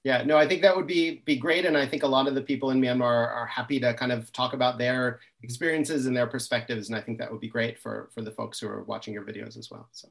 Yeah, 0.02 0.22
no, 0.22 0.38
I 0.38 0.48
think 0.48 0.62
that 0.62 0.74
would 0.74 0.86
be 0.86 1.22
be 1.26 1.36
great, 1.36 1.66
and 1.66 1.76
I 1.76 1.86
think 1.86 2.04
a 2.04 2.08
lot 2.08 2.26
of 2.26 2.34
the 2.34 2.40
people 2.40 2.70
in 2.70 2.80
Myanmar 2.80 3.02
are, 3.02 3.28
are, 3.28 3.46
happy 3.46 3.78
to 3.80 3.92
kind 3.92 4.12
of 4.12 4.32
talk 4.32 4.54
about 4.54 4.78
their 4.78 5.20
experiences 5.42 6.06
and 6.06 6.16
their 6.16 6.26
perspectives, 6.26 6.88
and 6.88 6.96
I 6.96 7.02
think 7.02 7.18
that 7.18 7.30
would 7.30 7.40
be 7.40 7.48
great 7.48 7.78
for 7.78 8.08
for 8.14 8.22
the 8.22 8.30
folks 8.30 8.58
who 8.58 8.68
are 8.68 8.82
watching 8.84 9.12
your 9.12 9.24
videos 9.24 9.58
as 9.58 9.68
well. 9.70 9.88
So, 9.92 10.08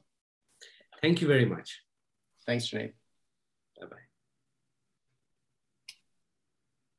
thank 1.02 1.20
you 1.20 1.26
very 1.26 1.44
much. 1.44 1.80
Thanks, 2.46 2.68
Junaid. 2.68 2.92